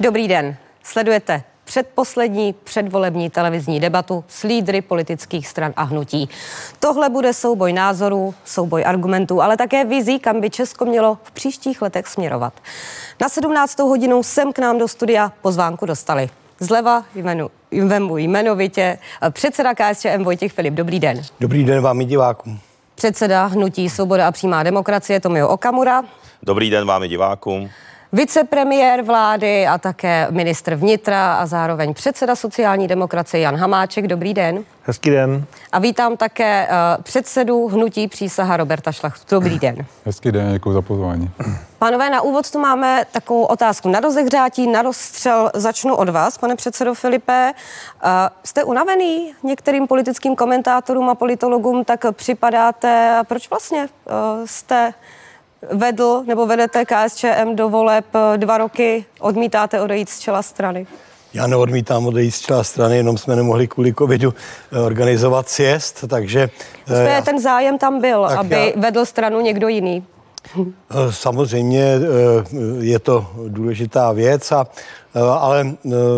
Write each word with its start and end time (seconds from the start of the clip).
Dobrý 0.00 0.28
den. 0.28 0.56
Sledujete 0.82 1.42
předposlední 1.64 2.52
předvolební 2.64 3.30
televizní 3.30 3.80
debatu 3.80 4.24
s 4.28 4.42
lídry 4.42 4.82
politických 4.82 5.48
stran 5.48 5.72
a 5.76 5.82
hnutí. 5.82 6.28
Tohle 6.80 7.10
bude 7.10 7.32
souboj 7.32 7.72
názorů, 7.72 8.34
souboj 8.44 8.84
argumentů, 8.86 9.42
ale 9.42 9.56
také 9.56 9.84
vizí, 9.84 10.18
kam 10.18 10.40
by 10.40 10.50
Česko 10.50 10.84
mělo 10.84 11.18
v 11.22 11.30
příštích 11.30 11.82
letech 11.82 12.06
směrovat. 12.06 12.52
Na 13.20 13.28
17. 13.28 13.78
hodinu 13.78 14.22
sem 14.22 14.52
k 14.52 14.58
nám 14.58 14.78
do 14.78 14.88
studia 14.88 15.32
pozvánku 15.42 15.86
dostali. 15.86 16.30
Zleva 16.60 17.04
jmenu, 17.14 17.50
jmenu 17.70 18.16
jmenovitě 18.16 18.98
předseda 19.30 19.74
KSČM 19.74 20.24
Vojtěch 20.24 20.52
Filip. 20.52 20.74
Dobrý 20.74 21.00
den. 21.00 21.22
Dobrý 21.40 21.64
den 21.64 21.82
vám 21.82 22.00
i 22.00 22.04
divákům. 22.04 22.60
Předseda 22.94 23.46
Hnutí 23.46 23.90
Svoboda 23.90 24.28
a 24.28 24.32
přímá 24.32 24.62
demokracie 24.62 25.20
Tomio 25.20 25.48
Okamura. 25.48 26.02
Dobrý 26.42 26.70
den 26.70 26.86
vám 26.86 27.02
i 27.02 27.08
divákům. 27.08 27.70
Vicepremiér 28.14 29.02
vlády 29.02 29.66
a 29.66 29.78
také 29.78 30.26
ministr 30.30 30.74
vnitra 30.74 31.34
a 31.34 31.46
zároveň 31.46 31.94
předseda 31.94 32.36
sociální 32.36 32.88
demokracie 32.88 33.40
Jan 33.40 33.56
Hamáček. 33.56 34.06
Dobrý 34.06 34.34
den. 34.34 34.64
Hezký 34.82 35.10
den. 35.10 35.44
A 35.72 35.78
vítám 35.78 36.16
také 36.16 36.68
uh, 36.68 37.02
předsedu 37.02 37.68
hnutí 37.68 38.08
přísaha 38.08 38.56
Roberta 38.56 38.92
Šlach. 38.92 39.16
Dobrý 39.30 39.58
den. 39.58 39.76
Hezký 40.04 40.32
den, 40.32 40.52
děkuji 40.52 40.72
za 40.72 40.82
pozvání. 40.82 41.30
Pánové, 41.78 42.10
na 42.10 42.20
úvod 42.20 42.50
tu 42.50 42.58
máme 42.58 43.04
takovou 43.12 43.42
otázku 43.44 43.88
na 43.88 44.00
rozehřátí, 44.00 44.66
na 44.66 44.82
rozstřel. 44.82 45.50
Začnu 45.54 45.94
od 45.94 46.08
vás, 46.08 46.38
pane 46.38 46.56
předsedo 46.56 46.94
Filipe. 46.94 47.52
Uh, 48.04 48.10
jste 48.44 48.64
unavený 48.64 49.32
některým 49.42 49.86
politickým 49.86 50.36
komentátorům 50.36 51.08
a 51.08 51.14
politologům, 51.14 51.84
tak 51.84 52.04
připadáte. 52.12 53.22
Proč 53.28 53.50
vlastně 53.50 53.78
uh, 54.06 54.12
jste 54.44 54.92
vedl 55.72 56.22
nebo 56.26 56.46
vedete 56.46 56.84
KSČM 56.84 57.54
do 57.54 57.68
voleb 57.68 58.04
dva 58.36 58.58
roky, 58.58 59.04
odmítáte 59.20 59.80
odejít 59.80 60.08
z 60.08 60.20
čela 60.20 60.42
strany? 60.42 60.86
Já 61.34 61.46
neodmítám 61.46 62.06
odejít 62.06 62.30
z 62.30 62.40
čela 62.40 62.64
strany, 62.64 62.96
jenom 62.96 63.18
jsme 63.18 63.36
nemohli 63.36 63.68
kvůli 63.68 63.94
covidu 63.94 64.34
eh, 64.72 64.78
organizovat 64.78 65.48
sjezd, 65.48 66.04
takže... 66.08 66.50
Eh, 66.88 67.10
já, 67.10 67.20
ten 67.20 67.40
zájem 67.40 67.78
tam 67.78 68.00
byl, 68.00 68.26
aby 68.26 68.54
já, 68.54 68.80
vedl 68.80 69.04
stranu 69.04 69.40
někdo 69.40 69.68
jiný. 69.68 70.04
Eh, 70.56 70.66
samozřejmě 71.10 71.98
je 72.80 72.98
to 72.98 73.26
důležitá 73.48 74.12
věc, 74.12 74.52
a, 74.52 74.66
ale 75.38 75.66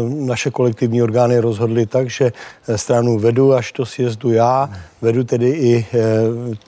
naše 0.08 0.50
kolektivní 0.50 1.02
orgány 1.02 1.38
rozhodly 1.38 1.86
tak, 1.86 2.10
že 2.10 2.32
stranu 2.76 3.18
vedu 3.18 3.54
až 3.54 3.72
to 3.72 3.86
sjezdu 3.86 4.32
já, 4.32 4.70
vedu 5.02 5.24
tedy 5.24 5.50
i 5.50 5.86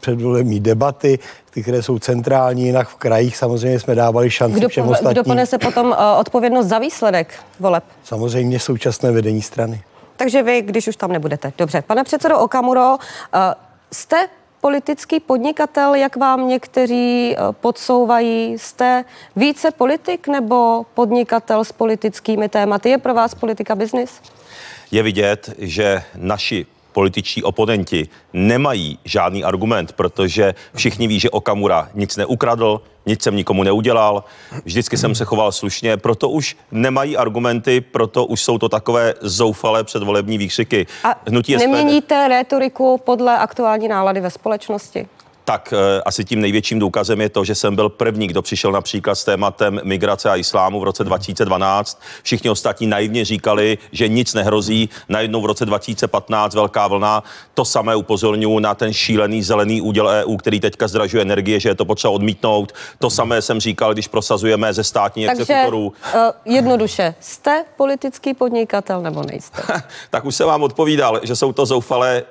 předvolební 0.00 0.60
debaty, 0.60 1.18
ty, 1.50 1.62
které 1.62 1.82
jsou 1.82 1.98
centrální, 1.98 2.66
jinak 2.66 2.88
v 2.88 2.94
krajích 2.94 3.36
samozřejmě 3.36 3.80
jsme 3.80 3.94
dávali 3.94 4.30
šanci 4.30 4.58
kdo, 4.58 4.68
všem 4.68 4.88
ostatním. 4.88 5.12
Kdo 5.12 5.24
ponese 5.24 5.58
potom 5.58 5.96
odpovědnost 6.20 6.66
za 6.66 6.78
výsledek 6.78 7.34
voleb? 7.60 7.84
Samozřejmě 8.04 8.60
současné 8.60 9.12
vedení 9.12 9.42
strany. 9.42 9.82
Takže 10.16 10.42
vy, 10.42 10.62
když 10.62 10.88
už 10.88 10.96
tam 10.96 11.12
nebudete. 11.12 11.52
Dobře. 11.58 11.82
Pane 11.86 12.04
předsedo 12.04 12.38
Okamuro, 12.38 12.96
jste 13.92 14.28
politický 14.60 15.20
podnikatel, 15.20 15.94
jak 15.94 16.16
vám 16.16 16.48
někteří 16.48 17.36
uh, 17.38 17.52
podsouvají? 17.52 18.58
Jste 18.58 19.04
více 19.36 19.70
politik 19.70 20.28
nebo 20.28 20.86
podnikatel 20.94 21.64
s 21.64 21.72
politickými 21.72 22.48
tématy? 22.48 22.88
Je 22.88 22.98
pro 22.98 23.14
vás 23.14 23.34
politika 23.34 23.74
biznis? 23.74 24.20
Je 24.90 25.02
vidět, 25.02 25.54
že 25.58 26.02
naši 26.16 26.66
političtí 26.98 27.42
oponenti 27.42 28.08
nemají 28.32 28.98
žádný 29.04 29.44
argument, 29.44 29.92
protože 29.92 30.54
všichni 30.74 31.08
ví, 31.08 31.20
že 31.20 31.30
Okamura 31.30 31.88
nic 31.94 32.16
neukradl, 32.16 32.80
nic 33.06 33.22
jsem 33.22 33.36
nikomu 33.36 33.62
neudělal, 33.62 34.24
vždycky 34.64 34.96
jsem 34.96 35.14
se 35.14 35.24
choval 35.24 35.52
slušně, 35.52 35.96
proto 35.96 36.28
už 36.28 36.56
nemají 36.70 37.16
argumenty, 37.16 37.80
proto 37.80 38.26
už 38.26 38.40
jsou 38.40 38.58
to 38.58 38.68
takové 38.68 39.14
zoufalé 39.20 39.84
předvolební 39.84 40.38
výkřiky. 40.38 40.86
A 41.04 41.20
Hnutí 41.28 41.56
neměníte 41.56 42.24
SPD... 42.24 42.28
rétoriku 42.28 42.98
podle 42.98 43.38
aktuální 43.38 43.88
nálady 43.88 44.20
ve 44.20 44.30
společnosti? 44.30 45.06
Tak 45.48 45.72
e, 45.72 46.02
asi 46.02 46.24
tím 46.24 46.40
největším 46.40 46.78
důkazem 46.78 47.20
je 47.20 47.28
to, 47.28 47.44
že 47.44 47.54
jsem 47.54 47.74
byl 47.76 47.88
první, 47.88 48.26
kdo 48.26 48.42
přišel 48.42 48.72
například 48.72 49.14
s 49.14 49.24
tématem 49.24 49.80
migrace 49.84 50.30
a 50.30 50.36
islámu 50.36 50.80
v 50.80 50.84
roce 50.84 51.04
2012. 51.04 52.02
Všichni 52.22 52.50
ostatní 52.50 52.86
naivně 52.86 53.24
říkali, 53.24 53.78
že 53.92 54.08
nic 54.08 54.34
nehrozí. 54.34 54.88
Najednou 55.08 55.40
v 55.42 55.46
roce 55.46 55.66
2015 55.66 56.54
velká 56.54 56.86
vlna. 56.86 57.22
To 57.54 57.64
samé 57.64 57.96
upozorňuji 57.96 58.58
na 58.58 58.74
ten 58.74 58.92
šílený 58.92 59.42
zelený 59.42 59.80
úděl 59.80 60.08
EU, 60.08 60.36
který 60.36 60.60
teďka 60.60 60.88
zdražuje 60.88 61.22
energie, 61.22 61.60
že 61.60 61.68
je 61.68 61.74
to 61.74 61.84
potřeba 61.84 62.10
odmítnout. 62.10 62.72
To 62.98 63.10
samé 63.10 63.42
jsem 63.42 63.60
říkal, 63.60 63.92
když 63.92 64.08
prosazujeme 64.08 64.74
ze 64.74 64.84
státní 64.84 65.26
Takže, 65.26 65.42
exekutorů. 65.42 65.86
Uh, 65.86 66.20
jednoduše, 66.44 67.14
jste 67.20 67.64
politický 67.76 68.34
podnikatel 68.34 69.00
nebo 69.00 69.22
nejste? 69.22 69.62
tak 70.10 70.24
už 70.24 70.34
se 70.34 70.44
vám 70.44 70.62
odpovídal, 70.62 71.20
že 71.22 71.36
jsou 71.36 71.52
to 71.52 71.66
zoufalé 71.66 72.22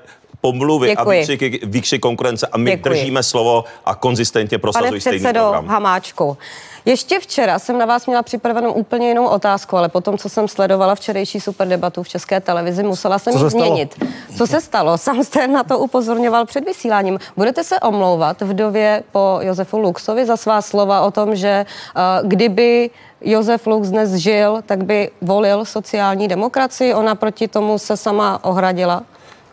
pomluvy 0.52 0.88
Děkuji. 0.90 1.18
a 1.18 1.20
výkřiky, 1.20 1.60
výkřik 1.64 2.02
konkurence 2.02 2.48
a 2.48 2.58
my 2.58 2.72
Děkuji. 2.72 2.90
držíme 2.90 3.24
slovo 3.24 3.64
a 3.86 3.96
konzistentně 3.96 4.58
prosazují 4.58 5.02
stejný 5.02 5.34
program. 5.34 5.68
Hamáčku, 5.68 6.38
ještě 6.86 7.20
včera 7.20 7.60
jsem 7.60 7.78
na 7.78 7.86
vás 7.86 8.06
měla 8.08 8.24
připravenou 8.24 8.74
úplně 8.74 9.08
jinou 9.08 9.28
otázku, 9.28 9.78
ale 9.78 9.90
potom, 9.90 10.18
co 10.18 10.30
jsem 10.30 10.48
sledovala 10.48 10.96
včerejší 10.96 11.40
super 11.40 11.68
debatu 11.68 12.04
v 12.04 12.10
České 12.10 12.40
televizi, 12.40 12.84
musela 12.84 13.20
jsem 13.20 13.34
ji 13.34 13.50
změnit. 13.50 14.06
Co 14.38 14.48
se 14.48 14.62
stalo? 14.62 14.98
Sám 14.98 15.24
jste 15.24 15.48
na 15.48 15.64
to 15.64 15.80
upozorňoval 15.80 16.46
před 16.46 16.66
vysíláním. 16.66 17.20
Budete 17.36 17.64
se 17.64 17.80
omlouvat 17.80 18.42
vdově 18.42 19.04
po 19.12 19.40
Josefu 19.42 19.80
Luxovi 19.80 20.26
za 20.26 20.38
svá 20.38 20.62
slova 20.62 21.02
o 21.02 21.12
tom, 21.12 21.36
že 21.36 21.66
uh, 21.66 22.28
kdyby 22.28 22.90
Josef 23.22 23.68
Lux 23.68 23.90
dnes 23.90 24.14
žil, 24.14 24.62
tak 24.66 24.84
by 24.84 25.10
volil 25.22 25.66
sociální 25.66 26.28
demokracii. 26.28 26.94
Ona 26.94 27.16
proti 27.16 27.48
tomu 27.48 27.78
se 27.78 27.98
sama 27.98 28.44
ohradila. 28.44 29.04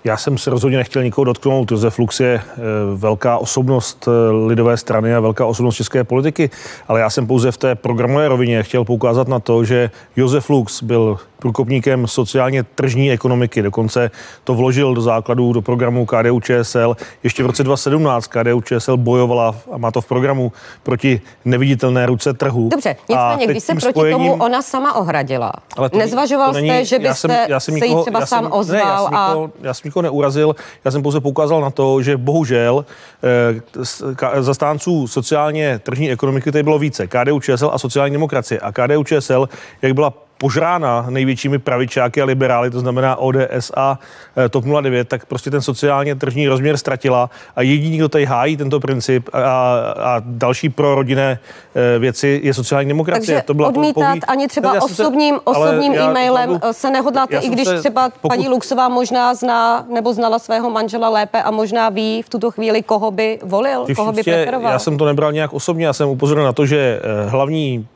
Já 0.06 0.16
jsem 0.16 0.38
se 0.38 0.50
rozhodně 0.50 0.78
nechtěl 0.78 1.02
nikoho 1.02 1.24
dotknout. 1.24 1.70
Josef 1.70 1.98
Lux 1.98 2.20
je 2.20 2.34
eh, 2.34 2.60
velká 2.94 3.38
osobnost 3.38 4.08
eh, 4.08 4.32
lidové 4.46 4.76
strany 4.76 5.14
a 5.14 5.20
velká 5.20 5.46
osobnost 5.46 5.76
české 5.76 6.04
politiky, 6.04 6.50
ale 6.88 7.00
já 7.00 7.10
jsem 7.10 7.26
pouze 7.26 7.52
v 7.52 7.56
té 7.56 7.74
programové 7.74 8.28
rovině 8.28 8.62
chtěl 8.62 8.84
poukázat 8.84 9.28
na 9.28 9.40
to, 9.40 9.64
že 9.64 9.90
Josef 10.16 10.50
Lux 10.50 10.82
byl 10.82 11.18
průkopníkem 11.44 12.06
sociálně 12.06 12.62
tržní 12.62 13.12
ekonomiky. 13.12 13.62
Dokonce 13.62 14.10
to 14.44 14.54
vložil 14.54 14.94
do 14.94 15.00
základů 15.00 15.52
do 15.52 15.62
programu 15.62 16.06
KDU 16.06 16.40
ČSL. 16.40 16.96
Ještě 17.22 17.42
v 17.42 17.46
roce 17.46 17.64
2017 17.64 18.26
KDU 18.26 18.60
ČSL 18.60 18.96
bojovala 18.96 19.54
a 19.72 19.78
má 19.78 19.90
to 19.90 20.00
v 20.00 20.06
programu 20.06 20.52
proti 20.82 21.20
neviditelné 21.44 22.06
ruce 22.06 22.32
trhu. 22.32 22.68
Dobře, 22.68 22.96
nicméně, 23.08 23.46
když 23.46 23.62
se 23.62 23.72
proti 23.72 23.88
spojením, 23.88 24.30
tomu 24.30 24.42
ona 24.42 24.62
sama 24.62 24.94
ohradila, 24.94 25.52
ale 25.76 25.90
to, 25.90 25.98
nezvažoval 25.98 26.48
to 26.48 26.54
není, 26.54 26.68
jste, 26.68 26.84
že 26.84 26.98
byste 26.98 27.08
já 27.08 27.14
jsem, 27.14 27.50
já 27.50 27.60
jsem 27.60 27.78
se 27.78 27.86
jí 27.86 27.96
třeba 28.02 28.20
já 28.20 28.26
sám 28.26 28.44
jsem, 28.44 28.52
ozval? 28.52 28.78
Ne, 28.78 28.90
já, 28.90 29.04
jsem 29.04 29.14
a... 29.14 29.28
nikoho, 29.28 29.50
já 29.62 29.74
jsem 29.74 29.88
nikoho 29.88 30.02
neurazil, 30.02 30.56
já 30.84 30.90
jsem 30.90 31.02
pouze 31.02 31.20
poukázal 31.20 31.60
na 31.60 31.70
to, 31.70 32.02
že 32.02 32.16
bohužel 32.16 32.84
eh, 33.22 34.42
zastánců 34.42 35.08
sociálně 35.08 35.78
tržní 35.78 36.10
ekonomiky 36.10 36.52
tady 36.52 36.62
bylo 36.62 36.78
více. 36.78 37.06
KDU 37.06 37.40
ČSL 37.40 37.70
a 37.72 37.78
sociální 37.78 38.12
demokracie. 38.12 38.60
A 38.60 38.72
KDU 38.72 39.04
ČSL, 39.04 39.48
jak 39.82 39.92
byla 39.92 40.24
požrána 40.44 41.06
největšími 41.08 41.58
pravičáky 41.58 42.22
a 42.22 42.24
liberály, 42.24 42.70
to 42.70 42.80
znamená 42.80 43.16
ODS 43.16 43.72
a 43.76 43.98
e, 44.36 44.48
TOP 44.48 44.64
09, 44.64 45.08
tak 45.08 45.26
prostě 45.26 45.50
ten 45.50 45.62
sociálně 45.62 46.14
tržní 46.14 46.48
rozměr 46.48 46.76
ztratila 46.76 47.30
a 47.56 47.62
jediný, 47.62 47.96
kdo 47.96 48.08
tady 48.08 48.24
hájí 48.24 48.56
tento 48.56 48.80
princip 48.80 49.28
a, 49.32 49.40
a 49.40 50.22
další 50.24 50.68
pro 50.68 50.94
rodinné 50.94 51.38
e, 51.74 51.98
věci 51.98 52.40
je 52.44 52.54
sociální 52.54 52.88
demokracie. 52.88 53.36
Takže 53.36 53.46
to 53.46 53.54
byla 53.54 53.68
odmítat 53.68 54.10
poví... 54.10 54.20
ani 54.28 54.48
třeba 54.48 54.82
osobním, 54.82 55.34
se, 55.34 55.40
osobním 55.44 55.94
e-mailem 55.94 56.50
opravdu, 56.50 56.76
se 56.76 56.90
nehodláte, 56.90 57.36
i 57.36 57.48
když 57.48 57.68
se, 57.68 57.78
třeba 57.78 58.10
pokud... 58.10 58.28
paní 58.28 58.48
Luxová 58.48 58.88
možná 58.88 59.34
zná 59.34 59.86
nebo 59.88 60.12
znala 60.12 60.38
svého 60.38 60.70
manžela 60.70 61.08
lépe 61.08 61.42
a 61.42 61.50
možná 61.50 61.88
ví 61.88 62.22
v 62.22 62.28
tuto 62.28 62.50
chvíli, 62.50 62.82
koho 62.82 63.10
by 63.10 63.38
volil, 63.42 63.86
koho 63.96 64.12
by 64.12 64.22
preferoval. 64.22 64.72
Já 64.72 64.78
jsem 64.78 64.98
to 64.98 65.04
nebral 65.04 65.32
nějak 65.32 65.52
osobně, 65.52 65.86
já 65.86 65.92
jsem 65.92 66.08
upozornil 66.08 66.44
na 66.44 66.52
to, 66.52 66.66
že 66.66 67.00
hlavní 67.28 67.88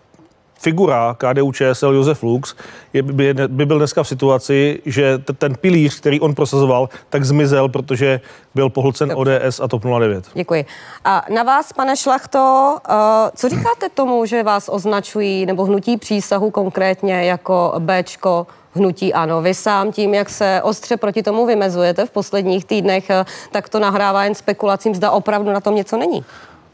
figura 0.59 1.17
KDU 1.19 1.53
ČSL 1.53 1.93
Josef 1.93 2.23
Lux 2.23 2.55
je, 2.93 3.03
by, 3.03 3.35
by 3.49 3.67
byl 3.67 3.79
dneska 3.79 4.03
v 4.03 4.09
situaci, 4.09 4.83
že 4.87 5.19
t- 5.19 5.33
ten 5.33 5.55
pilíř, 5.55 6.01
který 6.01 6.21
on 6.21 6.35
prosazoval, 6.35 6.89
tak 7.09 7.25
zmizel, 7.25 7.69
protože 7.69 8.21
byl 8.55 8.71
pohlcen 8.71 9.13
ODS 9.15 9.61
a 9.63 9.69
TOP 9.69 9.85
09. 9.99 10.25
Děkuji. 10.35 10.65
A 11.05 11.25
na 11.35 11.43
vás, 11.43 11.73
pane 11.73 11.97
Šlachto, 11.97 12.77
uh, 12.91 12.95
co 13.37 13.49
říkáte 13.49 13.89
tomu, 13.95 14.27
že 14.27 14.43
vás 14.43 14.69
označují, 14.73 15.47
nebo 15.47 15.65
hnutí 15.65 15.97
přísahu 15.97 16.51
konkrétně 16.51 17.25
jako 17.25 17.75
Bčko 17.79 18.47
hnutí 18.73 19.15
ano. 19.15 19.43
Vy 19.43 19.55
sám 19.55 19.93
tím, 19.93 20.15
jak 20.15 20.31
se 20.31 20.61
ostře 20.63 20.97
proti 20.97 21.23
tomu 21.23 21.47
vymezujete 21.47 22.07
v 22.07 22.11
posledních 22.11 22.65
týdnech, 22.65 23.11
tak 23.51 23.69
to 23.69 23.79
nahrává 23.79 24.25
jen 24.25 24.35
spekulacím, 24.35 24.95
zda 24.95 25.11
opravdu 25.11 25.53
na 25.53 25.61
tom 25.61 25.75
něco 25.75 25.97
není. 25.97 26.25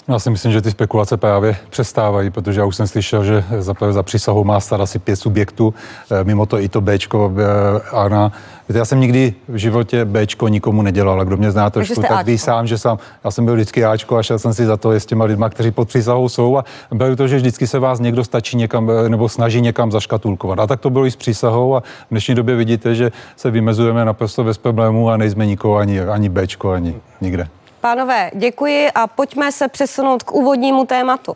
Já 0.09 0.19
si 0.19 0.31
myslím, 0.31 0.53
že 0.53 0.63
ty 0.63 0.71
spekulace 0.71 1.17
právě 1.17 1.57
přestávají, 1.71 2.31
protože 2.31 2.61
já 2.61 2.67
už 2.67 2.77
jsem 2.77 2.87
slyšel, 2.87 3.25
že 3.25 3.45
za, 3.59 3.75
za 3.91 4.03
přísahou 4.03 4.45
má 4.45 4.61
stát 4.61 4.81
asi 4.81 4.99
pět 4.99 5.17
subjektů, 5.17 5.75
eh, 6.11 6.25
mimo 6.25 6.47
to 6.47 6.61
i 6.61 6.69
to 6.69 6.81
Bčko, 6.81 7.33
eh, 7.37 7.81
Ana. 7.91 8.33
Víte, 8.69 8.79
já 8.79 8.85
jsem 8.85 9.01
nikdy 9.01 9.35
v 9.49 9.57
životě 9.57 10.05
Bčko 10.05 10.49
nikomu 10.49 10.83
nedělal, 10.83 11.21
a 11.21 11.25
kdo 11.25 11.37
mě 11.37 11.51
zná 11.51 11.71
trošku, 11.71 12.03
tak 12.03 12.27
ví 12.27 12.39
sám, 12.39 12.67
že 12.67 12.79
sám, 12.79 12.99
já 13.25 13.31
jsem 13.31 13.45
byl 13.45 13.55
vždycky 13.55 13.85
Ačko 13.85 14.17
a 14.17 14.23
šel 14.23 14.39
jsem 14.39 14.55
si 14.55 14.67
za 14.67 14.77
to 14.77 14.93
s 14.93 15.07
těma 15.07 15.25
lidma, 15.25 15.49
kteří 15.49 15.71
pod 15.71 15.89
přísahou 15.89 16.29
jsou 16.29 16.57
a 16.57 16.65
beru 16.91 17.17
to, 17.17 17.29
že 17.29 17.37
vždycky 17.37 17.67
se 17.67 17.79
vás 17.79 18.01
někdo 18.01 18.25
stačí 18.25 18.57
někam 18.57 18.91
eh, 18.91 19.09
nebo 19.09 19.29
snaží 19.29 19.61
někam 19.61 19.93
zaškatulkovat. 19.93 20.59
A 20.59 20.67
tak 20.67 20.81
to 20.81 20.91
bylo 20.91 21.07
i 21.07 21.11
s 21.11 21.17
přísahou 21.17 21.77
a 21.77 21.81
v 21.81 21.85
dnešní 22.11 22.35
době 22.35 22.57
vidíte, 22.57 22.95
že 22.95 23.13
se 23.37 23.51
vymezujeme 23.51 24.05
naprosto 24.05 24.45
bez 24.45 24.59
problémů 24.59 25.11
a 25.11 25.17
nejsme 25.17 25.47
nikoho 25.47 25.77
ani, 25.77 26.01
ani 26.01 26.29
Bčko, 26.29 26.71
ani 26.71 26.95
nikde. 27.21 27.49
Pánové, 27.85 28.31
děkuji 28.35 28.91
a 28.95 29.07
pojďme 29.07 29.53
se 29.53 29.69
přesunout 29.69 30.23
k 30.23 30.33
úvodnímu 30.33 30.87
tématu. 30.87 31.35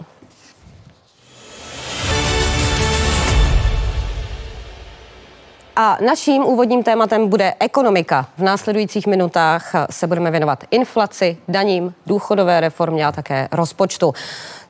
A 5.77 5.99
naším 6.05 6.45
úvodním 6.45 6.83
tématem 6.83 7.29
bude 7.29 7.55
ekonomika. 7.61 8.29
V 8.39 8.43
následujících 8.43 9.06
minutách 9.06 9.73
se 9.91 10.06
budeme 10.06 10.31
věnovat 10.31 10.65
inflaci, 10.71 11.39
daním, 11.49 11.95
důchodové 12.06 12.61
reformě 12.61 13.06
a 13.06 13.12
také 13.12 13.49
rozpočtu. 13.53 14.12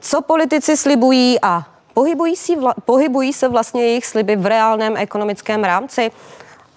Co 0.00 0.22
politici 0.22 0.76
slibují 0.76 1.38
a 1.42 1.64
pohybují, 1.94 2.36
si 2.36 2.56
vla, 2.56 2.74
pohybují 2.84 3.32
se 3.32 3.48
vlastně 3.48 3.82
jejich 3.82 4.06
sliby 4.06 4.36
v 4.36 4.46
reálném 4.46 4.96
ekonomickém 4.96 5.64
rámci? 5.64 6.10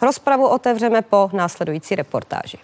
Rozpravu 0.02 0.48
otevřeme 0.48 1.02
po 1.02 1.30
následující 1.34 1.96
reportáži. 1.96 2.58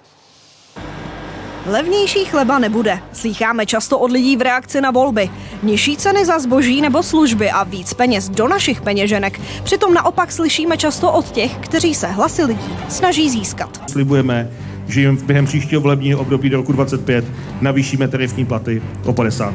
Levnější 1.67 2.25
chleba 2.25 2.59
nebude. 2.59 2.99
Slycháme 3.13 3.65
často 3.65 3.99
od 3.99 4.11
lidí 4.11 4.37
v 4.37 4.41
reakci 4.41 4.81
na 4.81 4.91
volby. 4.91 5.29
Nižší 5.63 5.97
ceny 5.97 6.25
za 6.25 6.39
zboží 6.39 6.81
nebo 6.81 7.03
služby 7.03 7.51
a 7.51 7.63
víc 7.63 7.93
peněz 7.93 8.29
do 8.29 8.47
našich 8.47 8.81
peněženek. 8.81 9.41
Přitom 9.63 9.93
naopak 9.93 10.31
slyšíme 10.31 10.77
často 10.77 11.11
od 11.11 11.31
těch, 11.31 11.55
kteří 11.57 11.95
se 11.95 12.07
hlasy 12.07 12.43
lidí 12.43 12.77
snaží 12.89 13.29
získat. 13.29 13.81
Slibujeme, 13.91 14.49
že 14.87 15.01
jim 15.01 15.17
během 15.25 15.45
příštího 15.45 15.81
volebního 15.81 16.19
období 16.19 16.49
do 16.49 16.57
roku 16.57 16.71
25 16.71 17.25
navýšíme 17.61 18.07
tarifní 18.07 18.45
platy 18.45 18.81
o 19.05 19.13
50 19.13 19.53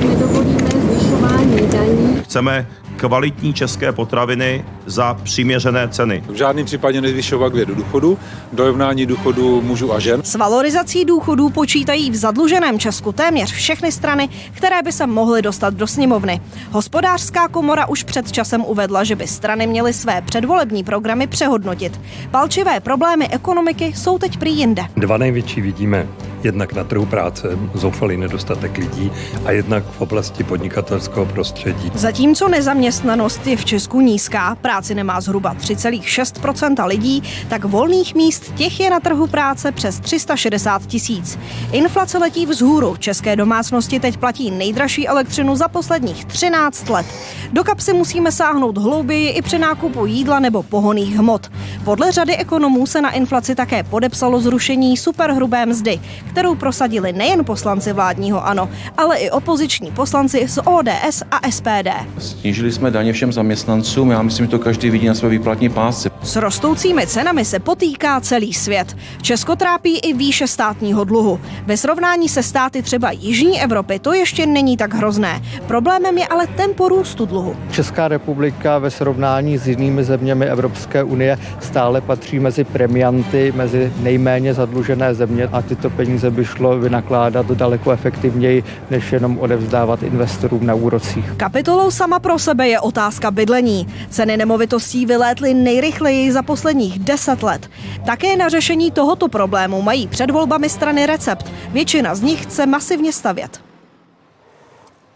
Nedovolíme 0.00 0.68
zvyšování 0.68 1.68
daní. 1.72 2.22
Chceme 2.24 2.66
kvalitní 2.96 3.54
české 3.54 3.92
potraviny 3.92 4.64
za 4.86 5.14
přiměřené 5.14 5.88
ceny. 5.88 6.24
V 6.28 6.34
žádném 6.34 6.66
případě 6.66 7.00
nezvyšovat 7.00 7.52
do 7.52 7.74
důchodu, 7.74 8.18
dorovnání 8.52 9.06
důchodu 9.06 9.62
mužů 9.62 9.92
a 9.92 9.98
žen. 9.98 10.22
S 10.22 10.34
valorizací 10.34 11.04
důchodů 11.04 11.50
počítají 11.50 12.10
v 12.10 12.16
zadluženém 12.16 12.78
Česku 12.78 13.12
téměř 13.12 13.52
všechny 13.52 13.92
strany, 13.92 14.28
které 14.52 14.82
by 14.82 14.92
se 14.92 15.06
mohly 15.06 15.42
dostat 15.42 15.74
do 15.74 15.86
sněmovny. 15.86 16.40
Hospodářská 16.70 17.48
komora 17.48 17.86
už 17.86 18.02
před 18.02 18.32
časem 18.32 18.64
uvedla, 18.64 19.04
že 19.04 19.16
by 19.16 19.26
strany 19.26 19.66
měly 19.66 19.92
své 19.92 20.22
předvolební 20.22 20.84
programy 20.84 21.26
přehodnotit. 21.26 22.00
Palčivé 22.30 22.80
problémy 22.80 23.28
ekonomiky 23.28 23.92
jsou 23.96 24.18
teď 24.18 24.38
prý 24.38 24.58
jinde. 24.58 24.82
Dva 24.96 25.18
největší 25.18 25.60
vidíme 25.60 26.06
jednak 26.42 26.72
na 26.72 26.84
trhu 26.84 27.06
práce, 27.06 27.58
zoufalý 27.74 28.16
nedostatek 28.16 28.78
lidí 28.78 29.12
a 29.44 29.50
jednak 29.50 29.84
v 29.84 30.00
oblasti 30.00 30.44
podnikatelského 30.44 31.26
prostředí. 31.26 31.92
Zatímco 31.94 32.48
nezaměstnanost 32.48 33.46
je 33.46 33.56
v 33.56 33.64
Česku 33.64 34.00
nízká, 34.00 34.54
práci 34.76 34.94
nemá 34.94 35.20
zhruba 35.20 35.54
3,6% 35.54 36.86
lidí, 36.86 37.22
tak 37.48 37.64
volných 37.64 38.14
míst 38.14 38.54
těch 38.54 38.80
je 38.80 38.90
na 38.90 39.00
trhu 39.00 39.26
práce 39.26 39.72
přes 39.72 40.00
360 40.00 40.86
tisíc. 40.86 41.38
Inflace 41.72 42.18
letí 42.18 42.46
vzhůru. 42.46 42.96
České 42.96 43.36
domácnosti 43.36 44.00
teď 44.00 44.16
platí 44.16 44.50
nejdražší 44.50 45.08
elektřinu 45.08 45.56
za 45.56 45.68
posledních 45.68 46.24
13 46.24 46.88
let. 46.88 47.06
Do 47.52 47.64
kapsy 47.64 47.92
musíme 47.92 48.32
sáhnout 48.32 48.78
hlouběji 48.78 49.28
i 49.28 49.42
při 49.42 49.58
nákupu 49.58 50.06
jídla 50.06 50.40
nebo 50.40 50.62
pohoných 50.62 51.16
hmot. 51.16 51.52
Podle 51.84 52.12
řady 52.12 52.36
ekonomů 52.36 52.86
se 52.86 53.00
na 53.00 53.10
inflaci 53.10 53.54
také 53.54 53.82
podepsalo 53.82 54.40
zrušení 54.40 54.96
superhrubé 54.96 55.66
mzdy, 55.66 56.00
kterou 56.30 56.54
prosadili 56.54 57.12
nejen 57.12 57.44
poslanci 57.44 57.92
vládního 57.92 58.46
ANO, 58.46 58.68
ale 58.96 59.16
i 59.16 59.30
opoziční 59.30 59.90
poslanci 59.90 60.48
z 60.48 60.58
ODS 60.64 61.22
a 61.30 61.50
SPD. 61.50 61.88
Snížili 62.18 62.72
jsme 62.72 62.90
daně 62.90 63.12
všem 63.12 63.32
zaměstnancům, 63.32 64.10
já 64.10 64.22
myslím, 64.22 64.46
že 64.46 64.50
to 64.50 64.58
každý 64.66 64.90
vidí 64.90 65.06
na 65.06 65.14
své 65.14 65.28
výplatní 65.28 65.68
pásce. 65.68 66.10
S 66.22 66.36
rostoucími 66.36 67.06
cenami 67.06 67.44
se 67.44 67.58
potýká 67.58 68.20
celý 68.20 68.52
svět. 68.52 68.96
Česko 69.22 69.56
trápí 69.56 69.98
i 69.98 70.12
výše 70.12 70.46
státního 70.46 71.04
dluhu. 71.04 71.40
Ve 71.66 71.76
srovnání 71.76 72.28
se 72.28 72.42
státy 72.42 72.82
třeba 72.82 73.10
Jižní 73.10 73.62
Evropy 73.62 73.98
to 73.98 74.12
ještě 74.12 74.46
není 74.46 74.76
tak 74.76 74.94
hrozné. 74.94 75.42
Problémem 75.66 76.18
je 76.18 76.26
ale 76.26 76.46
tempo 76.46 76.88
růstu 76.88 77.26
dluhu. 77.26 77.56
Česká 77.70 78.08
republika 78.08 78.78
ve 78.78 78.90
srovnání 78.90 79.58
s 79.58 79.68
jinými 79.68 80.04
zeměmi 80.04 80.46
Evropské 80.46 81.02
unie 81.02 81.38
stále 81.60 82.00
patří 82.00 82.38
mezi 82.38 82.64
premianty, 82.64 83.52
mezi 83.56 83.92
nejméně 84.02 84.54
zadlužené 84.54 85.14
země 85.14 85.48
a 85.52 85.62
tyto 85.62 85.90
peníze 85.90 86.30
by 86.30 86.44
šlo 86.44 86.78
vynakládat 86.78 87.46
daleko 87.46 87.90
efektivněji, 87.90 88.64
než 88.90 89.12
jenom 89.12 89.38
odevzdávat 89.38 90.02
investorům 90.02 90.66
na 90.66 90.74
úrocích. 90.74 91.32
Kapitolou 91.36 91.90
sama 91.90 92.18
pro 92.18 92.38
sebe 92.38 92.68
je 92.68 92.80
otázka 92.80 93.30
bydlení. 93.30 93.86
Ceny 94.10 94.36
nemovitostí 94.56 95.06
vylétly 95.06 95.54
nejrychleji 95.54 96.32
za 96.32 96.42
posledních 96.42 96.98
deset 96.98 97.42
let. 97.42 97.70
Také 98.06 98.36
na 98.36 98.48
řešení 98.48 98.90
tohoto 98.90 99.28
problému 99.28 99.82
mají 99.82 100.08
před 100.08 100.30
volbami 100.30 100.68
strany 100.68 101.06
recept. 101.06 101.52
Většina 101.72 102.14
z 102.14 102.22
nich 102.22 102.42
chce 102.42 102.66
masivně 102.66 103.12
stavět. 103.12 103.60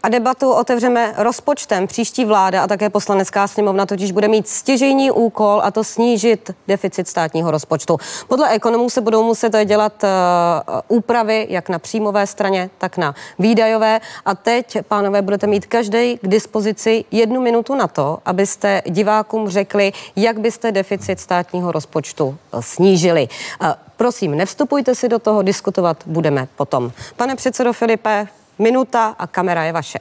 A 0.02 0.08
debatu 0.08 0.52
otevřeme 0.52 1.14
rozpočtem. 1.16 1.86
Příští 1.86 2.24
vláda 2.24 2.62
a 2.62 2.66
také 2.66 2.90
poslanecká 2.90 3.46
sněmovna 3.46 3.86
totiž 3.86 4.12
bude 4.12 4.28
mít 4.28 4.48
stěžejní 4.48 5.10
úkol 5.10 5.60
a 5.64 5.70
to 5.70 5.84
snížit 5.84 6.50
deficit 6.68 7.08
státního 7.08 7.50
rozpočtu. 7.50 7.96
Podle 8.28 8.48
ekonomů 8.48 8.90
se 8.90 9.00
budou 9.00 9.22
muset 9.22 9.52
dělat 9.64 10.04
uh, 10.04 10.96
úpravy 10.96 11.46
jak 11.50 11.68
na 11.68 11.78
příjmové 11.78 12.26
straně, 12.26 12.70
tak 12.78 12.96
na 12.96 13.14
výdajové. 13.38 14.00
A 14.24 14.34
teď, 14.34 14.78
pánové, 14.88 15.22
budete 15.22 15.46
mít 15.46 15.66
každý 15.66 16.18
k 16.18 16.28
dispozici 16.28 17.04
jednu 17.10 17.40
minutu 17.40 17.74
na 17.74 17.88
to, 17.88 18.18
abyste 18.24 18.82
divákům 18.86 19.48
řekli, 19.48 19.92
jak 20.16 20.40
byste 20.40 20.72
deficit 20.72 21.20
státního 21.20 21.72
rozpočtu 21.72 22.36
eh, 22.52 22.62
snížili. 22.62 23.28
Uh, 23.62 23.68
prosím, 23.96 24.34
nevstupujte 24.34 24.94
si 24.94 25.08
do 25.08 25.18
toho, 25.18 25.42
diskutovat 25.42 25.96
budeme 26.06 26.48
potom. 26.56 26.92
Pane 27.16 27.36
předsedo 27.36 27.72
Filipe, 27.72 28.28
Minuta 28.60 29.14
a 29.18 29.26
kamera 29.26 29.64
je 29.64 29.72
vaše. 29.72 29.98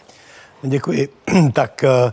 Děkuji. 0.61 1.09
Tak 1.53 1.83
eh, 1.83 2.11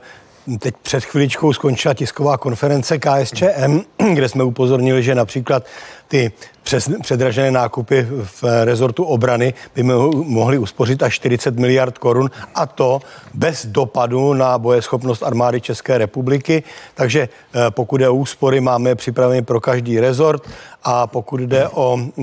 Teď 0.58 0.74
před 0.82 1.04
chviličkou 1.04 1.52
skončila 1.52 1.94
tisková 1.94 2.38
konference 2.38 2.98
KSČM, 2.98 3.80
kde 4.14 4.28
jsme 4.28 4.44
upozornili, 4.44 5.02
že 5.02 5.14
například 5.14 5.66
ty 6.08 6.32
přes, 6.62 6.90
předražené 7.02 7.50
nákupy 7.50 8.06
v 8.24 8.44
rezortu 8.64 9.04
obrany 9.04 9.54
by 9.74 9.82
mohly 9.82 10.58
uspořit 10.58 11.02
až 11.02 11.14
40 11.14 11.56
miliard 11.58 11.98
korun 11.98 12.30
a 12.54 12.66
to 12.66 13.00
bez 13.34 13.66
dopadu 13.66 14.34
na 14.34 14.58
bojeschopnost 14.58 15.22
armády 15.22 15.60
České 15.60 15.98
republiky. 15.98 16.62
Takže 16.94 17.28
eh, 17.28 17.70
pokud 17.70 18.00
je 18.00 18.08
o 18.08 18.14
úspory, 18.14 18.60
máme 18.60 18.94
připravený 18.94 19.42
pro 19.42 19.60
každý 19.60 20.00
rezort 20.00 20.42
a 20.88 21.06
pokud 21.06 21.40
jde 21.40 21.68
o 21.68 21.98
e, 21.98 22.22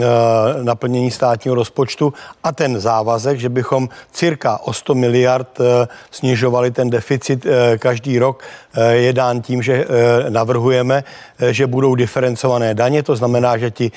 naplnění 0.63 1.11
státního 1.11 1.55
rozpočtu 1.55 2.13
a 2.43 2.51
ten 2.51 2.79
závazek, 2.79 3.39
že 3.39 3.49
bychom 3.49 3.89
cirka 4.11 4.59
o 4.63 4.73
100 4.73 4.95
miliard 4.95 5.59
e, 5.59 5.87
snižovali 6.11 6.71
ten 6.71 6.89
deficit 6.89 7.45
každý 7.77 8.19
rok, 8.19 8.43
je 8.91 9.13
dán 9.13 9.41
tím, 9.41 9.61
že 9.61 9.73
e, 9.73 9.85
navrhujeme, 10.29 11.03
e, 11.39 11.53
že 11.53 11.67
budou 11.67 11.95
diferencované 11.95 12.73
daně, 12.73 13.03
to 13.03 13.15
znamená, 13.15 13.57
že 13.57 13.71
ti 13.71 13.91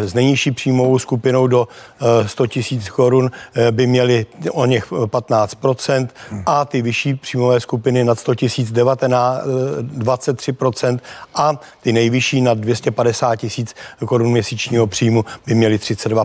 s 0.00 0.14
nejnižší 0.14 0.50
příjmovou 0.50 0.98
skupinou 0.98 1.46
do 1.46 1.68
e, 2.24 2.28
100 2.28 2.46
tisíc 2.46 2.88
korun 2.88 3.30
by 3.70 3.86
měli 3.86 4.26
o 4.50 4.66
něch 4.66 4.92
15% 4.92 6.08
a 6.46 6.64
ty 6.64 6.82
vyšší 6.82 7.14
příjmové 7.14 7.60
skupiny 7.60 8.04
nad 8.04 8.18
100 8.18 8.34
tisíc 8.34 8.72
23% 8.72 10.98
a 11.34 11.60
ty 11.82 11.92
nejvyšší 11.92 12.40
nad 12.40 12.58
250 12.58 13.36
tisíc 13.36 13.74
korun 14.06 14.32
měsíčního 14.32 14.86
příjmu 14.86 15.24
by 15.46 15.54
měli 15.54 15.78
32 15.78 16.24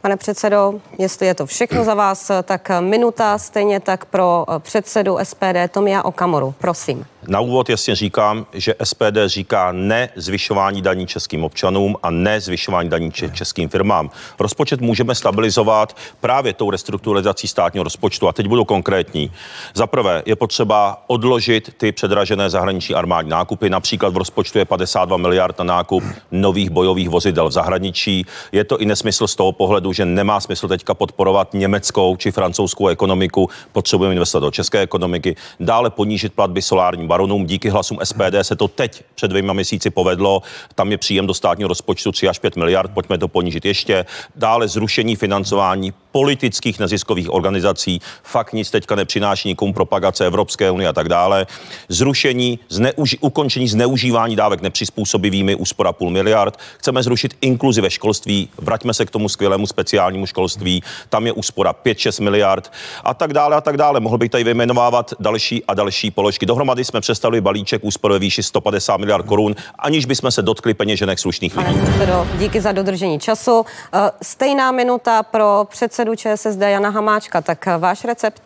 Pane 0.00 0.16
předsedo, 0.16 0.74
jestli 0.98 1.26
je 1.26 1.34
to 1.34 1.46
všechno 1.46 1.84
za 1.84 1.94
vás, 1.94 2.30
tak 2.42 2.70
minuta 2.80 3.38
stejně 3.38 3.80
tak 3.80 4.04
pro 4.04 4.46
předsedu 4.58 5.18
SPD 5.22 5.70
Tomia 5.70 6.02
Okamoru. 6.02 6.54
Prosím. 6.58 7.06
Na 7.28 7.40
úvod 7.40 7.70
jasně 7.70 7.94
říkám, 7.94 8.46
že 8.52 8.74
SPD 8.84 9.16
říká 9.26 9.72
ne 9.72 10.08
zvyšování 10.16 10.82
daní 10.82 11.06
českým 11.06 11.44
občanům 11.44 11.96
a 12.02 12.10
ne 12.10 12.40
zvyšování 12.40 12.88
daní 12.88 13.12
českým 13.12 13.68
firmám. 13.68 14.10
Rozpočet 14.38 14.80
můžeme 14.80 15.14
stabilizovat 15.14 15.96
právě 16.20 16.52
tou 16.52 16.70
restrukturalizací 16.70 17.48
státního 17.48 17.84
rozpočtu. 17.84 18.28
A 18.28 18.32
teď 18.32 18.46
budu 18.46 18.64
konkrétní. 18.64 19.32
Za 19.74 19.86
prvé 19.86 20.22
je 20.26 20.36
potřeba 20.36 21.04
odložit 21.06 21.74
ty 21.76 21.92
předražené 21.92 22.50
zahraniční 22.50 22.94
armádní 22.94 23.30
nákupy. 23.30 23.70
Například 23.70 24.14
v 24.14 24.16
rozpočtu 24.16 24.58
je 24.58 24.64
52 24.64 25.16
miliard 25.16 25.58
na 25.58 25.64
nákup 25.64 26.04
nových 26.30 26.70
bojových 26.70 27.08
vozidel 27.08 27.48
v 27.48 27.52
zahraničí. 27.52 28.26
Je 28.52 28.64
to 28.64 28.78
i 28.78 28.86
nesmysl 28.86 29.26
z 29.26 29.36
toho 29.36 29.52
pohledu, 29.52 29.92
že 29.92 30.04
nemá 30.04 30.40
smysl 30.40 30.68
teďka 30.68 30.94
podporovat 30.94 31.54
německou 31.54 32.16
či 32.16 32.30
francouzskou 32.30 32.88
ekonomiku. 32.88 33.48
Potřebujeme 33.72 34.14
investovat 34.14 34.46
do 34.46 34.50
české 34.50 34.80
ekonomiky. 34.80 35.36
Dále 35.60 35.90
ponížit 35.90 36.32
platby 36.32 36.62
solárním 36.62 37.09
baronům. 37.10 37.46
Díky 37.46 37.68
hlasům 37.68 37.98
SPD 38.04 38.34
se 38.42 38.56
to 38.56 38.68
teď 38.68 39.02
před 39.14 39.28
dvěma 39.28 39.52
měsíci 39.52 39.90
povedlo. 39.90 40.42
Tam 40.74 40.90
je 40.90 40.98
příjem 40.98 41.26
do 41.26 41.34
státního 41.34 41.68
rozpočtu 41.68 42.12
3 42.12 42.28
až 42.28 42.38
5 42.38 42.56
miliard. 42.56 42.90
Pojďme 42.94 43.18
to 43.18 43.28
ponížit 43.28 43.64
ještě. 43.64 44.06
Dále 44.36 44.68
zrušení 44.68 45.16
financování 45.16 45.92
politických 46.12 46.78
neziskových 46.78 47.32
organizací. 47.34 48.00
Fakt 48.22 48.52
nic 48.52 48.70
teďka 48.70 48.94
nepřináší 48.94 49.48
nikomu 49.48 49.72
propagace 49.72 50.26
Evropské 50.26 50.70
unie 50.70 50.88
a 50.88 50.92
tak 50.92 51.08
dále. 51.08 51.46
Zrušení, 51.88 52.58
zneuži- 52.70 53.18
ukončení 53.20 53.68
zneužívání 53.68 54.36
dávek 54.36 54.60
nepřizpůsobivými, 54.60 55.54
úspora 55.54 55.92
půl 55.92 56.10
miliard. 56.10 56.58
Chceme 56.78 57.02
zrušit 57.02 57.34
inkluzi 57.40 57.80
ve 57.80 57.90
školství. 57.90 58.48
Vraťme 58.58 58.94
se 58.94 59.06
k 59.06 59.10
tomu 59.10 59.28
skvělému 59.28 59.66
speciálnímu 59.66 60.26
školství. 60.26 60.82
Tam 61.08 61.26
je 61.26 61.32
úspora 61.32 61.72
5-6 61.72 62.22
miliard 62.22 62.72
a 63.04 63.14
tak 63.14 63.32
dále 63.32 63.56
a 63.56 63.60
tak 63.60 63.76
dále. 63.76 64.00
Mohl 64.00 64.18
bych 64.18 64.30
tady 64.30 64.44
vyjmenovávat 64.44 65.14
další 65.20 65.64
a 65.64 65.74
další 65.74 66.10
položky. 66.10 66.46
Dohromady 66.46 66.84
jsme 66.84 67.00
představili 67.00 67.40
balíček 67.40 67.84
úspor 67.84 68.12
ve 68.12 68.18
výši 68.18 68.42
150 68.42 68.96
miliard 68.96 69.26
korun, 69.26 69.54
aniž 69.78 70.04
bychom 70.06 70.30
se 70.30 70.42
dotkli 70.42 70.74
peněženek 70.74 71.18
slušných 71.18 71.56
lidí. 71.56 71.80
Pane 71.98 72.26
díky 72.38 72.60
za 72.60 72.72
dodržení 72.72 73.18
času. 73.20 73.64
Eh, 73.94 74.10
Stejná 74.22 74.72
minuta 74.72 75.22
pro 75.22 75.66
předsedu 75.70 75.99
ČSSD 76.16 76.60
Jana 76.60 76.88
Hamáčka. 76.88 77.40
Tak 77.40 77.66
eh, 77.66 77.78
váš 77.78 78.04
recept? 78.04 78.42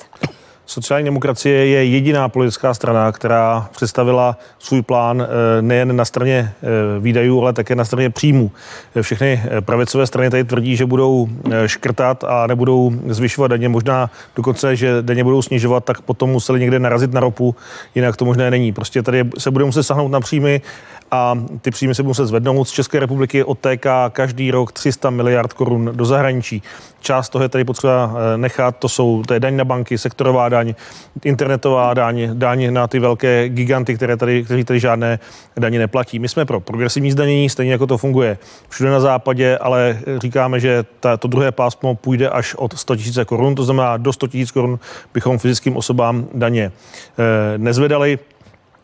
Sociální 0.66 1.04
demokracie 1.04 1.66
je 1.66 1.85
jediná 1.85 2.28
politická 2.28 2.75
strana, 2.75 3.12
která 3.12 3.68
představila 3.73 4.37
svůj 4.59 4.83
plán 4.83 5.23
eh, 5.23 5.62
nejen 5.62 5.97
na 5.97 6.04
straně 6.04 6.52
eh, 6.62 7.00
výdajů, 7.00 7.42
ale 7.42 7.52
také 7.52 7.75
na 7.75 7.85
straně 7.85 8.11
příjmů. 8.11 8.50
Eh, 8.94 9.02
Všechny 9.02 9.42
pravicové 9.61 10.06
strany 10.06 10.30
tady 10.30 10.44
tvrdí, 10.44 10.76
že 10.76 10.87
budou 10.87 11.28
škrtat 11.66 12.25
a 12.25 12.47
nebudou 12.47 12.92
zvyšovat 13.09 13.49
daně, 13.49 13.68
možná 13.68 14.11
dokonce, 14.37 14.76
že 14.76 15.02
daně 15.02 15.25
budou 15.25 15.42
snižovat, 15.42 15.85
tak 15.85 16.00
potom 16.00 16.30
museli 16.30 16.61
někde 16.61 16.78
narazit 16.78 17.12
na 17.12 17.21
ropu, 17.21 17.56
jinak 17.94 18.16
to 18.16 18.25
možné 18.25 18.50
není. 18.50 18.73
Prostě 18.73 19.02
tady 19.02 19.25
se 19.38 19.50
budeme 19.50 19.66
muset 19.66 19.83
sahnout 19.83 20.11
na 20.11 20.21
příjmy 20.21 20.61
a 21.11 21.38
ty 21.61 21.71
příjmy 21.71 21.94
se 21.94 22.02
budou 22.02 22.11
muset 22.11 22.26
zvednout. 22.26 22.68
Z 22.68 22.71
České 22.71 23.00
republiky 23.00 23.44
odtéká 23.44 24.11
každý 24.11 24.50
rok 24.50 24.73
300 24.73 25.11
miliard 25.11 25.52
korun 25.52 25.90
do 25.92 26.04
zahraničí. 26.04 26.62
Část 27.00 27.28
toho 27.28 27.42
je 27.42 27.49
tady 27.49 27.64
potřeba 27.64 28.14
nechat, 28.37 28.76
to 28.76 28.88
jsou 28.88 29.23
to 29.23 29.35
je 29.35 29.40
daň 29.40 29.56
na 29.56 29.64
banky, 29.64 29.99
sektorová 29.99 30.49
daň, 30.54 30.75
internetová 31.25 31.94
daň, 31.94 32.30
daň 32.32 32.73
na 32.73 32.87
ty 32.87 32.99
velké 32.99 33.49
giganty, 33.49 33.94
které 33.94 34.16
tady, 34.16 34.44
kteří 34.44 34.64
tady 34.64 34.80
žádné 34.80 35.18
daně 35.56 35.78
neplatí. 35.78 36.18
My 36.18 36.28
jsme 36.28 36.44
pro 36.44 36.61
progresivní 36.61 37.11
zdanění, 37.12 37.50
stejně 37.50 37.73
jako 37.73 37.87
to 37.87 37.99
funguje 37.99 38.38
všude 38.68 38.90
na 38.90 39.00
západě, 39.00 39.58
ale 39.58 39.99
říkáme, 40.18 40.61
že 40.61 40.84
ta, 41.00 41.16
to 41.16 41.28
druhé 41.28 41.52
pásmo 41.52 41.94
půjde 41.94 42.28
až 42.28 42.54
od 42.54 42.78
100 42.78 42.94
000 42.94 43.25
korun, 43.25 43.54
to 43.54 43.64
znamená 43.64 43.96
do 43.96 44.12
100 44.12 44.26
000 44.34 44.46
korun 44.54 44.78
bychom 45.14 45.38
fyzickým 45.38 45.76
osobám 45.76 46.28
daně 46.34 46.73
eh, 46.73 47.58
nezvedali. 47.58 48.18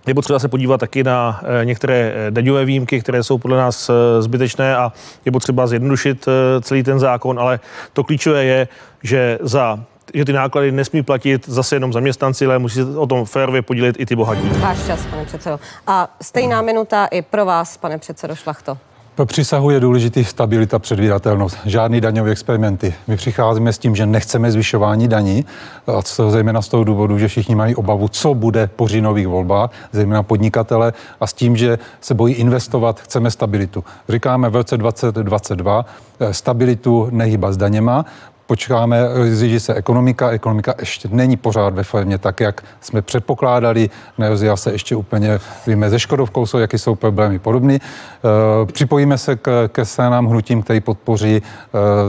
Je 0.07 0.15
potřeba 0.15 0.39
se 0.39 0.49
podívat 0.49 0.81
taky 0.81 1.05
na 1.05 1.41
eh, 1.43 1.65
některé 1.65 2.13
eh, 2.15 2.31
daňové 2.31 2.65
výjimky, 2.65 3.01
které 3.01 3.23
jsou 3.23 3.39
podle 3.39 3.57
nás 3.57 3.91
zbytečné 4.21 4.77
a 4.77 4.93
je 5.25 5.33
potřeba 5.33 5.67
zjednodušit 5.67 6.29
celý 6.61 6.83
ten 6.83 6.99
zákon, 6.99 7.39
ale 7.39 7.61
to 7.93 8.05
klíčové 8.05 8.45
je, 8.45 8.69
že 9.03 9.39
za 9.43 9.85
že 10.15 10.25
ty 10.25 10.33
náklady 10.33 10.73
nesmí 10.73 11.03
platit 11.03 11.49
zase 11.49 11.77
jenom 11.77 11.93
zaměstnanci, 11.93 12.47
ale 12.47 12.59
musí 12.59 12.75
se 12.75 12.85
o 12.85 13.07
tom 13.07 13.25
férově 13.25 13.63
podílet 13.63 13.97
i 13.99 14.07
ty 14.07 14.17
bohatí. 14.17 14.49
Váš 14.49 14.87
čas, 14.87 15.07
pane 15.07 15.25
předsedo. 15.25 15.61
A 15.87 16.17
stejná 16.23 16.63
minuta 16.63 17.07
i 17.07 17.23
pro 17.23 17.45
vás, 17.45 17.77
pane 17.77 17.99
předsedo 17.99 18.37
Šlachto. 18.37 18.79
Pro 19.15 19.27
přísahu 19.27 19.71
je 19.71 19.81
důležitý 19.81 20.25
stabilita, 20.25 20.79
předvídatelnost. 20.79 21.59
Žádný 21.65 22.01
daňové 22.01 22.31
experimenty. 22.31 22.95
My 23.07 23.17
přicházíme 23.17 23.73
s 23.73 23.79
tím, 23.79 23.97
že 23.97 24.07
nechceme 24.07 24.53
zvyšování 24.53 25.09
daní, 25.09 25.45
a 25.87 26.03
to 26.17 26.31
zejména 26.31 26.63
z 26.63 26.69
toho 26.69 26.85
důvodu, 26.85 27.19
že 27.19 27.29
všichni 27.29 27.55
mají 27.55 27.75
obavu, 27.75 28.09
co 28.09 28.35
bude 28.35 28.71
po 28.77 28.89
říjnových 28.89 29.29
volbách, 29.29 29.71
zejména 29.93 30.23
podnikatele, 30.23 30.93
a 31.21 31.27
s 31.27 31.33
tím, 31.33 31.57
že 31.57 31.79
se 32.01 32.15
bojí 32.15 32.35
investovat, 32.35 33.01
chceme 33.01 33.31
stabilitu. 33.31 33.85
Říkáme 34.09 34.49
v 34.49 34.57
roce 34.57 34.77
2022 34.77 35.87
eh, 36.21 36.35
stabilitu 36.35 37.09
nehýba 37.11 37.53
s 37.53 37.57
daněma, 37.57 38.05
počkáme, 38.51 38.99
zjistí 39.31 39.61
se 39.61 39.75
ekonomika. 39.75 40.31
Ekonomika 40.31 40.75
ještě 40.81 41.09
není 41.13 41.37
pořád 41.37 41.75
ve 41.75 41.83
formě 41.83 42.19
tak, 42.19 42.41
jak 42.41 42.63
jsme 42.81 43.03
předpokládali. 43.03 43.91
Nerozjela 44.19 44.57
se 44.57 44.73
ještě 44.73 44.97
úplně, 44.97 45.39
víme, 45.67 45.91
ze 45.91 45.99
Škodovkou 45.99 46.47
jsou, 46.47 46.59
jaký 46.59 46.79
jsou 46.79 46.95
problémy 46.95 47.39
podobný. 47.39 47.75
E, 47.75 47.81
připojíme 48.73 49.19
se 49.19 49.37
k, 49.37 49.69
ke 49.73 49.85
stranám 49.85 50.27
hnutím, 50.27 50.63
který 50.63 50.81
podpoří 50.81 51.37
e, 51.37 51.43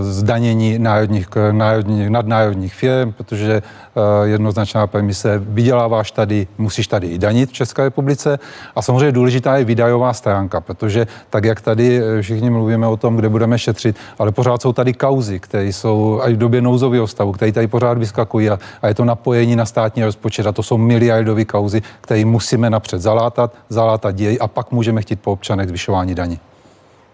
zdanění 0.03 0.79
národních, 0.79 1.27
národních, 1.51 2.10
nadnárodních 2.10 2.74
firm, 2.74 3.13
protože 3.13 3.53
e, 3.53 4.27
jednoznačná 4.27 4.88
premise, 4.88 5.38
vyděláváš 5.38 6.12
tady, 6.12 6.48
musíš 6.57 6.88
tady 6.88 7.07
i 7.07 7.17
danit 7.17 7.50
v 7.50 7.53
České 7.53 7.83
republice. 7.83 8.39
A 8.75 8.81
samozřejmě 8.81 9.12
důležitá 9.12 9.57
je 9.57 9.65
výdajová 9.65 10.13
stránka, 10.13 10.62
protože 10.62 11.07
tak, 11.29 11.45
jak 11.45 11.62
tady 11.62 12.01
všichni 12.21 12.50
mluvíme 12.50 12.88
o 12.88 12.98
tom, 12.98 13.15
kde 13.15 13.29
budeme 13.29 13.60
šetřit, 13.60 13.95
ale 14.19 14.31
pořád 14.31 14.62
jsou 14.62 14.74
tady 14.74 14.93
kauzy, 14.93 15.39
které 15.39 15.65
jsou 15.65 16.21
i 16.31 16.33
v 16.33 16.38
době 16.38 16.61
nouzového 16.61 17.07
stavu, 17.07 17.31
které 17.31 17.51
tady 17.51 17.67
pořád 17.67 17.97
vyskakují 17.97 18.50
a, 18.50 18.59
a 18.81 18.88
je 18.88 18.93
to 18.93 19.05
napojení 19.05 19.55
na 19.55 19.65
státní 19.65 20.03
rozpočet 20.03 20.47
a 20.47 20.51
to 20.51 20.63
jsou 20.63 20.77
miliardové 20.77 21.45
kauzy, 21.45 21.81
které 22.01 22.25
musíme 22.25 22.69
napřed 22.69 23.01
zalátat, 23.01 23.53
zalátat 23.69 24.15
děj 24.15 24.38
a 24.41 24.47
pak 24.47 24.71
můžeme 24.71 25.01
chtít 25.01 25.21
po 25.21 25.31
občanech 25.31 25.67
zvyšování 25.67 26.15
daní. 26.15 26.39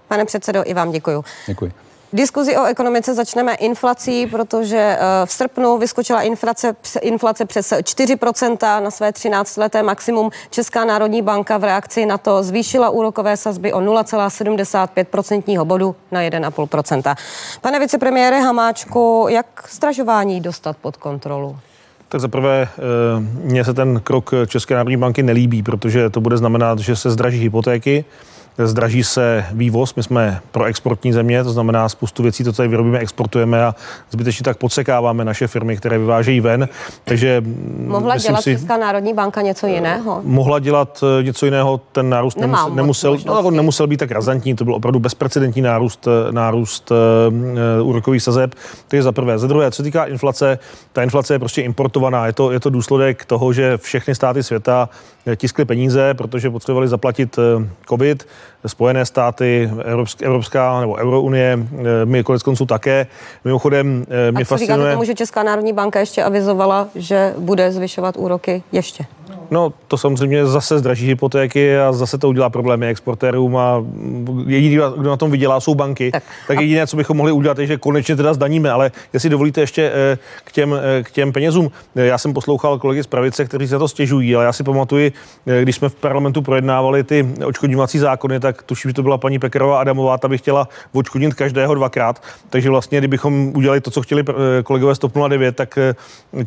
Pane 0.08 0.26
předsedo, 0.26 0.64
i 0.66 0.74
vám 0.74 0.92
děkuju. 0.92 1.24
Děkuji. 1.48 1.72
Diskuzi 2.14 2.58
o 2.58 2.66
ekonomice 2.66 3.14
začneme 3.14 3.56
inflací, 3.56 4.28
protože 4.28 4.78
eh, 4.78 5.00
v 5.26 5.32
srpnu 5.32 5.78
vyskočila 5.78 6.22
inflace, 6.22 6.76
inflace 7.02 7.46
přes 7.46 7.72
4% 7.72 8.84
na 8.84 8.92
své 8.92 9.10
13-leté 9.10 9.84
maximum. 9.84 10.30
Česká 10.50 10.86
národní 10.86 11.22
banka 11.22 11.58
v 11.58 11.64
reakci 11.64 12.06
na 12.06 12.18
to 12.18 12.44
zvýšila 12.44 12.90
úrokové 12.90 13.38
sazby 13.38 13.74
o 13.74 13.80
0,75% 13.80 15.64
bodu 15.64 15.96
na 16.12 16.22
1,5%. 16.22 17.16
Pane 17.62 17.80
vicepremiére 17.80 18.42
Hamáčku, 18.42 19.28
jak 19.30 19.46
zdražování 19.72 20.42
dostat 20.42 20.78
pod 20.78 20.98
kontrolu? 20.98 21.58
Tak 22.10 22.22
zaprvé 22.22 22.68
mně 23.44 23.66
se 23.66 23.74
ten 23.74 24.00
krok 24.04 24.32
České 24.48 24.76
národní 24.76 24.98
banky 24.98 25.24
nelíbí, 25.24 25.64
protože 25.64 26.10
to 26.10 26.22
bude 26.22 26.38
znamenat, 26.38 26.80
že 26.80 26.96
se 26.96 27.12
zdraží 27.12 27.40
hypotéky, 27.40 28.06
zdraží 28.66 29.04
se 29.04 29.46
vývoz. 29.52 29.96
My 29.96 30.04
jsme 30.04 30.42
pro 30.52 30.64
exportní 30.64 31.14
země, 31.14 31.44
to 31.44 31.50
znamená 31.50 31.90
spoustu 31.90 32.24
věcí, 32.24 32.44
to, 32.44 32.54
tady 32.54 32.70
vyrobíme, 32.70 33.00
exportujeme 33.00 33.66
a 33.66 33.76
zbytečně 34.12 34.44
tak 34.44 34.58
podsekáváme 34.58 35.26
naše 35.26 35.48
firmy, 35.48 35.78
které 35.78 35.98
vyvážejí 35.98 36.40
ven. 36.40 36.70
Takže 37.04 37.44
Mohla 37.88 38.18
dělat 38.18 38.42
si, 38.42 38.52
Česká 38.52 38.78
národní 38.78 39.14
banka 39.14 39.42
něco 39.42 39.68
jiného? 39.68 40.22
Mohla 40.24 40.60
dělat 40.60 41.04
eh, 41.20 41.24
něco 41.24 41.46
jiného, 41.46 41.82
ten 41.92 42.10
nárůst 42.10 42.38
Nemá 42.38 42.70
nemusel, 42.70 43.12
nemusel, 43.12 43.44
no, 43.44 43.52
nemusel 43.52 43.88
být 43.88 43.98
tak 43.98 44.12
razantní, 44.12 44.56
to 44.56 44.66
byl 44.66 44.76
opravdu 44.76 45.00
bezprecedentní 45.00 45.62
nárůst, 45.62 46.08
eh, 46.08 46.32
nárůst 46.32 46.92
uh, 46.92 47.88
úrokových 47.88 48.24
sazeb. 48.24 48.56
To 48.88 48.96
je 48.96 49.04
za 49.04 49.12
prvé. 49.12 49.40
Za 49.40 49.48
druhé, 49.48 49.72
co 49.72 49.84
týká 49.84 50.06
inflace, 50.06 50.60
ta 50.94 51.04
inflace 51.04 51.34
je 51.34 51.40
prostě 51.40 51.62
importovaná. 51.62 52.26
Je 52.26 52.34
to, 52.34 52.52
je 52.52 52.60
to 52.60 52.70
důsledek 52.70 53.26
toho, 53.26 53.54
že 53.54 53.78
všechny 53.78 54.16
státy 54.16 54.44
světa 54.44 54.90
tiskly 55.36 55.66
peníze, 55.66 56.14
protože 56.14 56.50
potřebovali 56.50 56.88
zaplatit 56.88 57.40
COVID. 57.90 58.28
Spojené 58.68 59.06
státy, 59.06 59.72
Evropská, 59.84 60.26
Evropská 60.26 60.82
nebo 60.82 60.96
Eurounie, 60.96 61.60
my 62.06 62.24
konec 62.24 62.44
konců 62.44 62.66
také. 62.66 63.08
Mimochodem, 63.46 64.06
mě 64.32 64.42
A 64.42 64.46
co 64.46 64.46
fascinuje... 64.46 64.78
říkáte 64.78 64.92
tomu, 64.92 65.04
že 65.04 65.16
Česká 65.16 65.44
národní 65.44 65.74
banka 65.74 66.00
ještě 66.00 66.24
avizovala, 66.24 66.88
že 66.96 67.34
bude 67.38 67.72
zvyšovat 67.72 68.18
úroky 68.18 68.64
ještě? 68.72 69.06
No, 69.52 69.74
to 69.88 69.98
samozřejmě 69.98 70.46
zase 70.46 70.80
zdraží 70.80 71.08
hypotéky 71.08 71.78
a 71.78 71.92
zase 71.92 72.18
to 72.18 72.30
udělá 72.30 72.50
problémy 72.50 72.88
exportérům 72.88 73.58
a 73.58 73.86
jediný, 74.46 74.76
kdo 74.76 75.10
na 75.10 75.18
tom 75.18 75.32
vydělá, 75.32 75.60
jsou 75.60 75.76
banky. 75.76 76.12
Tak, 76.12 76.24
tak 76.48 76.60
jediné, 76.60 76.88
co 76.88 76.98
bychom 76.98 77.18
mohli 77.18 77.32
udělat, 77.32 77.60
je, 77.60 77.68
že 77.68 77.78
konečně 77.78 78.16
teda 78.16 78.34
zdaníme, 78.34 78.72
ale 78.72 78.92
jestli 79.14 79.30
dovolíte 79.30 79.62
ještě 79.62 79.92
eh, 79.94 80.18
k 80.44 80.52
těm, 80.52 80.74
eh, 80.74 81.04
k 81.04 81.12
těm 81.12 81.34
penězům. 81.34 81.72
Já 81.96 82.18
jsem 82.18 82.34
poslouchal 82.34 82.80
kolegy 82.80 83.04
z 83.04 83.08
pravice, 83.08 83.46
kteří 83.46 83.68
se 83.68 83.80
to 83.80 83.88
stěžují, 83.88 84.36
ale 84.36 84.46
já 84.46 84.54
si 84.54 84.64
pamatuji, 84.64 85.12
eh, 85.48 85.62
když 85.62 85.76
jsme 85.76 85.90
v 85.90 85.96
parlamentu 85.96 86.42
projednávali 86.42 87.04
ty 87.04 87.28
očkodňovací 87.46 88.00
zákony, 88.00 88.40
tak 88.40 88.64
tuším, 88.64 88.90
že 88.90 88.96
to 88.96 89.04
byla 89.04 89.18
paní 89.18 89.40
Pekarová 89.40 89.80
Adamová, 89.80 90.18
ta 90.18 90.28
by 90.28 90.38
chtěla 90.38 90.68
očkodnit 90.94 91.34
každého 91.34 91.76
dvakrát. 91.76 92.22
Takže 92.50 92.70
vlastně, 92.70 92.98
kdybychom 92.98 93.52
udělali 93.56 93.82
to, 93.82 93.92
co 93.92 94.02
chtěli 94.02 94.24
kolegové 94.64 94.96
z 94.96 95.00
TOP 95.00 95.14
09, 95.28 95.56
tak 95.56 95.80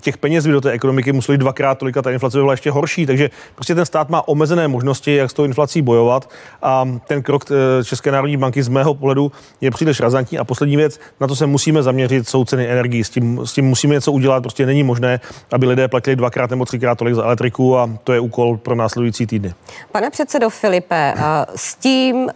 těch 0.00 0.18
peněz 0.18 0.46
by 0.46 0.52
do 0.52 0.60
té 0.60 0.70
ekonomiky 0.70 1.12
museli 1.12 1.38
dvakrát 1.38 1.78
tolika, 1.78 2.02
ta 2.02 2.10
inflace 2.10 2.38
by 2.38 2.42
byla 2.42 2.52
ještě 2.52 2.70
horší 2.70 2.89
další. 2.90 3.06
Takže 3.06 3.30
prostě 3.54 3.74
ten 3.74 3.86
stát 3.86 4.10
má 4.10 4.28
omezené 4.28 4.68
možnosti, 4.68 5.14
jak 5.14 5.30
s 5.30 5.34
tou 5.34 5.44
inflací 5.44 5.82
bojovat 5.82 6.30
a 6.62 6.88
ten 7.06 7.22
krok 7.22 7.44
eh, 7.50 7.84
České 7.84 8.10
národní 8.10 8.36
banky 8.36 8.62
z 8.62 8.68
mého 8.68 8.94
pohledu 8.94 9.32
je 9.60 9.70
příliš 9.70 10.00
razantní. 10.00 10.38
A 10.38 10.44
poslední 10.44 10.76
věc, 10.76 11.00
na 11.20 11.26
to 11.26 11.36
se 11.36 11.46
musíme 11.46 11.82
zaměřit, 11.82 12.28
jsou 12.28 12.44
ceny 12.44 12.68
energii. 12.68 13.04
S 13.04 13.10
tím, 13.10 13.40
s 13.44 13.52
tím 13.52 13.64
musíme 13.64 13.94
něco 13.94 14.12
udělat. 14.12 14.42
Prostě 14.42 14.66
není 14.66 14.82
možné, 14.82 15.20
aby 15.52 15.66
lidé 15.66 15.88
platili 15.88 16.16
dvakrát 16.16 16.50
nebo 16.50 16.64
třikrát 16.64 16.98
tolik 16.98 17.14
za 17.14 17.22
elektriku 17.22 17.78
a 17.78 17.90
to 18.04 18.12
je 18.12 18.20
úkol 18.20 18.56
pro 18.56 18.74
následující 18.74 19.26
týdny. 19.26 19.54
Pane 19.92 20.10
předsedo 20.10 20.50
Filipe, 20.50 21.14
s 21.56 21.74
tím, 21.74 22.28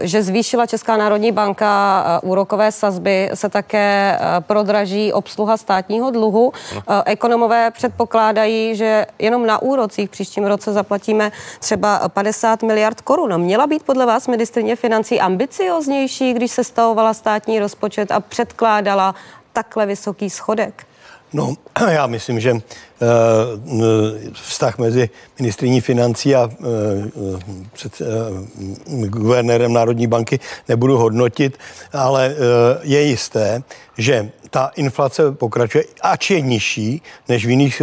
že 0.00 0.22
zvýšila 0.22 0.66
Česká 0.66 0.96
národní 0.96 1.32
banka 1.32 2.04
úrokové 2.22 2.72
sazby, 2.72 3.30
se 3.34 3.48
také 3.48 4.18
prodraží 4.40 5.12
obsluha 5.12 5.56
státního 5.56 6.10
dluhu. 6.10 6.52
Ekonomové 7.04 7.70
předpokládají, 7.70 8.76
že 8.76 9.06
jenom 9.18 9.46
na 9.46 9.62
úrocích 9.90 10.10
příštím 10.10 10.44
roce 10.44 10.72
zaplatíme 10.72 11.32
třeba 11.60 12.08
50 12.08 12.62
miliard 12.62 13.00
korun. 13.00 13.38
Měla 13.38 13.66
být 13.66 13.82
podle 13.82 14.06
vás 14.06 14.28
ministrině 14.28 14.76
financí 14.76 15.20
ambicioznější, 15.20 16.34
když 16.34 16.50
se 16.50 16.64
stavovala 16.64 17.14
státní 17.14 17.58
rozpočet 17.58 18.12
a 18.12 18.20
předkládala 18.20 19.14
takhle 19.52 19.86
vysoký 19.86 20.30
schodek? 20.30 20.86
No, 21.32 21.54
já 21.90 22.06
myslím, 22.06 22.40
že 22.40 22.50
eh, 22.50 22.60
vztah 24.32 24.78
mezi 24.78 25.10
ministriní 25.38 25.80
financí 25.80 26.34
a 26.34 26.50
eh, 26.50 26.56
před, 27.72 27.92
eh, 28.00 29.08
guvernérem 29.08 29.72
Národní 29.72 30.06
banky 30.06 30.40
nebudu 30.68 30.98
hodnotit, 30.98 31.58
ale 31.92 32.34
je 32.82 33.02
jisté, 33.02 33.62
že 33.98 34.30
ta 34.50 34.70
inflace 34.76 35.32
pokračuje, 35.32 35.84
ač 36.02 36.30
je 36.30 36.40
nižší 36.40 37.02
než 37.28 37.46
v 37.46 37.50
jiných 37.50 37.82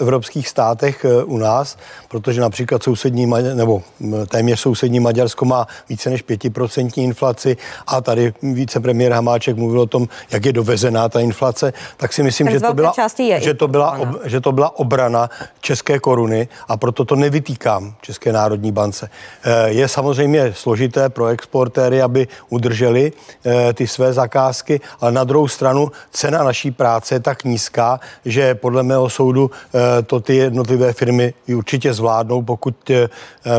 evropských 0.00 0.48
státech 0.48 1.06
u 1.24 1.38
nás, 1.38 1.76
protože 2.08 2.40
například 2.40 2.82
sousední, 2.82 3.26
nebo 3.54 3.82
téměř 4.28 4.60
sousední 4.60 5.00
Maďarsko 5.00 5.44
má 5.44 5.66
více 5.88 6.10
než 6.10 6.24
5% 6.24 7.02
inflaci 7.02 7.56
a 7.86 8.00
tady 8.00 8.32
vicepremiér 8.42 9.12
Hamáček 9.12 9.56
mluvil 9.56 9.80
o 9.80 9.86
tom, 9.86 10.08
jak 10.30 10.44
je 10.44 10.52
dovezená 10.52 11.08
ta 11.08 11.20
inflace, 11.20 11.72
tak 11.96 12.12
si 12.12 12.22
myslím, 12.22 12.50
že 12.50 12.60
to, 12.60 12.74
byla, 12.74 12.92
že, 13.38 13.54
to 13.54 13.68
byla, 13.68 13.98
ob, 13.98 14.08
že 14.24 14.40
to 14.40 14.52
byla 14.52 14.78
obrana 14.78 15.30
české 15.60 15.98
koruny 15.98 16.48
a 16.68 16.76
proto 16.76 17.04
to 17.04 17.16
nevytýkám 17.16 17.94
České 18.00 18.32
národní 18.32 18.72
bance. 18.72 19.10
Eh, 19.44 19.68
je 19.68 19.88
samozřejmě 19.88 20.52
složité 20.52 21.08
pro 21.08 21.26
exportéry, 21.26 22.02
aby 22.02 22.28
udrželi 22.48 23.12
eh, 23.46 23.72
ty 23.72 23.86
své 23.86 24.12
zakázky, 24.12 24.80
ale 25.00 25.12
na 25.12 25.24
druhou 25.24 25.48
stranu 25.48 25.87
cena 26.10 26.42
naší 26.42 26.70
práce 26.70 27.14
je 27.14 27.20
tak 27.20 27.44
nízká, 27.44 28.00
že 28.24 28.54
podle 28.54 28.82
mého 28.82 29.10
soudu 29.10 29.50
eh, 29.50 30.02
to 30.02 30.20
ty 30.20 30.36
jednotlivé 30.36 30.92
firmy 30.92 31.34
určitě 31.54 31.94
zvládnou, 31.94 32.42
pokud 32.42 32.90
eh, 32.90 33.08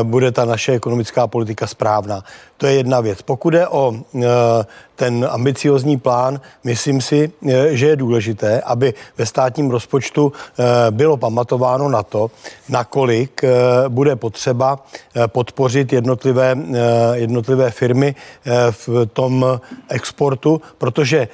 bude 0.02 0.32
ta 0.32 0.44
naše 0.44 0.72
ekonomická 0.72 1.26
politika 1.26 1.66
správná. 1.66 2.24
To 2.56 2.66
je 2.66 2.74
jedna 2.74 3.00
věc. 3.00 3.22
Pokud 3.22 3.54
je 3.54 3.68
o 3.68 3.94
eh, 3.94 4.20
ten 5.00 5.26
ambiciozní 5.30 5.96
plán, 5.96 6.40
myslím 6.64 7.00
si, 7.00 7.32
eh, 7.48 7.76
že 7.76 7.86
je 7.86 7.96
důležité, 7.96 8.60
aby 8.60 8.94
ve 9.18 9.26
státním 9.26 9.70
rozpočtu 9.70 10.32
bylo 10.90 11.16
pamatováno 11.16 11.88
na 11.88 12.02
to, 12.02 12.30
nakolik 12.68 13.42
bude 13.88 14.16
potřeba 14.16 14.84
podpořit 15.26 15.92
jednotlivé, 15.92 16.56
jednotlivé 17.14 17.70
firmy 17.70 18.14
v 18.70 19.06
tom 19.12 19.60
exportu, 19.88 20.60
protože 20.78 21.28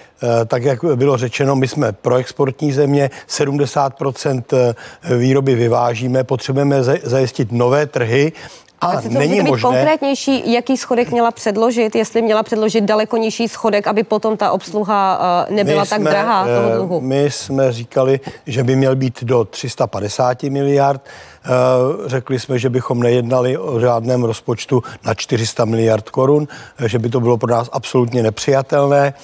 tak, 0.47 0.63
jak 0.63 0.85
bylo 0.85 1.17
řečeno, 1.17 1.57
my 1.57 1.69
jsme 1.69 1.93
proexportní 1.93 2.73
země, 2.73 3.11
70% 3.29 4.75
výroby 5.19 5.55
vyvážíme, 5.55 6.25
potřebujeme 6.25 6.83
zajistit 7.03 7.53
nové 7.53 7.87
trhy 7.87 8.33
a 8.81 8.87
Ale 8.87 9.03
není 9.09 9.41
být 9.41 9.43
možné... 9.43 9.63
konkrétnější, 9.63 10.53
jaký 10.53 10.77
schodek 10.77 11.11
měla 11.11 11.31
předložit, 11.31 11.95
jestli 11.95 12.23
měla 12.23 12.43
předložit 12.43 12.85
daleko 12.85 13.17
nižší 13.17 13.49
schodek, 13.49 13.87
aby 13.87 14.03
potom 14.03 14.37
ta 14.37 14.53
obsluha 14.53 15.21
uh, 15.49 15.57
nebyla 15.57 15.83
my 15.83 15.89
tak 15.89 16.01
jsme, 16.01 16.11
drahá 16.11 16.45
toho 16.45 16.71
eh, 16.73 16.77
dluhu? 16.77 17.01
My 17.01 17.31
jsme 17.31 17.73
říkali, 17.73 18.21
že 18.47 18.65
by 18.65 18.77
měl 18.77 18.97
být 18.97 19.25
do 19.25 19.45
350 19.45 20.43
miliard. 20.43 21.03
Uh, 21.47 22.09
řekli 22.09 22.41
jsme, 22.41 22.59
že 22.59 22.71
bychom 22.71 23.03
nejednali 23.03 23.59
o 23.59 23.81
žádném 23.81 24.25
rozpočtu 24.25 24.83
na 25.05 25.15
400 25.15 25.65
miliard 25.65 26.11
korun, 26.11 26.49
že 26.87 26.99
by 26.99 27.09
to 27.09 27.21
bylo 27.21 27.39
pro 27.39 27.51
nás 27.51 27.69
absolutně 27.73 28.23
nepřijatelné. 28.23 29.15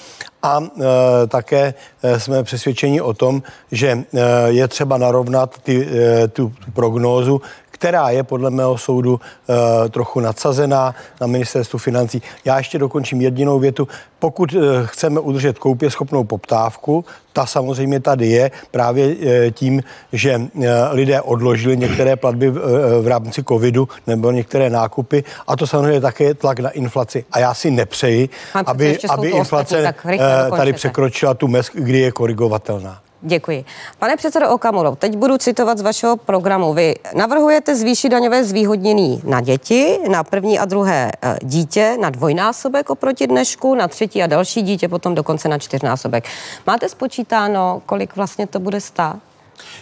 A 0.43 0.59
e, 0.61 1.27
také 1.27 1.73
jsme 2.17 2.43
přesvědčeni 2.43 3.01
o 3.01 3.13
tom, 3.13 3.43
že 3.71 3.89
e, 3.89 4.05
je 4.47 4.67
třeba 4.67 4.97
narovnat 4.97 5.57
ty, 5.63 5.87
e, 5.91 6.27
tu 6.27 6.53
prognózu, 6.73 7.41
která 7.83 8.09
je 8.09 8.23
podle 8.23 8.49
mého 8.49 8.77
soudu 8.77 9.13
uh, 9.13 9.55
trochu 9.89 10.19
nadsazená 10.19 10.95
na 11.21 11.27
ministerstvu 11.27 11.79
financí. 11.79 12.21
Já 12.45 12.57
ještě 12.57 12.79
dokončím 12.79 13.21
jedinou 13.21 13.59
větu. 13.59 13.87
Pokud 14.19 14.53
uh, 14.53 14.63
chceme 14.85 15.19
udržet 15.19 15.59
koupě 15.59 15.91
schopnou 15.91 16.23
poptávku, 16.23 17.05
ta 17.33 17.45
samozřejmě 17.45 17.99
tady 17.99 18.27
je 18.27 18.51
právě 18.71 19.07
uh, 19.07 19.15
tím, 19.51 19.83
že 20.13 20.37
uh, 20.37 20.65
lidé 20.91 21.21
odložili 21.21 21.77
některé 21.77 22.15
platby 22.15 22.49
v, 22.49 22.57
uh, 22.57 23.05
v 23.05 23.07
rámci 23.07 23.43
covidu 23.43 23.87
nebo 24.07 24.31
některé 24.31 24.69
nákupy 24.69 25.23
a 25.47 25.55
to 25.55 25.67
samozřejmě 25.67 26.01
také 26.01 26.33
tlak 26.33 26.59
na 26.59 26.69
inflaci. 26.69 27.25
A 27.31 27.39
já 27.39 27.53
si 27.53 27.71
nepřeji, 27.71 28.29
aby, 28.65 28.97
aby 29.09 29.29
inflace 29.29 29.77
ostatní, 29.77 30.19
tady 30.57 30.73
překročila 30.73 31.33
tu 31.33 31.47
mez, 31.47 31.69
kdy 31.73 31.99
je 31.99 32.11
korigovatelná. 32.11 33.03
Děkuji. 33.25 33.65
Pane 33.99 34.17
předsedo 34.17 34.49
Okamuro, 34.49 34.95
teď 34.95 35.15
budu 35.15 35.37
citovat 35.37 35.77
z 35.77 35.81
vašeho 35.81 36.17
programu. 36.17 36.73
Vy 36.73 36.95
navrhujete 37.15 37.75
zvýšit 37.75 38.09
daňové 38.09 38.43
zvýhodnění 38.43 39.21
na 39.25 39.41
děti, 39.41 39.99
na 40.09 40.23
první 40.23 40.59
a 40.59 40.65
druhé 40.65 41.11
eh, 41.21 41.37
dítě, 41.41 41.97
na 42.01 42.09
dvojnásobek 42.09 42.89
oproti 42.89 43.27
dnešku, 43.27 43.75
na 43.75 43.87
třetí 43.87 44.23
a 44.23 44.27
další 44.27 44.61
dítě, 44.61 44.87
potom 44.87 45.15
dokonce 45.15 45.47
na 45.49 45.57
čtyřnásobek. 45.57 46.23
Máte 46.67 46.89
spočítáno, 46.89 47.81
kolik 47.85 48.15
vlastně 48.15 48.47
to 48.47 48.59
bude 48.59 48.81
stát? 48.81 49.19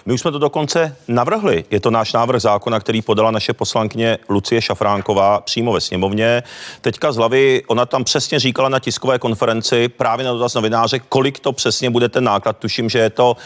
My 0.06 0.14
už 0.14 0.22
jsme 0.22 0.32
to 0.32 0.40
dokonce 0.40 0.96
navrhli. 1.08 1.66
Je 1.72 1.80
to 1.80 1.92
náš 1.92 2.14
návrh 2.14 2.42
zákona, 2.42 2.80
který 2.80 3.02
podala 3.02 3.32
naše 3.32 3.54
poslankyně 3.54 4.18
Lucie 4.30 4.62
Šafránková 4.62 5.42
přímo 5.42 5.74
ve 5.74 5.82
sněmovně. 5.82 6.44
Teďka 6.82 7.12
z 7.12 7.18
hlavy, 7.18 7.64
ona 7.68 7.86
tam 7.86 8.04
přesně 8.04 8.40
říkala 8.40 8.70
na 8.70 8.80
tiskové 8.80 9.20
konferenci 9.20 9.90
právě 9.90 10.26
na 10.26 10.34
dotaz 10.34 10.54
novináře, 10.54 11.00
kolik 11.00 11.40
to 11.40 11.52
přesně 11.52 11.90
bude 11.90 12.10
ten 12.10 12.24
náklad. 12.24 12.58
Tuším, 12.58 12.90
že 12.90 13.00
je 13.00 13.10
to 13.10 13.38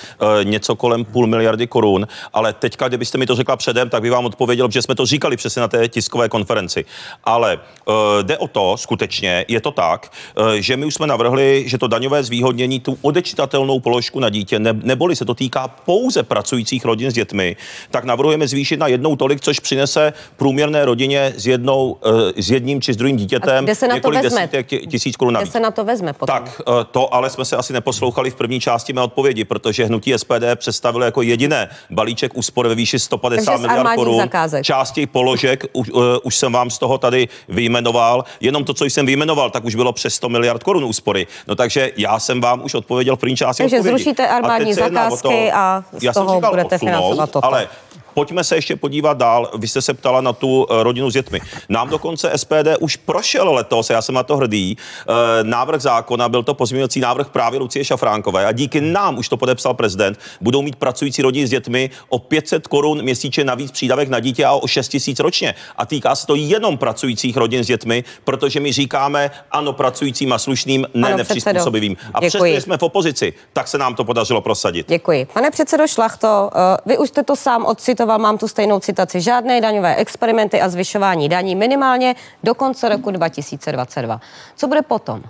e, 0.42 0.44
něco 0.44 0.76
kolem 0.76 1.06
půl 1.06 1.28
miliardy 1.28 1.68
korun, 1.68 2.08
ale 2.34 2.54
teďka, 2.54 2.88
kdybyste 2.88 3.18
mi 3.18 3.26
to 3.26 3.36
řekla 3.36 3.56
předem, 3.56 3.90
tak 3.90 4.02
bych 4.02 4.12
vám 4.12 4.26
odpověděl, 4.26 4.72
že 4.72 4.82
jsme 4.82 4.96
to 4.96 5.06
říkali 5.06 5.38
přesně 5.38 5.60
na 5.60 5.68
té 5.68 5.88
tiskové 5.88 6.30
konferenci. 6.30 6.86
Ale 7.24 7.54
e, 7.54 8.24
jde 8.24 8.38
o 8.38 8.48
to, 8.48 8.78
skutečně, 8.78 9.46
je 9.48 9.62
to 9.62 9.72
tak, 9.72 10.12
e, 10.58 10.62
že 10.62 10.78
my 10.78 10.86
už 10.86 10.94
jsme 10.94 11.08
navrhli, 11.08 11.64
že 11.68 11.78
to 11.78 11.88
daňové 11.88 12.24
zvýhodnění, 12.24 12.80
tu 12.80 12.98
odečitatelnou 13.02 13.80
položku 13.80 14.20
na 14.20 14.30
dítě, 14.30 14.60
ne, 14.60 14.74
neboli 14.74 15.16
se 15.16 15.26
to 15.26 15.34
týká 15.34 15.68
pouze 15.68 16.15
pracujících 16.24 16.86
rodin 16.86 17.12
s 17.12 17.14
dětmi, 17.14 17.56
tak 17.92 18.04
navrhujeme 18.04 18.48
zvýšit 18.48 18.78
na 18.78 18.88
jednou 18.88 19.16
tolik, 19.16 19.42
což 19.42 19.60
přinese 19.60 20.14
průměrné 20.36 20.86
rodině 20.86 21.34
s 21.38 21.48
jednou, 21.48 21.98
eh, 22.36 22.42
s 22.42 22.52
jedním 22.52 22.82
či 22.82 22.94
s 22.94 22.98
druhým 22.98 23.18
dítětem 23.18 23.64
kde 23.64 23.76
se 23.76 23.88
na 23.88 24.00
to 24.00 24.12
vezme? 24.12 24.50
tisíc 24.90 25.16
korun 25.16 25.34
Kde 25.34 25.52
se 25.52 25.60
na 25.60 25.72
to 25.72 25.84
vezme 25.84 26.14
potom? 26.14 26.36
Tak 26.36 26.62
eh, 26.62 26.72
to 26.92 27.14
ale 27.14 27.30
jsme 27.30 27.46
se 27.46 27.56
asi 27.56 27.74
neposlouchali 27.74 28.32
v 28.32 28.36
první 28.36 28.60
části 28.60 28.94
mé 28.94 29.02
odpovědi, 29.02 29.44
protože 29.46 29.86
hnutí 29.86 30.14
SPD 30.18 30.56
představilo 30.56 31.06
jako 31.06 31.22
jediné 31.22 31.70
balíček 31.90 32.38
úspor 32.38 32.68
ve 32.68 32.76
výši 32.76 33.00
150 33.00 33.52
Takže 33.52 33.68
miliard 33.68 33.96
korun. 33.96 34.18
Zakázek. 34.18 34.66
Části 34.66 35.08
položek, 35.08 35.64
už, 35.74 35.90
uh, 35.90 36.04
už 36.24 36.36
jsem 36.36 36.52
vám 36.52 36.70
z 36.70 36.78
toho 36.78 36.98
tady 36.98 37.28
vyjmenoval. 37.50 38.24
Jenom 38.40 38.64
to, 38.64 38.74
co 38.74 38.86
jsem 38.86 39.06
vyjmenoval, 39.06 39.50
tak 39.50 39.66
už 39.66 39.76
bylo 39.76 39.94
přes 39.94 40.16
100 40.16 40.30
miliard 40.30 40.64
korun 40.64 40.84
úspory. 40.84 41.28
No 41.48 41.56
takže 41.56 41.92
já 41.98 42.20
jsem 42.20 42.42
vám 42.42 42.64
už 42.64 42.74
odpověděl 42.74 43.16
v 43.16 43.20
první 43.20 43.36
části 43.36 43.64
Takže 43.64 43.78
odpovědi. 43.78 44.04
zrušíte 44.04 44.28
armádní 44.28 44.74
zakázky 44.74 45.28
to, 45.52 45.58
a 45.58 45.84
z 46.12 46.14
toho 46.14 46.42
budete 46.42 46.78
financovat 46.78 47.32
toto. 47.32 47.48
Ale 47.48 47.68
pojďme 48.16 48.44
se 48.44 48.56
ještě 48.56 48.76
podívat 48.76 49.18
dál. 49.18 49.52
Vy 49.58 49.68
jste 49.68 49.82
se 49.82 49.94
ptala 49.94 50.22
na 50.22 50.34
tu 50.34 50.68
eh, 50.70 50.84
rodinu 50.84 51.10
s 51.10 51.14
dětmi. 51.14 51.42
Nám 51.70 51.90
dokonce 51.90 52.32
SPD 52.36 52.68
už 52.80 52.96
prošel 52.96 53.54
letos, 53.54 53.90
já 53.90 54.02
jsem 54.02 54.16
na 54.16 54.24
to 54.24 54.38
hrdý, 54.38 54.78
eh, 54.78 55.14
návrh 55.44 55.82
zákona, 55.82 56.30
byl 56.30 56.44
to 56.44 56.54
pozměňovací 56.54 57.00
návrh 57.00 57.30
právě 57.30 57.60
Lucie 57.60 57.86
Šafránkové 57.86 58.46
a 58.46 58.52
díky 58.52 58.82
nám 58.82 59.18
už 59.18 59.30
to 59.30 59.38
podepsal 59.38 59.74
prezident, 59.74 60.20
budou 60.42 60.62
mít 60.62 60.76
pracující 60.76 61.22
rodiny 61.22 61.48
s 61.48 61.50
dětmi 61.50 61.90
o 62.10 62.20
500 62.20 62.68
korun 62.68 63.02
měsíčně 63.02 63.44
navíc 63.44 63.72
přídavek 63.72 64.10
na 64.10 64.20
dítě 64.20 64.46
a 64.46 64.52
o 64.52 64.68
6 64.68 64.88
tisíc 64.88 65.20
ročně. 65.20 65.56
A 65.78 65.86
týká 65.86 66.16
se 66.16 66.28
to 66.28 66.36
jenom 66.36 66.78
pracujících 66.78 67.38
rodin 67.38 67.64
s 67.64 67.68
dětmi, 67.68 68.04
protože 68.24 68.60
my 68.60 68.72
říkáme 68.72 69.32
ano 69.52 69.74
pracujícím 69.74 70.34
a 70.34 70.40
slušným, 70.40 70.88
ne 70.94 71.08
ano, 71.08 71.18
nepřizpůsobivým. 71.18 71.98
A 72.14 72.22
přestože 72.22 72.62
jsme 72.62 72.78
v 72.78 72.84
opozici, 72.84 73.34
tak 73.54 73.68
se 73.68 73.78
nám 73.78 73.96
to 73.96 74.04
podařilo 74.04 74.42
prosadit. 74.42 74.88
Děkuji. 74.90 75.28
Pane 75.34 75.52
předsedo 75.52 75.88
Šlachto, 75.88 76.50
eh, 76.56 76.78
vy 76.86 76.98
už 76.98 77.10
jste 77.10 77.24
to 77.24 77.36
sám 77.36 77.66
odcitoval 77.66 78.05
citoval, 78.06 78.20
mám 78.20 78.38
tu 78.38 78.48
stejnou 78.48 78.80
citaci, 78.80 79.22
žádné 79.22 79.62
daňové 79.62 79.96
experimenty 79.96 80.62
a 80.62 80.70
zvyšování 80.70 81.30
daní 81.30 81.56
minimálně 81.56 82.16
do 82.44 82.54
konce 82.54 82.90
roku 82.90 83.12
2022. 83.12 84.22
Co 84.56 84.68
bude 84.68 84.82
potom? 84.82 85.22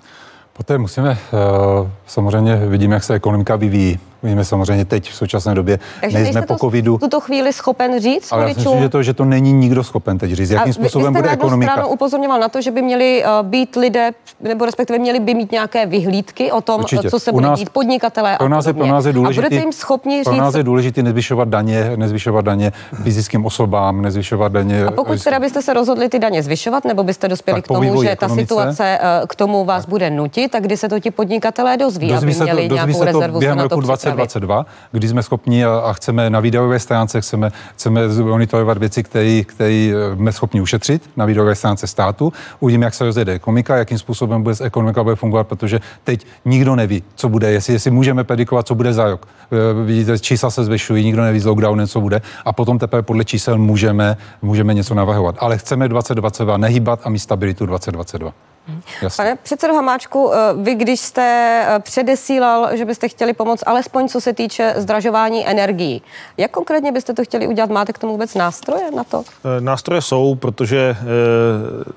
Poté 0.53 0.77
musíme, 0.77 1.11
eh, 1.11 1.91
samozřejmě 2.07 2.55
vidíme, 2.55 2.95
jak 2.95 3.03
se 3.03 3.13
ekonomika 3.13 3.55
vyvíjí. 3.55 3.99
Víme 4.25 4.45
samozřejmě 4.45 4.85
teď 4.85 5.09
v 5.11 5.15
současné 5.15 5.55
době, 5.55 5.79
Takže 6.01 6.17
nejsme 6.19 6.41
po 6.41 6.55
covidu. 6.57 6.97
v 6.97 6.99
tuto 6.99 7.19
chvíli 7.19 7.53
schopen 7.53 7.99
říct 8.01 8.31
ale 8.31 8.41
já 8.41 8.47
myslím, 8.47 8.79
že 8.79 8.89
to, 8.89 9.03
že 9.03 9.13
to 9.13 9.25
není 9.25 9.53
nikdo 9.53 9.83
schopen 9.83 10.17
teď 10.17 10.31
říct, 10.31 10.49
jakým 10.49 10.71
A 10.71 10.73
způsobem 10.73 11.13
vy, 11.13 11.17
vy 11.17 11.21
bude 11.21 11.29
jste 11.29 11.33
ekonomika. 11.33 11.71
stranu 11.71 11.89
upozorňoval 11.89 12.39
na 12.39 12.49
to, 12.49 12.61
že 12.61 12.71
by 12.71 12.81
měli 12.81 13.23
uh, 13.39 13.47
být 13.47 13.75
lidé, 13.75 14.11
nebo 14.41 14.65
respektive 14.65 14.99
měli 14.99 15.19
by 15.19 15.33
mít 15.33 15.51
nějaké 15.51 15.85
vyhlídky 15.85 16.51
o 16.51 16.61
tom, 16.61 16.79
Určitě. 16.81 17.09
co 17.09 17.19
se 17.19 17.31
bude 17.31 17.47
nás- 17.47 17.59
dít, 17.59 17.69
podnikatelé 17.69 18.35
Pro 18.37 18.49
nás, 18.49 18.65
a 18.65 18.69
je, 18.69 18.73
pro 18.73 18.85
nás 18.87 19.05
je 19.05 19.13
důležitý, 19.13 19.39
a 19.39 19.41
budete 19.49 19.61
jim 19.61 19.73
schopni 19.73 20.21
pro 20.23 20.33
říct, 20.33 20.39
nás 20.41 20.55
je 20.55 20.63
důležité 20.63 21.03
nezvyšovat 21.03 21.47
daně, 21.47 21.91
nezvyšovat 21.95 22.45
daně 22.45 22.71
fyzickým 23.03 23.45
osobám, 23.45 24.01
nezvyšovat 24.01 24.51
daně. 24.51 24.85
a 24.85 24.91
pokud 24.91 25.23
teda 25.23 25.39
byste 25.39 25.61
se 25.61 25.73
rozhodli 25.73 26.09
ty 26.09 26.19
daně 26.19 26.43
zvyšovat, 26.43 26.85
nebo 26.85 27.03
byste 27.03 27.27
dospěli 27.27 27.61
k 27.61 27.67
tomu, 27.67 28.03
že 28.03 28.15
ta 28.19 28.29
situace 28.29 28.99
uh, 29.21 29.27
k 29.27 29.35
tomu 29.35 29.65
vás 29.65 29.85
bude 29.85 30.09
nutit, 30.09 30.51
tak 30.51 30.63
kdy 30.63 30.77
se 30.77 30.89
to 30.89 30.99
ti 30.99 31.11
podnikatelé 31.11 31.77
dozví, 31.77 32.07
Dozví 32.09 32.27
aby 32.31 32.35
to, 32.37 32.43
měli 32.43 32.61
dozví 32.69 32.75
nějakou 32.75 32.93
se 32.93 32.99
to 32.99 33.05
rezervu 33.05 33.39
během 33.39 33.59
roku. 33.59 33.81
2022, 34.15 34.65
kdy 34.91 35.07
jsme 35.07 35.23
schopni 35.23 35.65
a, 35.65 35.77
a 35.77 35.93
chceme 35.93 36.29
na 36.29 36.39
výdajové 36.39 36.79
stránce, 36.79 37.21
chceme, 37.21 37.51
chceme 37.75 38.07
monitorovat 38.07 38.77
věci, 38.77 39.03
které 39.03 39.41
které 39.43 39.93
jsme 40.15 40.31
schopni 40.31 40.61
ušetřit 40.61 41.09
na 41.17 41.25
výdajové 41.25 41.55
stránce 41.55 41.87
státu. 41.87 42.33
Uvidíme, 42.59 42.85
jak 42.85 42.93
se 42.93 43.05
rozjede 43.05 43.33
ekonomika, 43.33 43.77
jakým 43.77 43.97
způsobem 43.97 44.43
bude 44.43 44.55
ekonomika 44.61 45.03
bude 45.03 45.15
fungovat, 45.15 45.47
protože 45.47 45.79
teď 46.03 46.25
nikdo 46.45 46.75
neví, 46.75 47.03
co 47.15 47.29
bude, 47.29 47.51
jestli, 47.51 47.73
jestli 47.73 47.91
můžeme 47.91 48.23
predikovat, 48.23 48.67
co 48.67 48.75
bude 48.75 48.93
za 48.93 49.09
rok. 49.09 49.27
E, 49.51 49.85
Vidíte, 49.85 50.19
čísla 50.19 50.49
se 50.51 50.63
zvyšují, 50.63 51.05
nikdo 51.05 51.21
neví 51.21 51.39
s 51.39 51.45
lockdownem, 51.45 51.87
co 51.87 52.01
bude 52.01 52.21
a 52.45 52.53
potom 52.53 52.79
teprve 52.79 53.01
podle 53.01 53.25
čísel 53.25 53.57
můžeme, 53.57 54.17
můžeme 54.41 54.73
něco 54.73 54.93
navrhovat. 54.93 55.35
Ale 55.39 55.57
chceme 55.57 55.87
2022 55.87 56.57
nehýbat 56.57 56.99
a 57.03 57.09
mít 57.09 57.19
stabilitu 57.19 57.65
2022. 57.65 58.54
Jasně. 59.01 59.23
Pane 59.23 59.35
předsedo 59.35 59.73
Hamáčku, 59.73 60.31
eh, 60.33 60.37
vy 60.55 60.75
když 60.75 60.99
jste 60.99 61.21
eh, 61.67 61.79
předesílal, 61.79 62.77
že 62.77 62.85
byste 62.85 63.07
chtěli 63.09 63.33
pomoct 63.33 63.63
alespoň 63.65 64.07
co 64.07 64.21
se 64.21 64.33
týče 64.33 64.73
zdražování 64.77 65.47
energií, 65.47 66.01
jak 66.37 66.51
konkrétně 66.51 66.91
byste 66.91 67.13
to 67.13 67.23
chtěli 67.23 67.47
udělat? 67.47 67.69
Máte 67.69 67.93
k 67.93 67.97
tomu 67.97 68.13
vůbec 68.13 68.35
nástroje 68.35 68.91
na 68.91 69.03
to? 69.03 69.23
Eh, 69.57 69.61
Nástroje 69.61 70.01
jsou, 70.01 70.35
protože 70.35 70.97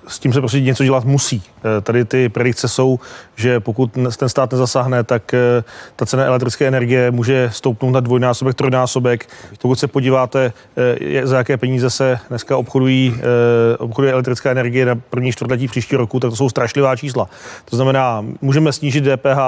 s 0.08 0.18
tím 0.18 0.32
se 0.32 0.40
prostě 0.40 0.60
něco 0.60 0.84
dělat 0.84 1.04
musí. 1.04 1.42
Eh, 1.64 1.80
Tady 1.80 2.04
ty 2.04 2.28
predikce 2.28 2.68
jsou, 2.68 2.98
že 3.36 3.60
pokud 3.60 3.92
ten 3.92 4.28
stát 4.28 4.52
nezasáhne, 4.52 5.04
tak 5.04 5.34
eh, 5.34 5.64
ta 5.96 6.06
cena 6.06 6.24
elektrické 6.24 6.66
energie 6.68 7.10
může 7.10 7.50
stoupnout 7.52 7.90
na 7.90 8.00
dvojnásobek, 8.00 8.54
trojnásobek. 8.54 9.28
Pokud 9.62 9.78
se 9.78 9.88
podíváte, 9.88 10.52
eh, 10.76 11.26
za 11.26 11.38
jaké 11.38 11.56
peníze 11.56 11.90
se 11.90 12.18
dneska 12.28 12.56
obchodují, 12.56 13.14
obchoduje 13.78 14.12
elektrická 14.12 14.50
energie 14.50 14.86
na 14.86 14.94
první 15.10 15.32
čtvrtletí 15.32 15.68
příští 15.68 15.96
roku, 15.96 16.20
tak 16.20 16.30
to 16.30 16.36
jsou 16.36 16.48
strašlivá 16.48 16.96
čísla. 16.96 17.28
To 17.64 17.76
znamená, 17.76 18.24
můžeme 18.40 18.72
snížit 18.72 19.04
DPH 19.04 19.38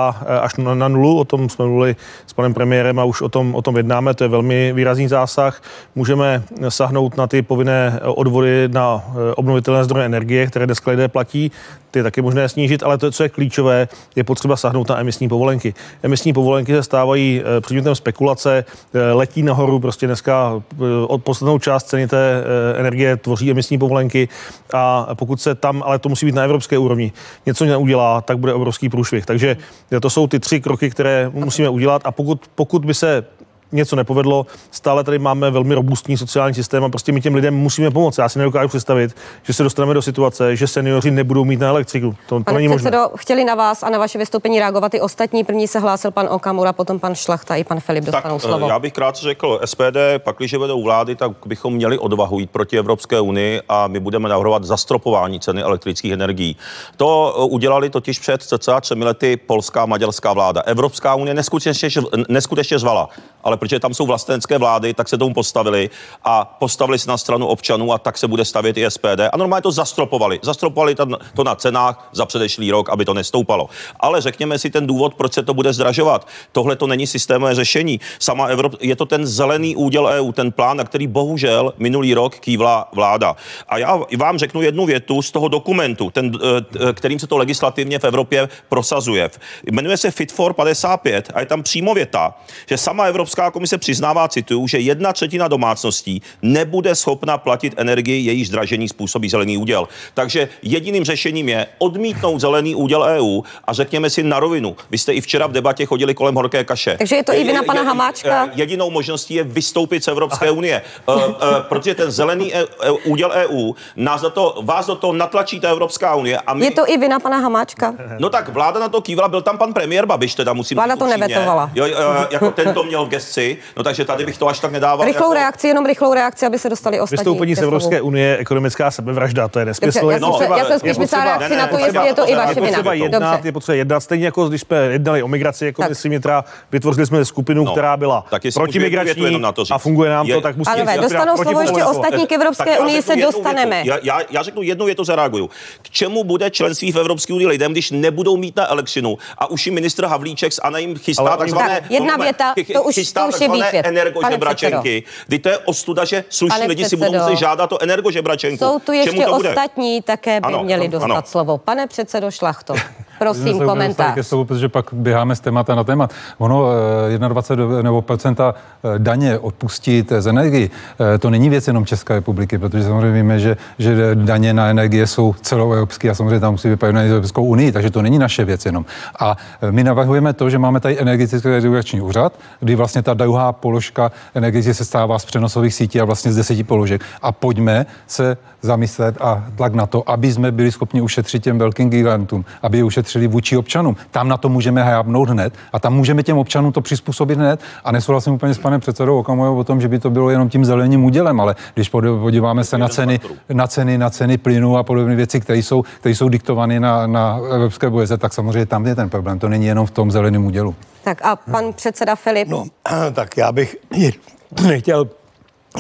až 0.40 0.57
na, 0.57 0.75
na 0.75 0.88
nulu, 0.88 1.18
o 1.18 1.25
tom 1.25 1.49
jsme 1.49 1.64
mluvili 1.64 1.96
s 2.27 2.33
panem 2.33 2.55
premiérem 2.55 2.99
a 2.99 3.05
už 3.05 3.23
o 3.23 3.29
tom, 3.29 3.55
o 3.55 3.62
tom 3.62 3.77
jednáme, 3.77 4.14
to 4.14 4.25
je 4.25 4.29
velmi 4.29 4.73
výrazný 4.73 5.09
zásah. 5.09 5.62
Můžeme 5.94 6.42
sahnout 6.68 7.16
na 7.16 7.27
ty 7.27 7.42
povinné 7.42 8.01
odvody 8.05 8.68
na 8.68 9.05
obnovitelné 9.37 9.85
zdroje 9.85 10.07
energie, 10.07 10.46
které 10.46 10.66
dneska 10.66 10.90
lidé 10.90 11.09
platí, 11.09 11.53
ty 11.90 11.98
je 11.98 12.03
taky 12.03 12.22
možné 12.22 12.48
snížit, 12.48 12.83
ale 12.83 12.98
to, 12.98 13.11
co 13.11 13.22
je 13.22 13.29
klíčové, 13.29 13.88
je 14.16 14.24
potřeba 14.24 14.57
sahnout 14.57 14.88
na 14.88 15.00
emisní 15.00 15.29
povolenky. 15.29 15.74
Emisní 16.03 16.33
povolenky 16.33 16.72
se 16.72 16.83
stávají 16.83 17.42
eh, 17.42 17.61
předmětem 17.61 17.94
spekulace, 17.94 18.64
eh, 18.94 19.12
letí 19.12 19.42
nahoru, 19.42 19.81
prostě 19.81 20.07
dneska 20.07 20.62
eh, 20.72 20.85
od 21.07 21.24
podstatnou 21.24 21.59
část 21.59 21.85
ceny 21.85 22.09
té 22.09 22.44
energie 22.76 23.16
tvoří 23.16 23.50
emisní 23.50 23.79
povolenky 23.79 24.29
a 24.74 25.14
pokud 25.14 25.40
se 25.40 25.55
tam, 25.55 25.83
ale 25.87 25.98
to 25.98 26.09
musí 26.09 26.26
být 26.26 26.35
na 26.35 26.42
evropské 26.42 26.79
úrovni, 26.79 27.12
něco 27.46 27.64
neudělá, 27.64 28.20
tak 28.20 28.38
bude 28.38 28.55
obrovský 28.55 28.88
průšvih. 28.88 29.26
Takže 29.26 29.57
to 30.00 30.11
jsou 30.11 30.26
ty 30.26 30.40
tři 30.40 30.61
kroky, 30.61 30.90
které 30.90 31.31
musíme 31.35 31.68
udělat 31.68 32.03
a 32.05 32.12
pokud, 32.12 32.42
pokud 32.55 32.85
by 32.85 32.94
se 32.94 33.24
něco 33.73 33.97
nepovedlo. 33.97 34.47
Stále 34.71 35.05
tady 35.05 35.19
máme 35.19 35.51
velmi 35.51 35.75
robustní 35.75 36.17
sociální 36.17 36.55
systém 36.55 36.85
a 36.85 36.89
prostě 36.89 37.13
my 37.13 37.21
těm 37.21 37.35
lidem 37.35 37.55
musíme 37.55 37.91
pomoct. 37.91 38.19
Já 38.19 38.29
si 38.29 38.39
nedokážu 38.39 38.69
představit, 38.69 39.17
že 39.43 39.53
se 39.53 39.63
dostaneme 39.63 39.95
do 39.95 40.03
situace, 40.03 40.57
že 40.57 40.67
seniori 40.67 41.11
nebudou 41.11 41.45
mít 41.45 41.61
na 41.61 41.69
elektriku. 41.69 42.15
To, 42.29 42.39
to 42.39 42.45
Pane 42.45 42.55
není 42.59 42.69
možné. 42.69 42.91
předsedo, 42.91 43.11
chtěli 43.17 43.45
na 43.45 43.55
vás 43.55 43.83
a 43.83 43.91
na 43.91 43.99
vaše 43.99 44.19
vystoupení 44.19 44.59
reagovat 44.59 44.95
i 44.95 45.01
ostatní. 45.01 45.45
První 45.45 45.69
se 45.69 45.79
hlásil 45.79 46.11
pan 46.11 46.27
Okamura, 46.31 46.73
potom 46.73 46.99
pan 46.99 47.15
Šlachta 47.15 47.57
i 47.57 47.65
pan 47.65 47.81
Filip 47.81 48.05
Tak 48.05 48.15
dostanou 48.15 48.37
eh, 48.37 48.41
slovo. 48.41 48.69
já 48.69 48.79
bych 48.79 48.93
krátce 48.93 49.23
řekl, 49.23 49.61
SPD, 49.65 49.97
pakliže 50.19 50.59
vedou 50.59 50.83
vlády, 50.83 51.17
tak 51.17 51.33
bychom 51.47 51.75
měli 51.75 51.99
odvahu 51.99 52.41
jít 52.41 52.51
proti 52.51 52.79
Evropské 52.79 53.21
unii 53.21 53.61
a 53.69 53.87
my 53.87 54.01
budeme 54.01 54.29
navrhovat 54.29 54.65
zastropování 54.65 55.41
ceny 55.41 55.63
elektrických 55.63 56.13
energií. 56.13 56.57
To 56.97 57.35
eh, 57.39 57.45
udělali 57.45 57.91
totiž 57.91 58.19
před 58.19 58.43
cca 58.43 58.81
třemi 58.81 59.05
lety 59.05 59.37
polská 59.37 59.83
a 59.83 59.87
maďarská 59.87 60.33
vláda. 60.33 60.61
Evropská 60.61 61.15
unie 61.15 61.35
neskutečně, 61.35 61.89
neskutečně 62.29 62.79
zvala, 62.79 63.09
ale 63.45 63.57
protože 63.61 63.81
tam 63.81 63.94
jsou 63.94 64.07
vlastenské 64.07 64.59
vlády, 64.59 64.94
tak 64.94 65.09
se 65.09 65.18
tomu 65.18 65.35
postavili 65.35 65.90
a 66.25 66.44
postavili 66.44 66.99
se 66.99 67.11
na 67.11 67.18
stranu 67.18 67.46
občanů 67.46 67.92
a 67.92 67.99
tak 67.99 68.18
se 68.18 68.29
bude 68.29 68.44
stavět 68.44 68.77
i 68.77 68.90
SPD. 68.90 69.20
A 69.33 69.37
normálně 69.37 69.62
to 69.62 69.73
zastropovali. 69.73 70.40
Zastropovali 70.42 70.94
to, 70.94 71.07
to 71.35 71.44
na 71.44 71.55
cenách 71.55 72.09
za 72.12 72.27
předešlý 72.27 72.70
rok, 72.70 72.90
aby 72.90 73.05
to 73.05 73.14
nestoupalo. 73.14 73.68
Ale 74.01 74.20
řekněme 74.20 74.59
si 74.59 74.70
ten 74.70 74.87
důvod, 74.87 75.14
proč 75.14 75.33
se 75.33 75.42
to 75.42 75.55
bude 75.55 75.73
zdražovat. 75.73 76.27
Tohle 76.53 76.77
to 76.77 76.87
není 76.87 77.07
systémové 77.07 77.55
řešení. 77.55 78.01
Sama 78.18 78.46
Evrop, 78.46 78.75
je 78.81 78.96
to 78.96 79.07
ten 79.07 79.27
zelený 79.27 79.77
úděl 79.77 80.07
EU, 80.07 80.33
ten 80.33 80.53
plán, 80.53 80.77
na 80.77 80.85
který 80.85 81.07
bohužel 81.07 81.75
minulý 81.79 82.14
rok 82.14 82.38
kývla 82.38 82.88
vláda. 82.92 83.37
A 83.68 83.79
já 83.79 84.01
vám 84.16 84.38
řeknu 84.38 84.62
jednu 84.62 84.87
větu 84.87 85.23
z 85.23 85.31
toho 85.31 85.49
dokumentu, 85.49 86.11
ten, 86.11 86.33
eh, 86.35 86.92
kterým 86.92 87.18
se 87.18 87.27
to 87.27 87.37
legislativně 87.37 87.99
v 87.99 88.05
Evropě 88.05 88.49
prosazuje. 88.68 89.31
Jmenuje 89.70 89.96
se 89.96 90.11
Fit 90.11 90.33
for 90.33 90.53
55 90.53 91.31
a 91.35 91.40
je 91.40 91.46
tam 91.46 91.62
přímo 91.62 91.94
věta, 91.94 92.35
že 92.66 92.79
sama 92.79 93.05
Evropská 93.05 93.50
komise 93.51 93.79
přiznává, 93.79 94.29
cituju, 94.29 94.67
že 94.67 94.79
jedna 94.79 95.13
třetina 95.13 95.49
domácností 95.49 96.23
nebude 96.43 96.95
schopna 96.95 97.39
platit 97.39 97.75
energii, 97.77 98.27
jejíž 98.27 98.49
zdražení 98.49 98.89
způsobí 98.89 99.29
zelený 99.29 99.57
úděl. 99.57 99.89
Takže 100.15 100.49
jediným 100.63 101.05
řešením 101.05 101.49
je 101.49 101.67
odmítnout 101.79 102.39
zelený 102.39 102.75
úděl 102.75 103.03
EU 103.03 103.43
a 103.65 103.73
řekněme 103.73 104.11
si 104.11 104.23
na 104.23 104.41
rovinu. 104.41 104.77
Vy 104.91 104.99
jste 104.99 105.13
i 105.13 105.21
včera 105.21 105.47
v 105.47 105.53
debatě 105.53 105.87
chodili 105.87 106.15
kolem 106.15 106.35
horké 106.35 106.65
kaše. 106.65 106.97
Takže 106.99 107.17
je 107.17 107.25
to 107.25 107.33
i 107.33 107.45
vina 107.45 107.63
pana 107.63 107.83
Hamáčka? 107.83 108.49
Jedinou 108.55 108.91
možností 108.91 109.35
je 109.35 109.45
vystoupit 109.45 110.05
z 110.05 110.09
Evropské 110.09 110.51
unie, 110.51 110.83
uh, 111.07 111.15
uh, 111.15 111.33
protože 111.69 111.95
ten 111.95 112.11
zelený 112.11 112.55
e, 112.55 112.59
e, 112.59 112.91
úděl 112.91 113.31
EU 113.35 113.73
nás 113.97 114.21
do 114.21 114.31
to, 114.31 114.63
vás 114.63 114.87
do 114.87 114.95
toho 114.95 115.13
natlačí 115.13 115.61
ta 115.61 115.69
Evropská 115.71 116.15
unie. 116.15 116.39
A 116.39 116.55
my, 116.55 116.65
Je 116.65 116.71
to 116.71 116.85
i 116.89 116.97
vina 116.99 117.21
pana 117.21 117.39
Hamáčka? 117.39 117.95
No 118.19 118.29
tak 118.29 118.49
vláda 118.49 118.81
na 118.81 118.89
to 118.89 119.01
kývala, 119.01 119.29
byl 119.29 119.43
tam 119.43 119.59
pan 119.59 119.73
premiér 119.73 120.07
Babiš, 120.07 120.35
teda 120.35 120.53
musím 120.53 120.77
Vláda 120.77 120.97
to 120.97 121.07
nevetovala. 121.07 121.71
Jo, 121.75 121.85
uh, 121.85 122.27
jako 122.31 122.51
ten 122.51 122.75
to 122.75 122.83
měl 122.85 123.07
v 123.07 123.09
gesci, 123.09 123.39
no 123.76 123.83
takže 123.83 124.05
tady 124.05 124.26
bych 124.26 124.38
to 124.38 124.48
až 124.48 124.59
tak 124.59 124.72
nedával. 124.72 125.07
Rychlou 125.07 125.22
jako... 125.26 125.35
reakci, 125.35 125.68
jenom 125.68 125.87
rychlou 125.87 126.14
reakci, 126.14 126.46
aby 126.46 126.59
se 126.59 126.68
dostali 126.68 127.00
ostatní. 127.00 127.16
Vystoupení 127.16 127.55
z. 127.57 127.59
Evropské 127.62 128.00
unie 128.00 128.26
je 128.26 128.37
ekonomická 128.37 128.90
sebevražda, 128.90 129.48
to 129.48 129.59
je 129.59 129.64
nesmysl. 129.64 130.11
Dobře, 130.18 130.44
já 130.50 130.57
Je 130.57 130.59
jsem 130.59 130.59
já 130.59 130.64
jsem 130.64 130.72
je 130.72 130.79
spíš 130.79 130.98
myslela 130.98 131.24
reakci 131.24 131.57
na 131.57 131.66
to, 131.66 131.79
jestli 131.79 132.07
je 132.07 132.14
to 132.14 132.29
i 132.29 132.35
vaše 132.35 132.50
je 132.50 132.55
vina. 132.55 132.66
potřeba 132.66 132.92
jednat, 132.92 133.18
Dobře. 133.35 133.48
je 133.48 133.53
potřeba 133.53 133.74
jednat. 133.76 134.00
Stejně 134.00 134.24
jako 134.24 134.48
když 134.48 134.61
jsme 134.61 134.76
jednali 134.76 135.22
o 135.22 135.29
migraci 135.29 135.66
jako 135.66 135.83
Tak. 135.83 135.88
ministři 135.88 136.09
vnitra, 136.09 136.44
vytvořili 136.72 137.07
jsme 137.07 137.24
skupinu, 137.24 137.64
No, 137.64 137.72
která 137.72 137.96
byla 137.96 138.24
protimigrační 138.55 139.24
jenom 139.24 139.42
na 139.42 139.53
to 139.53 139.64
říct. 139.64 139.70
a 139.74 139.79
funguje 139.79 140.11
nám 140.11 140.26
Je- 140.26 140.35
to, 140.35 140.40
tak 140.40 140.57
musíme 140.57 140.92
si 140.94 140.98
dostanou 141.00 141.37
slovo 141.37 141.61
ještě 141.61 141.85
ostatní 141.85 142.26
k 142.26 142.33
Evropské 142.33 142.79
unii 142.79 143.03
se 143.03 143.16
dostaneme. 143.16 143.83
Já, 144.31 144.42
řeknu 144.42 144.62
jednu 144.62 144.87
větu, 144.87 145.05
zareaguju. 145.05 145.50
K 145.83 145.90
čemu 145.90 146.24
bude 146.24 146.50
členství 146.50 146.92
v 146.92 146.96
Evropské 146.98 147.33
unii 147.35 147.46
lidem, 147.46 147.72
když 147.72 147.90
nebudou 147.90 148.37
mít 148.37 148.57
na 148.57 148.70
elektřinu 148.70 149.18
a 149.38 149.50
už 149.50 149.66
jim 149.66 149.74
ministr 149.74 150.05
Havlíček 150.07 150.53
a 150.62 150.79
jim 150.79 150.96
chystá 150.98 151.22
Ale 151.22 151.37
takzvané... 151.37 151.81
Tak, 151.81 151.90
jedna 151.90 152.16
no, 152.16 152.22
věta, 152.24 152.55
to 152.72 152.83
už- 152.83 152.94
chystá 152.94 153.26
to 153.26 153.30
už 153.35 153.40
je 153.40 153.49
takzvané 153.49 153.64
výkvět. 153.64 153.83
Pane 153.83 154.01
energožebračenky. 154.01 155.03
Kdy 155.27 155.38
to 155.38 155.49
je 155.49 155.59
ostuda, 155.59 156.05
že 156.05 156.25
slušní 156.29 156.59
Pane 156.59 156.66
lidi 156.66 156.85
si 156.85 156.97
budou 156.97 157.37
žádat 157.37 157.73
o 157.73 157.83
energožebračenku. 157.83 158.64
Jsou 158.64 158.79
tu 158.79 158.93
ještě 158.93 159.27
ostatní, 159.27 160.03
také 160.03 160.40
by 160.40 160.47
Ano, 160.47 160.64
měli 160.64 160.85
ano, 160.85 160.93
dostat 160.93 161.11
ano. 161.11 161.23
slovo. 161.27 161.59
Pane 161.59 161.87
předsedo 161.87 162.31
Šlachto, 162.31 162.75
prosím, 163.19 163.61
komentář. 163.61 164.14
Ke 164.14 164.23
slovu, 164.23 164.45
protože 164.45 164.69
pak 164.69 164.87
běháme 164.93 165.37
z 165.37 165.40
témata 165.40 165.75
na 165.75 165.85
témat. 165.85 166.12
Ono 166.38 166.66
eh, 167.14 167.29
21 167.29 167.83
nebo 167.83 168.03
procenta 168.03 168.55
eh, 168.55 168.99
daně 168.99 169.38
odpustit 169.38 170.12
z 170.19 170.27
energii, 170.27 170.71
eh, 171.14 171.19
to 171.19 171.31
není 171.31 171.51
věc 171.51 171.66
jenom 171.66 171.87
České 171.87 172.14
republiky, 172.14 172.59
protože 172.59 172.85
samozřejmě 172.85 173.12
víme, 173.12 173.38
že, 173.38 173.57
že 173.79 174.14
daně 174.14 174.55
na 174.55 174.69
energie 174.69 175.07
jsou 175.07 175.35
celoevropské 175.40 176.11
a 176.11 176.14
samozřejmě 176.14 176.40
tam 176.40 176.53
musí 176.53 176.69
vypadat 176.69 176.93
na 176.93 177.03
Evropskou 177.03 177.45
unii, 177.45 177.73
takže 177.73 177.90
to 177.90 178.03
není 178.03 178.19
naše 178.19 178.45
věc 178.45 178.66
jenom. 178.66 178.85
A 179.19 179.37
eh, 179.62 179.73
my 179.73 179.85
navrhujeme 179.85 180.33
to, 180.33 180.51
že 180.51 180.59
máme 180.59 180.81
tady 180.81 181.01
energetický 181.01 181.49
regulační 181.49 182.01
úřad, 182.01 182.33
kdy 182.61 182.75
vlastně 182.75 183.03
ta 183.03 183.14
druhá 183.25 183.53
položka 183.53 184.13
energie 184.35 184.75
se 184.75 184.85
stává 184.85 185.19
z 185.19 185.25
přenosových 185.25 185.75
sítí 185.75 186.01
a 186.01 186.05
vlastně 186.05 186.33
z 186.33 186.37
deseti 186.37 186.65
položek. 186.65 187.05
A 187.23 187.33
pojďme 187.33 187.87
se 188.07 188.37
zamyslet 188.63 189.17
a 189.21 189.45
tlak 189.57 189.75
na 189.75 189.87
to, 189.87 190.11
aby 190.11 190.33
jsme 190.33 190.53
byli 190.53 190.73
schopni 190.73 191.01
ušetřit 191.01 191.43
těm 191.43 191.59
velkým 191.59 191.91
gigantům, 191.91 192.45
aby 192.63 192.79
je 192.79 192.85
ušetřili 192.85 193.21
šetřili 193.21 193.27
vůči 193.27 193.57
občanům. 193.57 193.97
Tam 194.11 194.29
na 194.29 194.37
to 194.37 194.49
můžeme 194.49 194.83
hábnout 194.83 195.29
hned 195.29 195.55
a 195.73 195.79
tam 195.79 195.95
můžeme 195.95 196.23
těm 196.23 196.39
občanům 196.39 196.73
to 196.73 196.81
přizpůsobit 196.81 197.39
hned. 197.39 197.61
A 197.85 197.93
nesouhlasím 197.93 198.33
úplně 198.33 198.55
s 198.55 198.59
panem 198.59 198.81
předsedou 198.81 199.19
Okamojou 199.19 199.59
o 199.59 199.65
tom, 199.65 199.81
že 199.81 199.89
by 199.89 199.99
to 199.99 200.11
bylo 200.11 200.31
jenom 200.31 200.49
tím 200.49 200.65
zeleným 200.65 201.05
údělem, 201.05 201.41
ale 201.41 201.55
když 201.75 201.89
podíváme 201.89 202.65
se 202.65 202.79
na 202.79 202.89
ceny, 202.89 203.21
na 203.53 203.67
ceny, 203.67 203.99
na 203.99 204.11
ceny 204.11 204.39
plynu 204.39 204.77
a 204.77 204.83
podobné 204.83 205.17
věci, 205.17 205.41
které 205.41 205.59
jsou, 205.59 205.83
které 205.83 206.15
jsou 206.15 206.29
diktovány 206.29 206.81
na, 206.81 207.07
na 207.07 207.39
evropské 207.55 207.91
bojeze, 207.91 208.19
tak 208.19 208.33
samozřejmě 208.33 208.67
tam 208.67 208.87
je 208.87 208.95
ten 208.95 209.09
problém. 209.09 209.39
To 209.39 209.49
není 209.49 209.67
jenom 209.67 209.87
v 209.87 209.91
tom 209.91 210.11
zeleném 210.11 210.47
údělu. 210.47 210.75
Tak 211.05 211.23
a 211.23 211.37
pan 211.37 211.73
předseda 211.73 212.17
Filip? 212.17 212.49
No, 212.49 212.67
tak 213.13 213.37
já 213.37 213.53
bych 213.53 213.77
nechtěl 214.67 215.09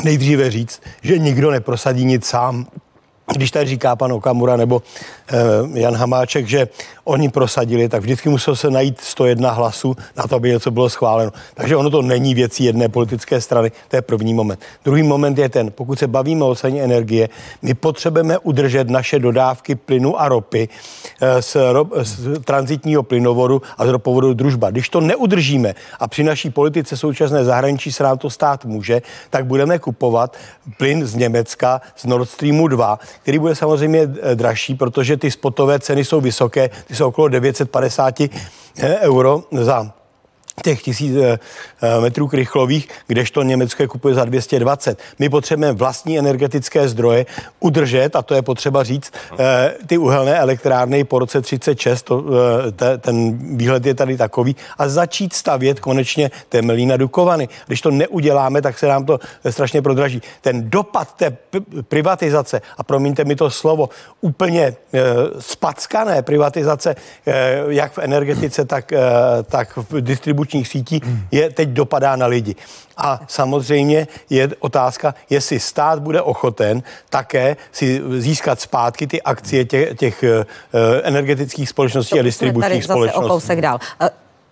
nejdříve 0.04 0.50
říct, 0.50 0.82
že 1.02 1.18
nikdo 1.18 1.50
neprosadí 1.50 2.04
nic 2.04 2.26
sám 2.26 2.66
když 3.36 3.50
tady 3.50 3.66
říká 3.66 3.96
pan 3.96 4.12
Okamura 4.12 4.56
nebo 4.56 4.82
e, 5.74 5.80
Jan 5.80 5.96
Hamáček, 5.96 6.46
že 6.46 6.68
oni 7.04 7.28
prosadili, 7.28 7.88
tak 7.88 8.02
vždycky 8.02 8.28
musel 8.28 8.56
se 8.56 8.70
najít 8.70 9.00
101 9.00 9.50
hlasů 9.50 9.96
na 10.16 10.26
to, 10.26 10.36
aby 10.36 10.48
něco 10.48 10.70
bylo 10.70 10.90
schváleno. 10.90 11.32
Takže 11.54 11.76
ono 11.76 11.90
to 11.90 12.02
není 12.02 12.34
věcí 12.34 12.64
jedné 12.64 12.88
politické 12.88 13.40
strany, 13.40 13.72
to 13.88 13.96
je 13.96 14.02
první 14.02 14.34
moment. 14.34 14.60
Druhý 14.84 15.02
moment 15.02 15.38
je 15.38 15.48
ten, 15.48 15.70
pokud 15.70 15.98
se 15.98 16.06
bavíme 16.06 16.44
o 16.44 16.54
ceně 16.54 16.82
energie, 16.82 17.28
my 17.62 17.74
potřebujeme 17.74 18.38
udržet 18.38 18.90
naše 18.90 19.18
dodávky 19.18 19.74
plynu 19.74 20.20
a 20.20 20.28
ropy 20.28 20.68
e, 21.20 21.42
z, 21.42 21.56
ro, 21.72 21.86
z 22.02 22.40
transitního 22.44 23.02
plynovodu 23.02 23.62
a 23.78 23.86
z 23.86 23.88
ropovodu 23.88 24.34
družba. 24.34 24.70
Když 24.70 24.88
to 24.88 25.00
neudržíme 25.00 25.74
a 26.00 26.08
při 26.08 26.22
naší 26.22 26.50
politice 26.50 26.96
současné 26.96 27.44
zahraničí 27.44 27.92
se 27.92 28.02
nám 28.02 28.18
to 28.18 28.30
stát 28.30 28.64
může, 28.64 29.02
tak 29.30 29.46
budeme 29.46 29.78
kupovat 29.78 30.36
plyn 30.76 31.06
z 31.06 31.14
Německa, 31.14 31.80
z 31.96 32.04
Nord 32.04 32.30
Streamu 32.30 32.68
2, 32.68 32.98
který 33.22 33.38
bude 33.38 33.54
samozřejmě 33.54 34.00
eh, 34.22 34.34
dražší, 34.34 34.74
protože 34.74 35.16
ty 35.16 35.30
spotové 35.30 35.78
ceny 35.78 36.04
jsou 36.04 36.20
vysoké, 36.20 36.70
ty 36.86 36.96
jsou 36.96 37.08
okolo 37.08 37.28
950 37.28 38.20
eh, 38.20 38.28
euro 39.00 39.44
za 39.52 39.92
těch 40.62 40.82
tisíc 40.82 41.16
eh, 41.16 41.38
eh, 41.82 42.00
metrů 42.00 42.28
krychlových, 42.28 42.88
kdežto 43.06 43.42
Německo 43.42 43.82
je 43.82 43.88
kupuje 43.88 44.14
za 44.14 44.24
220. 44.24 44.98
My 45.18 45.28
potřebujeme 45.28 45.72
vlastní 45.72 46.18
energetické 46.18 46.88
zdroje 46.88 47.26
udržet, 47.60 48.16
a 48.16 48.22
to 48.22 48.34
je 48.34 48.42
potřeba 48.42 48.82
říct, 48.82 49.12
eh, 49.38 49.74
ty 49.86 49.98
uhelné 49.98 50.38
elektrárny 50.38 51.04
po 51.04 51.18
roce 51.18 51.40
36, 51.40 52.02
to, 52.02 52.24
ten 52.98 53.38
výhled 53.56 53.86
je 53.86 53.94
tady 53.94 54.16
takový, 54.16 54.56
a 54.78 54.88
začít 54.88 55.32
stavět 55.32 55.80
konečně 55.80 56.30
temelí 56.48 56.86
na 56.86 56.96
Dukovany. 56.96 57.48
Když 57.66 57.80
to 57.80 57.90
neuděláme, 57.90 58.62
tak 58.62 58.78
se 58.78 58.86
nám 58.86 59.06
to 59.06 59.18
strašně 59.50 59.82
prodraží. 59.82 60.22
Ten 60.40 60.70
dopad 60.70 61.14
té 61.16 61.36
privatizace, 61.88 62.62
a 62.78 62.82
promiňte 62.82 63.24
mi 63.24 63.36
to 63.36 63.50
slovo, 63.50 63.88
úplně 64.20 64.76
spackané 65.38 66.22
privatizace, 66.22 66.96
jak 67.68 67.92
v 67.92 67.98
energetice, 67.98 68.64
tak, 68.64 68.92
tak 69.44 69.76
v 69.76 70.00
distribuci 70.00 70.49
distribučních 70.50 70.68
sítí 70.68 71.00
je 71.30 71.50
teď 71.50 71.68
dopadá 71.68 72.16
na 72.16 72.26
lidi. 72.26 72.54
A 72.96 73.20
samozřejmě 73.28 74.08
je 74.30 74.48
otázka, 74.60 75.14
jestli 75.30 75.60
stát 75.60 75.98
bude 75.98 76.22
ochoten 76.22 76.82
také 77.10 77.56
si 77.72 78.02
získat 78.18 78.60
zpátky 78.60 79.06
ty 79.06 79.22
akcie 79.22 79.64
těch, 79.64 79.96
těch 79.96 80.22
uh, 80.22 80.44
energetických 81.02 81.68
společností 81.68 82.14
to 82.14 82.20
a 82.20 82.22
distribučních 82.22 82.84
společností. 82.84 83.16
Zase 83.16 83.26
o 83.26 83.28
kousek 83.28 83.60
dál. 83.60 83.78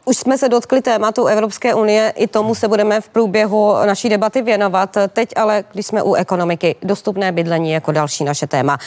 Už 0.09 0.17
jsme 0.17 0.39
se 0.39 0.49
dotkli 0.49 0.83
tématu 0.83 1.27
Evropské 1.27 1.75
unie, 1.75 2.13
i 2.17 2.27
tomu 2.27 2.55
se 2.55 2.69
budeme 2.69 3.01
v 3.01 3.09
průběhu 3.09 3.75
naší 3.87 4.09
debaty 4.09 4.43
věnovat. 4.43 4.97
Teď 5.09 5.29
ale, 5.37 5.65
když 5.73 5.87
jsme 5.87 6.03
u 6.03 6.15
ekonomiky, 6.15 6.77
dostupné 6.83 7.33
bydlení 7.33 7.71
jako 7.71 7.93
další 7.93 8.25
naše 8.25 8.47
téma. 8.47 8.79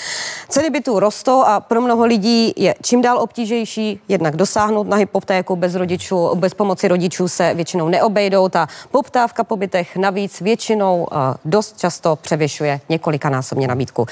Ceny 0.50 0.70
bytů 0.70 1.00
rostou 1.00 1.44
a 1.44 1.60
pro 1.60 1.82
mnoho 1.82 2.06
lidí 2.06 2.54
je 2.58 2.76
čím 2.84 3.02
dál 3.02 3.20
obtížnější 3.20 4.02
jednak 4.08 4.36
dosáhnout 4.36 4.88
na 4.88 4.98
hypotéku 4.98 5.56
bez 5.56 5.76
rodičů, 5.76 6.36
bez 6.36 6.54
pomoci 6.54 6.88
rodičů 6.88 7.28
se 7.28 7.54
většinou 7.54 7.90
neobejdou. 7.90 8.50
Ta 8.50 8.68
poptávka 8.92 9.44
po 9.44 9.56
bytech 9.56 9.96
navíc 9.96 10.42
většinou 10.42 11.08
dost 11.46 11.80
často 11.80 12.16
převyšuje 12.16 12.80
několikanásobně 12.90 13.68
nabídku. 13.68 14.06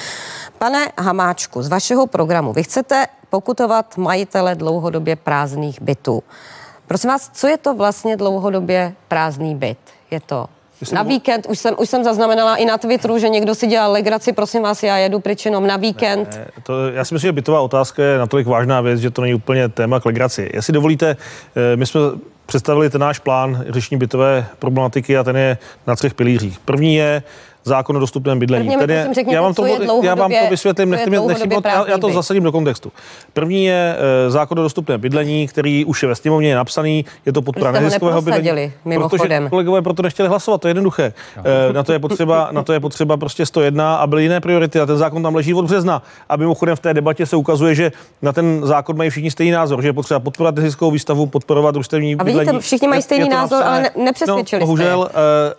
Pane 0.58 0.88
Hamáčku, 0.98 1.64
z 1.64 1.68
vašeho 1.68 2.08
programu 2.08 2.54
vy 2.54 2.64
chcete 2.64 3.06
pokutovat 3.30 3.98
majitele 3.98 4.56
dlouhodobě 4.56 5.16
prázdných 5.16 5.82
bytů. 5.82 6.24
Prosím 6.90 7.10
vás, 7.10 7.30
co 7.34 7.48
je 7.48 7.58
to 7.58 7.74
vlastně 7.74 8.18
dlouhodobě 8.18 8.94
prázdný 9.08 9.56
byt? 9.56 9.78
Je 10.12 10.20
to 10.20 10.46
na 10.94 11.04
víkend, 11.04 11.46
už 11.50 11.60
jsem, 11.60 11.76
už 11.78 11.90
jsem 11.90 12.04
zaznamenala 12.04 12.56
i 12.56 12.66
na 12.66 12.78
Twitteru, 12.78 13.20
že 13.20 13.30
někdo 13.30 13.56
si 13.56 13.68
dělal 13.68 13.92
legraci, 13.92 14.34
prosím 14.34 14.62
vás, 14.62 14.84
já 14.84 14.98
jedu 14.98 15.20
pryč 15.20 15.46
jenom 15.46 15.68
na 15.68 15.78
víkend. 15.78 16.36
Ne, 16.36 16.48
to, 16.64 16.90
já 16.90 17.06
si 17.06 17.14
myslím, 17.14 17.28
že 17.28 17.32
bytová 17.32 17.62
otázka 17.62 18.04
je 18.04 18.18
natolik 18.18 18.48
vážná 18.48 18.82
věc, 18.82 19.00
že 19.00 19.12
to 19.12 19.22
není 19.22 19.34
úplně 19.34 19.70
téma 19.70 20.00
k 20.00 20.06
legraci. 20.06 20.52
Jestli 20.54 20.74
dovolíte, 20.74 21.18
eh, 21.56 21.76
my 21.76 21.86
jsme 21.86 22.00
představili 22.46 22.90
ten 22.90 23.02
náš 23.02 23.20
plán 23.20 23.66
řešení 23.70 24.00
bytové 24.00 24.46
problematiky 24.60 25.18
a 25.18 25.24
ten 25.24 25.38
je 25.38 25.58
na 25.88 25.96
třech 25.96 26.14
pilířích. 26.14 26.60
První 26.60 26.96
je 26.96 27.24
zákon 27.64 27.98
o 27.98 28.00
dostupném 28.00 28.40
bydlení. 28.40 28.78
První 28.78 28.96
je, 28.96 29.10
řekněte, 29.14 29.36
já 29.36 29.42
vám 29.42 29.54
to, 29.54 29.66
já 30.04 30.16
vám 30.16 30.32
to 30.32 30.50
vysvětlím, 30.50 30.90
nechte 30.90 31.10
mě, 31.10 31.20
nechte 31.20 31.48
já, 31.66 31.90
já 31.90 31.98
to 31.98 32.14
zasadím 32.14 32.44
do 32.44 32.52
kontextu. 32.52 32.92
První 33.34 33.66
je 33.66 33.96
uh, 34.26 34.32
zákon 34.32 34.60
o 34.60 34.64
dostupném 34.64 35.02
bydlení, 35.02 35.48
který 35.48 35.86
už 35.86 36.04
je 36.04 36.10
ve 36.10 36.16
sněmovně 36.16 36.50
je 36.50 36.56
napsaný, 36.56 37.06
je 37.26 37.34
to 37.34 37.42
podpora 37.42 37.72
neziskového 37.72 38.22
bydlení. 38.22 38.74
Protože 38.96 39.48
kolegové 39.50 39.82
proto 39.82 40.02
nechtěli 40.02 40.30
hlasovat, 40.30 40.62
to 40.62 40.68
je 40.68 40.70
jednoduché. 40.70 41.14
Uh, 41.38 41.74
na, 41.74 41.84
to 41.84 41.94
je 41.94 42.00
potřeba, 42.00 42.50
na 42.52 42.64
to 42.64 42.74
je 42.74 42.80
potřeba 42.80 43.18
prostě 43.18 43.46
101 43.46 43.96
a 43.96 44.08
byly 44.08 44.24
jiné 44.24 44.42
priority 44.42 44.80
a 44.80 44.86
ten 44.86 44.98
zákon 44.98 45.24
tam 45.24 45.36
leží 45.36 45.54
od 45.54 45.66
března. 45.66 46.02
A 46.30 46.36
mimochodem 46.36 46.76
v 46.76 46.80
té 46.80 46.94
debatě 46.94 47.26
se 47.26 47.36
ukazuje, 47.36 47.76
že 47.76 47.92
na 48.22 48.32
ten 48.32 48.62
zákon 48.64 48.98
mají 48.98 49.10
všichni 49.10 49.32
stejný 49.32 49.52
názor, 49.52 49.82
že 49.82 49.88
je 49.88 49.94
potřeba 49.94 50.20
podporovat 50.20 50.56
neziskovou 50.56 50.92
výstavu, 50.92 51.26
podporovat 51.26 51.72
družstevní 51.72 52.16
bydlení. 52.16 52.40
A 52.40 52.40
vidíte, 52.40 52.60
všichni 52.60 52.88
mají 52.88 53.02
stejný 53.02 53.30
názor, 53.30 53.64
ale 53.64 53.82
ne, 53.82 53.92
nepřesvědčili 54.04 54.60
no, 54.60 54.66
bohužel, 54.66 55.00
uh, 55.00 55.08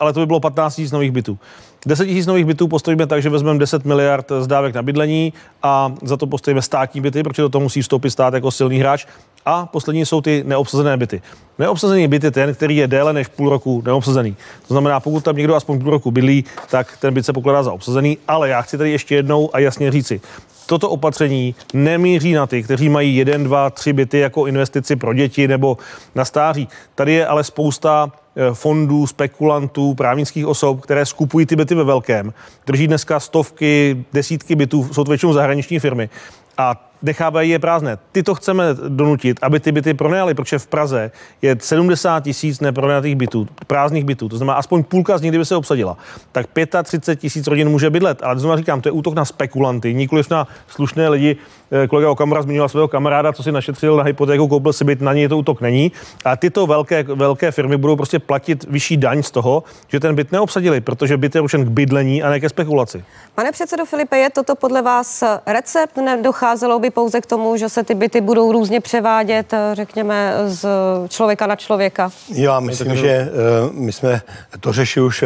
ale 0.01 0.13
to 0.13 0.21
by 0.21 0.27
bylo 0.27 0.41
15 0.41 0.79
000 0.79 0.91
nových 0.93 1.11
bytů. 1.13 1.39
10 1.87 2.07
tisíc 2.07 2.27
nových 2.27 2.45
bytů 2.45 2.69
postavíme 2.69 3.07
tak, 3.07 3.23
že 3.23 3.31
vezmeme 3.31 3.59
10 3.59 3.85
miliard 3.85 4.33
z 4.41 4.47
dávek 4.47 4.75
na 4.75 4.83
bydlení 4.83 5.33
a 5.63 5.93
za 6.03 6.17
to 6.17 6.27
postavíme 6.27 6.63
státní 6.63 7.01
byty, 7.01 7.23
protože 7.23 7.43
do 7.43 7.49
toho 7.49 7.63
musí 7.63 7.83
vstoupit 7.83 8.11
stát 8.11 8.35
jako 8.35 8.51
silný 8.51 8.79
hráč. 8.79 9.07
A 9.47 9.67
poslední 9.67 10.07
jsou 10.07 10.21
ty 10.21 10.45
neobsazené 10.47 10.97
byty. 10.97 11.23
Neobsazený 11.59 12.09
byt 12.09 12.25
je 12.25 12.31
ten, 12.31 12.55
který 12.55 12.77
je 12.77 12.89
déle 12.89 13.13
než 13.13 13.29
půl 13.29 13.49
roku 13.49 13.83
neobsazený. 13.87 14.37
To 14.69 14.75
znamená, 14.75 15.01
pokud 15.01 15.25
tam 15.25 15.37
někdo 15.37 15.55
aspoň 15.55 15.81
půl 15.81 15.91
roku 15.91 16.11
bydlí, 16.11 16.45
tak 16.71 16.97
ten 17.01 17.15
byt 17.15 17.27
se 17.27 17.33
pokládá 17.33 17.63
za 17.63 17.73
obsazený. 17.73 18.19
Ale 18.29 18.49
já 18.49 18.63
chci 18.63 18.79
tady 18.79 18.91
ještě 18.91 19.15
jednou 19.15 19.51
a 19.53 19.59
jasně 19.59 19.93
říci, 19.93 20.21
toto 20.71 20.91
opatření 20.91 21.55
nemíří 21.75 22.33
na 22.33 22.47
ty, 22.47 22.63
kteří 22.63 22.89
mají 22.89 23.17
jeden, 23.17 23.45
dva, 23.45 23.71
tři 23.71 23.93
byty 23.93 24.19
jako 24.19 24.47
investici 24.47 24.97
pro 24.97 25.15
děti 25.15 25.49
nebo 25.49 25.79
na 26.15 26.25
stáří. 26.25 26.69
Tady 26.95 27.13
je 27.13 27.27
ale 27.27 27.45
spousta 27.45 28.13
Eh, 28.37 28.55
fondů, 28.55 29.07
spekulantů, 29.07 29.95
právnických 29.95 30.47
osob, 30.47 30.81
které 30.81 31.07
skupují 31.07 31.47
ty 31.47 31.57
byty 31.57 31.75
ve 31.75 31.85
velkém. 31.85 32.33
Drží 32.67 32.87
dneska 32.87 33.21
stovky, 33.21 34.05
desítky 34.13 34.55
bytů, 34.55 34.89
jsou 34.93 35.05
to 35.05 35.11
většinou 35.11 35.33
zahraniční 35.33 35.79
firmy. 35.79 36.11
A 36.59 36.90
nechávají 37.03 37.51
je 37.51 37.59
prázdné. 37.59 37.99
Ty 38.13 38.23
to 38.23 38.35
chceme 38.35 38.65
donutit, 38.89 39.39
aby 39.43 39.61
ty 39.61 39.73
byty 39.73 39.95
pronajali, 39.95 40.35
protože 40.35 40.59
v 40.59 40.67
Praze 40.67 41.11
je 41.43 41.57
70 41.61 42.25
tisíc 42.25 42.61
nepronajatých 42.61 43.17
bytů, 43.17 43.49
prázdných 43.67 44.05
bytů, 44.05 44.29
to 44.29 44.37
znamená 44.37 44.59
aspoň 44.59 44.83
půlka 44.83 45.19
z 45.19 45.23
nich, 45.23 45.31
kdyby 45.31 45.45
se 45.45 45.57
obsadila, 45.57 45.97
tak 46.33 46.47
35 46.83 47.21
tisíc 47.21 47.47
rodin 47.47 47.69
může 47.69 47.91
bydlet. 47.91 48.23
Ale 48.23 48.39
znovu 48.39 48.57
říkám, 48.57 48.81
to 48.81 48.89
je 48.89 48.93
útok 48.93 49.15
na 49.15 49.25
spekulanty, 49.25 49.95
nikoliv 49.95 50.31
na 50.31 50.49
slušné 50.69 51.09
lidi. 51.09 51.37
Eh, 51.73 51.89
kolega 51.89 52.11
Okamura 52.11 52.43
zmiňoval 52.43 52.69
svého 52.69 52.89
kamaráda, 52.89 53.33
co 53.33 53.43
si 53.43 53.53
našetřil 53.53 53.97
na 53.97 54.03
hypotéku, 54.03 54.49
koupil 54.49 54.73
si 54.73 54.85
byt, 54.85 55.01
na 55.01 55.13
něj 55.13 55.29
to 55.29 55.39
útok 55.39 55.61
není. 55.61 55.93
A 56.25 56.37
tyto 56.37 56.67
velké, 56.67 57.03
velké 57.03 57.51
firmy 57.51 57.77
budou 57.77 57.97
prostě 57.97 58.19
platit 58.19 58.65
vyšší 58.65 58.97
daň 58.97 59.23
z 59.23 59.31
toho, 59.31 59.63
že 59.89 60.01
ten 60.01 60.15
byt 60.15 60.33
neobsadili, 60.33 60.81
protože 60.81 61.17
byt 61.17 61.35
je 61.35 61.41
určen 61.41 61.65
k 61.65 61.69
bydlení 61.69 62.23
a 62.23 62.31
ne 62.31 62.41
ke 62.41 62.49
spekulaci. 62.49 63.05
Pane 63.35 63.53
předsedo 63.53 63.85
Filipe, 63.85 64.19
je 64.19 64.31
toto 64.31 64.55
podle 64.55 64.83
vás 64.83 65.25
recept? 65.47 65.97
Nedocházelo 65.97 66.79
by 66.79 66.91
pouze 66.91 67.21
k 67.21 67.27
tomu, 67.27 67.57
že 67.57 67.69
se 67.69 67.85
ty 67.85 67.95
byty 67.95 68.21
budou 68.21 68.53
různě 68.53 68.81
převádět, 68.81 69.53
eh, 69.53 69.71
řekněme, 69.73 70.35
z 70.47 70.69
člověka 71.09 71.47
na 71.47 71.57
člověka? 71.57 72.11
Já 72.35 72.61
myslím, 72.61 72.97
že 72.97 73.29
uh, 73.67 73.73
my 73.73 73.93
jsme 73.93 74.23
to 74.61 74.73
řešili 74.73 75.07
už 75.07 75.25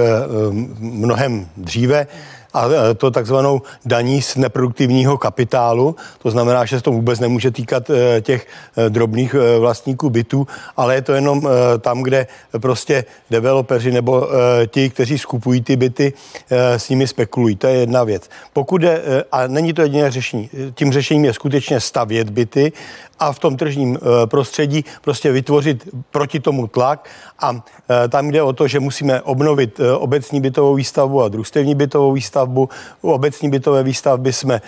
mnohem 0.79 1.49
dříve 1.57 2.07
a 2.55 2.69
to 2.97 3.11
takzvanou 3.11 3.63
daní 3.85 4.23
z 4.23 4.37
neproduktivního 4.37 5.19
kapitálu. 5.19 5.97
To 6.23 6.31
znamená, 6.31 6.65
že 6.65 6.77
se 6.77 6.83
to 6.83 6.93
vůbec 6.93 7.21
nemůže 7.21 7.51
týkat 7.51 7.91
e, 7.91 8.21
těch 8.21 8.47
e, 8.77 8.91
drobných 8.91 9.35
e, 9.35 9.59
vlastníků 9.59 10.11
bytů, 10.11 10.47
ale 10.77 10.95
je 10.95 11.03
to 11.03 11.13
jenom 11.13 11.49
tam, 11.81 12.03
kde 12.03 12.27
prostě 12.59 13.05
developeři 13.31 13.93
nebo 13.93 14.29
ti, 14.67 14.91
kteří 14.91 15.19
skupují 15.19 15.63
ty 15.63 15.77
byty, 15.77 16.13
s 16.51 16.89
nimi 16.89 17.07
spekulují. 17.07 17.57
To 17.57 17.67
je 17.67 17.75
jedna 17.75 18.05
věc. 18.05 18.31
Pokud 18.53 18.83
je, 18.83 19.03
a 19.33 19.47
není 19.47 19.73
to 19.73 19.83
jediné 19.83 20.11
řešení, 20.11 20.51
tím 20.75 20.93
řešením 20.93 21.25
je 21.25 21.33
skutečně 21.33 21.81
stavět 21.81 22.31
byty 22.31 22.73
a 23.19 23.33
v 23.33 23.39
tom 23.39 23.57
tržním 23.57 23.99
prostředí 24.27 24.85
prostě 25.03 25.33
vytvořit 25.33 25.89
proti 26.11 26.41
tomu 26.41 26.67
tlak 26.67 27.09
a 27.39 27.65
tam 28.09 28.31
jde 28.31 28.43
o 28.43 28.53
to, 28.53 28.69
že 28.69 28.81
musíme 28.81 29.23
obnovit 29.23 29.81
obecní 29.99 30.41
bytovou 30.41 30.75
výstavbu 30.75 31.23
a 31.23 31.29
družstevní 31.29 31.75
bytovou 31.75 32.13
výstavbu 32.13 32.25
výstavbu. 32.25 32.69
Obecní 33.03 33.51
bytové 33.51 33.83
výstavby 33.83 34.33
jsme 34.33 34.61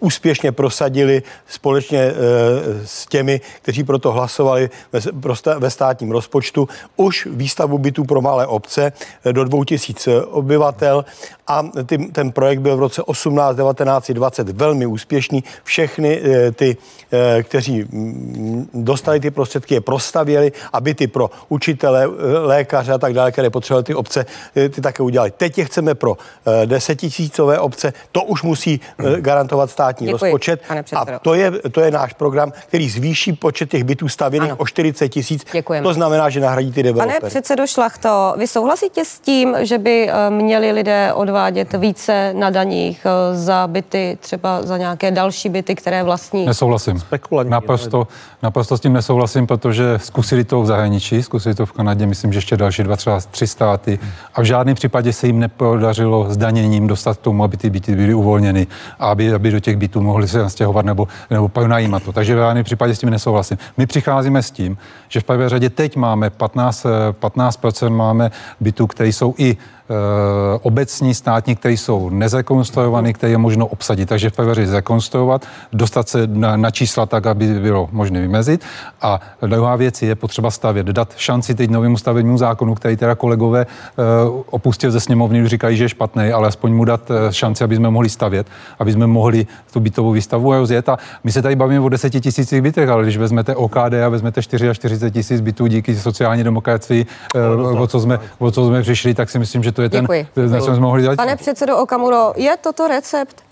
úspěšně 0.00 0.52
prosadili 0.52 1.22
společně 1.48 2.12
s 2.84 3.06
těmi, 3.06 3.40
kteří 3.62 3.84
proto 3.84 4.12
hlasovali 4.12 4.70
ve 5.58 5.70
státním 5.70 6.10
rozpočtu. 6.10 6.68
Už 6.96 7.28
výstavbu 7.30 7.78
bytů 7.78 8.04
pro 8.04 8.20
malé 8.20 8.46
obce 8.46 8.92
do 9.32 9.44
2000 9.44 10.24
obyvatel 10.24 11.04
a 11.46 11.62
ten 12.12 12.32
projekt 12.32 12.58
byl 12.58 12.76
v 12.76 12.80
roce 12.80 13.02
18, 13.02 13.56
19, 13.56 14.10
20 14.10 14.48
velmi 14.48 14.86
úspěšný. 14.86 15.44
Všechny 15.64 16.22
ty, 16.52 16.76
kteří 17.42 17.87
dostali 18.74 19.20
ty 19.20 19.30
prostředky, 19.30 19.74
je 19.74 19.80
prostavěli, 19.80 20.52
aby 20.72 20.94
ty 20.94 21.06
pro 21.06 21.30
učitele, 21.48 22.06
lékaře 22.44 22.92
a 22.92 22.98
tak 22.98 23.12
dále, 23.12 23.32
které 23.32 23.50
potřebovaly 23.50 23.84
ty 23.84 23.94
obce, 23.94 24.26
ty 24.70 24.80
také 24.80 25.02
udělali. 25.02 25.30
Teď 25.30 25.58
je 25.58 25.64
chceme 25.64 25.94
pro 25.94 26.16
desetitisícové 26.64 27.58
obce, 27.58 27.92
to 28.12 28.22
už 28.22 28.42
musí 28.42 28.80
garantovat 29.20 29.70
státní 29.70 30.06
Děkuji, 30.06 30.20
rozpočet. 30.22 30.60
A 30.96 31.18
to 31.18 31.34
je, 31.34 31.50
to 31.50 31.80
je 31.80 31.90
náš 31.90 32.12
program, 32.12 32.52
který 32.66 32.88
zvýší 32.88 33.32
počet 33.32 33.70
těch 33.70 33.84
bytů 33.84 34.08
stavěných 34.08 34.50
ano. 34.50 34.58
o 34.58 34.66
40 34.66 35.08
tisíc. 35.08 35.46
To 35.82 35.94
znamená, 35.94 36.30
že 36.30 36.40
nahradí 36.40 36.72
ty 36.72 36.82
developery. 36.82 37.20
Pane 37.20 37.30
předsedo 37.30 37.66
Šlachto, 37.66 38.34
vy 38.38 38.46
souhlasíte 38.46 39.04
s 39.04 39.20
tím, 39.20 39.56
že 39.60 39.78
by 39.78 40.10
měli 40.30 40.72
lidé 40.72 41.12
odvádět 41.12 41.72
více 41.72 42.32
na 42.36 42.50
daních 42.50 43.06
za 43.32 43.66
byty, 43.66 44.18
třeba 44.20 44.62
za 44.62 44.76
nějaké 44.76 45.10
další 45.10 45.48
byty, 45.48 45.74
které 45.74 46.02
vlastní? 46.02 46.46
Nesouhlasím. 46.46 47.02
Naprosto, 47.42 47.77
naprosto 48.42 48.76
s 48.76 48.80
tím 48.80 48.92
nesouhlasím, 48.92 49.46
protože 49.46 49.98
zkusili 49.98 50.44
to 50.44 50.62
v 50.62 50.66
zahraničí, 50.66 51.22
zkusili 51.22 51.54
to 51.54 51.66
v 51.66 51.72
Kanadě, 51.72 52.06
myslím, 52.06 52.32
že 52.32 52.38
ještě 52.38 52.56
další 52.56 52.82
dva, 52.82 52.96
třeba 52.96 53.20
tři 53.20 53.46
státy 53.46 53.98
a 54.34 54.40
v 54.40 54.44
žádném 54.44 54.74
případě 54.74 55.12
se 55.12 55.26
jim 55.26 55.38
nepodařilo 55.38 56.26
zdaněním 56.28 56.86
dostat 56.86 57.16
k 57.16 57.20
tomu, 57.20 57.44
aby 57.44 57.56
ty 57.56 57.70
byty 57.70 57.96
byly 57.96 58.14
uvolněny 58.14 58.66
a 58.98 59.10
aby, 59.10 59.34
aby 59.34 59.50
do 59.50 59.60
těch 59.60 59.76
bytů 59.76 60.00
mohli 60.00 60.28
se 60.28 60.38
nastěhovat 60.38 60.86
nebo, 60.86 61.08
nebo 61.30 61.50
najímat 61.66 62.02
to. 62.02 62.12
Takže 62.12 62.34
v 62.34 62.38
žádném 62.38 62.64
případě 62.64 62.94
s 62.94 62.98
tím 62.98 63.10
nesouhlasím. 63.10 63.58
My 63.76 63.86
přicházíme 63.86 64.42
s 64.42 64.50
tím, 64.50 64.78
že 65.08 65.20
v 65.20 65.24
prvé 65.24 65.48
řadě 65.48 65.70
teď 65.70 65.96
máme 65.96 66.30
15, 66.30 66.86
15% 67.20 67.90
máme 67.90 68.30
bytů, 68.60 68.86
které 68.86 69.08
jsou 69.08 69.34
i 69.38 69.56
obecní, 70.62 71.14
státní, 71.14 71.56
které 71.56 71.74
jsou 71.74 72.10
nezrekonstruované, 72.10 73.12
které 73.12 73.30
je 73.30 73.38
možno 73.38 73.66
obsadit. 73.66 74.08
Takže 74.08 74.30
v 74.30 74.32
prvé 74.32 74.66
zrekonstruovat, 74.66 75.46
dostat 75.72 76.08
se 76.08 76.26
na, 76.26 76.56
na 76.56 76.70
čísla 76.70 77.06
tak, 77.06 77.26
aby 77.26 77.60
bylo 77.60 77.88
možné 77.92 78.20
vymezit. 78.20 78.64
A 79.02 79.20
druhá 79.46 79.76
věc 79.76 80.02
je 80.02 80.14
potřeba 80.14 80.50
stavět, 80.50 80.86
dát 80.86 81.14
šanci 81.16 81.54
teď 81.54 81.70
novému 81.70 81.96
stavebnímu 81.96 82.38
zákonu, 82.38 82.74
který 82.74 82.96
teda 82.96 83.14
kolegové 83.14 83.66
uh, 83.66 84.42
opustil 84.50 84.90
ze 84.90 85.00
sněmovny, 85.00 85.48
říkají, 85.48 85.76
že 85.76 85.84
je 85.84 85.88
špatný, 85.88 86.32
ale 86.32 86.48
aspoň 86.48 86.72
mu 86.72 86.84
dát 86.84 87.10
uh, 87.10 87.16
šanci, 87.30 87.64
aby 87.64 87.76
jsme 87.76 87.90
mohli 87.90 88.08
stavět, 88.08 88.46
aby 88.78 88.92
jsme 88.92 89.06
mohli 89.06 89.46
tu 89.72 89.80
bytovou 89.80 90.12
výstavu 90.12 90.52
rozjet. 90.52 90.88
A 90.88 90.98
my 91.24 91.32
se 91.32 91.42
tady 91.42 91.56
bavíme 91.56 91.80
o 91.80 91.88
deseti 91.88 92.20
tisících 92.20 92.62
bytech, 92.62 92.88
ale 92.88 93.02
když 93.02 93.16
vezmete 93.16 93.54
OKD 93.54 93.94
a 94.06 94.08
vezmete 94.08 94.42
44 94.42 95.10
tisíc 95.10 95.40
bytů 95.40 95.66
díky 95.66 95.96
sociální 95.96 96.44
demokracii, 96.44 97.06
o, 97.78 97.86
co 97.86 98.00
jsme, 98.00 98.18
o 98.38 98.50
co 98.50 98.66
jsme 98.66 98.82
přišli, 98.82 99.14
tak 99.14 99.30
si 99.30 99.38
myslím, 99.38 99.62
že 99.62 99.72
to 99.78 99.82
je 99.82 99.88
ten, 99.88 100.04
Děkuji. 100.04 100.26
na 100.48 100.60
co 100.60 100.66
jsme 100.66 100.80
mohli 100.80 101.02
dát. 101.02 101.16
Pane 101.16 101.36
předsedo 101.36 101.78
Okamuro, 101.78 102.32
je 102.36 102.56
toto 102.56 102.88
recept? 102.88 103.42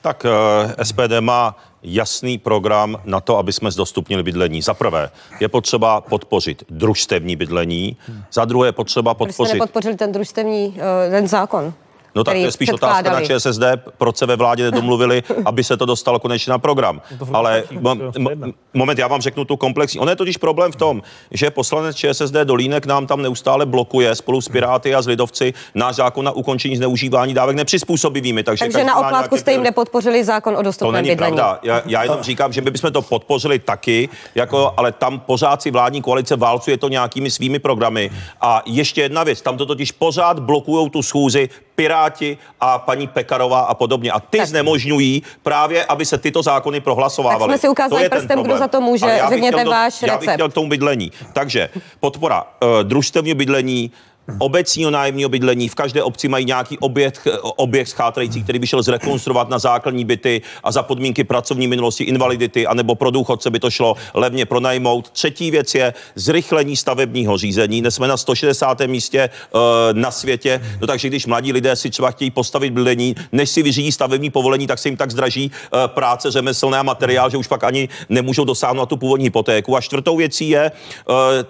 Tak 0.00 0.24
uh, 0.24 0.70
eh, 0.78 0.84
SPD 0.84 1.20
má 1.20 1.56
jasný 1.82 2.38
program 2.38 2.96
na 3.04 3.20
to, 3.20 3.38
aby 3.38 3.52
jsme 3.52 3.70
zdostupnili 3.70 4.22
bydlení. 4.22 4.62
Za 4.62 4.74
prvé 4.74 5.10
je 5.40 5.48
potřeba 5.48 6.00
podpořit 6.00 6.64
družstevní 6.70 7.36
bydlení, 7.36 7.96
za 8.32 8.44
druhé 8.44 8.68
je 8.68 8.72
potřeba 8.72 9.14
podpořit... 9.14 9.36
Proč 9.36 9.48
jste 9.48 9.54
nepodpořili 9.54 9.96
ten 9.96 10.12
družstevní, 10.12 10.68
uh, 10.68 11.10
ten 11.10 11.28
zákon? 11.28 11.72
No 12.14 12.24
tak 12.24 12.34
to 12.34 12.40
je 12.40 12.52
spíš 12.52 12.68
otázka 12.72 13.12
na 13.12 13.20
ČSSD, 13.20 13.62
proč 13.98 14.16
se 14.16 14.26
ve 14.26 14.36
vládě 14.36 14.64
nedomluvili, 14.64 15.22
aby 15.44 15.64
se 15.64 15.76
to 15.76 15.86
dostalo 15.86 16.18
konečně 16.18 16.50
na 16.50 16.58
program. 16.58 17.02
Ale 17.32 17.64
mo- 17.72 18.52
moment, 18.74 18.98
já 18.98 19.08
vám 19.08 19.20
řeknu 19.20 19.44
tu 19.44 19.56
komplexní. 19.56 20.00
On 20.00 20.08
je 20.08 20.16
totiž 20.16 20.36
problém 20.36 20.72
v 20.72 20.76
tom, 20.76 21.02
že 21.30 21.50
poslanec 21.50 21.96
ČSSD 21.96 22.34
Dolínek 22.44 22.86
nám 22.86 23.06
tam 23.06 23.22
neustále 23.22 23.66
blokuje 23.66 24.14
spolu 24.14 24.40
s 24.40 24.48
Piráty 24.48 24.94
a 24.94 25.02
s 25.02 25.06
Lidovci 25.06 25.54
náš 25.74 25.94
zákon 25.96 26.24
na 26.24 26.30
ukončení 26.32 26.76
zneužívání 26.76 27.34
dávek 27.34 27.56
nepřizpůsobivými. 27.56 28.42
Takže, 28.42 28.64
takže 28.64 28.84
na 28.84 28.96
oplátku 28.96 29.36
jste 29.36 29.52
jim 29.52 29.62
nepodpořili 29.62 30.24
zákon 30.24 30.56
o 30.56 30.62
dostupném 30.62 30.92
To 30.92 30.96
není 30.96 31.08
bydlení. 31.10 31.36
pravda. 31.36 31.58
Já, 31.62 31.82
já 31.86 32.02
jenom 32.02 32.22
říkám, 32.22 32.52
že 32.52 32.60
my 32.60 32.70
bychom 32.70 32.92
to 32.92 33.02
podpořili 33.02 33.58
taky, 33.58 34.08
jako, 34.34 34.74
ale 34.76 34.92
tam 34.92 35.20
pořád 35.20 35.62
si 35.62 35.70
vládní 35.70 36.02
koalice 36.02 36.36
válcuje 36.36 36.76
to 36.78 36.88
nějakými 36.88 37.30
svými 37.30 37.58
programy. 37.58 38.10
A 38.40 38.62
ještě 38.66 39.00
jedna 39.02 39.24
věc, 39.24 39.42
tam 39.42 39.56
to 39.56 39.66
totiž 39.66 39.92
pořád 39.92 40.38
blokují 40.38 40.90
tu 40.90 41.02
schůzi 41.02 41.48
Piráti 41.80 42.38
a 42.60 42.78
paní 42.78 43.06
Pekarová 43.08 43.60
a 43.60 43.74
podobně. 43.74 44.12
A 44.12 44.20
ty 44.20 44.38
tak. 44.38 44.46
znemožňují 44.46 45.22
právě, 45.42 45.84
aby 45.84 46.04
se 46.04 46.18
tyto 46.18 46.42
zákony 46.42 46.80
prohlasovávaly. 46.80 47.40
Tak 47.40 47.48
jsme 47.48 47.58
si 47.58 47.68
ukázali 47.68 48.08
prstem, 48.08 48.42
kdo 48.42 48.58
za 48.58 48.68
to 48.68 48.80
může. 48.80 49.20
Řekněte 49.28 49.64
do, 49.64 49.70
váš 49.70 50.02
já 50.02 50.06
recept. 50.06 50.20
bych 50.20 50.34
chtěl 50.34 50.48
k 50.48 50.52
tomu 50.52 50.68
bydlení. 50.68 51.12
Takže 51.32 51.68
podpora 52.00 52.42
uh, 52.42 52.68
družstevního 52.82 53.36
bydlení, 53.36 53.90
obecního 54.38 54.90
nájemního 54.90 55.28
bydlení. 55.28 55.68
V 55.68 55.74
každé 55.74 56.02
obci 56.02 56.28
mají 56.28 56.44
nějaký 56.44 56.78
objekt, 56.78 57.28
objekt 57.42 57.88
schátrající, 57.88 58.42
který 58.42 58.58
by 58.58 58.66
šel 58.66 58.82
zrekonstruovat 58.82 59.48
na 59.48 59.58
základní 59.58 60.04
byty 60.04 60.42
a 60.64 60.72
za 60.72 60.82
podmínky 60.82 61.24
pracovní 61.24 61.66
minulosti, 61.66 62.04
invalidity, 62.04 62.66
anebo 62.66 62.94
pro 62.94 63.10
důchodce 63.10 63.50
by 63.50 63.60
to 63.60 63.70
šlo 63.70 63.94
levně 64.14 64.46
pronajmout. 64.46 65.10
Třetí 65.10 65.50
věc 65.50 65.74
je 65.74 65.94
zrychlení 66.14 66.76
stavebního 66.76 67.38
řízení. 67.38 67.80
Dnes 67.80 67.94
jsme 67.94 68.08
na 68.08 68.16
160. 68.16 68.80
místě 68.80 69.30
uh, 69.52 69.60
na 69.92 70.10
světě, 70.10 70.62
no 70.80 70.86
takže 70.86 71.08
když 71.08 71.26
mladí 71.26 71.52
lidé 71.52 71.76
si 71.76 71.90
třeba 71.90 72.10
chtějí 72.10 72.30
postavit 72.30 72.70
bydlení, 72.70 73.14
než 73.32 73.50
si 73.50 73.62
vyřídí 73.62 73.92
stavební 73.92 74.30
povolení, 74.30 74.66
tak 74.66 74.78
se 74.78 74.88
jim 74.88 74.96
tak 74.96 75.10
zdraží 75.10 75.50
uh, 75.50 75.80
práce, 75.86 76.30
řemeslné 76.30 76.78
a 76.78 76.82
materiál, 76.82 77.30
že 77.30 77.36
už 77.36 77.46
pak 77.46 77.64
ani 77.64 77.88
nemůžou 78.08 78.44
dosáhnout 78.44 78.86
tu 78.86 78.96
původní 78.96 79.26
hypotéku. 79.26 79.76
A 79.76 79.80
čtvrtou 79.80 80.16
věcí 80.16 80.48
je 80.48 80.72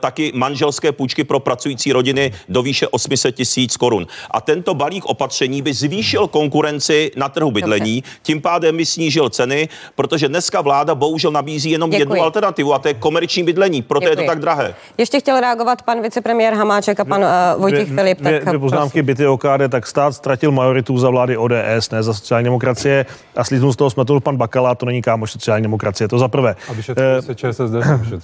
taky 0.01 0.33
manželské 0.35 0.93
půjčky 0.93 1.25
pro 1.25 1.41
pracující 1.41 1.93
rodiny 1.93 2.33
do 2.49 2.60
výše 2.63 2.89
800 2.89 3.35
tisíc 3.35 3.77
korun. 3.77 4.07
A 4.31 4.41
tento 4.41 4.75
balík 4.75 5.05
opatření 5.07 5.63
by 5.63 5.75
zvýšil 5.75 6.27
konkurenci 6.27 7.11
na 7.17 7.29
trhu 7.29 7.51
bydlení, 7.51 8.05
tím 8.23 8.41
pádem 8.41 8.77
by 8.77 8.87
snížil 8.87 9.31
ceny, 9.31 9.69
protože 9.95 10.29
dneska 10.29 10.61
vláda 10.61 10.95
bohužel 10.95 11.31
nabízí 11.31 11.71
jenom 11.71 11.91
Děkuji. 11.91 12.01
jednu 12.01 12.23
alternativu 12.23 12.75
a 12.75 12.79
to 12.79 12.89
je 12.89 12.95
komerční 12.95 13.43
bydlení, 13.43 13.83
proto 13.83 14.07
Děkuji. 14.07 14.23
je 14.23 14.27
to 14.27 14.31
tak 14.31 14.39
drahé. 14.39 14.75
Ještě 14.99 15.21
chtěl 15.21 15.41
reagovat 15.41 15.83
pan 15.83 16.03
vicepremiér 16.03 16.55
Hamáček 16.55 17.01
a 17.01 17.05
pan 17.05 17.21
uh, 17.21 17.61
Vojtěch 17.61 17.87
dvě, 17.87 17.97
Filip. 17.97 18.19
Dvě, 18.21 18.39
tak 18.39 18.49
dvě 18.49 18.59
poznámky 18.59 19.03
byty 19.03 19.27
OKD, 19.27 19.47
tak 19.69 19.87
stát 19.87 20.13
ztratil 20.13 20.53
majoritu 20.53 20.99
za 20.99 21.11
vlády 21.11 21.37
ODS, 21.37 21.91
ne 21.93 22.03
za 22.03 22.15
sociální 22.15 22.45
demokracie 22.45 23.07
a 23.37 23.45
slíznul 23.45 23.73
z 23.73 23.77
toho 23.77 23.91
smetl 23.91 24.21
pan 24.21 24.37
Bakala, 24.37 24.75
to 24.75 24.87
není 24.87 25.03
kámoš 25.03 25.33
sociální 25.33 25.63
demokracie, 25.63 26.09
to 26.09 26.19
za 26.19 26.29
prvé. 26.29 26.57
A 26.69 26.73
vyšetřuje 26.73 27.23
se 27.23 27.35
ČSSD? 27.35 27.75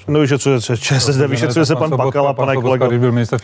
No 0.08 0.20
vyšetřuje 0.20 0.60
se 0.60 0.76
ČSSD, 0.76 1.20
vyšetřuje 1.26 1.66
se 1.66 1.76
pan 1.76 1.96
Bakala, 1.96 2.32
pane 2.32 2.56
kolego. 2.56 2.88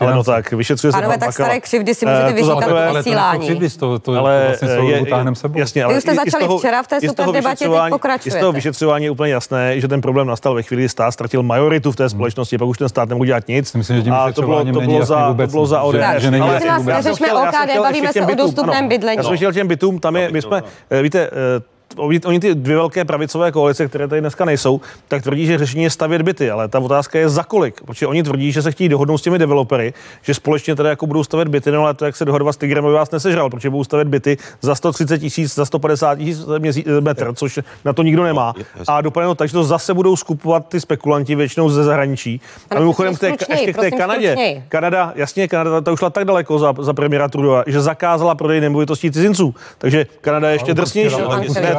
Ale 0.01 0.15
no 0.15 0.25
tak, 0.25 0.53
vyšetřuje 0.53 0.82
Pánové, 0.91 1.19
tak 1.19 1.33
staré 1.33 1.61
křivdy 1.61 1.95
si 1.95 2.07
můžete 2.07 2.33
vyříkat 2.33 2.71
v 2.71 2.97
vysílání. 2.97 3.51
Ale 3.51 3.71
to, 3.79 3.99
to, 3.99 4.13
ale 4.19 4.45
vlastně 4.47 4.69
je, 4.69 5.05
sebou. 5.35 5.59
Jasně, 5.59 5.85
ale 5.85 5.95
Vy 5.95 6.01
jste 6.01 6.15
začali 6.15 6.45
toho, 6.45 6.59
včera 6.59 6.83
v 6.83 6.87
té 6.87 7.01
super 7.01 7.31
debatě, 7.31 7.69
teď 7.69 7.79
pokračujete. 7.91 8.39
Z 8.39 8.41
toho 8.41 8.53
vyšetřování 8.53 9.05
je 9.05 9.11
úplně 9.11 9.33
jasné, 9.33 9.81
že 9.81 9.89
ten 9.89 10.01
problém 10.01 10.27
nastal 10.27 10.55
ve 10.55 10.63
chvíli, 10.63 10.83
kdy 10.83 10.89
stát 10.89 11.11
ztratil 11.11 11.43
majoritu 11.43 11.93
v 11.93 11.97
té 11.97 12.09
společnosti, 12.09 12.59
pak 12.59 12.69
už 12.69 12.79
ten 12.79 12.89
stát 12.89 13.09
nemohl 13.09 13.27
dělat 13.27 13.49
nic. 13.49 13.75
Myslím, 13.75 13.97
že 13.97 14.03
tím 14.03 14.13
a 14.13 14.33
to 14.33 14.43
bylo, 14.43 14.65
to 14.65 14.81
bylo 14.81 15.05
za, 15.05 15.35
to 15.35 15.47
bylo 15.47 15.67
za 15.67 15.83
ODS. 15.83 15.99
Že, 16.15 16.21
že 16.21 16.31
není 16.31 16.47
neřešme 16.85 17.33
OKD, 17.33 17.79
bavíme 17.79 18.13
se 18.13 18.23
o 18.23 18.35
dostupném 18.35 18.89
bydlení. 18.89 19.17
Já 19.17 19.23
jsem 19.23 19.37
chtěl 19.37 19.53
těm 19.53 19.69
bytům, 19.69 19.99
tam 19.99 20.17
je, 20.17 20.31
my 20.33 20.43
jsme, 20.43 20.63
víte, 21.03 21.31
oni 21.97 22.41
ty 22.41 22.55
dvě 22.55 22.77
velké 22.77 23.05
pravicové 23.05 23.53
koalice, 23.53 23.89
které 23.89 24.09
tady 24.09 24.21
dneska 24.21 24.45
nejsou, 24.45 24.81
tak 25.09 25.23
tvrdí, 25.23 25.47
že 25.47 25.59
řešení 25.59 25.85
je 25.85 25.91
stavět 25.91 26.23
byty, 26.23 26.51
ale 26.51 26.69
ta 26.69 26.79
otázka 26.79 27.19
je 27.19 27.29
za 27.29 27.45
kolik. 27.45 27.81
Protože 27.85 28.07
oni 28.07 28.23
tvrdí, 28.23 28.53
že 28.53 28.63
se 28.63 28.73
chtějí 28.73 28.89
dohodnout 28.89 29.19
s 29.19 29.23
těmi 29.23 29.39
developery, 29.39 29.95
že 30.23 30.35
společně 30.35 30.77
teda 30.77 30.91
jako 30.91 31.07
budou 31.07 31.25
stavět 31.25 31.49
byty, 31.49 31.71
no 31.71 31.85
ale 31.85 31.95
to, 31.95 32.05
jak 32.05 32.17
se 32.17 32.25
dohodovat 32.25 32.55
s 32.55 32.57
Tigrem, 32.57 32.85
by 32.85 32.93
vás 32.93 33.11
nesežral, 33.11 33.51
protože 33.51 33.71
budou 33.71 33.85
stavět 33.85 34.09
byty 34.09 34.39
za 34.61 34.75
130 34.75 35.19
tisíc, 35.19 35.55
za 35.55 35.65
150 35.65 36.19
tisíc 36.19 36.47
metr, 37.01 37.33
což 37.35 37.61
na 37.85 37.93
to 37.93 38.03
nikdo 38.03 38.23
nemá. 38.25 38.55
A 38.89 39.01
dopadne 39.01 39.29
to 39.29 39.35
tak, 39.35 39.49
že 39.49 39.53
to 39.53 39.65
zase 39.65 39.95
budou 39.95 40.17
skupovat 40.17 40.69
ty 40.69 40.81
spekulanti 40.81 41.35
většinou 41.35 41.69
ze 41.69 41.85
zahraničí. 41.85 42.41
A 42.71 42.79
mimochodem, 42.79 43.17
té, 43.17 43.29
ještě 43.51 43.73
k 43.73 43.77
té 43.77 43.91
Kanadě. 43.91 44.33
Stručněj. 44.33 44.63
Kanada, 44.69 45.13
jasně, 45.17 45.49
Kanada 45.49 45.81
ta 45.81 45.93
ušla 45.93 46.11
tak 46.11 46.25
daleko 46.25 46.59
za, 46.59 46.75
za 46.79 46.93
premiéra 46.93 47.29
Trudova, 47.29 47.65
že 47.67 47.81
zakázala 47.81 48.35
prodej 48.35 48.61
nemovitostí 48.61 49.11
cizinců. 49.11 49.55
Takže 49.79 50.07
Kanada 50.21 50.49
je 50.49 50.55
ještě 50.55 50.75
drsnější 50.75 51.17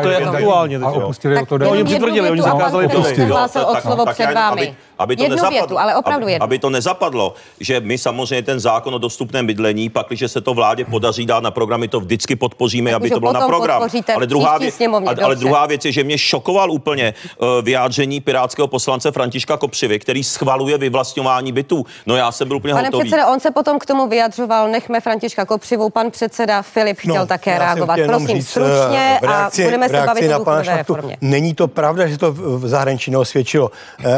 to 0.04 0.10
je 0.10 0.18
aktuálně. 0.18 0.78
A 0.78 0.90
opustili 0.90 1.46
to 1.46 1.56
Oni 1.56 1.84
přitvrdili, 1.84 2.30
oni 2.30 2.42
zakázali 2.42 2.88
to. 2.88 3.04
Hlásil 3.26 3.62
o 3.62 3.82
slovo 3.82 4.06
před 4.06 4.34
vámi. 4.34 4.76
Aby 5.04 5.16
to 5.16 5.24
Jednu 5.24 5.36
nezapadlo, 5.36 5.60
větu, 5.60 5.80
ale 5.80 5.96
opravdu 5.96 6.26
aby, 6.26 6.32
jednu. 6.32 6.44
aby 6.44 6.60
to 6.60 6.70
nezapadlo, 6.70 7.34
že 7.60 7.80
my 7.80 7.98
samozřejmě 7.98 8.42
ten 8.44 8.60
zákon 8.60 8.96
o 8.96 8.98
dostupném 8.98 9.48
bydlení, 9.48 9.90
pak, 9.90 10.08
když 10.08 10.24
se 10.32 10.42
to 10.42 10.54
vládě 10.54 10.86
podaří 10.86 11.26
dát 11.26 11.44
na 11.44 11.52
program, 11.52 11.80
my 11.80 11.88
to 11.88 12.00
vždycky 12.00 12.36
podpoříme, 12.36 12.92
Tak 12.92 12.96
aby 12.96 13.10
to 13.10 13.20
bylo 13.20 13.34
na 13.34 13.48
program. 13.48 13.82
Ale 14.16 14.28
druhá, 14.28 14.58
věc, 14.58 14.76
sněmovně, 14.76 15.08
ale, 15.10 15.18
ale 15.24 15.36
druhá 15.36 15.66
věc 15.66 15.86
je, 15.86 15.92
že 15.92 16.04
mě 16.04 16.18
šokoval 16.18 16.72
úplně 16.72 17.14
uh, 17.38 17.48
vyjádření 17.62 18.22
pirátského 18.22 18.68
poslance 18.68 19.12
Františka 19.12 19.58
Kopřivy, 19.58 20.00
který 20.00 20.24
schvaluje 20.24 20.78
vyvlastňování 20.78 21.52
bytů. 21.52 21.86
No 22.06 22.16
já 22.16 22.32
jsem 22.32 22.48
byl 22.48 22.58
úplně 22.58 22.74
Pane 22.74 22.88
hotový. 22.88 23.04
předsedo, 23.04 23.28
on 23.32 23.40
se 23.40 23.52
potom 23.52 23.80
k 23.80 23.86
tomu 23.86 24.08
vyjadřoval, 24.08 24.68
nechme 24.68 25.02
Františka 25.02 25.46
Kopřivou, 25.46 25.90
pan 25.90 26.12
předseda 26.12 26.62
Filip 26.62 26.98
chtěl 26.98 27.16
No, 27.16 27.26
také 27.26 27.60
reagovat. 27.60 28.00
Prosím, 28.06 28.28
říct, 28.28 28.50
stručně 28.50 29.18
eh, 29.18 29.20
v 29.22 29.30
reakci, 29.30 29.62
a 29.64 29.66
budeme 29.66 29.90
se 29.90 30.04
bavit 30.06 30.30
o 30.34 30.38
důchodové 30.38 30.78
reformě. 30.78 31.18
Není 31.22 31.54
to 31.54 31.68
pravda, 31.68 32.08
že 32.08 32.18
to 32.18 32.32
v 32.32 32.68
zahraničí 32.68 33.12
neosvědčilo. 33.12 33.72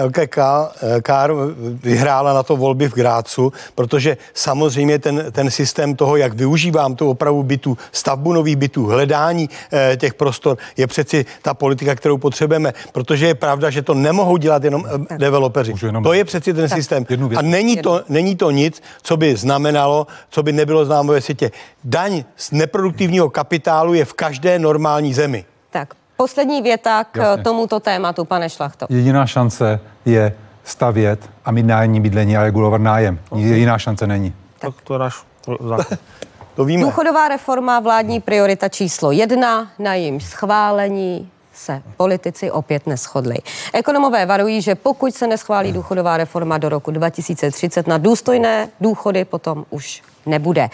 LKK 0.05 0.37
eh, 0.37 0.43
Kár 1.01 1.31
vyhrála 1.83 2.33
na 2.33 2.43
to 2.43 2.57
volby 2.57 2.89
v 2.89 2.93
Grácu, 2.93 3.53
protože 3.75 4.17
samozřejmě 4.33 4.99
ten, 4.99 5.25
ten 5.31 5.51
systém 5.51 5.95
toho, 5.95 6.15
jak 6.17 6.33
využívám 6.33 6.95
tu 6.95 7.09
opravu 7.09 7.43
bytů, 7.43 7.77
stavbu 7.91 8.33
nových 8.33 8.55
bytů, 8.55 8.85
hledání 8.85 9.49
eh, 9.73 9.97
těch 9.97 10.13
prostor, 10.13 10.57
je 10.77 10.87
přeci 10.87 11.25
ta 11.41 11.53
politika, 11.53 11.95
kterou 11.95 12.17
potřebujeme, 12.17 12.73
protože 12.91 13.27
je 13.27 13.35
pravda, 13.35 13.69
že 13.69 13.81
to 13.81 13.93
nemohou 13.93 14.37
dělat 14.37 14.63
jenom 14.63 14.83
eh, 15.11 15.17
developeři. 15.17 15.73
jenom- 15.85 16.03
To 16.03 16.13
je 16.13 16.25
přeci 16.25 16.53
ten 16.53 16.69
systém. 16.69 17.05
jednu 17.09 17.27
věc. 17.27 17.39
A 17.39 17.41
není 17.41 17.77
to, 17.77 18.01
není 18.09 18.35
to 18.35 18.51
nic, 18.51 18.81
co 19.01 19.17
by 19.17 19.35
znamenalo, 19.35 20.07
co 20.29 20.43
by 20.43 20.51
nebylo 20.51 20.85
známo 20.85 21.11
ve 21.11 21.21
světě. 21.21 21.51
Daň 21.83 22.23
z 22.37 22.51
neproduktivního 22.51 23.29
kapitálu 23.29 23.93
je 23.93 24.05
v 24.05 24.13
každé 24.13 24.59
normální 24.59 25.13
zemi. 25.13 25.45
Tak, 25.71 25.93
poslední 26.17 26.61
věta 26.61 27.03
k 27.03 27.15
Jasně. 27.17 27.43
tomuto 27.43 27.79
tématu, 27.79 28.25
pane 28.25 28.49
Šlachto. 28.49 28.85
Jediná 28.89 29.25
šance 29.27 29.79
je 30.05 30.33
stavět 30.65 31.29
a 31.45 31.51
mít 31.51 31.65
nájemní 31.65 32.01
bydlení 32.01 32.37
a 32.37 32.43
regulovat 32.43 32.81
nájem. 32.81 33.19
Jiná 33.35 33.77
šance 33.77 34.07
není. 34.07 34.33
Tak 34.59 34.73
to 34.83 34.93
je 34.93 34.99
náš 34.99 35.23
zákon. 35.59 35.97
To 36.55 36.65
víme. 36.65 36.83
Důchodová 36.83 37.27
reforma 37.27 37.79
vládní 37.79 38.21
priorita 38.21 38.69
číslo 38.69 39.11
jedna, 39.11 39.71
na 39.79 39.93
jejím 39.93 40.19
schválení 40.19 41.29
se 41.53 41.81
politici 41.97 42.51
opět 42.51 42.87
neschodli. 42.87 43.35
Ekonomové 43.73 44.25
varují, 44.25 44.61
že 44.61 44.75
pokud 44.75 45.15
se 45.15 45.27
neschválí 45.27 45.71
důchodová 45.71 46.17
reforma 46.17 46.57
do 46.57 46.69
roku 46.69 46.91
2030 46.91 47.87
na 47.87 47.97
důstojné 47.97 48.69
důchody, 48.81 49.25
potom 49.25 49.65
už 49.69 50.03
nebude. 50.25 50.69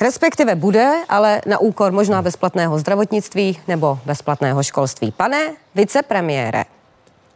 Respektive 0.00 0.54
bude, 0.54 0.94
ale 1.08 1.40
na 1.46 1.58
úkor 1.58 1.92
možná 1.92 2.22
bezplatného 2.22 2.78
zdravotnictví 2.78 3.60
nebo 3.68 3.98
bezplatného 4.04 4.62
školství. 4.62 5.10
Pane 5.10 5.52
vicepremiére, 5.74 6.64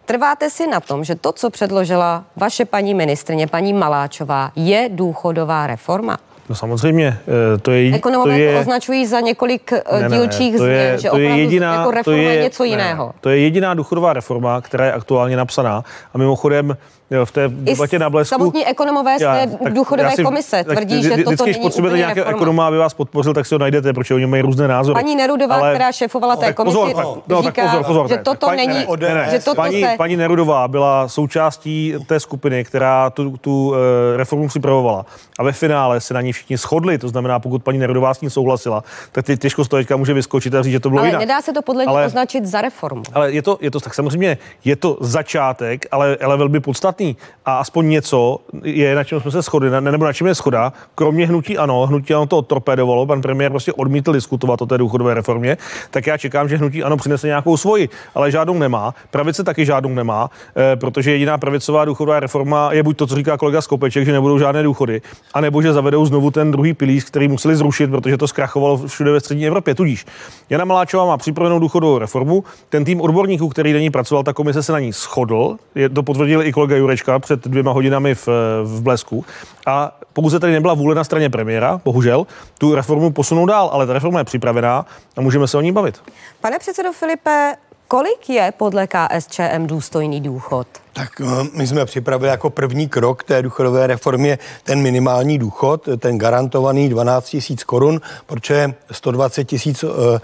trváte 0.04 0.50
si 0.50 0.66
na 0.66 0.80
tom, 0.80 1.04
že 1.04 1.14
to, 1.14 1.32
co 1.32 1.50
předložila 1.50 2.24
vaše 2.36 2.64
paní 2.64 2.94
ministrně, 2.94 3.46
paní 3.46 3.72
Maláčová, 3.72 4.52
je 4.56 4.88
důchodová 4.92 5.66
reforma? 5.66 6.18
No 6.48 6.54
samozřejmě, 6.54 7.18
eh, 7.54 7.58
to 7.58 7.70
je... 7.70 7.94
Ekonomové 7.94 8.32
to 8.32 8.36
to, 8.36 8.42
je, 8.42 8.60
označují 8.60 9.06
za 9.06 9.20
několik 9.20 9.72
ne, 9.72 9.82
Ne, 9.92 10.00
ne, 10.00 10.08
ne, 10.08 10.16
dílčích 10.16 10.52
to 10.56 10.62
změn, 10.62 10.76
je, 10.76 10.98
že 10.98 11.10
to 11.10 11.18
je 11.18 11.36
jediná, 11.36 11.74
jako 11.74 11.84
to 11.84 11.90
reforma 11.90 12.22
je, 12.22 12.34
je 12.34 12.42
něco 12.42 12.62
ne, 12.62 12.68
jiného. 12.68 13.12
To 13.20 13.28
je 13.30 13.38
jediná 13.38 13.74
důchodová 13.74 14.12
reforma, 14.12 14.60
která 14.60 14.86
je 14.86 14.92
aktuálně 14.92 15.36
napsaná. 15.36 15.84
A 16.14 16.18
mimochodem 16.18 16.76
eh, 17.22 17.24
v 17.26 17.32
té 17.32 17.48
debatě 17.48 17.98
na 17.98 18.10
Blesku... 18.10 18.28
samotní 18.34 18.66
ekonomové 18.66 19.18
z 19.18 19.22
té 19.22 19.70
důchodové 19.70 20.10
si- 20.10 20.22
komise 20.24 20.64
tvrdí, 20.64 21.02
že 21.02 21.10
toto 21.10 21.20
vždycky, 21.22 21.44
když 21.44 21.56
není 21.56 21.62
potřebujete 21.66 21.98
nějakého 21.98 22.24
reforma. 22.24 22.38
ekonoma, 22.42 22.66
aby 22.66 22.78
vás 22.78 22.94
podpořil, 22.94 23.34
tak 23.34 23.46
si 23.46 23.54
ho 23.54 23.58
najdete, 23.58 23.92
protože 23.92 24.14
oni 24.14 24.26
mají 24.26 24.42
různé 24.42 24.68
názory. 24.68 24.94
Paní 24.94 25.16
Nerudová, 25.16 25.70
která 25.70 25.92
šéfovala 25.92 26.36
té 26.36 26.46
tak 26.46 26.56
komisi, 26.56 26.76
pozor, 26.76 26.94
tak, 26.94 27.06
no, 27.28 27.42
tak 27.42 27.54
říká, 27.54 27.68
pozor, 27.68 27.84
pozor, 27.84 28.08
že 28.08 28.16
toto 28.16 28.46
paní- 28.46 28.66
není, 28.66 28.86
ne, 29.00 29.14
ne, 29.14 29.28
že 29.30 29.38
toto 29.38 29.54
paní, 29.56 29.80
se... 29.82 29.94
paní 29.98 30.16
Nerudová 30.16 30.68
byla 30.68 31.08
součástí 31.08 31.94
té 32.06 32.20
skupiny, 32.20 32.64
která 32.64 33.10
tu, 33.10 33.36
tu 33.36 33.68
uh, 33.68 33.76
reformu 34.16 34.48
připravovala. 34.48 35.06
A 35.38 35.42
ve 35.42 35.52
finále 35.52 36.00
se 36.00 36.14
na 36.14 36.20
ní 36.20 36.32
všichni 36.32 36.56
shodli. 36.56 36.98
To 36.98 37.08
znamená, 37.08 37.38
pokud 37.38 37.62
paní 37.62 37.78
Nerudová 37.78 38.14
s 38.14 38.18
tím 38.18 38.30
souhlasila, 38.30 38.84
tak 39.12 39.24
ty 39.24 39.36
těžko 39.36 39.64
stoječka 39.64 39.96
může 39.96 40.14
vyskočit 40.14 40.54
a 40.54 40.62
říct, 40.62 40.72
že 40.72 40.80
to 40.80 40.88
bylo 40.90 41.00
Ale 41.00 41.08
jinak. 41.08 41.20
nedá 41.20 41.42
se 41.42 41.52
to 41.52 41.62
podle 41.62 41.84
ní 41.84 41.88
Ale- 41.88 42.06
označit 42.06 42.46
za 42.46 42.60
reformu. 42.60 43.02
Ale 43.14 43.32
je 43.32 43.42
to, 43.42 43.58
je 43.60 43.70
to 43.70 43.80
tak 43.80 43.94
samozřejmě, 43.94 44.38
je 44.64 44.76
to 44.76 44.96
začátek, 45.00 45.86
ale, 45.92 46.16
ale 46.24 46.36
velmi 46.36 46.60
podstatný. 46.60 47.03
A 47.44 47.58
aspoň 47.58 47.88
něco 47.88 48.38
je, 48.64 48.94
na 48.94 49.04
čem 49.04 49.20
jsme 49.20 49.30
se 49.30 49.42
shodli, 49.42 49.70
ne, 49.70 49.80
nebo 49.80 50.04
na 50.04 50.12
čem 50.12 50.26
je 50.26 50.34
schoda. 50.34 50.72
Kromě 50.94 51.26
hnutí 51.26 51.58
ano, 51.58 51.86
hnutí 51.86 52.14
ano 52.14 52.26
to 52.26 52.42
torpédovalo, 52.42 53.06
pan 53.06 53.22
premiér 53.22 53.50
prostě 53.50 53.72
odmítl 53.72 54.12
diskutovat 54.12 54.62
o 54.62 54.66
té 54.66 54.78
důchodové 54.78 55.14
reformě, 55.14 55.56
tak 55.90 56.06
já 56.06 56.16
čekám, 56.16 56.48
že 56.48 56.56
hnutí 56.56 56.82
ano 56.82 56.96
přinese 56.96 57.26
nějakou 57.26 57.56
svoji, 57.56 57.88
ale 58.14 58.30
žádnou 58.30 58.58
nemá. 58.58 58.94
Pravice 59.10 59.44
taky 59.44 59.66
žádnou 59.66 59.90
nemá, 59.90 60.30
eh, 60.56 60.76
protože 60.76 61.12
jediná 61.12 61.38
pravicová 61.38 61.84
důchodová 61.84 62.20
reforma 62.20 62.72
je 62.72 62.82
buď 62.82 62.96
to, 62.96 63.06
co 63.06 63.16
říká 63.16 63.36
kolega 63.36 63.60
Skopeček, 63.60 64.04
že 64.04 64.12
nebudou 64.12 64.38
žádné 64.38 64.62
důchody, 64.62 65.02
anebo 65.34 65.62
že 65.62 65.72
zavedou 65.72 66.06
znovu 66.06 66.30
ten 66.30 66.50
druhý 66.50 66.74
pilíř, 66.74 67.04
který 67.04 67.28
museli 67.28 67.56
zrušit, 67.56 67.90
protože 67.90 68.16
to 68.16 68.28
zkrachovalo 68.28 68.86
všude 68.86 69.12
ve 69.12 69.20
střední 69.20 69.46
Evropě. 69.46 69.74
Tudíž 69.74 70.06
Jana 70.50 70.64
Maláčová 70.64 71.06
má 71.06 71.16
připravenou 71.16 71.58
důchodovou 71.58 71.98
reformu. 71.98 72.44
Ten 72.68 72.84
tým 72.84 73.00
odborníků, 73.00 73.48
který 73.48 73.72
na 73.72 73.78
ní 73.78 73.90
pracoval, 73.90 74.24
ta 74.24 74.32
komise 74.32 74.62
se 74.62 74.72
na 74.72 74.80
ní 74.80 74.92
shodl. 74.92 75.56
Je, 75.74 75.88
to 75.88 76.02
potvrdil 76.02 76.42
i 76.42 76.52
kolega 76.52 76.76
Jurečka 76.84 77.18
před 77.18 77.48
dvěma 77.48 77.72
hodinami 77.72 78.14
v, 78.14 78.28
v 78.64 78.82
Blesku. 78.82 79.24
A 79.66 79.98
pouze 80.12 80.40
tady 80.40 80.52
nebyla 80.52 80.74
vůle 80.74 80.94
na 80.94 81.04
straně 81.04 81.30
premiéra, 81.30 81.80
bohužel, 81.84 82.26
tu 82.58 82.74
reformu 82.74 83.12
posunou 83.12 83.46
dál, 83.46 83.70
ale 83.72 83.86
ta 83.86 83.92
reforma 83.92 84.18
je 84.18 84.24
připravená 84.24 84.86
a 85.16 85.20
můžeme 85.20 85.48
se 85.48 85.58
o 85.58 85.60
ní 85.60 85.72
bavit. 85.72 86.02
Pane 86.40 86.58
předsedo 86.58 86.92
Filipe, 86.92 87.54
kolik 87.88 88.30
je 88.30 88.52
podle 88.56 88.86
KSČM 88.86 89.66
důstojný 89.66 90.20
důchod? 90.20 90.66
Tak 90.94 91.20
eh, 91.20 91.24
my 91.54 91.66
jsme 91.66 91.84
připravili 91.84 92.30
jako 92.30 92.50
první 92.50 92.88
krok 92.88 93.24
té 93.24 93.42
důchodové 93.42 93.86
reformě 93.86 94.38
ten 94.64 94.82
minimální 94.82 95.38
důchod, 95.38 95.88
ten 95.98 96.18
garantovaný 96.18 96.88
12 96.88 97.28
tisíc 97.28 97.64
korun, 97.64 98.00
protože 98.26 98.74
120 98.90 99.44
tisíc 99.44 99.84
eh, 99.84 100.20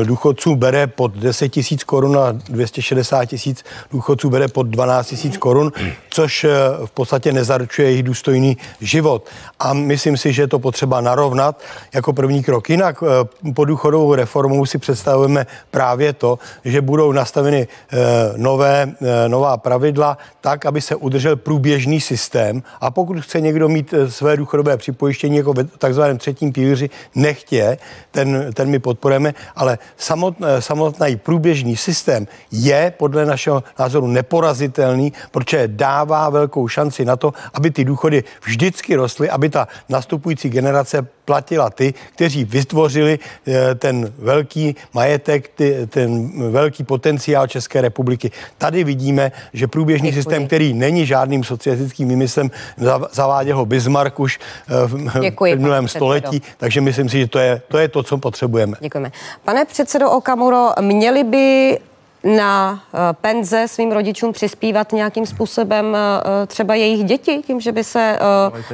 eh, 0.00 0.04
důchodců 0.04 0.56
bere 0.56 0.86
pod 0.86 1.16
10 1.16 1.48
tisíc 1.48 1.84
korun 1.84 2.18
a 2.18 2.32
260 2.32 3.24
tisíc 3.24 3.64
důchodců 3.92 4.30
bere 4.30 4.48
pod 4.48 4.66
12 4.66 5.06
tisíc 5.06 5.36
korun, 5.36 5.72
což 6.10 6.46
v 6.84 6.90
podstatě 6.90 7.32
nezaručuje 7.32 7.88
jejich 7.88 8.02
důstojný 8.02 8.56
život. 8.80 9.26
A 9.60 9.72
myslím 9.72 10.16
si, 10.16 10.32
že 10.32 10.42
je 10.42 10.48
to 10.48 10.58
potřeba 10.58 11.00
narovnat 11.00 11.62
jako 11.94 12.12
první 12.12 12.42
krok. 12.42 12.70
Jinak 12.70 13.04
po 13.54 13.64
důchodovou 13.64 14.14
reformou 14.14 14.66
si 14.66 14.78
představujeme 14.78 15.46
právě 15.70 16.12
to, 16.12 16.38
že 16.64 16.80
budou 16.80 17.12
nastaveny 17.12 17.68
nové, 18.36 18.92
eh, 19.02 19.28
pravidla 19.56 20.18
tak, 20.40 20.66
aby 20.66 20.80
se 20.80 20.96
udržel 20.96 21.36
průběžný 21.36 22.00
systém 22.00 22.62
a 22.80 22.90
pokud 22.90 23.20
chce 23.20 23.40
někdo 23.40 23.68
mít 23.68 23.94
eh, 23.94 24.10
své 24.10 24.36
důchodové 24.36 24.76
připojištění 24.76 25.36
jako 25.36 25.52
ve 25.52 25.64
takzvaném 25.64 26.18
třetím 26.18 26.52
pilíři, 26.52 26.90
nechtě, 27.14 27.78
ten, 28.10 28.50
ten 28.54 28.70
my 28.70 28.78
podporujeme, 28.78 29.34
ale 29.56 29.78
samotný, 29.96 30.46
samotný 30.60 31.16
průběžný 31.16 31.76
systém 31.76 32.26
je 32.50 32.92
podle 32.96 33.26
našeho 33.26 33.62
názoru 33.78 34.06
neporazitelný, 34.06 35.12
protože 35.30 35.68
dává 35.68 36.30
velkou 36.30 36.68
šanci 36.68 37.04
na 37.04 37.16
to, 37.16 37.32
aby 37.54 37.70
ty 37.70 37.84
důchody 37.84 38.24
vždycky 38.44 38.94
rostly, 38.94 39.30
aby 39.30 39.48
ta 39.48 39.68
nastupující 39.88 40.48
generace 40.48 41.06
platila 41.24 41.70
ty, 41.70 41.94
kteří 42.14 42.44
vytvořili 42.44 43.18
eh, 43.18 43.74
ten 43.74 44.12
velký 44.18 44.76
majetek, 44.92 45.48
ty, 45.48 45.86
ten 45.86 46.32
velký 46.50 46.84
potenciál 46.84 47.46
České 47.46 47.80
republiky. 47.80 48.30
Tady 48.58 48.84
vidíme, 48.84 49.32
že 49.52 49.66
průběžný 49.66 50.08
Děkuji. 50.08 50.22
systém, 50.22 50.46
který 50.46 50.74
není 50.74 51.06
žádným 51.06 51.44
socialistickým 51.44 52.08
výmyslem, 52.08 52.50
zav- 52.78 53.06
zaváděl 53.12 53.56
ho 53.56 53.66
Bismarck 53.66 54.20
už 54.20 54.38
eh, 54.68 54.86
v 54.86 55.20
Děkuji, 55.20 55.56
minulém 55.56 55.88
století, 55.88 56.42
takže 56.56 56.80
myslím 56.80 57.08
si, 57.08 57.18
že 57.18 57.26
to 57.26 57.38
je, 57.38 57.62
to 57.68 57.78
je 57.78 57.88
to, 57.88 58.02
co 58.02 58.18
potřebujeme. 58.18 58.76
Děkujeme. 58.80 59.12
Pane 59.44 59.64
předsedo 59.64 60.10
Okamuro, 60.10 60.68
měli 60.80 61.24
by 61.24 61.78
na 62.36 62.82
eh, 62.94 62.98
penze 63.20 63.68
svým 63.68 63.92
rodičům 63.92 64.32
přispívat 64.32 64.92
nějakým 64.92 65.26
způsobem 65.26 65.96
eh, 65.96 66.46
třeba 66.46 66.74
jejich 66.74 67.04
děti, 67.04 67.42
tím, 67.46 67.60
že 67.60 67.72
by 67.72 67.84
se 67.84 68.18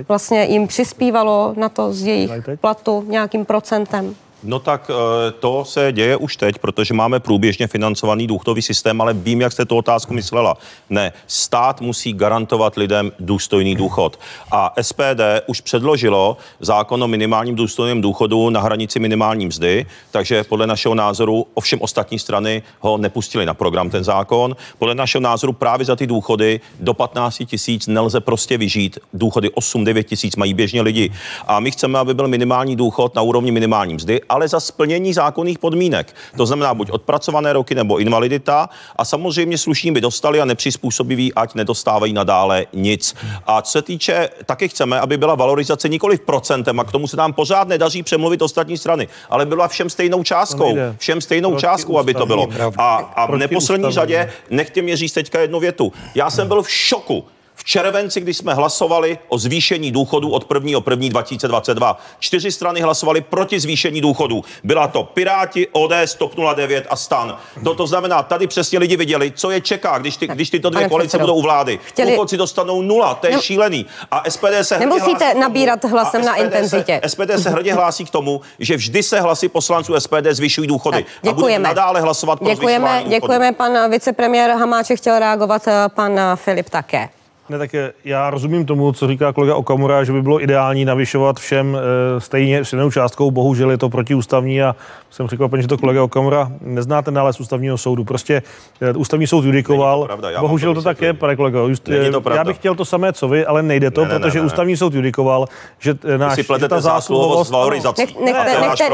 vlastně 0.09 0.45
jim 0.45 0.67
přispívalo 0.67 1.55
na 1.57 1.69
to 1.69 1.93
z 1.93 2.03
jejich 2.07 2.31
platu 2.61 3.05
nějakým 3.09 3.45
procentem? 3.45 4.15
No 4.43 4.59
tak 4.59 4.91
eh, 4.91 5.31
to 5.31 5.65
se 5.65 5.93
děje 5.93 6.17
už 6.17 6.37
teď, 6.37 6.59
protože 6.59 6.95
máme 6.95 7.21
průběžně 7.21 7.67
financovaný 7.67 8.27
důchodový 8.27 8.63
systém, 8.63 9.01
ale 9.01 9.15
vím, 9.15 9.41
jak 9.41 9.53
jste 9.53 9.65
tu 9.65 9.77
otázku 9.77 10.15
myslela. 10.15 10.57
Ne, 10.91 11.13
stát 11.27 11.81
musí 11.81 12.13
garantovat 12.13 12.77
lidem 12.77 13.13
důstojný 13.21 13.75
důchod. 13.75 14.19
A 14.53 14.75
SPD 14.83 15.21
už 15.47 15.61
předložilo 15.61 16.37
zákon 16.61 17.03
o 17.03 17.09
minimálním 17.09 17.55
důstojném 17.55 18.01
důchodu 18.01 18.51
na 18.51 18.61
hranici 18.61 18.99
minimální 18.99 19.47
mzdy, 19.47 19.87
takže 20.11 20.45
podle 20.45 20.67
našeho 20.67 20.95
názoru, 20.95 21.47
ovšem 21.55 21.79
ostatní 21.83 22.19
strany 22.19 22.63
ho 22.81 22.99
nepustili 22.99 23.47
na 23.47 23.55
program 23.55 23.91
ten 23.91 24.05
zákon. 24.05 24.57
Podle 24.79 24.95
našeho 24.95 25.23
názoru 25.23 25.53
právě 25.53 25.87
za 25.87 25.97
ty 25.97 26.07
důchody 26.07 26.61
do 26.81 26.95
15 26.95 27.43
tisíc 27.47 27.87
nelze 27.87 28.21
prostě 28.21 28.59
vyžít. 28.59 28.99
Důchody 29.13 29.49
8-9 29.49 30.03
tisíc 30.03 30.37
mají 30.37 30.55
běžně 30.55 30.83
lidi. 30.83 31.11
A 31.47 31.61
my 31.61 31.71
chceme, 31.71 31.99
aby 31.99 32.15
byl 32.15 32.29
minimální 32.29 32.77
důchod 32.77 33.15
na 33.15 33.23
úrovni 33.23 33.53
minimální 33.53 33.95
mzdy 33.95 34.21
ale 34.29 34.49
za 34.49 34.61
splnění 34.61 35.13
zákonných 35.13 35.59
podmínek. 35.59 36.15
To 36.37 36.47
znamená 36.47 36.75
buď 36.75 36.91
odpracované 36.91 37.53
roky 37.53 37.75
nebo 37.75 37.99
invalidita 37.99 38.69
a 38.97 39.05
samozřejmě 39.05 39.59
slušní 39.59 39.93
by 39.93 40.01
dostali 40.01 40.41
a 40.41 40.45
nepřizpůsobiví, 40.45 41.35
ať 41.35 41.55
nedostávají 41.55 42.13
nadále 42.13 42.67
nic. 42.73 43.15
A 43.47 43.63
co 43.63 43.71
se 43.71 43.83
týče, 43.83 44.29
taky 44.47 44.69
chceme, 44.69 45.01
aby 45.01 45.17
byla 45.17 45.35
valorizace 45.35 45.89
nikoli 45.89 46.19
procentem 46.19 46.81
a 46.81 46.85
k 46.85 46.93
tomu 46.93 47.09
se 47.09 47.17
nám 47.17 47.33
pořád 47.33 47.69
nedaří 47.69 48.03
přemluvit 48.03 48.43
ostatní 48.43 48.79
strany, 48.79 49.09
ale 49.31 49.47
byla 49.47 49.69
všem 49.69 49.91
stejnou 49.91 50.23
částkou. 50.23 50.77
Všem 50.99 51.21
stejnou 51.21 51.57
částkou, 51.57 51.99
aby 51.99 52.15
to 52.15 52.27
bylo. 52.27 52.49
A, 52.79 52.97
a 52.97 53.27
v 53.27 53.37
neposlední 53.37 53.93
řadě 53.93 54.31
nechtě 54.51 54.83
mě 54.83 54.97
říct 54.97 55.13
teďka 55.13 55.41
jednu 55.41 55.61
větu. 55.61 55.93
Já 56.15 56.31
jsem 56.31 56.49
byl 56.49 56.63
v 56.63 56.71
šoku, 56.71 57.25
v 57.59 57.65
červenci, 57.65 58.21
když 58.21 58.37
jsme 58.37 58.55
hlasovali 58.55 59.19
o 59.29 59.39
zvýšení 59.39 59.93
důchodu 59.93 60.31
od 60.31 60.47
1. 60.55 60.71
1. 60.91 61.09
2022. 61.09 61.99
Čtyři 62.19 62.53
strany 62.53 62.81
hlasovali 62.81 63.21
proti 63.21 63.61
zvýšení 63.61 64.01
důchodu. 64.01 64.45
Byla 64.65 64.89
to 64.89 65.05
Piráti, 65.05 65.69
ODS, 65.73 66.15
TOP 66.19 66.33
09 66.55 66.87
a 66.91 66.97
STAN. 66.97 67.37
To, 67.65 67.75
to 67.75 67.87
znamená, 67.87 68.23
tady 68.23 68.47
přesně 68.47 68.79
lidi 68.79 68.97
viděli, 68.97 69.33
co 69.37 69.51
je 69.51 69.61
čeká, 69.61 69.99
když, 69.99 70.17
ty, 70.17 70.27
když 70.27 70.51
tyto 70.51 70.71
dvě 70.71 70.89
koalice 70.89 71.09
předsedo, 71.09 71.25
budou 71.27 71.35
u 71.39 71.43
vlády. 71.43 71.79
chtěli- 71.85 72.11
Důchodci 72.11 72.37
dostanou 72.37 72.83
nula, 72.83 73.15
to 73.15 73.27
je 73.27 73.33
Nem- 73.33 73.41
šílený. 73.43 73.87
A 74.11 74.23
SPD 74.31 74.65
se 74.65 74.79
Nemusíte 74.79 75.09
hlásí 75.11 75.25
k 75.25 75.29
tomu- 75.31 75.41
nabírat 75.41 75.85
hlasem 75.85 76.25
na 76.25 76.35
intenzitě. 76.35 77.01
Se, 77.03 77.09
SPD 77.09 77.39
se 77.43 77.51
hrdě 77.51 77.75
hlásí 77.75 78.05
k 78.05 78.11
tomu, 78.11 78.41
že 78.59 78.77
vždy 78.77 79.03
se 79.03 79.21
hlasy 79.21 79.49
poslanců 79.49 79.95
SPD 79.95 80.27
zvyšují 80.35 80.67
důchody. 80.67 81.03
Tak, 81.03 81.07
A 81.13 81.21
budeme 81.23 81.37
děkujeme. 81.37 81.69
nadále 81.69 82.01
hlasovat 82.01 82.39
pro 82.39 82.49
Děkujeme, 82.49 83.05
děkujeme, 83.09 83.53
pan 83.53 83.91
vicepremiér 83.91 84.51
Hamáček 84.51 84.99
chtěl 84.99 85.19
reagovat, 85.19 85.69
eh, 85.69 85.73
pan 85.89 86.21
Filip 86.35 86.71
také. 86.71 87.09
Ne, 87.49 87.59
tak 87.59 87.75
eh, 87.75 87.93
já 88.05 88.31
rozumím 88.31 88.67
tomu, 88.67 88.93
co 88.93 89.09
říká 89.09 89.33
kolega 89.33 89.55
Okamura, 89.57 90.05
že 90.05 90.13
by 90.13 90.23
bylo 90.23 90.43
ideální 90.43 90.85
navyšovat 90.85 91.41
všem 91.41 91.77
eh, 92.17 92.21
stejně 92.21 92.65
stejnou 92.65 92.91
částkou. 92.91 93.31
Bohužel 93.31 93.71
je 93.71 93.79
to 93.79 93.89
protiústavní 93.89 94.63
a 94.63 94.77
jsem 95.11 95.27
překvapen, 95.27 95.63
že 95.63 95.69
to 95.69 95.79
kolega 95.79 96.03
Okamura 96.03 96.51
nezná 96.61 97.03
ten 97.03 97.15
nález 97.15 97.41
ústavního 97.41 97.79
soudu. 97.79 98.05
Prostě 98.05 98.43
eh, 98.81 98.93
ústavní 98.93 99.27
soud 99.27 99.45
judikoval. 99.45 100.05
pravda, 100.05 100.31
vám 100.33 100.41
Bohužel 100.41 100.75
to 100.75 100.81
to 100.81 100.85
tak 100.85 101.03
je, 101.03 101.13
pane 101.13 101.37
kolego. 101.37 101.69
Just, 101.69 101.89
to 102.13 102.21
pravda. 102.21 102.41
já 102.41 102.45
bych 102.45 102.57
chtěl 102.57 102.75
to 102.75 102.85
samé, 102.85 103.13
co 103.13 103.29
vy, 103.29 103.47
ale 103.47 103.63
nejde 103.63 103.91
to, 103.91 104.05
Ne, 104.05 104.09
ne, 104.09 104.19
protože 104.21 104.39
ne, 104.39 104.43
ne. 104.43 104.47
ústavní 104.47 104.77
soud 104.77 104.95
judikoval, 104.95 105.47
že 105.79 105.95
náš 106.17 106.35
si 106.35 106.43
že 106.43 106.47
pletete 106.47 106.69
ta 106.69 106.81
zásluhovost 106.81 107.49
s 107.49 107.51
valorizací. 107.53 108.03
Nech- 108.03 108.25
nechte- 108.25 108.55
to 108.55 108.61
nechte- 108.61 108.91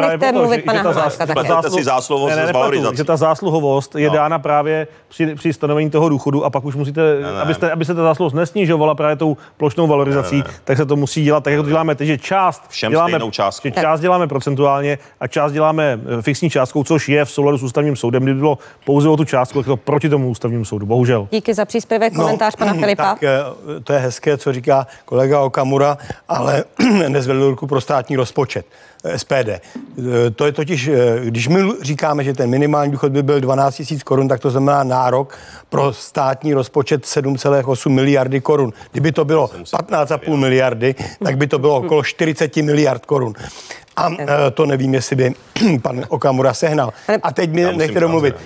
nechte 0.00 0.18
proto, 0.18 0.32
mluvit 0.38 0.56
že- 0.56 0.62
pana 0.62 0.82
že 2.96 3.04
ta 3.04 3.16
zásluhovost 3.16 3.94
je 3.94 4.08
No. 4.08 4.14
dána 4.14 4.38
právě 4.38 4.86
při, 5.08 5.34
při 5.34 5.52
stanovení 5.52 5.90
toho 5.90 6.08
důchodu 6.08 6.44
a 6.44 6.50
pak 6.50 6.64
už 6.64 6.74
musíte, 6.76 7.18
abyste, 7.42 7.72
aby 7.72 7.84
se 7.84 7.94
ta 7.98 8.02
zásluhovost 8.02 8.34
nesnižovala 8.36 8.94
právě 8.94 9.16
tou 9.16 9.36
plošnou 9.56 9.86
valorizací, 9.86 10.44
tak 10.64 10.76
se 10.76 10.86
to 10.86 10.96
musí 10.96 11.24
dělat 11.24 11.44
tak, 11.44 11.52
jak 11.52 11.62
to 11.62 11.68
děláme 11.68 11.94
teď, 11.94 12.06
že 12.06 12.18
část 12.18 12.62
Všem 12.68 12.90
děláme, 12.92 13.18
že 13.62 13.70
část 13.70 14.00
děláme 14.00 14.26
procentuálně 14.26 14.98
a 15.20 15.26
část 15.26 15.52
děláme 15.52 16.00
eh, 16.18 16.22
fixní 16.22 16.50
částkou, 16.50 16.84
což 16.84 17.08
je 17.08 17.24
v 17.24 17.30
souladu 17.30 17.58
s 17.58 17.62
ústavním 17.62 17.96
soudem, 17.96 18.22
kdyby 18.22 18.40
bylo 18.40 18.58
pouze 18.84 19.08
o 19.08 19.16
tu 19.16 19.24
částku, 19.24 19.58
tak 19.58 19.66
to 19.66 19.76
proti 19.76 20.08
tomu 20.08 20.28
ústavnímu 20.28 20.64
soudu, 20.64 20.86
bohužel. 20.86 21.28
Díky 21.30 21.54
za 21.54 21.64
příspěvek, 21.64 22.14
komentář 22.14 22.56
pana 22.56 22.74
Filipa. 22.74 23.02
Tak 23.02 23.22
eh, 23.22 23.40
to 23.84 23.92
je 23.92 23.98
hezké, 23.98 24.36
co 24.36 24.52
říká 24.52 24.86
kolega 25.04 25.40
Okamura, 25.40 25.98
ale 26.28 26.64
nezvedl 27.08 27.50
ruku 27.50 27.66
pro 27.66 27.80
státní 27.80 28.16
rozpočet. 28.16 28.66
eh, 29.04 29.18
SPD. 29.18 29.48
To 30.36 30.46
je 30.46 30.52
totiž, 30.52 30.90
když 31.24 31.48
my 31.48 31.72
říkáme, 31.82 32.24
že 32.24 32.34
ten 32.34 32.50
minimální 32.50 32.92
důchod 32.92 33.12
by 33.12 33.22
byl 33.22 33.40
12 33.40 33.82
000 33.90 34.00
korun, 34.04 34.28
tak 34.28 34.40
to 34.40 34.50
znamená 34.50 34.84
nárok 34.84 35.38
pro 35.68 35.92
státní 35.92 36.54
rozpočet 36.54 37.04
7,8 37.04 37.87
miliardy 37.88 38.40
korun. 38.40 38.72
Kdyby 38.92 39.12
to 39.12 39.24
bylo 39.24 39.46
15,5 39.46 40.36
miliardy, 40.36 40.94
tak 41.24 41.36
by 41.36 41.46
to 41.46 41.58
bylo 41.58 41.76
okolo 41.84 42.02
40 42.02 42.56
miliard 42.56 43.06
korun. 43.06 43.34
A 43.96 44.10
eh, 44.18 44.26
to 44.54 44.66
nevím, 44.66 44.94
jestli 44.94 45.16
by 45.16 45.34
pan 45.82 46.04
Okamura 46.08 46.54
sehnal. 46.54 46.92
A 47.22 47.32
teď 47.32 47.52
mi 47.52 47.76
nechte 47.76 48.00
domluvit. 48.00 48.36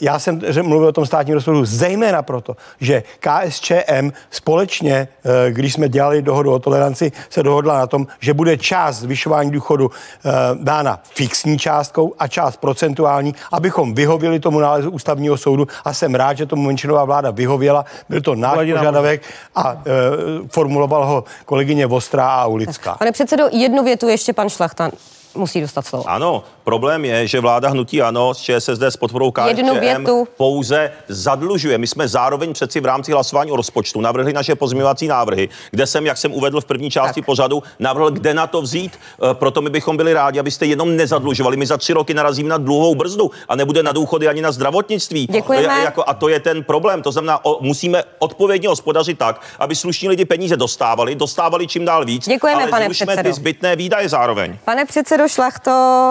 Já 0.00 0.18
jsem 0.18 0.40
mluvil 0.62 0.88
o 0.88 0.92
tom 0.92 1.06
státním 1.06 1.34
rozpočtu 1.34 1.64
zejména 1.64 2.22
proto, 2.22 2.56
že 2.80 3.02
KSČM 3.20 4.10
společně, 4.30 5.08
eh, 5.24 5.50
když 5.52 5.72
jsme 5.72 5.88
dělali 5.88 6.22
dohodu 6.22 6.52
o 6.52 6.58
toleranci, 6.58 7.12
se 7.30 7.42
dohodla 7.42 7.78
na 7.78 7.86
tom, 7.86 8.06
že 8.20 8.34
bude 8.34 8.56
část 8.56 8.96
zvyšování 8.96 9.50
důchodu 9.50 9.90
eh, 9.90 10.30
dána 10.54 11.02
fixní 11.14 11.58
částkou 11.58 12.14
a 12.18 12.28
část 12.28 12.56
procentuální, 12.56 13.34
abychom 13.52 13.94
vyhověli 13.94 14.40
tomu 14.40 14.60
nálezu 14.60 14.90
ústavního 14.90 15.36
soudu 15.36 15.66
a 15.84 15.94
jsem 15.94 16.14
rád, 16.14 16.36
že 16.36 16.46
tomu 16.46 16.62
menšinová 16.62 17.04
vláda 17.04 17.30
vyhověla. 17.30 17.84
Byl 18.08 18.20
to 18.20 18.34
náš 18.34 18.54
Hladina 18.54 18.78
požadavek 18.78 19.22
a 19.54 19.72
eh, 19.72 19.90
formuloval 20.48 21.06
ho 21.06 21.24
kolegyně 21.44 21.86
Vostrá 21.86 22.28
a 22.28 22.46
Ulická. 22.46 22.94
Pane 22.94 23.12
předsedo, 23.12 23.44
jednu 23.52 23.84
větu 23.84 24.08
ještě 24.08 24.32
pan 24.32 24.48
Šlachta 24.48 24.90
musí 25.34 25.60
dostat 25.60 25.86
slovo. 25.86 26.04
Ano, 26.08 26.44
problém 26.64 27.04
je, 27.04 27.26
že 27.26 27.40
vláda 27.40 27.68
hnutí 27.68 28.02
ANO 28.02 28.34
s 28.34 28.38
ČSSD 28.38 28.82
s 28.82 28.96
podporou 28.96 29.30
KSČM 29.30 29.78
větu. 29.80 30.28
pouze 30.36 30.90
zadlužuje. 31.08 31.78
My 31.78 31.86
jsme 31.86 32.08
zároveň 32.08 32.52
přeci 32.52 32.80
v 32.80 32.86
rámci 32.86 33.12
hlasování 33.12 33.50
o 33.50 33.56
rozpočtu 33.56 34.00
navrhli 34.00 34.32
naše 34.32 34.54
pozměňovací 34.54 35.08
návrhy, 35.08 35.48
kde 35.70 35.86
jsem, 35.86 36.06
jak 36.06 36.16
jsem 36.16 36.32
uvedl 36.34 36.60
v 36.60 36.64
první 36.64 36.90
části 36.90 37.20
Tak. 37.20 37.26
pořadu, 37.26 37.62
navrhl, 37.78 38.10
kde 38.10 38.34
na 38.34 38.46
to 38.46 38.62
vzít. 38.62 38.98
E, 39.30 39.34
Proto 39.34 39.60
my 39.62 39.70
bychom 39.70 39.96
byli 39.96 40.12
rádi, 40.12 40.38
abyste 40.40 40.66
jenom 40.66 40.96
nezadlužovali. 40.96 41.56
My 41.56 41.66
za 41.66 41.76
tři 41.76 41.92
roky 41.92 42.14
narazíme 42.14 42.48
na 42.48 42.58
dluhovou 42.58 42.94
brzdu 42.94 43.30
a 43.48 43.56
nebude 43.56 43.82
na 43.82 43.92
důchody 43.92 44.28
ani 44.28 44.42
na 44.42 44.52
zdravotnictví. 44.52 45.26
Děkujeme. 45.30 45.80
Jako, 45.84 46.04
a 46.06 46.14
to 46.14 46.28
je 46.28 46.40
ten 46.40 46.64
problém. 46.64 47.02
To 47.02 47.12
znamená, 47.12 47.44
o, 47.44 47.58
musíme 47.62 48.02
odpovědně 48.18 48.68
hospodařit 48.68 49.18
tak, 49.18 49.40
aby 49.58 49.74
slušní 49.76 50.08
lidi 50.08 50.24
peníze 50.24 50.56
dostávali, 50.56 51.14
dostávali 51.14 51.66
čím 51.66 51.84
dál 51.84 52.04
víc. 52.04 52.28
Děkujeme, 52.28 52.62
ale 52.62 52.70
pane 52.70 52.88
předsedo. 52.88 53.22
ty 53.22 53.32
zbytné 53.32 53.76
výdaje 53.76 54.08
zároveň. 54.08 54.58
Pane 54.64 54.84
předsedo 54.84 55.17
Šlachto, 55.26 55.70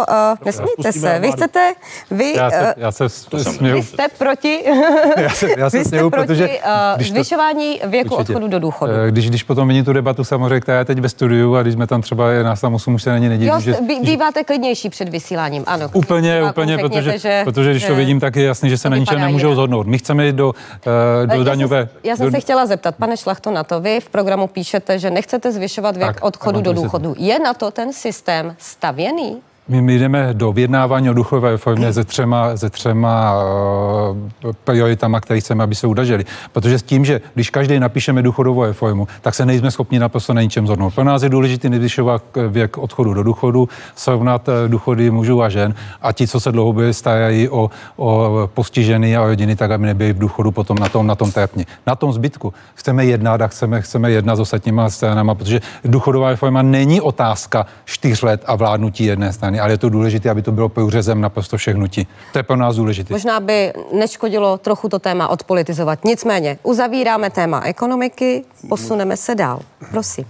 uh, 0.09 0.45
nesmíte 0.45 0.91
se. 0.91 1.19
Vy 1.19 1.31
chcete, 1.31 1.73
vy, 2.11 2.33
Já 2.37 2.49
se, 2.51 2.67
eh, 2.69 2.73
já 2.77 2.91
se 2.91 3.09
směju. 3.09 3.75
vy 3.75 3.83
jste 3.83 4.03
proti, 4.17 4.63
Já 5.17 5.29
se, 5.29 5.47
já 5.57 5.69
se 5.69 5.77
vy 5.77 5.83
jste 5.83 5.89
směju, 5.89 6.09
proti 6.09 6.27
protože 6.27 6.49
uh, 6.97 7.03
zvyšování 7.03 7.81
věku 7.85 8.15
Určitě. 8.15 8.33
odchodu 8.33 8.47
do 8.47 8.59
důchodu. 8.59 8.93
Eh, 8.93 9.11
Když, 9.11 9.29
když 9.29 9.43
potom 9.43 9.67
vidím 9.67 9.85
tu 9.85 9.93
debatu 9.93 10.23
samozřejmě, 10.23 10.59
která 10.59 10.79
je 10.79 10.85
teď 10.85 10.99
ve 10.99 11.09
studiu 11.09 11.55
a 11.55 11.61
když 11.61 11.73
jsme 11.73 11.87
tam 11.87 12.01
třeba 12.01 12.31
je 12.31 12.43
nás 12.43 12.61
tam 12.61 12.73
8, 12.73 12.93
už 12.93 13.03
se 13.03 13.09
na 13.09 13.17
ně 13.17 13.37
Jo, 13.45 13.59
že, 13.59 13.75
býváte 14.01 14.43
klidnější 14.43 14.89
před 14.89 15.09
vysíláním, 15.09 15.63
ano. 15.67 15.89
Úplně, 15.93 16.43
úplně, 16.49 16.77
řekněte, 16.77 16.89
protože, 16.89 17.19
že, 17.19 17.41
protože 17.43 17.71
když 17.71 17.85
to 17.85 17.95
vidím, 17.95 18.19
tak 18.19 18.35
je 18.35 18.43
jasný, 18.43 18.69
že 18.69 18.77
se 18.77 18.89
na 18.89 18.97
ničem 18.97 19.21
nemůžou 19.21 19.53
zhodnout. 19.55 19.87
My 19.87 19.97
chceme 19.97 20.25
jít 20.25 20.35
do, 20.35 20.47
uh, 20.47 21.27
do 21.27 21.37
já 21.37 21.43
daňové... 21.43 21.89
Já 22.03 22.15
jsem 22.15 22.31
se 22.31 22.39
chtěla 22.39 22.65
zeptat, 22.65 22.95
pane 22.95 23.17
Šlachto, 23.17 23.51
na 23.51 23.63
to. 23.63 23.79
Vy 23.81 23.99
v 23.99 24.09
programu 24.09 24.47
píšete, 24.47 24.99
že 24.99 25.09
nechcete 25.09 25.51
zvyšovat 25.51 25.97
věk 25.97 26.17
odchodu 26.21 26.61
do 26.61 26.73
důchodu. 26.73 27.15
Je 27.17 27.39
na 27.39 27.53
to 27.53 27.71
ten 27.71 27.93
systém 27.93 28.55
Savienība. 28.97 29.45
My, 29.69 29.81
my 29.81 29.99
jdeme 29.99 30.29
do 30.33 30.51
vyjednávání 30.51 31.09
o 31.09 31.13
duchové 31.13 31.51
reformě 31.51 31.93
se 31.93 32.03
třema, 32.03 32.57
se 32.57 32.69
třema 32.69 33.33
uh, 33.35 34.51
prioritama, 34.63 35.21
které 35.21 35.39
chceme, 35.39 35.63
aby 35.63 35.75
se 35.75 35.87
udažili. 35.87 36.25
Protože 36.51 36.79
s 36.79 36.83
tím, 36.83 37.05
že 37.05 37.21
když 37.33 37.49
každý 37.49 37.79
napíšeme 37.79 38.21
důchodovou 38.21 38.63
reformu, 38.63 39.07
tak 39.21 39.35
se 39.35 39.45
nejsme 39.45 39.71
schopni 39.71 39.99
naprosto 39.99 40.33
na 40.33 40.41
ničem 40.41 40.67
zhodnout. 40.67 40.95
Pro 40.95 41.03
nás 41.03 41.23
je 41.23 41.29
důležité 41.29 41.69
nezvyšovat 41.69 42.23
eh, 42.37 42.47
věk 42.47 42.77
odchodu 42.77 43.13
do 43.13 43.23
důchodu, 43.23 43.69
srovnat 43.95 44.49
eh, 44.49 44.67
důchody 44.67 45.11
mužů 45.11 45.41
a 45.41 45.49
žen 45.49 45.75
a 46.01 46.11
ti, 46.11 46.27
co 46.27 46.39
se 46.39 46.51
dlouhodobě 46.51 46.93
starají 46.93 47.49
o, 47.49 47.69
o 47.95 48.49
postižený 48.53 49.17
a 49.17 49.25
rodiny, 49.25 49.55
tak 49.55 49.71
aby 49.71 49.85
nebyli 49.85 50.13
v 50.13 50.19
důchodu 50.19 50.51
potom 50.51 50.77
na 50.79 50.89
tom, 50.89 51.07
na 51.07 51.15
tom 51.15 51.31
trapně. 51.31 51.65
Na 51.87 51.95
tom 51.95 52.13
zbytku 52.13 52.53
chceme 52.73 53.05
jednat 53.05 53.41
a 53.41 53.47
chceme, 53.47 53.81
chceme 53.81 54.11
jednat 54.11 54.35
s 54.35 54.39
ostatníma 54.39 54.89
stranama, 54.89 55.35
protože 55.35 55.59
důchodová 55.85 56.29
reforma 56.29 56.61
není 56.61 57.01
otázka 57.01 57.65
čtyř 57.85 58.21
let 58.21 58.43
a 58.45 58.55
vládnutí 58.55 59.03
jedné 59.03 59.33
strany, 59.33 59.56
ale 59.59 59.73
je 59.73 59.77
to 59.77 59.89
důležité, 59.89 60.29
aby 60.29 60.41
to 60.41 60.51
bylo 60.51 60.69
průřezem 60.69 61.21
naprosto 61.21 61.57
všech 61.57 61.75
hnutí. 61.75 62.07
To 62.31 62.39
je 62.39 62.43
pro 62.43 62.55
nás 62.55 62.75
důležité. 62.75 63.13
Možná 63.13 63.39
by 63.39 63.73
neškodilo 63.93 64.57
trochu 64.57 64.89
to 64.89 64.99
téma 64.99 65.27
odpolitizovat. 65.27 66.05
Nicméně, 66.05 66.57
uzavíráme 66.63 67.29
téma 67.29 67.61
ekonomiky, 67.65 68.45
posuneme 68.69 69.17
se 69.17 69.35
dál. 69.35 69.59
Prosím. 69.91 70.25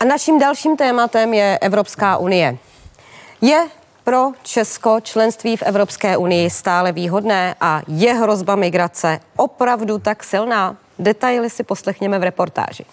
A 0.00 0.04
naším 0.04 0.38
dalším 0.38 0.76
tématem 0.76 1.34
je 1.34 1.58
Evropská 1.58 2.16
unie. 2.16 2.58
Je 3.40 3.66
pro 4.04 4.30
Česko 4.42 5.00
členství 5.00 5.56
v 5.56 5.62
Evropské 5.62 6.16
unii 6.16 6.50
stále 6.50 6.92
výhodné 6.92 7.54
a 7.60 7.82
je 7.88 8.14
hrozba 8.14 8.56
migrace 8.56 9.20
opravdu 9.36 9.98
tak 9.98 10.24
silná? 10.24 10.76
Detaily 10.98 11.50
si 11.50 11.62
poslechněme 11.62 12.18
v 12.18 12.22
reportáži. 12.22 12.84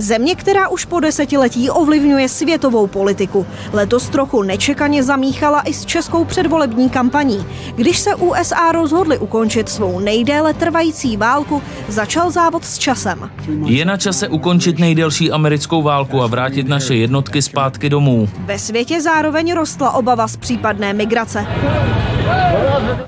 Země, 0.00 0.34
která 0.34 0.68
už 0.68 0.84
po 0.84 1.00
desetiletí 1.00 1.70
ovlivňuje 1.70 2.28
světovou 2.28 2.86
politiku. 2.86 3.46
Letos 3.72 4.08
trochu 4.08 4.42
nečekaně 4.42 5.02
zamíchala 5.02 5.60
i 5.62 5.74
s 5.74 5.84
českou 5.84 6.24
předvolební 6.24 6.90
kampaní. 6.90 7.46
Když 7.76 7.98
se 7.98 8.14
USA 8.14 8.72
rozhodli 8.72 9.18
ukončit 9.18 9.68
svou 9.68 10.00
nejdéle 10.00 10.54
trvající 10.54 11.16
válku, 11.16 11.62
začal 11.88 12.30
závod 12.30 12.64
s 12.64 12.78
časem. 12.78 13.30
Je 13.64 13.84
na 13.84 13.96
čase 13.96 14.28
ukončit 14.28 14.78
nejdelší 14.78 15.32
americkou 15.32 15.82
válku 15.82 16.22
a 16.22 16.26
vrátit 16.26 16.68
naše 16.68 16.94
jednotky 16.94 17.42
zpátky 17.42 17.88
domů. 17.88 18.28
Ve 18.38 18.58
světě 18.58 19.00
zároveň 19.00 19.54
rostla 19.54 19.90
obava 19.90 20.28
z 20.28 20.36
případné 20.36 20.92
migrace. 20.92 21.46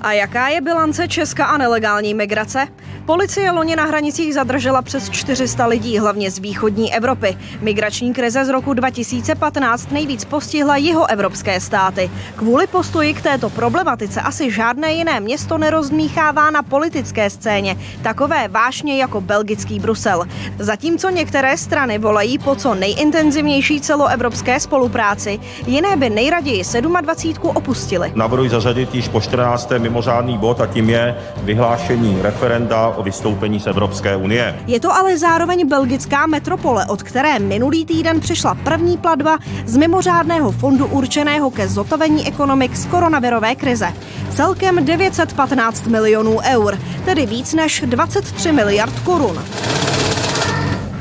A 0.01 0.13
jaká 0.13 0.49
je 0.49 0.61
bilance 0.61 1.09
Česka 1.09 1.45
a 1.45 1.59
nelegální 1.59 2.15
migrace? 2.15 2.69
Policie 3.07 3.51
loni 3.51 3.77
na 3.77 3.85
hranicích 3.85 4.35
zadržela 4.35 4.83
přes 4.83 5.11
400 5.11 5.67
lidí, 5.67 5.99
hlavně 5.99 6.31
z 6.31 6.39
východní 6.39 6.82
Evropy. 6.91 7.37
Migrační 7.61 8.13
krize 8.13 8.45
z 8.45 8.49
roku 8.49 8.75
2015 8.75 9.91
nejvíc 9.91 10.25
postihla 10.25 10.77
jeho 10.77 11.11
evropské 11.11 11.61
státy. 11.61 12.11
Kvůli 12.37 12.67
postoji 12.67 13.15
k 13.15 13.23
této 13.23 13.51
problematice 13.51 14.21
asi 14.21 14.51
žádné 14.51 14.93
jiné 14.93 15.21
město 15.21 15.59
nerozmíchává 15.59 16.51
na 16.51 16.63
politické 16.63 17.31
scéně 17.31 17.77
takové 18.03 18.49
vášně 18.49 18.97
jako 18.97 19.21
belgický 19.21 19.81
Brusel. 19.81 20.25
Zatímco 20.59 21.11
některé 21.11 21.57
strany 21.57 21.99
volají 21.99 22.39
po 22.39 22.55
co 22.55 22.75
nejintenzivnější 22.75 23.81
celoevropské 23.81 24.61
spolupráci, 24.61 25.41
jiné 25.67 25.97
by 25.97 26.11
nejraději 26.11 26.63
27 26.81 27.51
opustili. 27.57 28.13
Navrhuji 28.15 28.51
zařadit 28.51 28.95
již 28.95 29.09
po 29.09 29.21
14. 29.21 29.73
mimořádný 29.79 30.39
bod 30.39 30.61
a 30.61 30.67
tím 30.67 30.91
je 30.91 31.17
vyhlášení 31.43 32.19
referenda 32.23 32.89
o 32.89 33.03
vystoupení 33.03 33.61
z 33.61 33.67
Evropské 33.67 34.17
unie. 34.17 34.59
Je 34.67 34.81
to 34.81 34.93
ale 34.93 35.19
zároveň 35.19 35.69
belgická 35.69 36.27
metropole, 36.27 36.72
od 36.89 37.03
které 37.03 37.39
minulý 37.39 37.85
týden 37.85 38.21
přišla 38.21 38.55
první 38.55 38.99
platba 38.99 39.39
z 39.67 39.77
mimořádného 39.77 40.53
fondu 40.53 40.87
určeného 40.87 41.51
ke 41.51 41.69
zotavení 41.69 42.27
ekonomik 42.27 42.77
z 42.77 42.87
koronavirové 42.87 43.55
krize. 43.55 43.93
Celkem 44.31 44.85
915 44.85 45.87
milionů 45.87 46.39
eur, 46.53 46.79
tedy 47.05 47.27
víc 47.27 47.55
než 47.55 47.85
23 47.87 48.53
miliard 48.53 49.01
korun. 49.01 49.45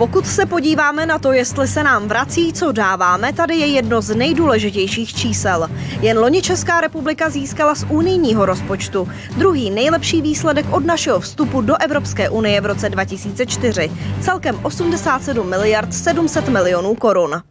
Pokud 0.01 0.27
se 0.27 0.45
podíváme 0.45 1.05
na 1.05 1.19
to, 1.19 1.31
jestli 1.31 1.67
se 1.67 1.83
nám 1.83 2.07
vrací, 2.07 2.53
co 2.53 2.71
dáváme, 2.71 3.33
tady 3.33 3.55
je 3.55 3.67
jedno 3.67 4.01
z 4.01 4.15
nejdůležitějších 4.15 5.13
čísel. 5.13 5.69
Jen 6.01 6.19
loni 6.19 6.41
Česká 6.41 6.81
republika 6.81 7.29
získala 7.29 7.75
z 7.75 7.85
unijního 7.89 8.45
rozpočtu 8.45 9.07
druhý 9.37 9.69
nejlepší 9.69 10.21
výsledek 10.21 10.65
od 10.71 10.85
našeho 10.85 11.19
vstupu 11.19 11.61
do 11.61 11.81
Evropské 11.81 12.29
unie 12.29 12.61
v 12.61 12.65
roce 12.65 12.89
2004. 12.89 13.91
Celkem 14.21 14.59
87 14.63 15.49
miliard 15.49 15.93
700 15.93 16.49
milionů 16.49 16.95
korun. 16.95 17.41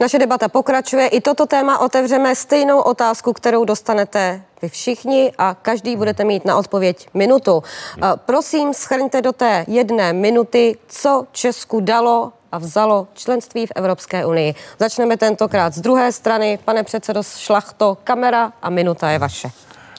Naše 0.00 0.18
debata 0.18 0.48
pokračuje. 0.48 1.06
I 1.08 1.20
toto 1.20 1.46
téma 1.46 1.78
otevřeme 1.78 2.34
stejnou 2.34 2.80
otázku, 2.80 3.32
kterou 3.32 3.64
dostanete 3.64 4.42
vy 4.62 4.68
všichni 4.68 5.32
a 5.38 5.56
každý 5.62 5.96
budete 5.96 6.24
mít 6.24 6.44
na 6.44 6.56
odpověď 6.56 7.08
minutu. 7.14 7.62
Prosím, 8.16 8.74
schrňte 8.74 9.22
do 9.22 9.32
té 9.32 9.64
jedné 9.68 10.12
minuty, 10.12 10.76
co 10.86 11.26
Česku 11.32 11.80
dalo 11.80 12.32
a 12.52 12.58
vzalo 12.58 13.08
členství 13.14 13.66
v 13.66 13.72
Evropské 13.76 14.26
unii. 14.26 14.54
Začneme 14.78 15.16
tentokrát 15.16 15.74
z 15.74 15.80
druhé 15.80 16.12
strany. 16.12 16.58
Pane 16.64 16.82
předsedo 16.82 17.22
Šlachto, 17.22 17.98
kamera 18.04 18.52
a 18.62 18.70
minuta 18.70 19.10
je 19.10 19.18
vaše. 19.18 19.48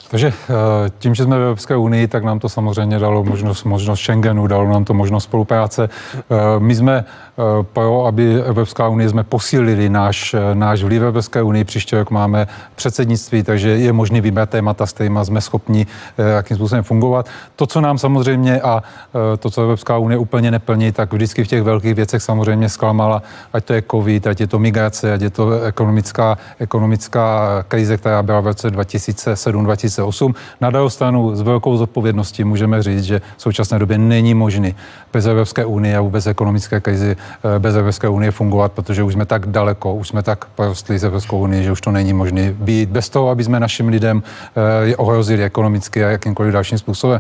Takže 0.10 0.28
eh, 0.28 0.54
tím, 1.00 1.16
že 1.16 1.24
jsme 1.24 1.38
v 1.38 1.42
Evropské 1.42 1.78
unii, 1.78 2.08
tak 2.08 2.24
nám 2.24 2.40
to 2.40 2.50
samozřejmě 2.50 3.00
dalo 3.00 3.24
možnost, 3.24 3.64
možnost 3.64 4.00
Schengenu, 4.00 4.48
dalo 4.48 4.68
nám 4.68 4.86
to 4.86 4.94
možnost 4.94 5.24
spolupráce. 5.24 5.90
Eh, 6.16 6.60
my 6.60 6.76
jsme 6.76 7.06
Eh, 7.06 7.27
pro, 7.62 8.06
aby 8.06 8.42
Evropská 8.44 8.88
unie 8.88 9.10
jsme 9.10 9.24
posílili 9.24 9.90
náš, 9.90 10.34
eh, 10.34 10.56
náš 10.56 10.84
vliv 10.84 11.02
Evropské 11.02 11.42
unii. 11.42 11.64
Příští 11.64 11.96
rok 11.96 12.12
máme 12.12 12.48
předsednictví, 12.76 13.44
takže 13.44 13.70
je 13.70 13.94
možný 13.94 14.22
vybrat 14.22 14.50
témata, 14.50 14.86
s 14.86 14.94
kterými 14.94 15.20
jsme 15.24 15.42
schopni 15.42 15.88
eh, 16.18 16.24
jakým 16.30 16.58
způsobem 16.58 16.84
fungovat. 16.84 17.30
To, 17.56 17.68
co 17.68 17.82
nám 17.82 17.98
samozřejmě 17.98 18.62
a 18.62 18.84
to, 19.40 19.50
co 19.50 19.62
Evropská 19.62 19.98
unie 19.98 20.18
úplně 20.18 20.52
neplní, 20.52 20.92
tak 20.92 21.14
vždycky 21.14 21.44
v 21.44 21.48
těch 21.48 21.64
velkých 21.64 21.96
věcech 21.96 22.22
samozřejmě 22.22 22.70
zklamala, 22.70 23.22
ať 23.54 23.66
to 23.66 23.74
je 23.74 23.84
COVID, 23.92 24.28
ať 24.28 24.40
je 24.40 24.48
to 24.48 24.60
migrace, 24.60 25.14
ať 25.14 25.22
je 25.22 25.30
to 25.30 25.62
ekonomická, 25.62 26.38
ekonomická 26.60 27.64
krize, 27.68 27.98
která 27.98 28.24
byla 28.24 28.40
v 28.40 28.48
roce 28.48 28.70
2007-2008. 28.70 30.36
Na 30.62 30.70
druhou 30.70 30.90
stranu 30.90 31.36
s 31.36 31.42
velkou 31.42 31.78
zodpovědností 31.78 32.44
můžeme 32.44 32.84
říct, 32.84 33.04
že 33.04 33.22
v 33.38 33.42
současné 33.42 33.80
době 33.80 33.98
není 33.98 34.34
možný 34.34 34.76
bez 35.14 35.26
Evropské 35.26 35.66
unie 35.66 35.98
a 35.98 36.02
vůbec 36.02 36.28
ekonomické 36.28 36.80
krizi 36.80 37.18
Eh, 37.18 37.27
bez 37.60 37.76
Evropské 37.76 38.10
unie 38.10 38.32
fungovat, 38.32 38.72
protože 38.72 39.04
už 39.04 39.14
jsme 39.14 39.26
tak 39.26 39.46
daleko, 39.46 39.94
už 39.94 40.08
jsme 40.08 40.24
tak 40.24 40.46
porostli 40.46 41.00
z 41.00 41.04
Evropskou 41.04 41.40
unii, 41.40 41.64
že 41.64 41.72
už 41.72 41.82
to 41.82 41.92
není 41.92 42.14
možné 42.14 42.54
být 42.54 42.90
bez 42.90 43.10
toho, 43.10 43.30
aby 43.30 43.44
jsme 43.44 43.60
našim 43.60 43.88
lidem 43.88 44.24
eh, 44.90 44.96
ohrozili 44.96 45.44
ekonomicky 45.44 46.06
a 46.06 46.10
jakýmkoliv 46.10 46.54
dalším 46.54 46.78
způsobem. 46.78 47.20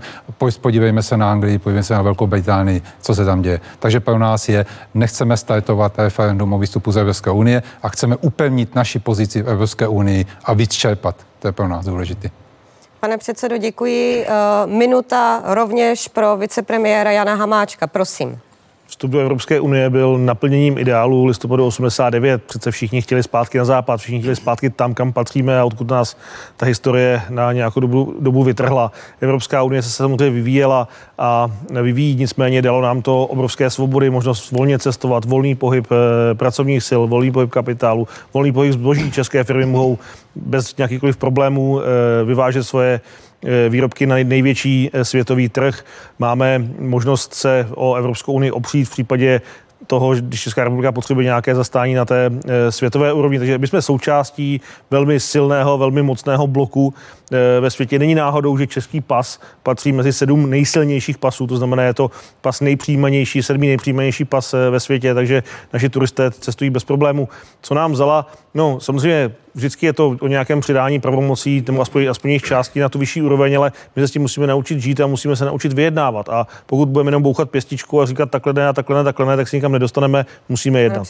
Podívejme 0.62 1.04
se 1.04 1.18
na 1.18 1.32
Anglii, 1.32 1.58
podívejme 1.58 1.84
se 1.84 1.94
na 1.94 2.02
Velkou 2.02 2.28
Británii, 2.28 2.82
co 3.02 3.16
se 3.16 3.26
tam 3.26 3.42
děje. 3.42 3.60
Takže 3.80 4.00
pro 4.00 4.20
nás 4.20 4.50
je, 4.50 4.66
nechceme 4.94 5.38
startovat 5.38 6.00
referendum 6.00 6.54
o 6.54 6.60
výstupu 6.60 6.92
z 6.92 6.98
Evropské 6.98 7.32
unie 7.32 7.64
a 7.84 7.90
chceme 7.90 8.16
upevnit 8.16 8.76
naši 8.76 9.00
pozici 9.00 9.42
v 9.42 9.50
Evropské 9.50 9.88
unii 9.88 10.26
a 10.44 10.54
víc 10.54 10.72
čerpat. 10.72 11.16
To 11.40 11.48
je 11.48 11.52
pro 11.52 11.68
nás 11.68 11.86
důležité. 11.86 12.30
Pane 13.00 13.18
předsedo, 13.18 13.58
děkuji. 13.58 14.26
Eh, 14.26 14.32
minuta 14.66 15.42
rovněž 15.46 16.08
pro 16.08 16.38
vicepremiéra 16.38 17.12
Jana 17.12 17.36
Hamáčka, 17.36 17.88
prosím. 17.88 18.40
Vstup 18.88 19.12
do 19.12 19.20
Evropské 19.20 19.60
unie 19.60 19.90
byl 19.90 20.18
naplněním 20.18 20.78
ideálu 20.78 21.26
listopadu 21.26 21.66
89. 21.66 22.44
Přece 22.44 22.72
všichni 22.72 23.02
chtěli 23.02 23.24
zpátky 23.24 23.58
na 23.58 23.66
západ, 23.66 24.00
všichni 24.00 24.20
chtěli 24.20 24.36
zpátky 24.36 24.70
tam, 24.70 24.94
kam 24.94 25.14
patříme 25.14 25.60
a 25.60 25.66
odkud 25.66 25.90
nás 25.90 26.18
ta 26.58 26.66
historie 26.66 27.22
na 27.30 27.54
nějakou 27.54 27.80
dobu, 27.80 28.16
dobu 28.20 28.44
vytrhla. 28.44 28.92
Evropská 29.22 29.64
unie 29.64 29.82
se 29.82 29.90
samozřejmě 29.90 30.30
vyvíjela 30.30 30.88
a 31.18 31.48
vyvíjí, 31.82 32.16
nicméně 32.16 32.62
dalo 32.62 32.82
nám 32.82 33.02
to 33.02 33.24
obrovské 33.26 33.70
svobody, 33.70 34.10
možnost 34.10 34.52
volně 34.52 34.80
cestovat, 34.80 35.26
volný 35.26 35.56
pohyb 35.56 35.88
eh, 35.92 36.36
pracovních 36.36 36.84
sil, 36.90 37.02
volný 37.08 37.32
pohyb 37.32 37.50
kapitálu, 37.50 38.08
volný 38.34 38.52
pohyb 38.52 38.74
zboží. 38.74 39.12
České 39.12 39.44
firmy 39.44 39.66
mohou 39.66 39.98
bez 40.36 40.78
nějakýchkoliv 40.78 41.18
problémů 41.18 41.82
eh, 41.82 41.84
vyvážet 42.26 42.64
svoje 42.64 43.02
výrobky 43.70 44.06
na 44.06 44.16
největší 44.16 44.90
eh, 44.94 45.06
světový 45.06 45.50
trh. 45.50 45.86
Máme 46.20 46.60
možnost 46.80 47.34
se 47.34 47.68
o 47.76 47.96
Evropskou 47.96 48.34
unii 48.34 48.52
opřít 48.52 48.86
v 48.86 48.90
případě 48.90 49.42
toho, 49.88 50.16
když 50.16 50.42
Česká 50.42 50.64
republika 50.64 50.92
potřebuje 50.92 51.24
nějaké 51.24 51.56
zastání 51.56 51.94
na 51.94 52.06
té 52.06 52.32
e, 52.46 52.72
světové 52.72 53.14
úrovni. 53.14 53.38
Takže 53.40 53.58
my 53.58 53.68
jsme 53.68 53.82
součástí 53.82 54.62
velmi 54.92 55.20
silného, 55.20 55.78
velmi 55.78 56.02
mocného 56.02 56.48
bloku 56.48 56.94
ve 57.60 57.70
světě. 57.70 58.00
Není 58.00 58.16
náhodou, 58.16 58.58
že 58.58 58.68
český 58.68 59.02
pas 59.02 59.40
patří 59.64 59.92
mezi 59.92 60.14
sedm 60.14 60.50
nejsilnějších 60.50 61.18
pasů, 61.18 61.48
to 61.48 61.58
znamená, 61.58 61.84
je 61.84 61.94
to 61.94 62.12
pas 62.42 62.62
nejpřijímanější, 62.62 63.44
sedmý 63.44 63.68
nejpřijímanější 63.68 64.26
pas 64.26 64.56
ve 64.70 64.80
světě, 64.80 65.14
takže 65.14 65.44
naši 65.74 65.90
turisté 65.90 66.32
cestují 66.32 66.70
bez 66.70 66.84
problému. 66.84 67.30
Co 67.62 67.74
nám 67.74 67.92
vzala? 67.92 68.28
No, 68.58 68.80
samozřejmě 68.80 69.32
vždycky 69.56 69.86
je 69.86 69.94
to 69.94 70.18
o 70.22 70.28
nějakém 70.28 70.60
přidání 70.60 71.00
pravomocí, 71.00 71.62
tomu 71.62 71.82
aspoň, 71.82 72.08
aspoň 72.08 72.30
jejich 72.30 72.44
částí 72.44 72.80
na 72.80 72.90
tu 72.90 73.00
vyšší 73.00 73.22
úroveň, 73.22 73.58
ale 73.58 73.72
my 73.96 74.02
se 74.02 74.08
s 74.08 74.12
tím 74.12 74.22
musíme 74.22 74.48
naučit 74.48 74.80
žít 74.80 75.00
a 75.00 75.08
musíme 75.08 75.36
se 75.36 75.46
naučit 75.46 75.74
vyjednávat. 75.74 76.30
A 76.30 76.48
pokud 76.66 76.90
budeme 76.90 77.08
jenom 77.08 77.24
bouchat 77.24 77.50
pěstičku 77.50 78.02
a 78.02 78.06
říkat 78.06 78.32
takhle 78.32 78.54
ne 78.54 78.68
a 78.68 78.74
takhle 78.74 78.98
ne, 78.98 79.04
takhle 79.04 79.26
ne, 79.26 79.38
tak 79.38 79.48
si 79.48 79.58
nikam 79.58 79.72
nedostaneme, 79.72 80.26
musíme 80.50 80.80
jednat. 80.80 81.08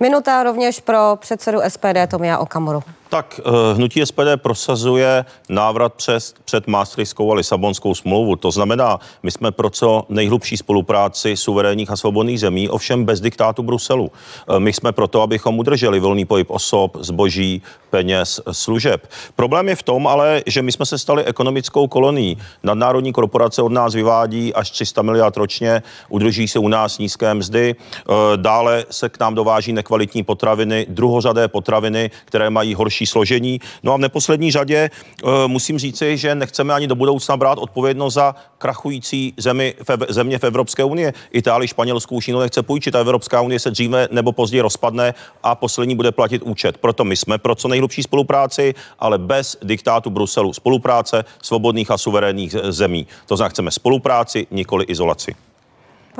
Minuta 0.00 0.42
rovněž 0.42 0.80
pro 0.80 1.16
předsedu 1.20 1.58
SPD 1.68 2.08
Tomia 2.08 2.38
Okamoru. 2.38 2.82
Tak 3.10 3.40
eh, 3.44 3.74
hnutí 3.74 4.06
SPD 4.06 4.36
prosazuje 4.36 5.24
návrat 5.48 5.94
přes, 5.94 6.34
před 6.44 6.66
Maastrichtskou 6.66 7.32
a 7.32 7.34
Lisabonskou 7.34 7.94
smlouvu. 7.94 8.36
To 8.36 8.50
znamená, 8.50 8.98
my 9.22 9.30
jsme 9.30 9.50
pro 9.50 9.70
co 9.70 10.06
nejhlubší 10.08 10.56
spolupráci 10.56 11.36
suverénních 11.36 11.90
a 11.90 11.96
svobodných 11.96 12.40
zemí, 12.40 12.68
ovšem 12.68 13.04
bez 13.04 13.20
diktátu 13.20 13.62
Bruselu. 13.62 14.12
Eh, 14.48 14.60
my 14.60 14.72
jsme 14.72 14.92
proto, 14.92 15.22
abychom 15.22 15.58
udrželi 15.58 16.00
volný 16.00 16.24
pohyb 16.24 16.50
osob, 16.50 16.96
zboží, 17.00 17.62
peněz, 17.90 18.40
služeb. 18.52 19.10
Problém 19.36 19.68
je 19.68 19.76
v 19.76 19.82
tom 19.82 20.06
ale, 20.06 20.42
že 20.46 20.62
my 20.62 20.72
jsme 20.72 20.86
se 20.86 20.98
stali 20.98 21.24
ekonomickou 21.24 21.88
kolonií. 21.88 22.38
Nadnárodní 22.62 23.12
korporace 23.12 23.62
od 23.62 23.72
nás 23.72 23.94
vyvádí 23.94 24.54
až 24.54 24.70
300 24.70 25.02
miliard 25.02 25.36
ročně, 25.36 25.82
udrží 26.08 26.48
se 26.48 26.58
u 26.58 26.68
nás 26.68 26.98
nízké 26.98 27.34
mzdy, 27.34 27.74
eh, 27.74 28.12
dále 28.36 28.84
se 28.90 29.08
k 29.08 29.20
nám 29.20 29.34
dováží 29.34 29.72
nekvalitní 29.72 30.22
potraviny, 30.22 30.86
druhořadé 30.88 31.48
potraviny, 31.48 32.10
které 32.24 32.50
mají 32.50 32.74
horší 32.74 32.99
horší 33.00 33.06
složení. 33.06 33.60
No 33.82 33.92
a 33.92 33.96
v 33.96 34.00
neposlední 34.00 34.50
řadě 34.50 34.90
uh, 35.22 35.30
musím 35.46 35.78
říci, 35.78 36.16
že 36.16 36.34
nechceme 36.34 36.74
ani 36.74 36.86
do 36.86 36.94
budoucna 36.94 37.36
brát 37.36 37.58
odpovědnost 37.58 38.14
za 38.14 38.34
krachující 38.58 39.34
zemi, 39.36 39.74
fe, 39.84 39.96
země 40.08 40.38
v 40.38 40.44
Evropské 40.44 40.84
unie. 40.84 41.12
Itálii, 41.32 41.68
Španělsku 41.68 42.16
už 42.16 42.28
jinou 42.28 42.40
nechce 42.40 42.62
půjčit 42.62 42.94
a 42.94 43.00
Evropská 43.00 43.40
unie 43.40 43.58
se 43.58 43.70
dříve 43.70 44.08
nebo 44.10 44.32
později 44.32 44.60
rozpadne 44.60 45.14
a 45.42 45.54
poslední 45.54 45.96
bude 45.96 46.12
platit 46.12 46.42
účet. 46.42 46.76
Proto 46.78 47.04
my 47.04 47.16
jsme 47.16 47.38
pro 47.38 47.54
co 47.54 47.68
nejhlubší 47.68 48.02
spolupráci, 48.02 48.74
ale 48.98 49.18
bez 49.18 49.56
diktátu 49.62 50.10
Bruselu. 50.10 50.52
Spolupráce 50.52 51.24
svobodných 51.42 51.90
a 51.90 51.98
suverénních 51.98 52.52
zemí. 52.68 53.06
To 53.26 53.36
znamená, 53.36 53.50
chceme 53.50 53.70
spolupráci, 53.70 54.46
nikoli 54.50 54.84
izolaci. 54.84 55.49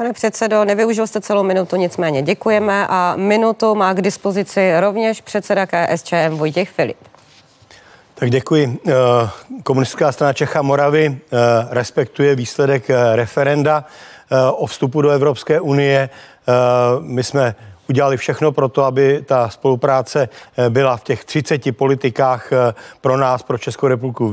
Pane 0.00 0.12
předsedo, 0.12 0.64
nevyužil 0.64 1.06
jste 1.06 1.20
celou 1.20 1.42
minutu, 1.42 1.76
nicméně 1.76 2.22
děkujeme 2.22 2.86
a 2.88 3.14
minutu 3.16 3.74
má 3.74 3.94
k 3.94 4.00
dispozici 4.00 4.80
rovněž 4.80 5.20
předseda 5.20 5.66
KSČM 5.66 6.28
Vojtěch 6.30 6.70
Filip. 6.70 6.96
Tak 8.14 8.30
děkuji. 8.30 8.78
Eh, 8.88 8.92
komunistická 9.62 10.12
strana 10.12 10.32
Čecha 10.32 10.62
Moravy 10.62 11.06
eh, 11.32 11.36
respektuje 11.70 12.34
výsledek 12.34 12.90
eh, 12.90 13.16
referenda 13.16 13.84
o 14.52 14.66
vstupu 14.66 15.02
do 15.02 15.10
Evropské 15.10 15.60
unie. 15.60 16.10
My 17.00 17.24
jsme 17.24 17.54
udělali 17.90 18.16
všechno 18.16 18.52
pro 18.52 18.68
to, 18.68 18.84
aby 18.84 19.22
ta 19.26 19.48
spolupráce 19.48 20.28
byla 20.68 20.96
v 20.96 21.04
těch 21.04 21.24
30 21.24 21.76
politikách 21.76 22.50
pro 23.00 23.16
nás, 23.16 23.42
pro 23.42 23.58
Českou 23.58 23.86
republiku 23.86 24.32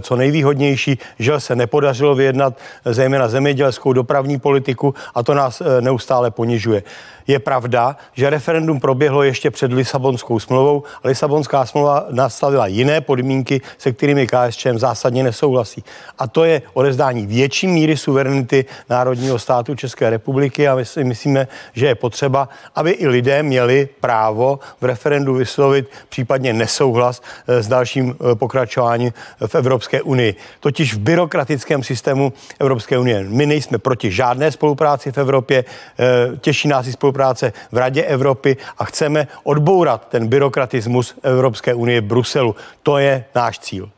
co 0.00 0.16
nejvýhodnější, 0.16 0.98
že 1.18 1.40
se 1.40 1.56
nepodařilo 1.56 2.14
vyjednat 2.14 2.58
zejména 2.84 3.28
zemědělskou 3.28 3.92
dopravní 3.92 4.38
politiku 4.38 4.94
a 5.14 5.22
to 5.22 5.34
nás 5.34 5.62
neustále 5.80 6.30
ponižuje. 6.30 6.82
Je 7.28 7.38
pravda, 7.38 7.96
že 8.14 8.30
referendum 8.30 8.80
proběhlo 8.80 9.22
ještě 9.22 9.50
před 9.50 9.72
Lisabonskou 9.72 10.38
smlouvou. 10.40 10.82
Lisabonská 11.04 11.66
smlouva 11.66 12.06
nastavila 12.10 12.66
jiné 12.66 13.00
podmínky, 13.00 13.60
se 13.78 13.92
kterými 13.92 14.26
KSČM 14.26 14.78
zásadně 14.78 15.22
nesouhlasí. 15.22 15.84
A 16.18 16.26
to 16.26 16.44
je 16.44 16.62
odezdání 16.72 17.26
větší 17.26 17.66
míry 17.66 17.96
suverenity 17.96 18.64
národního 18.90 19.38
státu 19.38 19.74
České 19.74 20.10
republiky 20.10 20.68
a 20.68 20.74
my 20.74 20.84
si 20.84 21.04
myslíme, 21.04 21.48
že 21.72 21.86
je 21.86 21.94
potřeba, 21.94 22.48
aby 22.74 22.90
i 22.90 23.08
lidé 23.08 23.42
měli 23.42 23.88
právo 24.00 24.58
v 24.80 24.84
referendu 24.84 25.34
vyslovit 25.34 25.90
případně 26.08 26.52
nesouhlas 26.52 27.22
eh, 27.48 27.62
s 27.62 27.68
dalším 27.68 28.16
eh, 28.20 28.34
pokračováním 28.34 29.12
v 29.46 29.54
Evropské 29.54 30.02
unii. 30.02 30.34
Totiž 30.60 30.94
v 30.94 30.98
byrokratickém 30.98 31.82
systému 31.82 32.32
Evropské 32.58 32.98
unie. 32.98 33.24
My 33.28 33.46
nejsme 33.46 33.78
proti 33.78 34.10
žádné 34.10 34.52
spolupráci 34.52 35.12
v 35.12 35.18
Evropě, 35.18 35.64
eh, 35.98 36.36
těší 36.36 36.68
nás 36.68 36.86
i 36.86 36.92
spolupráce 36.92 37.17
spolupráce 37.18 37.52
v 37.72 37.76
Radě 37.76 38.02
Evropy 38.02 38.56
a 38.78 38.84
chceme 38.84 39.28
odbourat 39.42 40.06
ten 40.08 40.28
byrokratismus 40.28 41.14
Evropské 41.22 41.74
unie 41.74 42.00
v 42.00 42.04
Bruselu. 42.04 42.56
To 42.82 42.98
je 42.98 43.24
náš 43.34 43.58
cíl. 43.58 43.90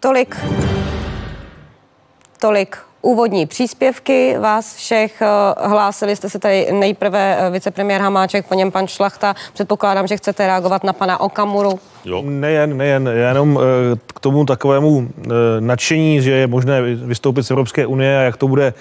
Tolik, 0.00 0.36
tolik 2.38 2.78
úvodní 3.02 3.46
příspěvky 3.46 4.38
vás 4.38 4.74
všech. 4.74 5.22
Eh, 5.22 5.68
hlásili 5.68 6.16
jste 6.16 6.30
se 6.30 6.38
tady 6.38 6.72
nejprve 6.72 7.38
eh, 7.38 7.50
vicepremiér 7.50 8.00
Hamáček, 8.00 8.46
po 8.46 8.54
něm 8.54 8.70
pan 8.70 8.86
Šlachta. 8.86 9.34
Předpokládám, 9.52 10.06
že 10.06 10.16
chcete 10.16 10.46
reagovat 10.46 10.84
na 10.84 10.92
pana 10.92 11.20
Okamuru. 11.20 11.80
Jo. 12.04 12.22
Nejen, 12.26 12.76
nejen, 12.76 13.08
jenom 13.08 13.58
eh, 13.62 13.96
k 14.06 14.20
tomu 14.20 14.44
takovému 14.44 15.08
nadšení, 15.60 16.22
že 16.22 16.30
je 16.30 16.46
možné 16.46 16.82
vystoupit 16.82 17.42
z 17.42 17.50
Evropské 17.50 17.86
unie 17.86 18.18
a 18.18 18.22
jak 18.22 18.36
to 18.36 18.48
bude 18.48 18.74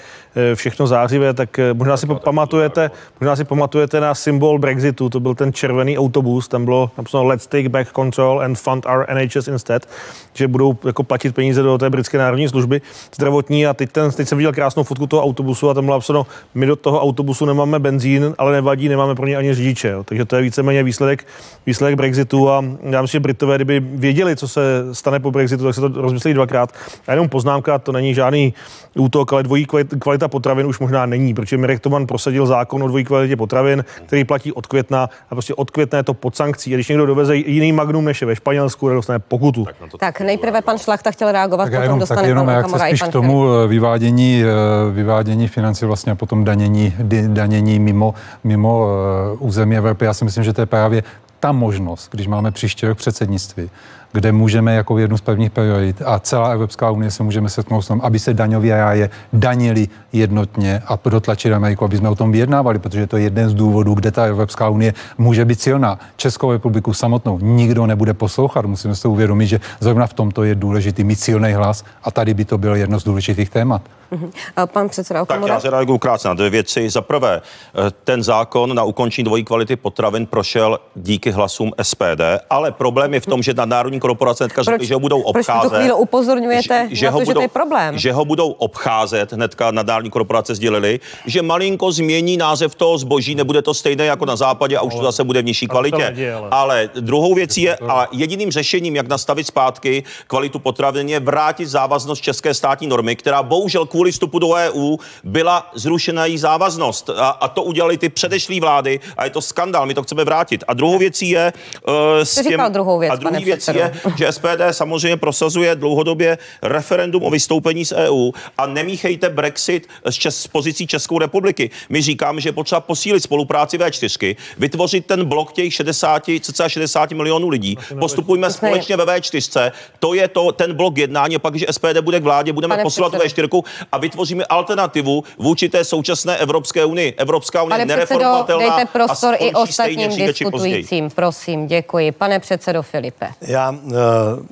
všechno 0.55 0.87
zářivé, 0.87 1.33
tak 1.33 1.59
možná 1.73 1.97
si 1.97 2.07
pamatujete, 2.07 2.91
možná 3.19 3.35
si 3.35 3.43
pamatujete 3.43 3.99
na 3.99 4.15
symbol 4.15 4.59
Brexitu, 4.59 5.09
to 5.09 5.19
byl 5.19 5.35
ten 5.35 5.53
červený 5.53 5.97
autobus, 5.97 6.47
tam 6.47 6.65
bylo 6.65 6.91
napsáno 6.97 7.23
Let's 7.23 7.47
take 7.47 7.69
back 7.69 7.93
control 7.93 8.41
and 8.41 8.59
fund 8.59 8.85
our 8.85 9.05
NHS 9.13 9.47
instead, 9.47 9.85
že 10.33 10.47
budou 10.47 10.77
jako 10.85 11.03
platit 11.03 11.35
peníze 11.35 11.63
do 11.63 11.77
té 11.77 11.89
britské 11.89 12.17
národní 12.17 12.49
služby 12.49 12.81
zdravotní 13.15 13.67
a 13.67 13.73
teď 13.73 13.91
ten 13.91 14.11
teď 14.11 14.27
jsem 14.27 14.37
viděl 14.37 14.53
krásnou 14.53 14.83
fotku 14.83 15.07
toho 15.07 15.23
autobusu 15.23 15.69
a 15.69 15.73
tam 15.73 15.85
bylo 15.85 15.97
napsáno, 15.97 16.27
my 16.53 16.65
do 16.65 16.75
toho 16.75 17.01
autobusu 17.01 17.45
nemáme 17.45 17.79
benzín, 17.79 18.35
ale 18.37 18.53
nevadí, 18.53 18.89
nemáme 18.89 19.15
pro 19.15 19.27
ně 19.27 19.37
ani 19.37 19.53
řidiče. 19.53 19.87
Jo. 19.87 20.03
Takže 20.03 20.25
to 20.25 20.35
je 20.35 20.41
víceméně 20.41 20.83
výsledek, 20.83 21.27
výsledek 21.65 21.95
Brexitu 21.95 22.49
a 22.49 22.63
já 22.81 23.01
myslím, 23.07 23.19
že 23.19 23.23
Britové, 23.23 23.55
kdyby 23.55 23.79
věděli, 23.79 24.35
co 24.35 24.47
se 24.47 24.61
stane 24.91 25.19
po 25.19 25.31
Brexitu, 25.31 25.63
tak 25.63 25.75
se 25.75 25.81
to 25.81 25.87
rozmyslí 25.87 26.33
dvakrát. 26.33 26.71
A 27.07 27.11
jenom 27.11 27.29
poznámka, 27.29 27.79
to 27.79 27.91
není 27.91 28.13
žádný 28.13 28.53
útok, 28.95 29.33
ale 29.33 29.43
dvojí 29.43 29.65
kvalita 29.99 30.27
potravin 30.27 30.67
už 30.67 30.79
možná 30.79 31.05
není, 31.05 31.33
protože 31.33 31.57
Mirek 31.57 31.79
Toman 31.79 32.07
prosadil 32.07 32.45
zákon 32.45 32.83
o 32.83 32.87
dvojí 32.87 33.05
kvalitě 33.05 33.35
potravin, 33.35 33.85
který 34.05 34.23
platí 34.23 34.51
od 34.51 34.67
května 34.67 35.09
a 35.29 35.35
prostě 35.35 35.53
od 35.53 35.71
května 35.71 35.97
je 35.97 36.03
to 36.03 36.13
pod 36.13 36.35
sankcí. 36.35 36.73
A 36.73 36.75
když 36.75 36.87
někdo 36.87 37.05
doveze 37.05 37.35
jiný 37.35 37.71
magnum 37.71 38.05
než 38.05 38.21
je 38.21 38.27
ve 38.27 38.35
Španělsku, 38.35 38.89
dostane 38.89 39.19
pokutu. 39.19 39.65
Tak, 39.65 39.75
tak 39.99 40.21
nejprve 40.21 40.61
pan 40.61 40.77
Šlachta 40.77 41.11
chtěl 41.11 41.31
reagovat, 41.31 41.63
tak 41.63 41.73
potom 41.73 41.83
jenom, 41.83 41.99
dostane 41.99 42.21
tak 42.21 42.29
jenom 42.29 42.47
jak 42.47 42.69
se 42.69 42.79
spíš 42.79 43.01
k 43.01 43.07
tomu 43.07 43.45
vyvádění 43.67 44.17
vyvádění, 44.17 44.43
eh, 44.43 44.91
vyvádění 44.91 45.47
financí 45.47 45.85
vlastně 45.85 46.11
a 46.11 46.15
potom 46.15 46.43
danění, 46.43 46.93
danění 47.27 47.79
mimo, 47.79 48.13
mimo 48.43 48.87
eh, 48.87 49.37
území 49.39 49.77
Evropy. 49.77 50.05
Já 50.05 50.13
si 50.13 50.25
myslím, 50.25 50.43
že 50.43 50.53
to 50.53 50.61
je 50.61 50.65
právě 50.65 51.03
ta 51.47 51.51
možnost, 51.51 52.09
když 52.11 52.27
máme 52.27 52.51
příští 52.51 52.85
rok 52.87 52.97
předsednictví, 52.97 53.69
kde 54.11 54.31
můžeme 54.31 54.75
jako 54.75 54.97
jednu 54.97 55.17
z 55.17 55.21
prvních 55.21 55.51
priorit 55.51 56.01
a 56.05 56.19
celá 56.19 56.49
Evropská 56.49 56.91
unie 56.91 57.11
se 57.11 57.23
můžeme 57.23 57.49
setnout 57.49 57.81
s 57.81 57.87
tom, 57.87 58.01
aby 58.03 58.19
se 58.19 58.33
daňové 58.33 58.69
ráje 58.69 59.09
danili 59.33 59.87
jednotně 60.13 60.81
a 60.87 60.99
dotlačit 61.09 61.53
Ameriku, 61.53 61.85
aby 61.85 61.97
jsme 61.97 62.09
o 62.09 62.15
tom 62.15 62.31
vyjednávali, 62.31 62.79
protože 62.79 63.07
to 63.07 63.17
je 63.17 63.23
jeden 63.23 63.49
z 63.49 63.53
důvodů, 63.53 63.93
kde 63.93 64.11
ta 64.11 64.23
Evropská 64.23 64.69
unie 64.69 64.93
může 65.17 65.45
být 65.45 65.61
silná. 65.61 65.99
Českou 66.15 66.51
republiku 66.51 66.93
samotnou 66.93 67.39
nikdo 67.41 67.85
nebude 67.85 68.13
poslouchat. 68.13 68.65
Musíme 68.65 68.95
si 68.95 69.07
uvědomit, 69.07 69.47
že 69.47 69.59
zrovna 69.79 70.07
v 70.07 70.13
tomto 70.13 70.43
je 70.43 70.55
důležitý 70.55 71.03
mít 71.03 71.19
silný 71.19 71.53
hlas 71.53 71.83
a 72.03 72.11
tady 72.11 72.33
by 72.33 72.45
to 72.45 72.57
bylo 72.57 72.75
jedno 72.75 72.99
z 72.99 73.03
důležitých 73.03 73.49
témat. 73.49 73.81
Uh-huh. 74.11 74.31
Pan 74.65 74.89
předseda 74.89 75.21
Okamura. 75.21 75.47
Tak 75.47 75.55
já 75.55 75.59
zareaguju 75.59 75.97
krátce 75.97 76.27
na 76.27 76.33
dvě 76.33 76.49
věci. 76.49 76.89
Za 76.89 77.01
prvé, 77.01 77.41
eh, 77.41 77.91
ten 78.03 78.23
zákon 78.23 78.75
na 78.75 78.83
ukončení 78.83 79.25
dvojí 79.25 79.43
kvality 79.43 79.75
potravin 79.75 80.25
prošel 80.25 80.79
díky 80.95 81.31
hlasům 81.31 81.71
SPD, 81.81 82.39
ale 82.49 82.71
problém 82.71 83.13
je 83.13 83.19
v 83.19 83.25
tom, 83.25 83.43
že 83.43 83.53
na 83.53 83.65
národní 83.97 83.99
korporace 83.99 84.43
hnedka 84.43 84.63
řekli, 84.63 84.87
že 84.87 84.93
ho 84.93 84.99
budou 84.99 85.21
obcházet. 85.21 85.69
Proč 85.69 85.87
to 85.87 85.97
upozorňujete 85.97 86.87
že, 86.89 86.95
že 86.95 87.05
na 87.05 87.11
to, 87.11 87.17
budou, 87.17 87.31
že 87.31 87.33
to 87.33 87.41
je 87.41 87.47
problém? 87.47 87.97
Že 87.97 88.11
ho 88.11 88.25
budou 88.25 88.51
obcházet, 88.51 89.33
hnedka 89.33 89.71
národní 89.71 90.09
korporace 90.09 90.55
sdělili, 90.55 90.99
že 91.25 91.41
malinko 91.41 91.91
změní 91.91 92.37
název 92.37 92.75
toho 92.75 92.97
zboží, 92.97 93.35
nebude 93.35 93.61
to 93.61 93.73
stejné 93.73 94.05
jako 94.05 94.25
na 94.25 94.35
západě 94.35 94.77
a 94.77 94.81
už 94.81 94.95
to 94.95 95.03
zase 95.03 95.23
bude 95.23 95.41
v 95.41 95.45
nižší 95.45 95.67
kvalitě. 95.67 96.15
Ale 96.51 96.89
druhou 96.99 97.33
věcí 97.33 97.61
je, 97.61 97.77
a 97.89 98.07
jediným 98.11 98.51
řešením, 98.51 98.95
jak 98.95 99.07
nastavit 99.07 99.47
zpátky 99.47 100.03
kvalitu 100.27 100.59
potravin, 100.59 101.09
je 101.09 101.19
vrátit 101.19 101.65
závaznost 101.65 102.21
české 102.21 102.53
státní 102.53 102.87
normy, 102.87 103.15
která 103.15 103.43
bohužel 103.43 103.85
kvůli 103.85 104.11
vstupu 104.11 104.39
do 104.39 104.49
EU 104.53 104.97
byla 105.23 105.69
zrušena 105.73 106.25
její 106.25 106.37
závaznost. 106.37 107.09
A, 107.09 107.29
a 107.29 107.47
to 107.47 107.63
udělali 107.63 107.97
ty 107.97 108.09
předešlé 108.09 108.59
vlády 108.59 108.99
a 109.17 109.23
je 109.23 109.29
to 109.29 109.41
skandál, 109.41 109.85
my 109.85 109.93
to 109.93 110.03
chceme 110.03 110.23
vrátit. 110.23 110.63
A 110.67 110.73
druhou 110.73 110.97
věcí 110.97 111.29
je... 111.29 111.53
Uh, 111.87 111.93
s 112.23 112.43
těm, 112.43 112.61
druhou 112.69 112.99
věc, 112.99 113.13
a 113.13 113.15
druhý 113.15 113.45
věc 113.45 113.67
je, 113.67 113.86
že 114.17 114.31
SPD 114.31 114.61
samozřejmě 114.71 115.17
prosazuje 115.17 115.75
dlouhodobě 115.75 116.37
referendum 116.61 117.23
o 117.23 117.29
vystoupení 117.29 117.85
z 117.85 117.91
EU 117.91 118.31
a 118.57 118.65
nemíchejte 118.65 119.29
Brexit 119.29 119.87
s, 120.05 120.15
čes, 120.15 120.41
s 120.41 120.47
pozicí 120.47 120.87
Českou 120.87 121.19
republiky. 121.19 121.69
My 121.89 122.01
říkáme, 122.01 122.41
že 122.41 122.49
je 122.49 122.53
potřeba 122.53 122.81
posílit 122.81 123.23
spolupráci 123.23 123.77
V4, 123.77 124.35
vytvořit 124.57 125.05
ten 125.05 125.25
blok 125.25 125.53
těch 125.53 125.73
60, 125.73 126.23
cca 126.41 126.69
60 126.69 127.11
milionů 127.11 127.49
lidí. 127.49 127.77
Postupujme 127.99 128.51
společně 128.51 128.97
ve 128.97 129.05
V4. 129.05 129.71
To 129.99 130.13
je 130.13 130.27
to, 130.27 130.51
ten 130.51 130.73
blok 130.73 130.97
jednání, 130.97 131.39
pak, 131.39 131.55
že 131.55 131.65
SPD 131.71 131.97
bude 132.01 132.19
k 132.19 132.23
vládě, 132.23 132.53
budeme 132.53 132.73
Pane 132.73 132.83
posilovat 132.83 133.21
V4 133.21 133.63
a 133.91 133.97
vytvoříme 133.97 134.45
alternativu 134.45 135.23
vůči 135.37 135.69
té 135.69 135.83
současné 135.83 136.37
Evropské 136.37 136.85
unii. 136.85 137.13
Evropská 137.17 137.63
unie 137.63 137.85
nereformovatelná 137.85 138.77
dejte 138.77 138.85
prostor 138.85 139.35
i 139.39 139.53
ostatním 139.53 140.15
diskutujícím, 140.15 141.09
prosím, 141.09 141.67
děkuji. 141.67 142.11
Pane 142.11 142.39
předsedo 142.39 142.83
Filipe. 142.83 143.29
Já 143.41 143.75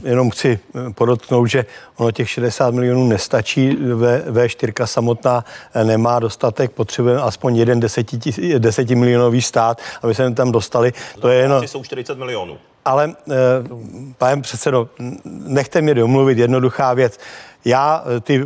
jenom 0.04 0.30
chci 0.30 0.60
eh, 0.76 0.94
podotknout, 0.94 1.46
že 1.46 1.66
ono 1.98 2.12
těch 2.12 2.30
60 2.30 2.74
milionů 2.74 3.08
nestačí, 3.08 3.78
v, 4.30 4.48
4 4.48 4.74
samotná 4.86 5.46
eh, 5.74 5.84
nemá 5.84 6.20
dostatek, 6.20 6.72
potřebujeme 6.72 7.22
aspoň 7.22 7.56
jeden 7.56 7.80
deseti, 7.80 8.20
desetimilionový 8.60 9.42
stát, 9.42 9.82
aby 10.02 10.16
se 10.16 10.32
tam 10.32 10.52
dostali. 10.52 10.94
To 11.20 11.30
je 11.30 11.42
jenom... 11.42 11.68
jsou 11.68 11.84
40 11.84 12.18
milionů. 12.18 12.58
Ale, 12.88 13.14
pane 14.18 14.42
předsedo, 14.42 14.90
nechte 15.26 15.82
mě 15.82 15.94
domluvit 15.94 16.38
jednoduchá 16.38 16.94
věc. 16.94 17.20
Já 17.66 18.04
eh, 18.06 18.20
ty 18.20 18.44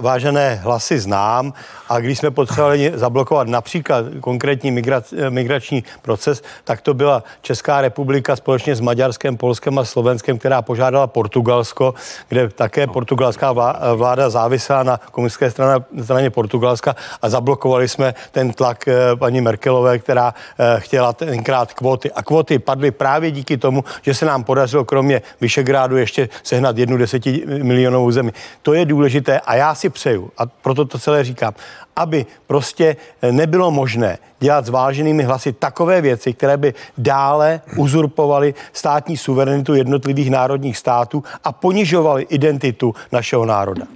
vážené 0.00 0.54
hlasy 0.54 0.98
znám 1.00 1.52
a 1.88 2.00
když 2.00 2.18
jsme 2.18 2.30
potřebovali 2.30 2.92
zablokovat 2.94 3.48
například 3.48 4.04
konkrétní 4.20 4.70
migrac, 4.70 5.12
eh, 5.12 5.30
migrační 5.30 5.84
proces, 6.02 6.42
tak 6.64 6.80
to 6.80 6.94
byla 6.94 7.24
Česká 7.42 7.80
republika 7.80 8.36
společně 8.36 8.76
s 8.76 8.80
Maďarskem, 8.80 9.36
Polskem 9.36 9.78
a 9.78 9.84
Slovenskem, 9.84 10.38
která 10.38 10.62
požádala 10.62 11.06
Portugalsko, 11.06 11.94
kde 12.28 12.48
také 12.48 12.86
portugalská 12.86 13.52
vláda 13.94 14.30
závisela 14.30 14.82
na 14.82 15.00
komunistické 15.10 15.50
straně, 15.50 15.84
straně 16.02 16.30
Portugalska 16.30 16.96
a 17.22 17.28
zablokovali 17.28 17.88
jsme 17.88 18.14
ten 18.30 18.52
tlak 18.52 18.88
eh, 18.88 19.16
paní 19.16 19.40
Merkelové, 19.40 19.98
která 19.98 20.34
chtěla 20.78 21.12
tenkrát 21.12 21.72
kvóty. 21.72 22.12
A 22.12 22.22
kvóty 22.22 22.58
padly 22.58 22.90
právě 22.90 23.30
díky 23.30 23.56
tomu, 23.56 23.84
že 24.02 24.14
se 24.14 24.26
nám 24.26 24.44
podařilo 24.44 24.84
kromě 24.84 25.22
Vyšegrádu 25.40 25.96
ještě 25.96 26.28
sehnat 26.42 26.78
jednu 26.78 26.96
desetimilionovou 26.96 28.10
zemi. 28.10 28.32
To 28.62 28.74
je 28.74 28.84
důležité 28.84 29.40
a 29.40 29.54
já 29.54 29.74
si 29.74 29.90
přeju, 29.90 30.30
a 30.38 30.46
proto 30.46 30.84
to 30.84 30.98
celé 30.98 31.24
říkám, 31.24 31.54
aby 31.96 32.26
prostě 32.46 32.96
nebylo 33.30 33.70
možné 33.70 34.18
dělat 34.40 34.66
s 34.66 34.68
váženými 34.68 35.22
hlasy 35.22 35.52
takové 35.52 36.00
věci, 36.00 36.32
které 36.32 36.56
by 36.56 36.74
dále 36.98 37.60
uzurpovaly 37.76 38.54
státní 38.72 39.16
suverenitu 39.16 39.74
jednotlivých 39.74 40.30
národních 40.30 40.78
států 40.78 41.24
a 41.44 41.52
ponižovaly 41.52 42.22
identitu 42.22 42.94
našeho 43.12 43.46
národa. 43.46 43.86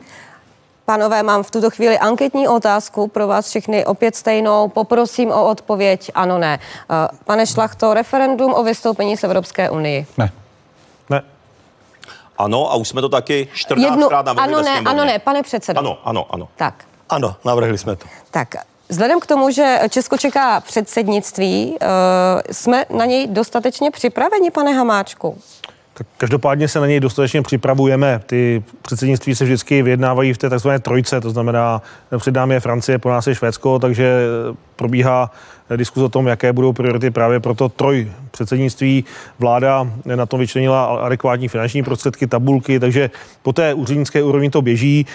Pánové, 0.85 1.23
mám 1.23 1.43
v 1.43 1.51
tuto 1.51 1.71
chvíli 1.71 1.99
anketní 1.99 2.49
otázku 2.49 3.09
pro 3.09 3.27
vás 3.27 3.49
všechny, 3.49 3.87
opět 3.87 4.17
stejnou. 4.17 4.69
Poprosím 4.69 5.31
o 5.31 5.51
odpověď 5.51 6.11
ano, 6.15 6.39
ne. 6.39 6.59
Eh, 6.59 7.09
pane 7.25 7.47
Šlachto, 7.47 7.95
referendum 7.95 8.55
o 8.55 8.63
vystoupení 8.63 9.17
z 9.17 9.25
Evropské 9.25 9.71
unii. 9.71 10.07
Ne. 10.19 10.31
Ano, 12.39 12.73
a 12.73 12.75
už 12.75 12.89
jsme 12.89 13.01
to 13.01 13.09
taky 13.09 13.49
14 13.55 13.91
Jednu, 13.91 14.09
krát 14.09 14.27
navrhli 14.27 14.55
Ano, 14.55 14.63
ne, 14.63 14.81
ano, 14.91 15.05
ne, 15.05 15.19
pane 15.19 15.43
předsedo. 15.43 15.79
Ano, 15.79 15.99
ano, 16.05 16.27
ano. 16.31 16.49
Tak. 16.57 16.85
Ano, 17.09 17.37
navrhli 17.45 17.79
jsme 17.79 17.97
to. 17.97 18.07
Tak, 18.31 18.55
Vzhledem 18.89 19.21
k 19.21 19.27
tomu, 19.27 19.51
že 19.51 19.79
Česko 19.89 20.19
čeká 20.19 20.61
předsednictví, 20.61 21.77
jsme 22.51 22.85
na 22.97 23.05
něj 23.05 23.27
dostatečně 23.27 23.91
připraveni, 23.91 24.51
pane 24.51 24.73
Hamáčku? 24.73 25.39
Tak 25.95 26.07
každopádně 26.17 26.69
se 26.69 26.81
na 26.81 26.87
něj 26.87 27.01
dostatečně 27.01 27.43
připravujeme. 27.43 28.21
Ty 28.27 28.65
předsednictví 28.83 29.35
se 29.35 29.45
vždycky 29.45 29.83
vyjednávají 29.83 30.33
v 30.33 30.39
té 30.39 30.51
takzvané 30.51 30.79
trojce, 30.79 31.21
to 31.21 31.31
znamená, 31.31 31.83
před 32.19 32.35
námi 32.35 32.55
je 32.55 32.61
Francie, 32.61 32.99
po 32.99 33.09
nás 33.09 33.27
je 33.27 33.35
Švédsko, 33.35 33.79
takže 33.79 34.27
probíhá 34.77 35.31
diskuz 35.77 36.03
o 36.03 36.09
tom, 36.09 36.27
jaké 36.27 36.53
budou 36.53 36.73
priority 36.73 37.11
právě 37.11 37.41
pro 37.41 37.55
to 37.55 37.69
troj 37.69 38.11
předsednictví. 38.31 39.05
Vláda 39.39 39.91
na 40.05 40.27
tom 40.27 40.41
vyčlenila 40.41 40.85
adekvátní 40.85 41.49
finanční 41.49 41.83
prostředky, 41.83 42.27
tabulky, 42.27 42.81
takže 42.81 43.11
po 43.43 43.53
té 43.53 43.75
úřednické 43.75 44.23
úrovni 44.23 44.51
to 44.51 44.63
běží. 44.63 45.07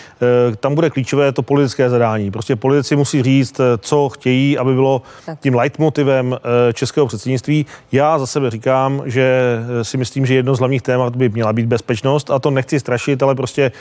E, 0.51 0.55
tam 0.55 0.75
bude 0.75 0.89
klíčové 0.89 1.31
to 1.31 1.41
politické 1.41 1.89
zadání. 1.89 2.31
Prostě 2.31 2.55
politici 2.55 2.95
musí 2.95 3.23
říct, 3.23 3.59
e, 3.59 3.77
co 3.77 4.09
chtějí, 4.09 4.57
aby 4.57 4.73
bylo 4.73 5.01
tím 5.39 5.55
leitmotivem 5.55 6.33
e, 6.33 6.73
českého 6.73 7.07
předsednictví. 7.07 7.65
Já 7.91 8.19
za 8.19 8.27
sebe 8.27 8.49
říkám, 8.49 9.01
že 9.05 9.57
si 9.81 9.97
myslím, 9.97 10.25
že 10.25 10.35
jedno 10.35 10.55
z 10.55 10.59
hlavních 10.59 10.81
témat 10.81 11.15
by 11.15 11.29
měla 11.29 11.53
být 11.53 11.65
bezpečnost 11.65 12.31
a 12.31 12.39
to 12.39 12.51
nechci 12.51 12.79
strašit, 12.79 13.23
ale 13.23 13.35
prostě 13.35 13.71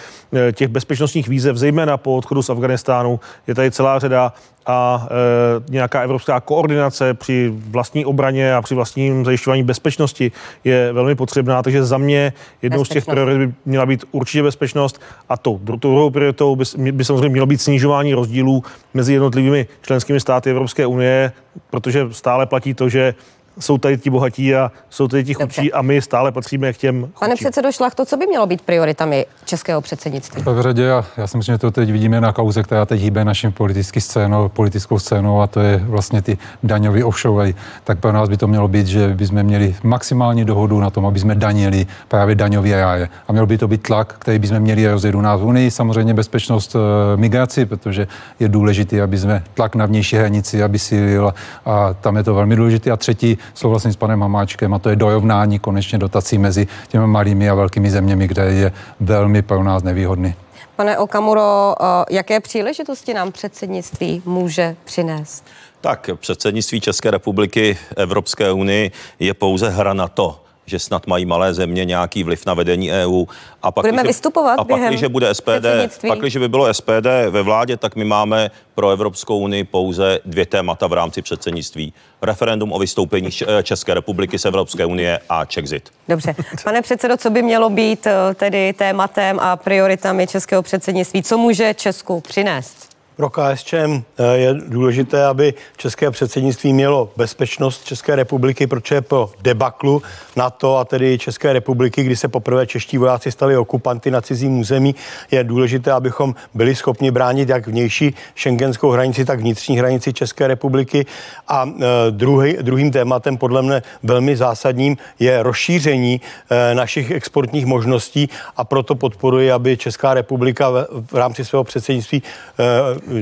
těch 0.53 0.69
bezpečnostních 0.69 1.29
výzev, 1.29 1.57
zejména 1.57 1.97
po 1.97 2.17
odchodu 2.17 2.43
z 2.43 2.51
Afganistánu, 2.51 3.21
je 3.47 3.55
tady 3.55 3.71
celá 3.71 3.99
řada 3.99 4.33
a 4.71 5.07
e, 5.07 5.73
nějaká 5.73 6.03
evropská 6.03 6.41
koordinace 6.41 7.15
při 7.15 7.53
vlastní 7.55 8.05
obraně 8.05 8.55
a 8.55 8.63
při 8.63 8.75
vlastním 8.75 9.25
zajišťování 9.25 9.63
bezpečnosti 9.63 10.33
je 10.65 10.93
velmi 10.93 11.15
potřebná. 11.15 11.63
Takže 11.63 11.85
za 11.85 11.99
mě 11.99 12.33
jednou 12.63 12.85
z 12.85 12.89
těch 12.89 13.05
priorit 13.07 13.39
by 13.39 13.55
měla 13.65 13.87
být 13.87 14.05
určitě 14.13 14.43
bezpečnost 14.43 15.01
a 15.29 15.37
to 15.37 15.61
druhou 15.63 16.11
prioritou 16.11 16.57
by, 16.57 16.93
by 16.93 17.05
samozřejmě 17.05 17.29
mělo 17.29 17.47
být 17.47 17.61
snižování 17.61 18.15
rozdílů 18.15 18.65
mezi 18.95 19.13
jednotlivými 19.13 19.67
členskými 19.83 20.21
státy 20.21 20.51
Evropské 20.51 20.87
unie, 20.87 21.33
protože 21.71 22.07
stále 22.11 22.47
platí 22.47 22.75
to, 22.75 22.89
že 22.89 23.15
jsou 23.59 23.79
tady 23.79 23.99
ti 23.99 24.11
bohatí 24.11 24.55
a 24.55 24.73
jsou 24.91 25.09
tady 25.09 25.25
ti 25.25 25.35
chudší 25.35 25.73
a 25.73 25.83
my 25.83 26.03
stále 26.03 26.33
patříme 26.33 26.73
k 26.73 26.77
těm 26.77 27.01
chudším. 27.01 27.13
Pane 27.21 27.35
předsedo 27.35 27.73
Šlachto, 27.73 28.05
co 28.05 28.17
by 28.17 28.27
mělo 28.27 28.47
být 28.47 28.63
prioritami 28.63 29.27
českého 29.45 29.81
předsednictví? 29.81 30.43
V 30.43 30.63
řadě, 30.63 30.83
já, 30.83 31.05
já 31.17 31.27
si 31.27 31.37
myslím, 31.37 31.55
že 31.55 31.59
to 31.59 31.71
teď 31.71 31.93
vidíme 31.93 32.21
na 32.21 32.33
kauze, 32.33 32.63
která 32.63 32.87
teď 32.87 33.01
hýbe 33.01 33.25
naším 33.25 33.53
politický 33.53 34.01
scénou, 34.01 34.49
politickou 34.49 34.99
scénou 34.99 35.41
a 35.41 35.47
to 35.47 35.61
je 35.61 35.77
vlastně 35.77 36.23
ty 36.23 36.39
daňové 36.63 37.05
offshore. 37.05 37.53
Tak 37.85 37.99
pro 37.99 38.13
nás 38.13 38.29
by 38.29 38.37
to 38.37 38.47
mělo 38.47 38.69
být, 38.69 38.87
že 38.87 39.09
bychom 39.09 39.43
měli 39.43 39.77
maximální 39.83 40.45
dohodu 40.45 40.81
na 40.81 40.91
tom, 40.91 41.07
aby 41.07 41.19
jsme 41.19 41.35
danili 41.35 41.87
právě 42.09 42.35
daňové 42.35 42.81
ráje. 42.81 43.09
A 43.29 43.33
měl 43.33 43.47
by 43.47 43.59
to 43.59 43.69
být 43.69 43.83
tlak, 43.83 44.15
který 44.19 44.39
bychom 44.39 44.61
měli 44.61 44.91
rozjet 44.91 45.15
u 45.15 45.21
nás 45.21 45.41
v 45.41 45.45
Unii. 45.45 45.71
Samozřejmě 45.71 46.15
bezpečnost 46.15 46.77
e, 46.77 47.17
migraci, 47.17 47.67
protože 47.67 48.07
je 48.41 48.49
důležité, 48.49 49.03
aby 49.03 49.19
jsme 49.19 49.43
tlak 49.55 49.75
na 49.75 49.87
vnější 49.87 50.17
hranici, 50.17 50.63
aby 50.63 50.79
sílil 50.79 51.35
a 51.65 51.95
tam 52.01 52.17
je 52.17 52.23
to 52.23 52.35
velmi 52.35 52.57
důležité. 52.57 52.91
A 52.91 52.97
třetí, 52.97 53.39
souhlasím 53.55 53.93
s 53.93 53.97
panem 53.97 54.21
Hamáčkem 54.21 54.75
a 54.75 54.79
to 54.79 54.91
je 54.91 54.97
dojovnání 54.97 55.59
konečně 55.59 55.99
dotací 55.99 56.39
mezi 56.39 56.67
těmi 56.89 57.07
malými 57.07 57.51
a 57.51 57.55
velkými 57.55 57.91
zeměmi, 57.91 58.29
kde 58.29 58.43
je 58.45 58.73
velmi 59.01 59.43
pro 59.43 59.63
nás 59.63 59.83
nevýhodný. 59.83 60.35
Pane 60.77 60.99
Okamuro, 60.99 61.75
eh, 61.81 61.85
jaké 62.11 62.41
příležitosti 62.41 63.15
nám 63.15 63.33
předsednictví 63.33 64.23
může 64.25 64.77
přinést? 64.85 65.45
Tak 65.81 66.11
předsednictví 66.15 66.81
České 66.81 67.11
republiky 67.11 67.79
Evropské 67.97 68.53
unii 68.53 68.91
je 69.19 69.35
pouze 69.35 69.71
hra 69.71 69.95
na 69.95 70.09
to, 70.09 70.41
že 70.71 70.79
snad 70.79 71.07
mají 71.07 71.27
malé 71.27 71.55
země 71.55 71.85
nějaký 71.85 72.25
vliv 72.25 72.47
na 72.47 72.55
vedení 72.55 72.93
EU. 72.93 73.25
A 73.63 73.71
pak, 73.71 73.83
Budeme 73.83 74.03
když, 74.03 74.09
vystupovat 74.09 74.59
A 74.59 74.65
pak, 74.65 74.81
když 74.81 75.05
bude 75.05 75.35
SPD, 75.35 75.67
pak, 76.09 76.19
když 76.19 76.37
by 76.37 76.49
bylo 76.49 76.75
SPD 76.75 77.07
ve 77.31 77.43
vládě, 77.43 77.77
tak 77.77 77.97
my 77.97 78.05
máme 78.05 78.51
pro 78.75 78.91
Evropskou 78.91 79.39
unii 79.39 79.65
pouze 79.65 80.19
dvě 80.25 80.47
témata 80.47 80.87
v 80.87 80.93
rámci 80.93 81.23
předsednictví. 81.23 81.93
Referendum 82.23 82.73
o 82.73 82.79
vystoupení 82.79 83.31
České 83.63 83.95
republiky 83.95 84.39
z 84.39 84.45
Evropské 84.45 84.87
unie 84.87 85.21
a 85.29 85.45
Czexit. 85.45 85.91
Dobře. 86.09 86.35
Pane 86.65 86.83
předsedo, 86.83 87.17
co 87.17 87.31
by 87.31 87.43
mělo 87.43 87.71
být 87.71 88.07
eh, 88.07 88.35
tedy 88.35 88.73
tématem 88.73 89.41
a 89.41 89.57
prioritami 89.57 90.27
českého 90.27 90.63
předsednictví? 90.63 91.23
Co 91.23 91.39
může 91.39 91.75
Česku 91.75 92.21
přinést? 92.21 92.90
Pro 93.21 93.31
KSČM 93.31 94.03
eh, 94.19 94.37
je 94.37 94.55
důležité, 94.55 95.25
aby 95.25 95.55
české 95.77 96.11
předsednictví 96.11 96.73
mělo 96.73 97.11
bezpečnost 97.17 97.85
České 97.85 98.17
republiky, 98.17 98.67
protože 98.67 99.01
po 99.01 99.31
debaklu 99.43 100.03
NATO 100.37 100.77
a 100.77 100.85
tedy 100.85 101.19
České 101.19 101.53
republiky, 101.53 102.03
kdy 102.03 102.17
se 102.17 102.29
poprvé 102.29 102.67
čeští 102.67 102.99
vojáci 102.99 103.33
stali 103.33 103.57
okupanty 103.57 104.11
na 104.11 104.21
cizím 104.21 104.59
území, 104.59 104.95
je 105.31 105.45
důležité, 105.45 105.93
abychom 105.93 106.35
byli 106.55 106.75
schopni 106.75 107.11
bránit 107.11 107.49
jak 107.49 107.67
vnější 107.67 108.15
šengenskou 108.35 108.91
hranici, 108.91 109.25
tak 109.25 109.41
vnitřní 109.41 109.79
hranici 109.79 110.13
České 110.13 110.47
republiky. 110.47 111.07
A 111.49 111.69
eh, 111.69 111.85
druhý, 112.11 112.57
druhým 112.63 112.91
tématem, 112.91 113.37
podle 113.37 113.63
mne 113.63 113.83
velmi 114.03 114.37
zásadním, 114.37 114.97
je 115.19 115.43
rozšíření 115.43 116.21
eh, 116.51 116.75
našich 116.75 117.11
exportních 117.11 117.67
možností 117.67 118.29
a 118.57 118.65
proto 118.65 118.95
podporuji, 118.95 119.53
aby 119.53 119.77
Česká 119.77 120.15
republika 120.15 120.71
v 121.13 121.15
rámci 121.15 121.45
svého 121.45 121.65
předsednictví 121.65 122.23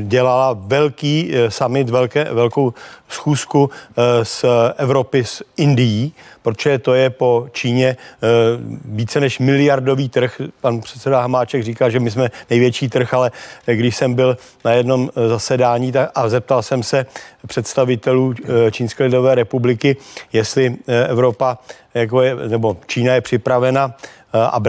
dělala 0.00 0.52
velký 0.52 1.30
eh, 1.32 1.50
summit, 1.50 1.90
velké, 1.90 2.24
velkou 2.24 2.74
schůzku 3.08 3.70
eh, 3.70 4.24
z 4.24 4.44
Evropy 4.76 5.24
s 5.24 5.44
Indií, 5.56 6.12
protože 6.42 6.78
to 6.78 6.94
je 6.94 7.10
po 7.10 7.46
Číně 7.52 7.88
eh, 7.88 8.26
více 8.84 9.20
než 9.20 9.38
miliardový 9.38 10.08
trh. 10.08 10.40
Pan 10.60 10.80
předseda 10.80 11.20
Hamáček 11.20 11.62
říká, 11.62 11.90
že 11.90 12.00
my 12.00 12.10
jsme 12.10 12.30
největší 12.50 12.88
trh, 12.88 13.14
ale 13.14 13.30
když 13.66 13.96
jsem 13.96 14.14
byl 14.14 14.36
na 14.64 14.72
jednom 14.72 15.10
zasedání 15.28 15.92
a 16.14 16.28
zeptal 16.28 16.62
jsem 16.62 16.82
se 16.82 17.06
představitelů 17.46 18.34
Čínské 18.70 19.04
lidové 19.04 19.34
republiky, 19.34 19.96
jestli 20.32 20.76
Evropa 21.08 21.58
jako 21.94 22.22
je, 22.22 22.34
nebo 22.34 22.76
Čína 22.86 23.14
je 23.14 23.20
připravena 23.20 23.94
a 24.32 24.60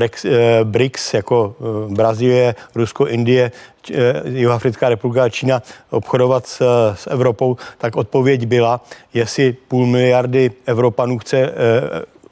BRICS 0.64 1.14
jako 1.14 1.56
Brazílie, 1.90 2.56
Rusko, 2.76 3.08
Indie, 3.08 3.52
Jihoafrická 4.26 4.90
republika 4.90 5.24
a 5.24 5.30
Čína 5.30 5.62
obchodovat 5.90 6.48
s, 6.48 6.62
s 6.96 7.08
Evropou, 7.08 7.58
tak 7.78 7.96
odpověď 7.96 8.46
byla, 8.46 8.82
jestli 9.14 9.54
půl 9.54 9.86
miliardy 9.86 10.52
Evropanů 10.66 11.18
chce 11.18 11.38
eh, 11.38 11.52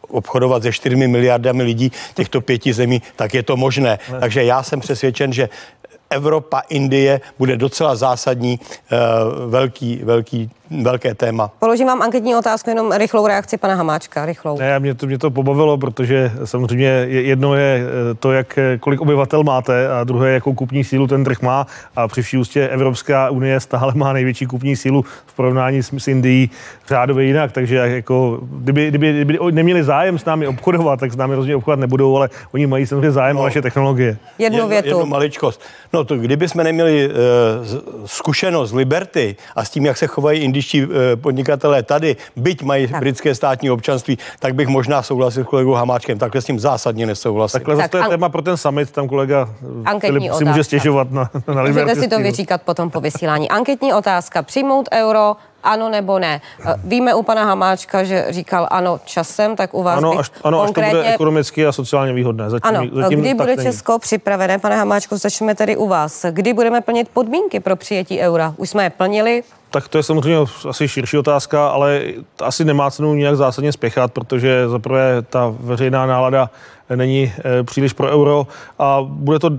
obchodovat 0.07 0.63
se 0.63 0.71
4 0.71 0.95
miliardami 0.95 1.63
lidí 1.63 1.91
těchto 2.13 2.41
pěti 2.41 2.73
zemí, 2.73 3.01
tak 3.15 3.33
je 3.33 3.43
to 3.43 3.57
možné. 3.57 3.99
Takže 4.19 4.43
já 4.43 4.63
jsem 4.63 4.79
přesvědčen, 4.79 5.33
že 5.33 5.49
Evropa, 6.09 6.59
Indie 6.59 7.21
bude 7.39 7.57
docela 7.57 7.95
zásadní, 7.95 8.59
eh, 8.91 8.97
velký, 9.47 10.01
velký 10.03 10.51
velké 10.81 11.15
téma. 11.15 11.51
Položím 11.59 11.87
vám 11.87 12.01
anketní 12.01 12.35
otázku, 12.35 12.69
jenom 12.69 12.91
rychlou 12.91 13.27
reakci 13.27 13.57
pana 13.57 13.75
Hamáčka, 13.75 14.25
rychlou. 14.25 14.59
Ne, 14.59 14.79
mě 14.79 14.93
to, 14.93 15.05
mě 15.05 15.17
to 15.17 15.31
pobavilo, 15.31 15.77
protože 15.77 16.31
samozřejmě 16.45 16.87
jedno 17.07 17.55
je 17.55 17.81
eh, 17.81 18.13
to, 18.13 18.31
jak, 18.31 18.57
eh, 18.57 18.77
kolik 18.77 19.01
obyvatel 19.01 19.43
máte 19.43 19.87
a 19.89 20.03
druhé, 20.03 20.31
jakou 20.31 20.53
kupní 20.53 20.83
sílu 20.83 21.07
ten 21.07 21.23
trh 21.23 21.41
má 21.41 21.67
a 21.95 22.07
při 22.07 22.21
vší 22.21 22.37
ústě 22.37 22.67
Evropská 22.67 23.29
unie 23.29 23.59
stále 23.59 23.93
má 23.95 24.13
největší 24.13 24.45
kupní 24.45 24.75
sílu 24.75 25.05
v 25.25 25.33
porovnání 25.35 25.83
s, 25.83 25.93
s 25.97 26.07
Indií 26.07 26.49
řádově 26.87 27.25
jinak, 27.25 27.51
takže 27.51 27.75
jako, 27.75 28.39
kdyby, 28.41 28.87
kdyby, 28.87 29.13
kdyby 29.13 29.39
neměli 29.51 29.83
zájem 29.83 30.19
s 30.19 30.25
námi 30.25 30.47
obchodovat, 30.47 30.99
tak 30.99 31.11
s 31.11 31.15
námi 31.15 31.35
rozhodně 31.35 31.55
obchodovat 31.55 31.79
nebudou, 31.79 32.17
ale 32.17 32.29
oni 32.51 32.67
mají 32.67 32.87
samozřejmě 32.87 33.11
zájem 33.11 33.35
no, 33.35 33.41
o 33.41 33.45
naše 33.45 33.61
technologie. 33.61 34.17
Jednu, 34.39 34.57
jednu 34.57 34.69
větu. 34.69 34.87
Jednu 34.87 35.05
maličkost. 35.05 35.61
No 35.93 36.03
to 36.03 36.17
kdyby 36.17 36.49
jsme 36.49 36.63
neměli 36.63 37.09
uh, 37.09 37.15
zkušenost 38.05 38.69
z 38.69 38.73
Liberty 38.73 39.35
a 39.55 39.65
s 39.65 39.69
tím, 39.69 39.85
jak 39.85 39.97
se 39.97 40.07
chovají 40.07 40.41
indičtí 40.41 40.83
eh, 40.83 41.15
podnikatelé 41.15 41.83
tady, 41.83 42.15
byť 42.35 42.63
mají 42.63 42.87
tak. 42.87 42.99
britské 42.99 43.35
státní 43.35 43.71
občanství, 43.71 44.17
tak 44.39 44.55
bych 44.55 44.67
možná 44.67 45.03
souhlasil 45.03 45.43
s 45.43 45.47
kolegou 45.47 45.73
Hamáčkem. 45.73 46.19
Takhle 46.19 46.41
s 46.41 46.45
tím 46.45 46.59
zásadně 46.59 47.05
nesouhlasím. 47.05 47.59
Takhle 47.59 47.75
tak, 47.75 47.91
to 47.91 47.97
je 47.97 48.03
an... 48.03 48.09
téma 48.09 48.29
pro 48.29 48.41
ten 48.41 48.57
summit, 48.57 48.91
tam 48.91 49.07
kolega 49.07 49.49
Filip 49.99 50.33
si 50.33 50.45
může 50.45 50.63
stěžovat 50.63 51.11
na, 51.11 51.29
na 51.47 51.63
Můžete 51.63 51.95
si 51.95 52.07
to 52.07 52.19
vyříkat 52.19 52.61
potom 52.61 52.89
po 52.89 53.01
vysílání. 53.01 53.49
Anketní 53.49 53.93
otázka. 53.93 54.41
Přijmout 54.43 54.89
euro 54.93 55.35
ano 55.67 55.89
nebo 55.89 56.19
ne. 56.19 56.41
Eh, 56.65 56.73
víme 56.83 57.13
u 57.13 57.23
pana 57.23 57.43
Hamáčka, 57.43 58.03
že 58.03 58.25
říkal 58.29 58.67
ano 58.71 58.99
časem, 59.05 59.55
tak 59.55 59.73
u 59.73 59.83
vás 59.83 59.97
ano, 59.97 60.19
až, 60.19 60.31
ano, 60.43 60.65
konkrétně... 60.65 60.87
až 60.87 60.91
to 60.91 60.97
bude 60.97 61.13
ekonomicky 61.13 61.65
a 61.65 61.71
sociálně 61.71 62.13
výhodné. 62.13 62.49
Zatím, 62.49 62.75
ano, 62.75 62.87
zatím 62.93 63.19
kdy 63.19 63.33
bude 63.33 63.55
není. 63.55 63.63
Česko 63.63 63.99
připravené, 63.99 64.59
pane 64.59 64.75
Hamáčku, 64.75 65.17
začneme 65.17 65.55
tedy 65.55 65.77
u 65.77 65.87
vás. 65.87 66.25
Kdy 66.31 66.53
budeme 66.53 66.81
plnit 66.81 67.09
podmínky 67.13 67.59
pro 67.59 67.75
přijetí 67.75 68.19
eura? 68.19 68.53
Už 68.57 68.69
jsme 68.69 68.83
je 68.83 68.89
plnili, 68.89 69.43
tak 69.71 69.87
to 69.87 69.97
je 69.97 70.03
samozřejmě 70.03 70.39
asi 70.69 70.87
širší 70.87 71.17
otázka, 71.17 71.69
ale 71.69 72.01
asi 72.43 72.65
nemá 72.65 72.91
cenu 72.91 73.13
nějak 73.13 73.35
zásadně 73.35 73.71
spěchat, 73.71 74.11
protože 74.13 74.69
zaprvé 74.69 75.21
ta 75.21 75.53
veřejná 75.59 76.05
nálada 76.05 76.49
není 76.95 77.33
eh, 77.37 77.63
příliš 77.63 77.93
pro 77.93 78.07
euro 78.09 78.47
a 78.79 78.99
bude 79.01 79.39
to 79.39 79.49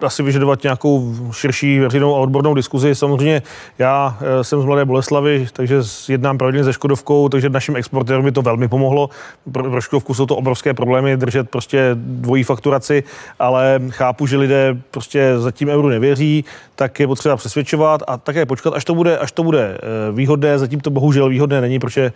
asi 0.00 0.22
vyžadovat 0.22 0.62
nějakou 0.62 1.14
širší 1.32 1.80
veřejnou 1.80 2.16
a 2.16 2.18
odbornou 2.18 2.54
diskuzi. 2.54 2.94
Samozřejmě 2.94 3.42
já 3.78 4.18
eh, 4.20 4.44
jsem 4.44 4.62
z 4.62 4.64
Mladé 4.64 4.84
Boleslavy, 4.84 5.46
takže 5.52 5.80
jednám 6.08 6.38
pravidelně 6.38 6.64
se 6.64 6.72
Škodovkou, 6.72 7.28
takže 7.28 7.48
našim 7.50 7.76
exportérům 7.76 8.24
by 8.24 8.32
to 8.32 8.42
velmi 8.42 8.68
pomohlo. 8.68 9.10
Pro, 9.52 9.70
pro 9.70 9.80
Škodovku 9.80 10.14
jsou 10.14 10.26
to 10.26 10.36
obrovské 10.36 10.74
problémy 10.74 11.16
držet 11.16 11.50
prostě 11.50 11.90
dvojí 11.94 12.42
fakturaci, 12.42 13.04
ale 13.38 13.80
chápu, 13.88 14.26
že 14.26 14.36
lidé 14.36 14.76
prostě 14.90 15.34
zatím 15.38 15.68
euru 15.68 15.88
nevěří, 15.88 16.44
tak 16.74 17.00
je 17.00 17.06
potřeba 17.06 17.36
přesvědčovat 17.36 18.02
a 18.06 18.16
také 18.16 18.46
počkat, 18.46 18.74
až 18.74 18.84
to 18.84 18.94
bude, 18.94 19.18
až 19.18 19.32
to 19.32 19.44
bude 19.44 19.78
eh, 19.78 20.12
výhodné. 20.12 20.58
Zatím 20.58 20.80
to 20.80 20.90
bohužel 20.90 21.28
výhodné 21.28 21.60
není, 21.60 21.78
protože 21.78 22.12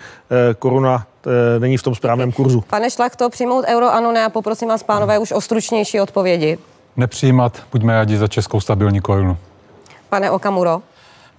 koruna 0.59 1.07
není 1.59 1.77
v 1.77 1.83
tom 1.83 1.95
správném 1.95 2.33
kurzu. 2.33 2.65
Pane 2.71 2.91
Šlachto, 2.91 3.31
přijmout 3.31 3.65
euro 3.69 3.93
ano, 3.93 4.13
ne 4.13 4.25
a 4.25 4.29
poprosím 4.29 4.69
vás, 4.69 4.83
pánové, 4.83 5.19
už 5.19 5.33
o 5.33 5.41
stručnější 5.41 6.01
odpovědi. 6.01 6.59
Nepřijímat, 6.97 7.63
buďme 7.73 7.93
rádi 7.93 8.17
za 8.17 8.29
českou 8.29 8.61
stabilní 8.61 9.01
korunu. 9.01 9.37
Pane 10.09 10.31
Okamuro. 10.31 10.83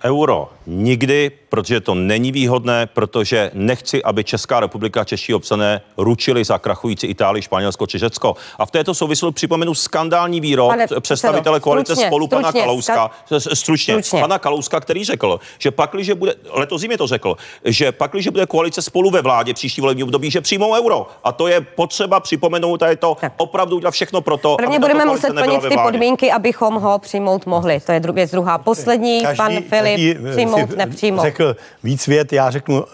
Euro 0.03 0.49
nikdy, 0.67 1.31
protože 1.49 1.81
to 1.81 1.95
není 1.95 2.31
výhodné, 2.31 2.85
protože 2.85 3.51
nechci, 3.53 4.03
aby 4.03 4.23
Česká 4.23 4.59
republika 4.59 5.01
a 5.01 5.03
čeští 5.03 5.33
občané 5.33 5.81
ručili 5.97 6.43
za 6.43 6.57
krachující 6.57 7.07
Itálii, 7.07 7.41
Španělsko 7.41 7.87
či 7.87 7.97
Řecko. 7.97 8.35
A 8.59 8.65
v 8.65 8.71
této 8.71 8.93
souvislosti 8.93 9.35
připomenu 9.35 9.73
skandální 9.73 10.41
výrok 10.41 10.69
Pane, 10.69 10.87
představitele 10.99 11.59
koalice 11.59 11.95
stručně, 11.95 12.07
spolu 12.07 12.25
stručně, 12.27 12.51
pana 12.51 12.65
Kalouska, 12.65 13.11
ska... 13.25 13.39
stručně, 13.55 13.93
stručně, 13.93 14.21
pana 14.21 14.39
Kalouska, 14.39 14.79
který 14.79 15.05
řekl, 15.05 15.39
že 15.59 15.71
pakliže 15.71 16.15
bude, 16.15 16.35
letos 16.49 16.81
zimě 16.81 16.97
to 16.97 17.07
řekl, 17.07 17.35
že 17.65 17.91
pakliže 17.91 18.31
bude 18.31 18.45
koalice 18.45 18.81
spolu 18.81 19.09
ve 19.09 19.21
vládě 19.21 19.53
příští 19.53 19.81
volební 19.81 20.03
období, 20.03 20.31
že 20.31 20.41
přijmou 20.41 20.73
euro. 20.73 21.07
A 21.23 21.31
to 21.31 21.47
je 21.47 21.61
potřeba 21.61 22.19
připomenout 22.19 22.83
a 22.83 22.87
je 22.87 22.95
to 22.95 23.17
tak. 23.21 23.33
opravdu 23.37 23.75
udělat 23.75 23.91
všechno 23.91 24.21
pro 24.21 24.37
to. 24.37 24.55
Prvně 24.55 24.79
budeme 24.79 25.05
muset 25.05 25.33
plnit 25.33 25.61
ty 25.69 25.77
podmínky, 25.83 26.31
abychom 26.31 26.73
ho 26.73 26.99
přijmout 26.99 27.45
mohli. 27.45 27.79
To 27.79 27.91
je 27.91 27.99
věc 27.99 28.31
druhá. 28.31 28.57
Poslední, 28.57 29.21
každý, 29.21 29.37
pan 29.37 29.61
Filip, 29.69 29.92
přijmout, 30.31 30.77
nepřijmout 30.77 31.21
řekl 31.21 31.55
víc 31.83 32.07
vět, 32.07 32.33
já 32.33 32.51
řeknu 32.51 32.81
uh, 32.81 32.87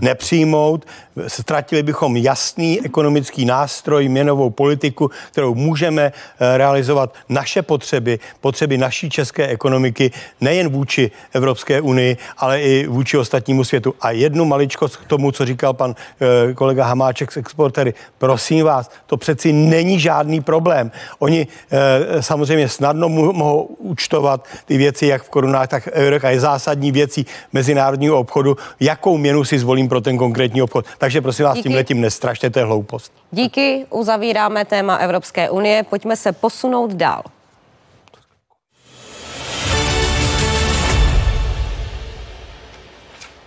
nepřijmout. 0.00 0.86
Ztratili 1.26 1.82
bychom 1.82 2.16
jasný 2.16 2.80
ekonomický 2.84 3.44
nástroj, 3.44 4.08
měnovou 4.08 4.50
politiku, 4.50 5.10
kterou 5.32 5.54
můžeme 5.54 6.12
uh, 6.12 6.46
realizovat 6.56 7.14
naše 7.28 7.62
potřeby, 7.62 8.18
potřeby 8.40 8.78
naší 8.78 9.10
české 9.10 9.46
ekonomiky, 9.46 10.10
nejen 10.40 10.68
vůči 10.68 11.10
Evropské 11.32 11.80
unii, 11.80 12.16
ale 12.38 12.60
i 12.62 12.86
vůči 12.86 13.18
ostatnímu 13.18 13.64
světu. 13.64 13.94
A 14.00 14.10
jednu 14.10 14.44
maličkost 14.44 14.96
k 14.96 15.04
tomu, 15.04 15.32
co 15.32 15.44
říkal 15.44 15.74
pan 15.74 15.90
uh, 15.90 16.54
kolega 16.54 16.84
Hamáček 16.84 17.32
z 17.32 17.36
Exportery. 17.36 17.94
Prosím 18.18 18.64
vás, 18.64 18.90
to 19.06 19.16
přeci 19.16 19.52
není 19.52 20.00
žádný 20.00 20.40
problém. 20.40 20.90
Oni 21.18 21.46
uh, 21.46 22.20
samozřejmě 22.20 22.68
snadno 22.68 23.08
mohou 23.08 23.62
účtovat 23.62 24.48
ty 24.64 24.76
věci 24.76 25.06
jak 25.06 25.22
v 25.22 25.28
korunách, 25.28 25.68
tak 25.68 25.86
v 25.86 25.92
eurech 25.92 26.24
a 26.24 26.30
je 26.30 26.39
zásadní 26.40 26.92
věcí 26.92 27.26
mezinárodního 27.52 28.18
obchodu, 28.18 28.56
jakou 28.80 29.16
měnu 29.18 29.44
si 29.44 29.58
zvolím 29.58 29.88
pro 29.88 30.00
ten 30.00 30.18
konkrétní 30.18 30.62
obchod. 30.62 30.86
Takže 30.98 31.20
prosím 31.20 31.44
vás, 31.44 31.58
tímhle 31.58 31.84
tím 31.84 32.00
nestrašte, 32.00 32.50
to 32.50 32.58
je 32.58 32.64
hloupost. 32.64 33.12
Díky, 33.30 33.86
uzavíráme 33.90 34.64
téma 34.64 34.96
Evropské 34.96 35.50
unie. 35.50 35.82
Pojďme 35.82 36.16
se 36.16 36.32
posunout 36.32 36.90
dál. 36.90 37.22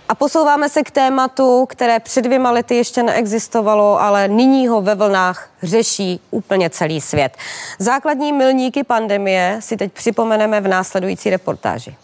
A 0.08 0.14
posouváme 0.14 0.68
se 0.68 0.82
k 0.82 0.90
tématu, 0.90 1.66
které 1.66 2.00
před 2.00 2.22
dvěma 2.22 2.50
lety 2.50 2.74
ještě 2.74 3.02
neexistovalo, 3.02 4.00
ale 4.00 4.28
nyní 4.28 4.68
ho 4.68 4.80
ve 4.80 4.94
vlnách 4.94 5.50
řeší 5.62 6.20
úplně 6.30 6.70
celý 6.70 7.00
svět. 7.00 7.36
Základní 7.78 8.32
milníky 8.32 8.84
pandemie 8.84 9.56
si 9.60 9.76
teď 9.76 9.92
připomeneme 9.92 10.60
v 10.60 10.68
následující 10.68 11.30
reportáži. 11.30 11.96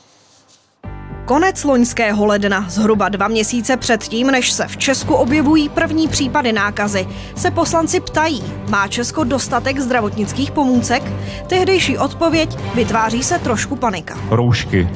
Konec 1.25 1.65
loňského 1.65 2.27
ledna, 2.27 2.65
zhruba 2.69 3.09
dva 3.09 3.29
měsíce 3.29 3.77
předtím, 3.77 4.27
než 4.27 4.53
se 4.53 4.67
v 4.67 4.77
Česku 4.77 5.15
objevují 5.15 5.69
první 5.69 6.09
případy 6.09 6.53
nákazy, 6.53 7.07
se 7.35 7.51
poslanci 7.51 8.01
ptají, 8.01 8.45
má 8.69 8.89
Česko 8.89 9.25
dostatek 9.25 9.79
zdravotnických 9.79 10.51
pomůcek? 10.51 11.03
Tehdejší 11.47 11.99
odpověď 11.99 12.57
vytváří 12.75 13.23
se 13.23 13.39
trošku 13.39 13.77
panika. 13.77 14.17
Roušky, 14.31 14.89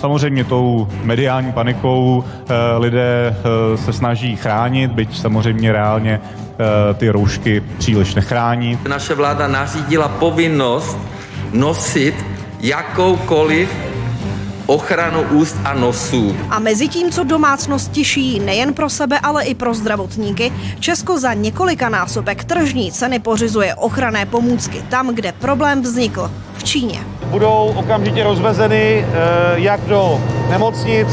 Samozřejmě 0.00 0.44
tou 0.44 0.88
mediální 1.02 1.52
panikou 1.52 2.24
e, 2.24 2.78
lidé 2.78 3.36
e, 3.74 3.76
se 3.76 3.92
snaží 3.92 4.36
chránit, 4.36 4.90
byť 4.90 5.18
samozřejmě 5.18 5.72
reálně 5.72 6.20
e, 6.90 6.94
ty 6.94 7.08
roušky 7.10 7.62
příliš 7.78 8.14
nechrání. 8.14 8.78
Naše 8.88 9.14
vláda 9.14 9.48
nařídila 9.48 10.08
povinnost 10.08 10.98
nosit 11.52 12.14
jakoukoliv 12.60 13.93
ochranu 14.66 15.22
úst 15.30 15.56
a 15.64 15.74
nosů. 15.74 16.36
A 16.50 16.58
mezi 16.58 16.88
tím, 16.88 17.10
co 17.10 17.24
domácnosti 17.24 18.04
šijí 18.04 18.40
nejen 18.40 18.74
pro 18.74 18.90
sebe, 18.90 19.18
ale 19.22 19.44
i 19.44 19.54
pro 19.54 19.74
zdravotníky, 19.74 20.52
Česko 20.80 21.18
za 21.18 21.34
několika 21.34 21.88
násobek 21.88 22.44
tržní 22.44 22.92
ceny 22.92 23.18
pořizuje 23.18 23.74
ochranné 23.74 24.26
pomůcky 24.26 24.82
tam, 24.88 25.14
kde 25.14 25.32
problém 25.32 25.82
vznikl 25.82 26.30
v 26.56 26.64
Číně. 26.64 27.00
Budou 27.24 27.72
okamžitě 27.76 28.24
rozvezeny 28.24 29.06
eh, 29.06 29.14
jak 29.54 29.80
do 29.80 30.20
nemocnic, 30.50 31.08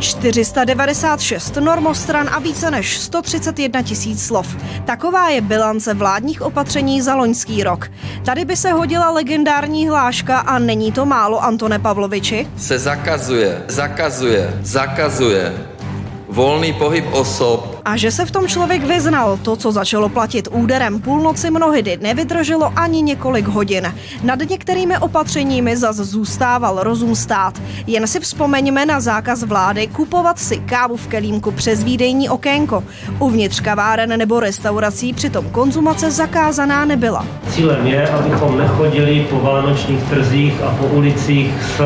496 0.00 1.56
normostran 1.56 2.28
a 2.32 2.38
více 2.38 2.70
než 2.70 2.98
131 2.98 3.82
tisíc 3.82 4.26
slov. 4.26 4.56
Taková 4.84 5.28
je 5.28 5.40
bilance 5.40 5.94
vládních 5.94 6.42
opatření 6.42 7.02
za 7.02 7.14
loňský 7.14 7.62
rok. 7.62 7.90
Tady 8.24 8.44
by 8.44 8.56
se 8.56 8.72
hodila 8.72 9.10
legendární 9.10 9.88
hláška 9.88 10.38
a 10.38 10.58
není 10.58 10.92
to 10.92 11.06
málo, 11.06 11.44
Antone 11.44 11.78
Pavloviči? 11.78 12.48
Se 12.56 12.78
zakazuje, 12.78 13.62
zakazuje, 13.68 14.58
zakazuje 14.62 15.54
volný 16.28 16.72
pohyb 16.72 17.04
osob. 17.12 17.75
A 17.86 17.96
že 17.96 18.10
se 18.10 18.26
v 18.26 18.30
tom 18.30 18.48
člověk 18.48 18.84
vyznal, 18.84 19.38
to, 19.42 19.56
co 19.56 19.72
začalo 19.72 20.08
platit 20.08 20.48
úderem 20.52 21.00
půlnoci 21.00 21.50
mnohdy, 21.50 21.98
nevydrželo 22.02 22.72
ani 22.76 23.02
několik 23.02 23.46
hodin. 23.46 23.94
Nad 24.22 24.38
některými 24.50 24.98
opatřeními 24.98 25.76
zas 25.76 25.96
zůstával 25.96 26.82
rozum 26.82 27.14
stát. 27.14 27.62
Jen 27.86 28.06
si 28.06 28.20
vzpomeňme 28.20 28.86
na 28.86 29.00
zákaz 29.00 29.42
vlády 29.42 29.86
kupovat 29.86 30.38
si 30.38 30.56
kávu 30.58 30.96
v 30.96 31.06
kelímku 31.06 31.50
přes 31.52 31.84
výdejní 31.84 32.28
okénko. 32.28 32.84
Uvnitř 33.18 33.60
kaváren 33.60 34.18
nebo 34.18 34.40
restaurací 34.40 35.12
přitom 35.12 35.50
konzumace 35.50 36.10
zakázaná 36.10 36.84
nebyla. 36.84 37.26
Cílem 37.50 37.86
je, 37.86 38.08
abychom 38.08 38.58
nechodili 38.58 39.26
po 39.30 39.40
vánočních 39.40 40.02
trzích 40.02 40.62
a 40.62 40.74
po 40.74 40.86
ulicích 40.86 41.50
s, 41.76 41.80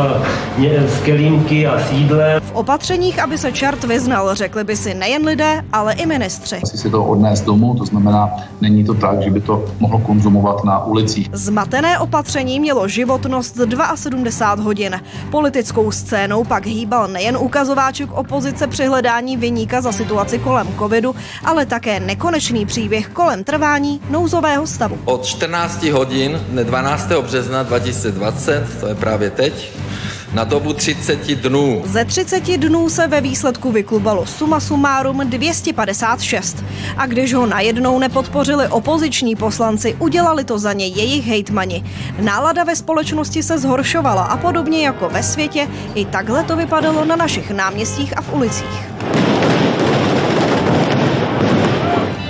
s 0.97 1.01
kelímky 1.01 1.67
a 1.67 1.81
sídlem. 1.89 2.41
V 2.43 2.53
opatřeních, 2.53 3.19
aby 3.23 3.39
se 3.39 3.53
čert 3.53 3.85
vyznal, 3.85 4.35
řekli 4.35 4.65
by 4.65 4.77
si 4.77 4.95
nejen 4.95 5.27
lidé, 5.27 5.65
ale 5.73 5.90
i 5.93 6.07
ministři. 6.07 6.57
Chci 6.57 6.79
si 6.79 6.91
to 6.91 7.05
odnést 7.05 7.41
domů, 7.41 7.75
to 7.75 7.85
znamená, 7.85 8.31
není 8.61 8.85
to 8.85 8.95
tak, 8.95 9.23
že 9.23 9.31
by 9.31 9.41
to 9.41 9.65
mohlo 9.81 9.99
konzumovat 9.99 10.65
na 10.65 10.85
ulicích. 10.85 11.29
Zmatené 11.33 11.99
opatření 11.99 12.61
mělo 12.61 12.89
životnost 12.89 13.59
72 13.95 14.65
hodin. 14.65 15.01
Politickou 15.31 15.91
scénou 15.91 16.45
pak 16.45 16.67
hýbal 16.67 17.09
nejen 17.09 17.37
ukazováček 17.37 18.13
opozice 18.13 18.67
při 18.67 18.87
hledání 18.87 19.37
vyníka 19.37 19.81
za 19.81 19.93
situaci 19.93 20.39
kolem 20.39 20.69
covidu, 20.79 21.15
ale 21.45 21.67
také 21.67 22.01
nekonečný 22.01 22.67
příběh 22.67 23.09
kolem 23.09 23.45
trvání 23.45 24.01
nouzového 24.11 24.67
stavu. 24.67 24.99
Od 25.05 25.25
14 25.25 25.83
hodin 25.83 26.41
dne 26.49 26.65
12. 26.65 27.09
března 27.23 27.63
2020, 27.63 28.81
to 28.81 28.87
je 28.87 28.95
právě 28.95 29.31
teď, 29.31 29.73
na 30.35 30.45
dobu 30.45 30.73
30 30.73 31.35
dnů. 31.35 31.83
Ze 31.85 32.05
30 32.05 32.57
dnů 32.57 32.91
se 32.91 33.07
ve 33.07 33.21
výsledku 33.21 33.73
vyklubalo 33.73 34.27
suma 34.27 34.61
sumárum 34.61 35.31
256. 35.31 36.65
A 36.97 37.07
když 37.07 37.35
ho 37.35 37.47
najednou 37.47 37.99
nepodpořili 37.99 38.69
opoziční 38.69 39.37
poslanci, 39.37 39.97
udělali 39.99 40.45
to 40.45 40.59
za 40.59 40.73
ně 40.73 40.87
jejich 40.87 41.27
hejtmani. 41.27 41.85
Nálada 42.21 42.65
ve 42.65 42.77
společnosti 42.77 43.43
se 43.43 43.59
zhoršovala 43.59 44.23
a 44.23 44.37
podobně 44.37 44.85
jako 44.85 45.09
ve 45.09 45.23
světě, 45.23 45.69
i 45.95 46.05
takhle 46.05 46.45
to 46.45 46.57
vypadalo 46.57 47.05
na 47.05 47.17
našich 47.17 47.51
náměstích 47.51 48.19
a 48.19 48.23
v 48.23 48.33
ulicích. 48.33 49.30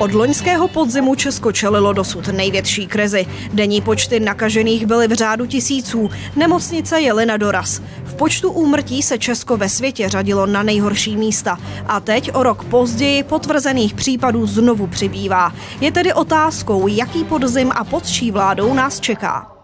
Od 0.01 0.14
loňského 0.14 0.68
podzimu 0.68 1.14
Česko 1.14 1.53
čelilo 1.53 1.92
dosud 1.92 2.28
největší 2.28 2.86
krizi. 2.86 3.26
Denní 3.53 3.80
počty 3.80 4.20
nakažených 4.20 4.86
byly 4.86 5.09
v 5.09 5.12
řádu 5.12 5.46
tisíců, 5.46 6.11
nemocnice 6.36 7.01
jeli 7.01 7.26
na 7.26 7.36
doraz. 7.36 7.82
V 8.05 8.14
počtu 8.14 8.51
úmrtí 8.51 9.03
se 9.03 9.18
Česko 9.18 9.57
ve 9.57 9.68
světě 9.68 10.09
řadilo 10.09 10.46
na 10.46 10.62
nejhorší 10.62 11.16
místa. 11.16 11.59
A 11.86 12.01
teď 12.01 12.30
o 12.34 12.42
rok 12.42 12.64
později 12.64 13.22
potvrzených 13.22 13.94
případů 13.94 14.46
znovu 14.46 14.86
přibývá. 14.86 15.53
Je 15.80 15.92
tedy 15.92 16.12
otázkou, 16.12 16.86
jaký 16.88 17.24
podzim 17.24 17.72
a 17.74 17.84
pod 17.84 18.07
čí 18.07 18.30
vládou 18.30 18.74
nás 18.74 19.01
čeká. 19.01 19.59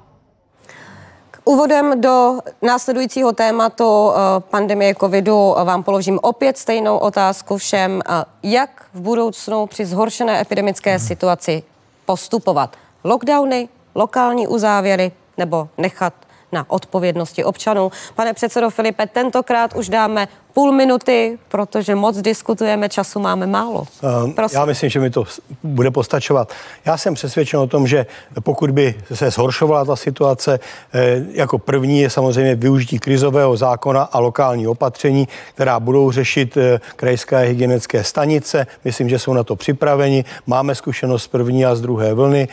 Úvodem 1.49 2.01
do 2.01 2.39
následujícího 2.63 3.33
tématu 3.33 4.11
eh, 4.11 4.41
pandemie 4.41 4.95
covidu 4.95 5.55
vám 5.65 5.83
položím 5.83 6.19
opět 6.23 6.59
stejnou 6.59 6.99
otázku 6.99 7.57
všem. 7.57 8.01
Eh, 8.09 8.25
jak 8.43 8.85
v 8.95 9.01
budoucnu 9.01 9.67
při 9.67 9.87
zhoršené 9.87 10.41
epidemické 10.41 10.99
situaci 10.99 11.63
postupovat? 12.07 12.77
Lockdowny, 13.05 13.69
lokální 13.95 14.49
uzávěry, 14.49 15.13
nebo 15.37 15.69
nechat 15.79 16.15
na 16.53 16.65
odpovědnosti 16.69 17.45
občanů. 17.45 17.91
Pane 18.15 18.35
předsedo 18.35 18.71
Filipe, 18.71 19.07
tentokrát 19.07 19.77
už 19.77 19.89
dáme 19.89 20.29
půl 20.57 20.73
minuty, 20.73 21.39
protože 21.49 21.95
moc 21.95 22.17
diskutujeme, 22.17 22.89
času 22.89 23.21
máme 23.21 23.47
málo. 23.47 23.85
Eh, 24.29 24.33
Prosím. 24.33 24.59
Já 24.59 24.65
myslím, 24.65 24.91
že 24.91 25.01
mi 25.01 25.11
to 25.11 25.25
bude 25.63 25.91
postačovat. 25.91 26.53
Já 26.85 26.97
jsem 26.97 27.15
přesvědčen 27.15 27.61
o 27.61 27.67
tom, 27.67 27.87
že 27.87 28.07
pokud 28.43 28.71
by 28.71 28.95
se 29.15 29.31
zhoršovala 29.31 29.85
ta 29.85 29.97
situace, 29.97 30.61
eh, 30.95 31.25
jako 31.33 31.59
první 31.59 32.01
je 32.01 32.11
samozřejmě 32.11 32.55
využití 32.55 32.99
krizového 32.99 33.57
zákona 33.57 34.03
a 34.03 34.19
lokální 34.19 34.67
opatření, 34.67 35.29
která 35.55 35.81
budou 35.81 36.11
řešit 36.11 36.57
eh, 36.57 36.81
krajské 36.97 37.39
hygienické 37.39 38.05
stanice. 38.05 38.67
Myslím, 38.85 39.09
že 39.09 39.19
jsou 39.19 39.33
na 39.33 39.45
to 39.45 39.57
připraveni. 39.57 40.25
Máme 40.47 40.75
zkušenost 40.75 41.23
z 41.23 41.29
první 41.29 41.67
a 41.67 41.75
z 41.75 41.81
druhé 41.81 42.15
vlny, 42.15 42.49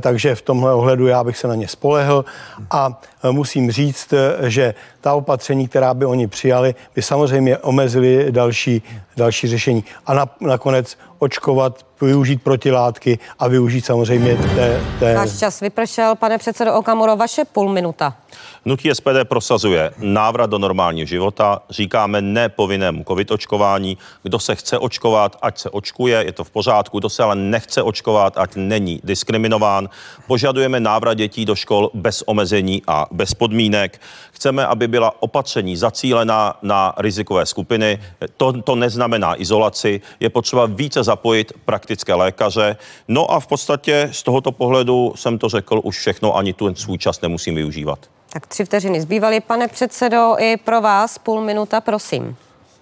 takže 0.00 0.34
v 0.34 0.42
tomhle 0.42 0.74
ohledu 0.74 1.06
já 1.06 1.24
bych 1.24 1.36
se 1.38 1.48
na 1.48 1.54
ně 1.54 1.68
spolehl. 1.68 2.24
A 2.70 3.00
musím 3.30 3.70
říct, 3.70 4.14
že 4.42 4.74
ta 5.00 5.14
opatření, 5.14 5.68
která 5.68 5.94
by 5.94 6.06
oni 6.06 6.26
přijali, 6.26 6.74
by 6.94 7.02
samozřejmě 7.02 7.33
omezili 7.56 8.26
další, 8.32 8.82
další 9.16 9.48
řešení. 9.48 9.84
A 10.06 10.14
na, 10.14 10.26
nakonec 10.40 10.98
očkovat, 11.18 11.86
využít 12.02 12.42
protilátky 12.42 13.18
a 13.38 13.48
využít 13.48 13.86
samozřejmě 13.86 14.36
té... 14.36 14.80
té... 14.98 15.14
Váš 15.14 15.38
čas 15.38 15.60
vypršel, 15.60 16.14
pane 16.14 16.38
předsedo 16.38 16.74
Okamuro, 16.74 17.16
vaše 17.16 17.44
půl 17.44 17.72
minuta. 17.72 18.16
Nutí 18.64 18.90
SPD 18.92 19.24
prosazuje 19.24 19.92
návrat 19.98 20.50
do 20.50 20.58
normálního 20.58 21.06
života, 21.06 21.62
říkáme 21.70 22.22
ne 22.22 22.48
povinnému 22.48 23.04
covid 23.08 23.30
očkování. 23.30 23.98
Kdo 24.22 24.38
se 24.38 24.54
chce 24.54 24.78
očkovat, 24.78 25.36
ať 25.42 25.58
se 25.58 25.70
očkuje, 25.70 26.24
je 26.24 26.32
to 26.32 26.44
v 26.44 26.50
pořádku. 26.50 26.98
Kdo 26.98 27.08
se 27.08 27.22
ale 27.22 27.36
nechce 27.36 27.82
očkovat, 27.82 28.38
ať 28.38 28.50
není 28.56 29.00
diskriminován. 29.04 29.88
Požadujeme 30.26 30.80
návrat 30.80 31.14
dětí 31.14 31.44
do 31.44 31.54
škol 31.54 31.90
bez 31.94 32.22
omezení 32.26 32.82
a 32.86 33.06
bez 33.10 33.34
podmínek. 33.34 34.00
Chceme, 34.32 34.66
aby 34.66 34.88
byla 34.88 35.22
opatření 35.22 35.76
zacílená 35.76 36.58
na 36.62 36.94
rizikové 36.96 37.46
skupiny. 37.46 38.02
To, 38.36 38.62
to 38.62 38.74
neznamená 38.74 39.40
izolaci. 39.40 40.00
Je 40.20 40.30
potřeba 40.30 40.66
více 40.66 41.03
zapojit 41.04 41.52
praktické 41.64 42.14
lékaře. 42.14 42.76
No 43.08 43.30
a 43.30 43.40
v 43.40 43.46
podstatě 43.46 44.08
z 44.12 44.22
tohoto 44.22 44.52
pohledu 44.52 45.12
jsem 45.16 45.38
to 45.38 45.48
řekl 45.48 45.80
už 45.84 45.98
všechno, 45.98 46.36
ani 46.36 46.52
tu 46.52 46.74
svůj 46.74 46.98
čas 46.98 47.20
nemusím 47.20 47.54
využívat. 47.54 47.98
Tak 48.32 48.46
tři 48.46 48.64
vteřiny 48.64 49.00
zbývaly. 49.00 49.40
Pane 49.40 49.68
předsedo, 49.68 50.34
i 50.38 50.56
pro 50.56 50.80
vás 50.80 51.18
půl 51.18 51.40
minuta, 51.40 51.80
prosím. 51.80 52.36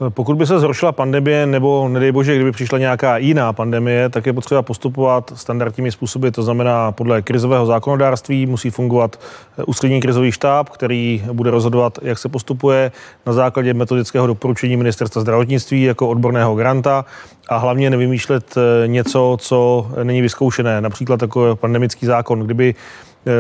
Pokud 0.09 0.37
by 0.37 0.47
se 0.47 0.61
zhoršila 0.61 0.93
pandemie, 0.93 1.47
nebo 1.47 1.89
nedej 1.89 2.13
bože, 2.13 2.35
kdyby 2.35 2.53
přišla 2.53 2.79
nějaká 2.79 3.17
jiná 3.19 3.53
pandemie, 3.53 4.09
tak 4.09 4.27
je 4.27 4.33
potřeba 4.33 4.63
postupovat 4.63 5.33
standardními 5.35 5.93
způsoby. 5.93 6.29
To 6.29 6.43
znamená, 6.43 6.93
podle 6.93 7.23
krizového 7.23 7.67
zákonodárství 7.67 8.47
musí 8.47 8.71
fungovat 8.71 9.21
eh, 9.59 9.65
ústřední 9.65 10.01
krizový 10.01 10.33
štáb, 10.33 10.69
který 10.69 11.25
bude 11.33 11.51
rozhodovat, 11.51 11.99
jak 12.03 12.19
se 12.19 12.29
postupuje 12.29 12.93
na 13.27 13.33
základě 13.33 13.75
metodického 13.75 14.27
doporučení 14.27 14.77
ministerstva 14.77 15.23
zdravotnictví 15.23 15.83
jako 15.83 16.09
odborného 16.09 16.55
granta 16.55 17.05
a 17.49 17.57
hlavně 17.57 17.91
nevymýšlet 17.91 18.55
eh, 18.57 18.89
něco, 18.89 19.37
co 19.41 19.91
není 20.03 20.23
vyzkoušené, 20.23 20.81
například 20.81 21.23
jako 21.23 21.57
pandemický 21.57 22.07
zákon. 22.07 22.41
Kdyby 22.41 22.75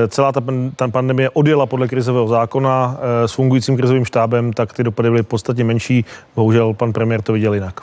celá 0.09 0.33
ta, 0.33 0.43
ta 0.77 0.89
pandemie 0.89 1.31
odjela 1.31 1.67
podle 1.67 1.89
krizového 1.89 2.29
zákona 2.29 2.97
eh, 2.99 3.29
s 3.29 3.33
fungujícím 3.33 3.77
krizovým 3.77 4.05
štábem, 4.05 4.53
tak 4.53 4.73
ty 4.73 4.85
dopady 4.85 5.11
byly 5.11 5.23
podstatně 5.23 5.65
menší. 5.65 6.05
Bohužel 6.37 6.75
pan 6.75 6.93
premiér 6.93 7.23
to 7.23 7.33
viděl 7.33 7.55
jinak. 7.55 7.81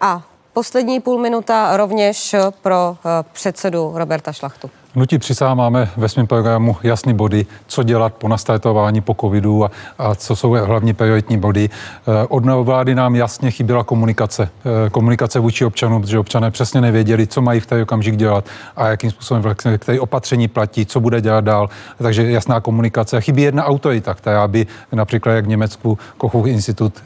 A 0.00 0.22
poslední 0.52 1.00
půl 1.00 1.18
minuta 1.18 1.76
rovněž 1.76 2.34
pro 2.62 2.96
eh, 3.04 3.24
předsedu 3.32 3.92
Roberta 3.94 4.32
Šlachtu. 4.32 4.70
Hnutí 4.94 5.18
přísá 5.18 5.54
máme 5.54 5.90
ve 5.96 6.08
svém 6.08 6.26
programu 6.26 6.76
jasný 6.82 7.14
body, 7.14 7.46
co 7.66 7.82
dělat 7.82 8.14
po 8.14 8.28
nastartování 8.28 9.00
po 9.00 9.14
covidu 9.20 9.64
a, 9.64 9.70
a 9.98 10.14
co 10.14 10.36
jsou 10.36 10.50
hlavní 10.50 10.94
prioritní 10.94 11.38
body. 11.38 11.70
Eh, 11.70 12.26
od 12.28 12.44
vlády 12.44 12.94
nám 12.94 13.16
jasně 13.16 13.50
chyběla 13.50 13.84
komunikace. 13.84 14.50
Eh, 14.86 14.90
komunikace 14.90 15.38
vůči 15.38 15.64
občanům, 15.64 16.02
protože 16.02 16.18
občané 16.18 16.50
přesně 16.50 16.80
nevěděli, 16.80 17.26
co 17.26 17.42
mají 17.42 17.60
v 17.60 17.66
té 17.66 17.82
okamžik 17.82 18.16
dělat 18.16 18.44
a 18.76 18.88
jakým 18.88 19.10
způsobem 19.10 19.42
vlastně, 19.42 19.78
které 19.78 20.00
opatření 20.00 20.48
platí, 20.48 20.86
co 20.86 21.00
bude 21.00 21.20
dělat 21.20 21.44
dál. 21.44 21.68
Takže 21.98 22.30
jasná 22.30 22.60
komunikace. 22.60 23.20
Chybí 23.20 23.42
jedna 23.42 23.64
autorita, 23.64 24.14
která 24.14 24.48
by 24.48 24.66
například 24.92 25.32
jak 25.32 25.44
v 25.44 25.48
Německu 25.48 25.98
Kochův 26.16 26.46
institut 26.46 27.02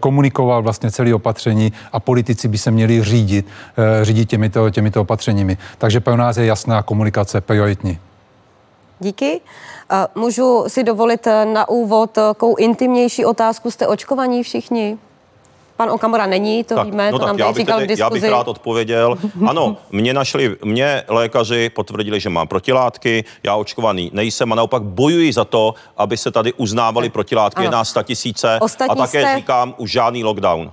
komunikoval 0.00 0.62
vlastně 0.62 0.90
celé 0.90 1.14
opatření 1.14 1.72
a 1.92 2.00
politici 2.00 2.48
by 2.48 2.58
se 2.58 2.70
měli 2.70 3.02
řídit, 3.02 3.46
eh, 3.76 4.04
řídit 4.04 4.28
těmito, 4.28 4.70
těmito 4.70 5.00
opatřeními. 5.00 5.58
Takže 5.78 6.00
pro 6.00 6.16
nás 6.16 6.36
je 6.36 6.46
jasná 6.46 6.82
komunikace 6.82 7.40
prioritní. 7.40 7.98
Díky. 9.00 9.40
Můžu 10.14 10.64
si 10.68 10.84
dovolit 10.84 11.26
eh, 11.26 11.44
na 11.44 11.68
úvod 11.68 12.10
takovou 12.10 12.56
intimnější 12.56 13.24
otázku. 13.24 13.70
Jste 13.70 13.86
očkovaní 13.86 14.42
všichni? 14.42 14.98
Pan 15.78 15.90
Okamora 15.90 16.26
není, 16.26 16.64
to 16.64 16.74
tak, 16.74 16.86
víme, 16.86 17.12
no 17.12 17.18
to 17.18 17.24
tak 17.24 17.26
nám 17.26 17.38
já 17.38 17.52
bych 17.52 17.56
říkal 17.56 17.78
tedy, 17.78 17.94
Já 17.98 18.10
bych 18.10 18.24
rád 18.24 18.48
odpověděl. 18.48 19.18
Ano, 19.46 19.76
mě 19.90 20.14
našli, 20.14 20.56
mě 20.64 21.02
lékaři 21.08 21.70
potvrdili, 21.70 22.20
že 22.20 22.30
mám 22.30 22.48
protilátky, 22.48 23.24
já 23.42 23.54
očkovaný 23.54 24.10
nejsem 24.14 24.52
a 24.52 24.56
naopak 24.56 24.82
bojuji 24.82 25.32
za 25.32 25.44
to, 25.44 25.74
aby 25.96 26.16
se 26.16 26.30
tady 26.30 26.52
uznávaly 26.52 27.08
protilátky, 27.10 27.62
je 27.62 27.70
nás 27.70 27.94
tisíce 28.02 28.58
a 28.88 28.94
také 28.94 29.20
jste... 29.20 29.36
říkám 29.36 29.74
už 29.78 29.90
žádný 29.90 30.24
lockdown. 30.24 30.72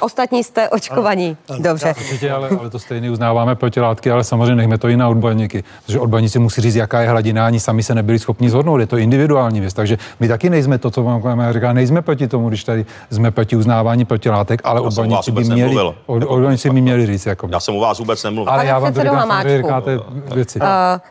Ostatní 0.00 0.44
jste 0.44 0.68
očkovaní. 0.68 1.36
Ano, 1.48 1.58
Dobře. 1.62 1.94
Určitě, 1.98 2.32
ale, 2.32 2.48
ale 2.48 2.70
to 2.70 2.78
stejně 2.78 3.10
uznáváme 3.10 3.54
protilátky, 3.54 4.10
ale 4.10 4.24
samozřejmě 4.24 4.54
nechme 4.54 4.78
to 4.78 4.88
i 4.88 4.96
na 4.96 5.08
odborníky. 5.08 5.64
Protože 5.86 6.00
odborníci 6.00 6.38
musí 6.38 6.60
říct, 6.60 6.74
jaká 6.74 7.00
je 7.00 7.08
hladina, 7.08 7.46
ani 7.46 7.60
sami 7.60 7.82
se 7.82 7.94
nebyli 7.94 8.18
schopni 8.18 8.50
zhodnout. 8.50 8.78
Je 8.78 8.86
to 8.86 8.96
individuální 8.96 9.60
věc. 9.60 9.74
Takže 9.74 9.98
my 10.20 10.28
taky 10.28 10.50
nejsme 10.50 10.78
to, 10.78 10.90
co 10.90 11.02
vám 11.02 11.52
říká, 11.52 11.72
nejsme 11.72 12.02
proti 12.02 12.28
tomu, 12.28 12.48
když 12.48 12.64
tady 12.64 12.86
jsme 13.10 13.30
proti 13.30 13.56
uznávání 13.56 14.04
protilátek, 14.04 14.60
ale 14.64 14.80
já 14.80 14.86
odborníci 14.86 15.32
by 15.32 15.44
měli, 15.44 15.76
odborníci 16.06 16.70
by 16.70 16.80
měli 16.80 17.06
říct. 17.06 17.26
Jako 17.26 17.48
já 17.52 17.60
jsem 17.60 17.74
u 17.74 17.80
vás 17.80 17.98
vůbec 17.98 18.24
nemluvil. 18.24 18.52
Ale 18.52 18.66
já 18.66 18.78
vám 18.78 18.92
to 18.92 19.02
říkám, 19.02 19.42
říkáte 19.56 19.98
věci. 20.34 20.60
Uh, 20.60 20.66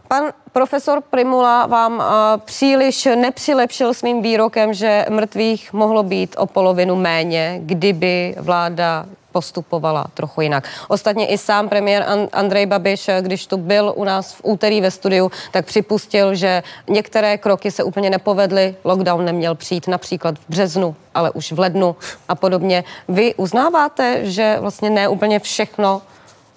pan 0.07 0.23
profesor 0.53 1.01
Primula 1.01 1.65
vám 1.65 2.03
příliš 2.45 3.05
nepřilepšil 3.05 3.93
svým 3.93 4.21
výrokem, 4.21 4.73
že 4.73 5.05
mrtvých 5.09 5.73
mohlo 5.73 6.03
být 6.03 6.35
o 6.37 6.45
polovinu 6.45 6.95
méně, 6.95 7.59
kdyby 7.63 8.35
vláda 8.39 9.05
postupovala 9.31 10.05
trochu 10.13 10.41
jinak. 10.41 10.67
Ostatně 10.87 11.27
i 11.27 11.37
sám 11.37 11.69
premiér 11.69 12.05
Andrej 12.33 12.65
Babiš, 12.65 13.09
když 13.21 13.47
tu 13.47 13.57
byl 13.57 13.93
u 13.95 14.03
nás 14.03 14.33
v 14.33 14.41
úterý 14.43 14.81
ve 14.81 14.91
studiu, 14.91 15.31
tak 15.51 15.65
připustil, 15.65 16.35
že 16.35 16.63
některé 16.87 17.37
kroky 17.37 17.71
se 17.71 17.83
úplně 17.83 18.09
nepovedly. 18.09 18.75
Lockdown 18.83 19.25
neměl 19.25 19.55
přijít 19.55 19.87
například 19.87 20.35
v 20.35 20.49
březnu, 20.49 20.95
ale 21.15 21.31
už 21.31 21.51
v 21.51 21.59
lednu 21.59 21.95
a 22.29 22.35
podobně. 22.35 22.83
Vy 23.07 23.35
uznáváte, 23.35 24.19
že 24.23 24.57
vlastně 24.59 24.89
ne 24.89 25.07
úplně 25.07 25.39
všechno 25.39 26.01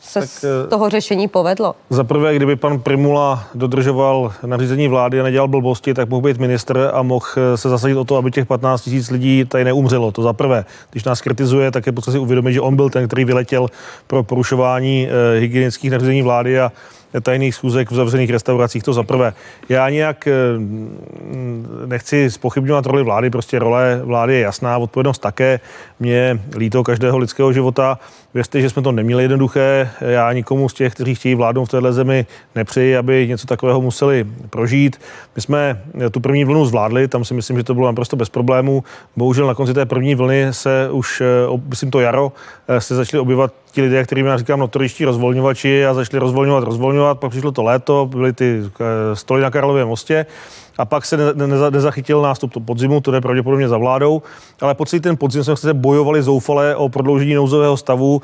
se 0.04 0.20
tak, 0.20 0.28
z 0.28 0.44
eh, 0.44 0.66
toho 0.68 0.88
řešení 0.88 1.28
povedlo? 1.28 1.74
Za 1.90 2.04
prvé, 2.04 2.36
kdyby 2.36 2.56
pan 2.56 2.80
Primula 2.80 3.44
dodržoval 3.54 4.32
nařízení 4.46 4.88
vlády 4.88 5.20
a 5.20 5.22
nedělal 5.22 5.48
blbosti, 5.48 5.94
tak 5.94 6.08
mohl 6.08 6.22
být 6.22 6.38
minister 6.38 6.90
a 6.92 7.02
mohl 7.02 7.26
eh, 7.36 7.56
se 7.56 7.68
zasadit 7.68 7.96
o 7.96 8.04
to, 8.04 8.16
aby 8.16 8.30
těch 8.30 8.46
15 8.46 8.82
tisíc 8.82 9.10
lidí 9.10 9.44
tady 9.44 9.64
neumřelo. 9.64 10.12
To 10.12 10.22
za 10.22 10.32
prvé. 10.32 10.64
Když 10.90 11.04
nás 11.04 11.20
kritizuje, 11.20 11.70
tak 11.70 11.86
je 11.86 11.92
potřeba 11.92 12.12
si 12.12 12.18
uvědomit, 12.18 12.52
že 12.52 12.60
on 12.60 12.76
byl 12.76 12.90
ten, 12.90 13.06
který 13.06 13.24
vyletěl 13.24 13.68
pro 14.06 14.22
porušování 14.22 15.08
eh, 15.08 15.40
hygienických 15.40 15.90
nařízení 15.90 16.22
vlády 16.22 16.60
a 16.60 16.72
tajných 17.22 17.54
schůzek 17.54 17.90
v 17.90 17.94
zavřených 17.94 18.30
restauracích, 18.30 18.82
to 18.82 18.92
za 18.92 19.02
prvé. 19.02 19.32
Já 19.68 19.90
nějak 19.90 20.28
nechci 21.86 22.30
spochybňovat 22.30 22.86
roli 22.86 23.02
vlády, 23.02 23.30
prostě 23.30 23.58
role 23.58 24.00
vlády 24.04 24.34
je 24.34 24.40
jasná, 24.40 24.78
odpovědnost 24.78 25.18
také. 25.18 25.60
Mě 26.00 26.40
líto 26.56 26.84
každého 26.84 27.18
lidského 27.18 27.52
života. 27.52 27.98
Věřte, 28.34 28.60
že 28.60 28.70
jsme 28.70 28.82
to 28.82 28.92
neměli 28.92 29.24
jednoduché. 29.24 29.90
Já 30.00 30.32
nikomu 30.32 30.68
z 30.68 30.74
těch, 30.74 30.94
kteří 30.94 31.14
chtějí 31.14 31.34
vládnout 31.34 31.64
v 31.64 31.68
téhle 31.68 31.92
zemi, 31.92 32.26
nepřeji, 32.54 32.96
aby 32.96 33.28
něco 33.28 33.46
takového 33.46 33.80
museli 33.80 34.26
prožít. 34.50 35.00
My 35.36 35.42
jsme 35.42 35.82
tu 36.10 36.20
první 36.20 36.44
vlnu 36.44 36.66
zvládli, 36.66 37.08
tam 37.08 37.24
si 37.24 37.34
myslím, 37.34 37.56
že 37.56 37.64
to 37.64 37.74
bylo 37.74 37.86
naprosto 37.86 38.16
bez 38.16 38.28
problémů. 38.28 38.84
Bohužel 39.16 39.46
na 39.46 39.54
konci 39.54 39.74
té 39.74 39.86
první 39.86 40.14
vlny 40.14 40.46
se 40.50 40.88
už, 40.90 41.20
eh, 41.20 41.60
myslím 41.68 41.90
to 41.90 42.00
jaro, 42.00 42.32
eh, 42.68 42.80
se 42.80 42.94
začali 42.94 43.20
objevovat 43.20 43.54
ti 43.72 43.82
lidé, 43.82 44.04
kterým 44.04 44.26
já 44.26 44.38
říkám 44.38 44.58
notoričtí 44.58 45.04
rozvolňovači 45.04 45.86
a 45.86 45.94
začali 45.94 46.20
rozvolňovat, 46.20 46.64
rozvolňovat, 46.64 47.18
pak 47.18 47.30
přišlo 47.30 47.52
to 47.52 47.62
léto, 47.62 48.06
byly 48.06 48.32
ty 48.32 48.62
eh, 48.64 49.16
stoly 49.16 49.42
na 49.42 49.50
Karlově 49.50 49.84
mostě 49.84 50.26
a 50.78 50.84
pak 50.84 51.04
se 51.04 51.16
ne, 51.16 51.24
ne, 51.34 51.70
nezachytil 51.70 52.22
nástup 52.22 52.52
to 52.52 52.60
podzimu, 52.60 53.00
to 53.00 53.14
je 53.14 53.20
pravděpodobně 53.20 53.68
za 53.68 53.78
vládou, 53.78 54.22
ale 54.60 54.74
po 54.74 54.86
celý 54.86 55.00
ten 55.00 55.16
podzim 55.16 55.44
jsme 55.44 55.56
se 55.56 55.74
bojovali 55.74 56.22
zoufale 56.22 56.76
o 56.76 56.88
prodloužení 56.88 57.34
nouzového 57.34 57.76
stavu, 57.76 58.22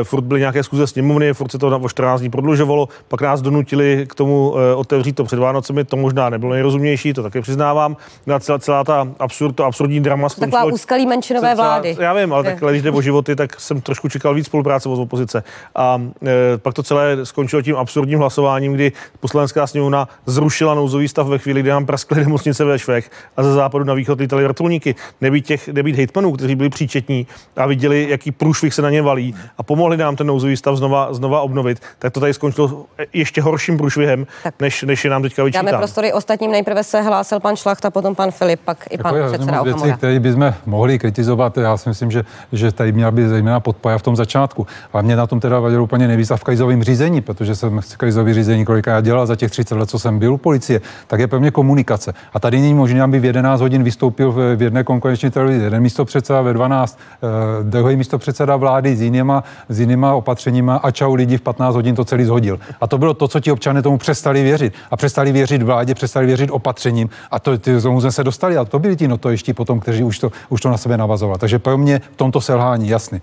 e, 0.00 0.04
furt 0.04 0.22
byly 0.22 0.40
nějaké 0.40 0.62
zkuze 0.62 0.86
sněmovny, 0.86 1.34
furt 1.34 1.50
se 1.52 1.58
to 1.58 1.80
o 1.80 1.88
14 1.88 2.20
dní 2.20 2.30
prodlužovalo, 2.30 2.88
pak 3.08 3.22
nás 3.22 3.42
donutili 3.42 4.06
k 4.08 4.14
tomu 4.14 4.54
e, 4.58 4.74
otevřít 4.74 5.12
to 5.12 5.24
před 5.24 5.38
Vánocemi, 5.38 5.84
to 5.84 5.96
možná 5.96 6.30
nebylo 6.30 6.52
nejrozumější, 6.52 7.12
to 7.12 7.22
také 7.22 7.40
přiznávám. 7.40 7.96
Na 8.26 8.38
celá, 8.38 8.58
celá 8.58 8.84
ta 8.84 9.08
absurd, 9.18 9.56
to 9.56 9.64
absurdní 9.64 10.00
drama 10.00 10.28
Taková 10.28 10.64
úskalí 10.64 11.06
menšinové 11.06 11.54
vlády. 11.54 11.96
Já 12.00 12.12
vím, 12.12 12.32
ale 12.32 12.44
tak, 12.44 12.64
když 12.70 12.82
jde 12.82 12.90
o 12.90 13.02
životy, 13.02 13.36
tak 13.36 13.60
jsem 13.60 13.80
trošku 13.80 14.08
čekal 14.08 14.34
víc 14.34 14.46
spolupráce 14.46 14.88
z 14.88 14.98
opozice. 14.98 15.42
A 15.74 16.02
e, 16.26 16.58
pak 16.58 16.74
to 16.74 16.82
celé 16.82 17.26
skončilo 17.26 17.62
tím 17.62 17.76
absurdním 17.76 18.18
hlasováním, 18.18 18.72
kdy 18.72 18.92
poslanecká 19.20 19.66
sněmovna 19.66 20.08
zrušila 20.26 20.74
nouzový 20.74 21.08
stav 21.08 21.26
ve 21.26 21.38
chvíli, 21.38 21.60
kdy 21.60 21.70
nám 21.70 21.86
praskly 21.90 22.20
nemocnice 22.20 22.64
ve 22.64 22.78
Švech 22.78 23.10
a 23.36 23.42
ze 23.42 23.52
západu 23.52 23.84
na 23.84 23.94
východ 23.94 24.20
lítali 24.20 24.44
vrtulníky. 24.44 24.94
Nebýt 25.20 25.46
těch, 25.46 25.68
nebýt 25.68 25.96
hejtmanů, 25.96 26.32
kteří 26.32 26.54
byli 26.54 26.70
příčetní 26.70 27.26
a 27.56 27.66
viděli, 27.66 28.06
jaký 28.10 28.30
průšvih 28.30 28.74
se 28.74 28.82
na 28.82 28.90
ně 28.90 29.02
valí 29.02 29.34
a 29.58 29.62
pomohli 29.62 29.96
nám 29.96 30.16
ten 30.16 30.26
nouzový 30.26 30.56
stav 30.56 30.76
znova, 30.76 31.14
znova 31.14 31.40
obnovit, 31.40 31.82
tak 31.98 32.12
to 32.12 32.20
tady 32.20 32.34
skončilo 32.34 32.86
ještě 33.12 33.42
horším 33.42 33.78
průšvihem, 33.78 34.26
než, 34.60 34.82
než 34.82 35.04
je 35.04 35.10
nám 35.10 35.22
teďka 35.22 35.44
vyčítám. 35.44 35.66
Dáme 35.66 35.78
prostory 35.78 36.12
ostatním. 36.12 36.50
Nejprve 36.50 36.84
se 36.84 37.02
hlásil 37.02 37.40
pan 37.40 37.56
Šlachta, 37.56 37.90
potom 37.90 38.14
pan 38.14 38.30
Filip, 38.30 38.60
pak 38.64 38.86
i 38.90 38.98
pan 38.98 39.14
jako 39.14 39.32
předseda 39.32 39.62
věci, 39.62 39.76
Okamura. 39.76 39.96
které 39.96 40.20
bychom 40.20 40.54
mohli 40.66 40.98
kritizovat, 40.98 41.56
já 41.58 41.76
si 41.76 41.88
myslím, 41.88 42.10
že, 42.10 42.24
že 42.52 42.72
tady 42.72 42.92
měla 42.92 43.10
být 43.10 43.28
zejména 43.28 43.60
podpora 43.60 43.98
v 43.98 44.02
tom 44.02 44.16
začátku. 44.16 44.66
A 44.92 45.02
mě 45.02 45.16
na 45.16 45.26
tom 45.26 45.40
teda 45.40 45.60
vadilo 45.60 45.84
úplně 45.84 46.08
nejvíc 46.08 46.30
v 46.36 46.44
krizovém 46.44 46.82
řízení, 46.82 47.20
protože 47.20 47.54
jsem 47.54 47.80
v 47.80 47.96
krizovém 47.96 48.34
řízení 48.34 48.64
kolikrát 48.64 49.04
dělal 49.04 49.26
za 49.26 49.36
těch 49.36 49.50
30 49.50 49.74
let, 49.74 49.90
co 49.90 49.98
jsem 49.98 50.18
byl 50.18 50.34
u 50.34 50.38
policie, 50.38 50.80
tak 51.06 51.20
je 51.20 51.26
pro 51.26 51.40
mě 51.40 51.50
komunikace. 51.84 52.14
A 52.34 52.40
tady 52.40 52.60
není 52.60 52.74
možné, 52.74 53.02
aby 53.02 53.20
v 53.20 53.24
11 53.24 53.60
hodin 53.60 53.82
vystoupil 53.82 54.32
v 54.32 54.62
jedné 54.62 54.84
konkurenční 54.84 55.30
televizi 55.30 55.64
jeden 55.64 55.82
místo 55.82 56.04
předseda 56.04 56.42
ve 56.42 56.52
12, 56.52 56.98
eh, 56.98 57.26
druhý 57.62 57.96
místo 57.96 58.18
předseda 58.18 58.56
vlády 58.56 58.96
s 58.96 59.00
jinýma, 59.00 59.44
s 59.68 59.80
jinýma 59.80 60.14
opatřeníma 60.14 60.76
a 60.76 60.90
čau 60.90 61.14
lidi 61.14 61.36
v 61.36 61.40
15 61.40 61.74
hodin 61.74 61.94
to 61.94 62.04
celý 62.04 62.24
zhodil. 62.24 62.58
A 62.80 62.86
to 62.86 62.98
bylo 62.98 63.14
to, 63.14 63.28
co 63.28 63.40
ti 63.40 63.52
občané 63.52 63.82
tomu 63.82 63.98
přestali 63.98 64.42
věřit. 64.42 64.72
A 64.90 64.96
přestali 64.96 65.32
věřit 65.32 65.62
vládě, 65.62 65.94
přestali 65.94 66.26
věřit 66.26 66.50
opatřením. 66.50 67.08
A 67.30 67.38
to, 67.38 67.58
ty, 67.58 67.80
tomu 67.80 68.00
jsme 68.00 68.12
se 68.12 68.24
dostali. 68.24 68.56
A 68.56 68.64
to 68.64 68.78
byli 68.78 68.96
ti 68.96 69.08
to 69.08 69.30
ještě 69.30 69.54
potom, 69.54 69.80
kteří 69.80 70.04
už 70.04 70.18
to, 70.18 70.32
už 70.48 70.60
to 70.60 70.70
na 70.70 70.76
sebe 70.76 70.96
navazovali. 70.96 71.38
Takže 71.38 71.58
pro 71.58 71.78
mě 71.78 72.00
v 72.12 72.16
tomto 72.16 72.40
selhání 72.40 72.88
jasný. 72.88 73.20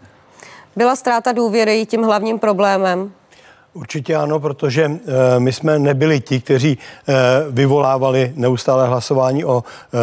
Byla 0.75 0.95
ztráta 0.95 1.31
důvěry 1.31 1.85
tím 1.85 2.03
hlavním 2.03 2.39
problémem? 2.39 3.11
Určitě 3.77 4.15
ano, 4.15 4.39
protože 4.39 4.83
e, 4.83 5.39
my 5.39 5.53
jsme 5.53 5.79
nebyli 5.79 6.19
ti, 6.19 6.39
kteří 6.41 6.77
e, 6.77 7.13
vyvolávali 7.51 8.33
neustále 8.35 8.87
hlasování 8.87 9.45
o 9.45 9.63
e, 9.63 9.97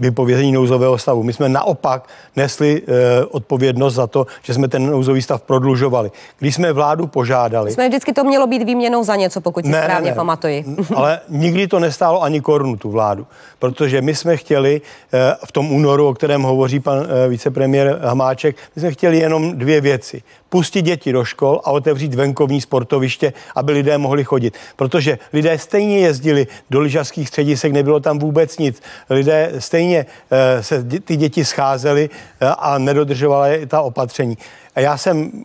vypovězení 0.00 0.52
nouzového 0.52 0.98
stavu. 0.98 1.22
My 1.22 1.32
jsme 1.32 1.48
naopak 1.48 2.08
nesli 2.36 2.82
odpovědnost 3.30 3.94
za 3.94 4.06
to, 4.06 4.26
že 4.42 4.54
jsme 4.54 4.68
ten 4.68 4.90
nouzový 4.90 5.22
stav 5.22 5.42
prodlužovali. 5.42 6.10
Když 6.38 6.54
jsme 6.54 6.72
vládu 6.72 7.06
požádali. 7.06 7.72
Jsme 7.72 7.88
vždycky 7.88 8.12
to 8.12 8.24
mělo 8.24 8.46
být 8.46 8.62
výměnou 8.62 9.04
za 9.04 9.16
něco, 9.16 9.40
pokud 9.40 9.64
si 9.64 9.70
Ne, 9.70 9.82
správně 9.82 10.10
ne. 10.10 10.16
pamatuji. 10.16 10.64
Ale 10.94 11.20
nikdy 11.28 11.68
to 11.68 11.80
nestálo 11.80 12.22
ani 12.22 12.40
korunu 12.40 12.76
tu 12.76 12.90
vládu, 12.90 13.26
protože 13.58 14.02
my 14.02 14.14
jsme 14.14 14.36
chtěli 14.36 14.80
eh, 15.12 15.36
v 15.46 15.52
tom 15.52 15.72
únoru, 15.72 16.08
o 16.08 16.14
kterém 16.14 16.42
hovoří 16.42 16.80
pan 16.80 16.98
eh, 16.98 17.28
vicepremiér 17.28 17.98
Hamáček, 18.02 18.56
my 18.76 18.80
jsme 18.80 18.92
chtěli 18.92 19.18
jenom 19.18 19.58
dvě 19.58 19.80
věci. 19.80 20.22
Pustit 20.54 20.82
děti 20.82 21.12
do 21.12 21.24
škol 21.24 21.60
a 21.64 21.70
otevřít 21.70 22.14
venkovní 22.14 22.60
sportoviště, 22.60 23.32
aby 23.54 23.72
lidé 23.72 23.98
mohli 23.98 24.24
chodit. 24.24 24.54
Protože 24.76 25.18
lidé 25.32 25.58
stejně 25.58 25.98
jezdili 25.98 26.46
do 26.70 26.80
lyžařských 26.80 27.28
středisek, 27.28 27.72
nebylo 27.72 28.00
tam 28.00 28.18
vůbec 28.18 28.58
nic. 28.58 28.82
Lidé 29.10 29.52
stejně 29.58 30.06
eh, 30.30 30.62
se 30.62 30.84
ty 30.84 31.16
děti 31.16 31.44
scházely 31.44 32.10
eh, 32.40 32.46
a 32.58 32.78
nedodržovali 32.78 33.66
ta 33.66 33.80
opatření. 33.80 34.38
A 34.74 34.80
já 34.80 34.96
jsem 34.96 35.44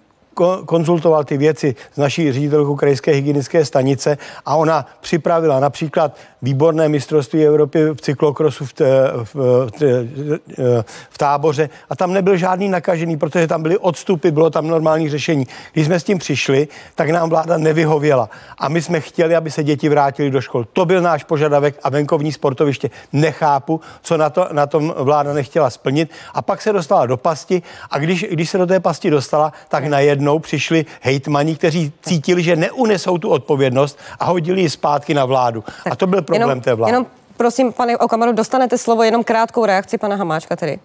konzultoval 0.65 1.23
ty 1.23 1.37
věci 1.37 1.75
s 1.93 1.97
naší 1.97 2.31
ředitelkou 2.31 2.75
krajské 2.75 3.11
hygienické 3.11 3.65
stanice 3.65 4.17
a 4.45 4.55
ona 4.55 4.85
připravila 5.01 5.59
například 5.59 6.17
výborné 6.41 6.89
mistrovství 6.89 7.45
Evropy 7.45 7.85
v 7.89 8.01
cyklokrosu 8.01 8.65
v, 8.65 8.73
t- 8.73 8.85
v, 9.23 9.35
v, 9.79 9.99
v 11.09 11.17
táboře 11.17 11.69
a 11.89 11.95
tam 11.95 12.13
nebyl 12.13 12.37
žádný 12.37 12.69
nakažený, 12.69 13.17
protože 13.17 13.47
tam 13.47 13.61
byly 13.61 13.77
odstupy, 13.77 14.31
bylo 14.31 14.49
tam 14.49 14.67
normální 14.67 15.09
řešení. 15.09 15.47
Když 15.73 15.85
jsme 15.85 15.99
s 15.99 16.03
tím 16.03 16.17
přišli, 16.17 16.67
tak 16.95 17.09
nám 17.09 17.29
vláda 17.29 17.57
nevyhověla 17.57 18.29
a 18.57 18.69
my 18.69 18.81
jsme 18.81 19.01
chtěli, 19.01 19.35
aby 19.35 19.51
se 19.51 19.63
děti 19.63 19.89
vrátili 19.89 20.31
do 20.31 20.41
škol. 20.41 20.65
To 20.73 20.85
byl 20.85 21.01
náš 21.01 21.23
požadavek 21.23 21.79
a 21.83 21.89
venkovní 21.89 22.31
sportoviště 22.31 22.89
nechápu, 23.13 23.81
co 24.01 24.17
na, 24.17 24.29
to, 24.29 24.47
na 24.51 24.67
tom 24.67 24.93
vláda 24.97 25.33
nechtěla 25.33 25.69
splnit 25.69 26.11
a 26.33 26.41
pak 26.41 26.61
se 26.61 26.73
dostala 26.73 27.05
do 27.05 27.17
pasti 27.17 27.61
a 27.91 27.99
když, 27.99 28.25
když 28.31 28.49
se 28.49 28.57
do 28.57 28.67
té 28.67 28.79
pasti 28.79 29.09
dostala, 29.09 29.53
tak 29.67 29.85
najednou 29.85 30.28
přišli 30.37 30.85
hejtmani, 31.01 31.55
kteří 31.55 31.93
cítili, 32.01 32.43
že 32.43 32.55
neunesou 32.55 33.17
tu 33.17 33.29
odpovědnost 33.29 33.99
a 34.19 34.25
hodili 34.25 34.61
ji 34.61 34.69
zpátky 34.69 35.13
na 35.13 35.25
vládu. 35.25 35.63
A 35.91 35.95
to 35.95 36.07
byl 36.07 36.21
problém 36.21 36.49
jenom, 36.49 36.61
té 36.61 36.73
vlády. 36.73 36.89
jenom 36.89 37.05
prosím, 37.37 37.73
pane 37.73 37.97
Okamaru, 37.97 38.31
dostanete 38.31 38.77
slovo, 38.77 39.03
jenom 39.03 39.23
krátkou 39.23 39.65
reakci 39.65 39.97
pana 39.97 40.15
Hamáčka 40.15 40.55
tedy. 40.55 40.79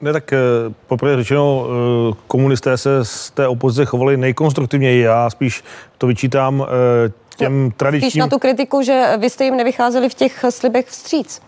Ne, 0.00 0.12
tak 0.12 0.32
eh, 0.32 0.38
poprvé 0.86 1.16
řečeno, 1.16 1.66
eh, 1.66 2.16
komunisté 2.26 2.76
se 2.78 3.04
z 3.04 3.30
té 3.30 3.48
opozice 3.48 3.84
chovali 3.84 4.16
nejkonstruktivněji. 4.16 5.00
Já 5.00 5.30
spíš 5.30 5.64
to 5.98 6.06
vyčítám 6.06 6.66
eh, 6.66 7.12
těm 7.36 7.66
Spíš 7.66 7.76
tradičním... 7.76 8.20
na 8.20 8.26
tu 8.26 8.38
kritiku, 8.38 8.82
že 8.82 9.12
vy 9.18 9.30
jste 9.30 9.44
jim 9.44 9.56
nevycházeli 9.56 10.08
v 10.08 10.14
těch 10.14 10.44
slibech 10.50 10.86
vstříc. 10.86 11.40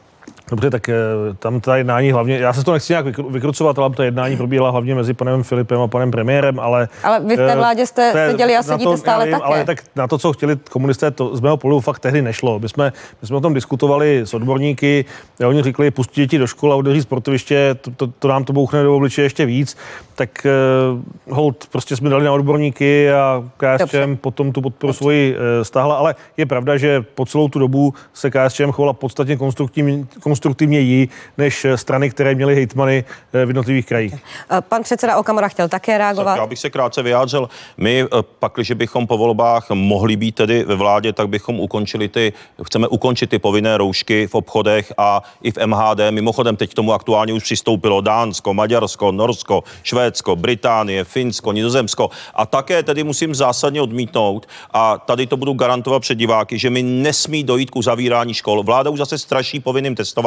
Dobře, 0.50 0.70
tak 0.70 0.88
eh, 0.88 0.94
tam 1.38 1.60
ta 1.60 1.76
jednání 1.76 2.12
hlavně, 2.12 2.38
já 2.38 2.52
se 2.52 2.64
to 2.64 2.72
nechci 2.72 2.92
nějak 2.92 3.06
vykru- 3.06 3.30
vykrucovat, 3.30 3.78
ale 3.78 3.90
ta 3.90 4.04
jednání 4.04 4.36
probíhala 4.36 4.70
hlavně 4.70 4.94
mezi 4.94 5.14
panem 5.14 5.42
Filipem 5.42 5.80
a 5.80 5.88
panem 5.88 6.10
premiérem, 6.10 6.60
ale... 6.60 6.88
Ale 7.04 7.20
vy 7.20 7.34
v 7.34 7.36
té 7.36 7.52
eh, 7.52 7.56
vládě 7.56 7.86
jste 7.86 8.12
to 8.12 8.18
je- 8.18 8.30
seděli 8.30 8.56
a 8.56 8.62
sedíte 8.62 8.84
to, 8.84 8.96
stále 8.96 9.24
vím, 9.24 9.32
také. 9.34 9.44
Ale 9.44 9.64
tak 9.64 9.82
na 9.96 10.08
to, 10.08 10.18
co 10.18 10.32
chtěli 10.32 10.56
komunisté, 10.70 11.10
to 11.10 11.36
z 11.36 11.40
mého 11.40 11.56
pohledu 11.56 11.80
fakt 11.80 11.98
tehdy 11.98 12.22
nešlo. 12.22 12.58
My 12.58 12.68
jsme, 12.68 12.92
my 13.22 13.28
jsme 13.28 13.36
o 13.36 13.40
tom 13.40 13.54
diskutovali 13.54 14.20
s 14.24 14.34
odborníky, 14.34 15.04
a 15.44 15.48
oni 15.48 15.62
říkali, 15.62 15.90
pustit 15.90 16.20
děti 16.20 16.38
do 16.38 16.46
škol 16.46 16.72
a 16.72 16.76
otevřít 16.76 17.02
sportoviště, 17.02 17.76
to, 17.80 17.90
to, 17.90 18.06
to, 18.06 18.28
nám 18.28 18.44
to 18.44 18.52
bouchne 18.52 18.82
do 18.82 18.96
obličeje 18.96 19.24
ještě 19.26 19.46
víc. 19.46 19.76
Tak 20.14 20.46
uh, 21.26 21.34
hold, 21.34 21.66
prostě 21.72 21.96
jsme 21.96 22.10
dali 22.10 22.24
na 22.24 22.32
odborníky 22.32 23.12
a 23.12 23.44
KSČM 23.56 23.78
Dobře. 23.78 24.16
potom 24.20 24.52
tu 24.52 24.62
podporu 24.62 24.92
svoji 24.92 25.34
uh, 25.34 25.62
stáhla, 25.62 25.94
ale 25.94 26.14
je 26.36 26.46
pravda, 26.46 26.76
že 26.76 27.02
po 27.14 27.26
celou 27.26 27.48
tu 27.48 27.58
dobu 27.58 27.94
se 28.14 28.30
KSČM 28.30 28.70
chovala 28.70 28.92
podstatně 28.92 29.36
konstruktivně, 29.36 30.04
konstruktivněji 30.32 31.08
než 31.38 31.64
eh, 31.64 31.76
strany, 31.76 32.10
které 32.10 32.34
měly 32.34 32.54
hejtmany 32.54 33.04
eh, 33.32 33.46
v 33.46 33.48
jednotlivých 33.48 33.86
krajích. 33.86 34.14
Eh, 34.14 34.60
Pan 34.60 34.82
předseda 34.82 35.16
Okamura 35.16 35.48
chtěl 35.48 35.68
také 35.68 35.98
reagovat. 35.98 36.36
Já 36.36 36.46
bych 36.46 36.58
se 36.58 36.70
krátce 36.70 37.02
vyjádřil. 37.02 37.48
My 37.76 38.04
pak, 38.38 38.52
když 38.54 38.72
bychom 38.72 39.06
po 39.06 39.18
volbách 39.18 39.70
mohli 39.70 40.16
být 40.16 40.34
tedy 40.34 40.64
ve 40.64 40.74
vládě, 40.74 41.12
tak 41.12 41.28
bychom 41.28 41.60
ukončili 41.60 42.08
ty, 42.08 42.32
chceme 42.64 42.88
ukončit 42.88 43.30
ty 43.30 43.38
povinné 43.38 43.76
roušky 43.76 44.26
v 44.26 44.34
obchodech 44.34 44.92
a 44.98 45.22
i 45.42 45.52
v 45.52 45.66
MHD. 45.66 46.00
Mimochodem 46.10 46.56
teď 46.56 46.70
k 46.70 46.74
tomu 46.74 46.92
aktuálně 46.92 47.32
už 47.32 47.42
přistoupilo 47.42 48.00
Dánsko, 48.00 48.54
Maďarsko, 48.54 49.12
Norsko, 49.12 49.64
Švédsko, 49.82 50.36
Británie, 50.36 51.04
Finsko, 51.04 51.52
Nizozemsko. 51.52 52.10
A 52.34 52.46
také 52.46 52.82
tedy 52.82 53.04
musím 53.04 53.34
zásadně 53.34 53.82
odmítnout, 53.82 54.48
a 54.72 54.98
tady 54.98 55.26
to 55.26 55.36
budu 55.36 55.52
garantovat 55.52 56.02
před 56.02 56.14
diváky, 56.14 56.58
že 56.58 56.70
mi 56.70 56.82
nesmí 56.82 57.44
dojít 57.44 57.70
k 57.70 57.76
uzavírání 57.76 58.34
škol. 58.34 58.62
Vláda 58.62 58.90
už 58.90 58.98
zase 58.98 59.18
straší 59.18 59.60
povinným 59.60 59.94
testováním. 59.94 60.21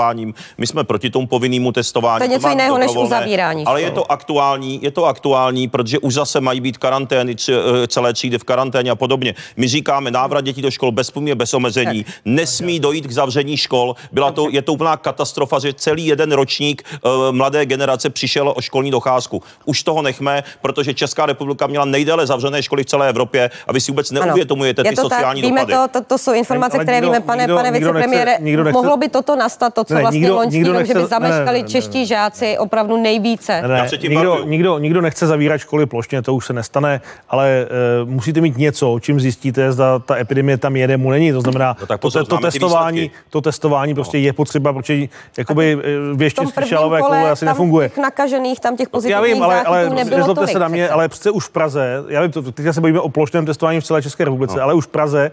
My 0.58 0.68
jsme 0.68 0.84
proti 0.84 1.10
tomu 1.10 1.28
povinnému 1.28 1.72
testování. 1.72 2.18
To 2.20 2.24
je 2.24 2.28
něco 2.30 2.50
jiného 2.50 2.78
než 2.78 2.92
uzavírání 2.96 3.66
Ale 3.66 3.82
je 3.82 3.92
to 3.92 4.12
aktuální, 4.12 4.80
je 4.84 4.92
to 4.92 5.06
aktuální, 5.06 5.68
protože 5.68 6.00
už 6.00 6.14
zase 6.14 6.42
mají 6.42 6.62
být 6.62 6.78
karantény, 6.78 7.36
eh, 7.50 7.88
celé 7.88 8.14
třídy 8.14 8.38
v 8.38 8.44
karanténě 8.44 8.92
a 8.92 8.96
podobně. 8.96 9.36
My 9.58 9.68
říkáme 9.68 10.12
návrat 10.12 10.42
dětí 10.42 10.62
do 10.62 10.72
škol 10.72 10.92
bez 10.92 11.12
poměr, 11.12 11.38
bez 11.38 11.54
omezení. 11.54 12.06
Nesmí 12.26 12.80
dojít 12.80 13.08
k 13.08 13.12
zavření 13.12 13.58
škol. 13.58 13.96
Byla 14.12 14.32
to, 14.32 14.48
je 14.50 14.62
to 14.62 14.74
úplná 14.74 14.98
katastrofa, 14.98 15.60
že 15.60 15.74
celý 15.74 16.06
jeden 16.06 16.32
ročník 16.32 16.84
uh, 17.06 17.12
mladé 17.32 17.66
generace 17.66 18.10
přišel 18.10 18.54
o 18.56 18.62
školní 18.62 18.92
docházku. 18.92 19.44
Už 19.66 19.84
toho 19.84 20.02
nechme, 20.02 20.44
protože 20.62 20.94
Česká 20.94 21.26
republika 21.26 21.68
měla 21.68 21.86
nejdéle 21.86 22.28
zavřené 22.28 22.64
školy 22.64 22.84
v 22.84 22.86
celé 22.86 23.10
Evropě 23.10 23.50
a 23.68 23.74
vy 23.74 23.82
si 23.82 23.92
vůbec 23.92 24.12
neuvědomujete 24.12 24.84
ty 24.84 24.96
sociální 24.96 25.42
tak, 25.42 25.48
víme 25.50 25.66
dopady. 25.66 25.90
to, 25.94 26.00
to, 26.00 26.06
to 26.06 26.18
jsou 26.18 26.34
informace, 26.34 26.78
Ale 26.78 26.84
které 26.86 26.98
nikdo- 26.98 27.08
víme, 27.12 27.20
pane, 27.20 27.44
nikdo- 27.44 27.56
pane 27.56 27.72
nikdo 27.72 27.94
nechce- 27.94 28.08
vicepremiére. 28.10 28.38
nikdo 28.42 28.64
nechce- 28.64 28.74
Mohlo 28.82 28.98
by 28.98 29.10
toto 29.10 29.36
nastat, 29.36 29.74
to, 29.74 29.84
co 29.86 29.94
Ne, 29.94 30.02
vlastně 30.02 30.20
nikdo- 30.20 30.36
loňský 30.36 30.57
nikdo 30.57 30.74
rok, 30.74 30.86
že 30.86 30.94
by 30.94 30.99
nechce- 30.99 31.20
ne, 31.20 31.20
ne, 31.20 31.28
zameškali 31.30 31.57
ne, 31.60 31.64
ne. 31.64 31.70
čeští 31.70 32.06
žáci 32.06 32.57
opravdu 32.57 32.98
nejvíce. 32.98 33.62
Ne, 33.68 33.88
nikdo, 34.10 34.44
nikdo, 34.45 34.80
nikdo 34.80 35.02
nechce 35.02 35.28
zavírat 35.28 35.57
školy 35.62 35.86
plošně, 35.86 36.22
to 36.22 36.34
už 36.36 36.45
se 36.45 36.53
nestane, 36.53 37.02
ale 37.30 37.68
uh, 38.03 38.10
musíte 38.10 38.41
mít 38.41 38.57
něco, 38.57 38.98
čím 39.02 39.20
zjistíte, 39.20 39.72
zda 39.72 39.99
ta 39.99 40.18
epidemie 40.18 40.57
tam 40.57 40.76
je 40.76 40.88
nebo 40.88 41.12
není. 41.12 41.32
To 41.32 41.41
znamená, 41.41 41.78
No 41.82 41.88
tak 41.88 41.99
to, 42.02 42.07
pozor, 42.07 42.26
to, 42.26 42.36
to, 42.36 42.41
testování, 42.41 43.12
to 43.30 43.41
testování 43.41 43.94
prostě 43.94 44.18
je 44.18 44.34
potřeba, 44.34 44.74
protože 44.74 45.07
jakoby 45.38 45.78
věště 46.16 46.48
skřišalové 46.48 47.02
kole 47.02 47.18
koule 47.18 47.32
asi 47.32 47.45
tam 47.45 47.53
nefunguje. 47.53 47.90
těch 47.90 47.98
nakažených, 47.98 48.60
tam 48.60 48.78
těch 48.78 48.88
Já 48.88 48.91
pozitivních 48.91 49.34
vím, 49.34 49.44
ale, 49.44 49.64
ale 49.64 49.90
nezlobte 49.90 50.34
tolik. 50.36 50.52
se 50.52 50.60
na 50.60 50.68
mě, 50.68 50.84
přece. 50.84 50.94
ale 50.94 51.07
přece 51.10 51.32
už 51.32 51.45
v 51.45 51.49
Praze, 51.49 52.03
já 52.07 52.22
vím, 52.22 52.32
to, 52.32 52.41
teďka 52.52 52.74
se 52.74 52.82
bavíme 52.82 52.99
o 52.99 53.10
plošném 53.10 53.45
testování 53.45 53.80
v 53.80 53.84
celé 53.84 54.02
České 54.02 54.26
republice, 54.26 54.57
no. 54.57 54.64
ale 54.64 54.74
už 54.74 54.86
v 54.86 54.88
Praze 54.88 55.32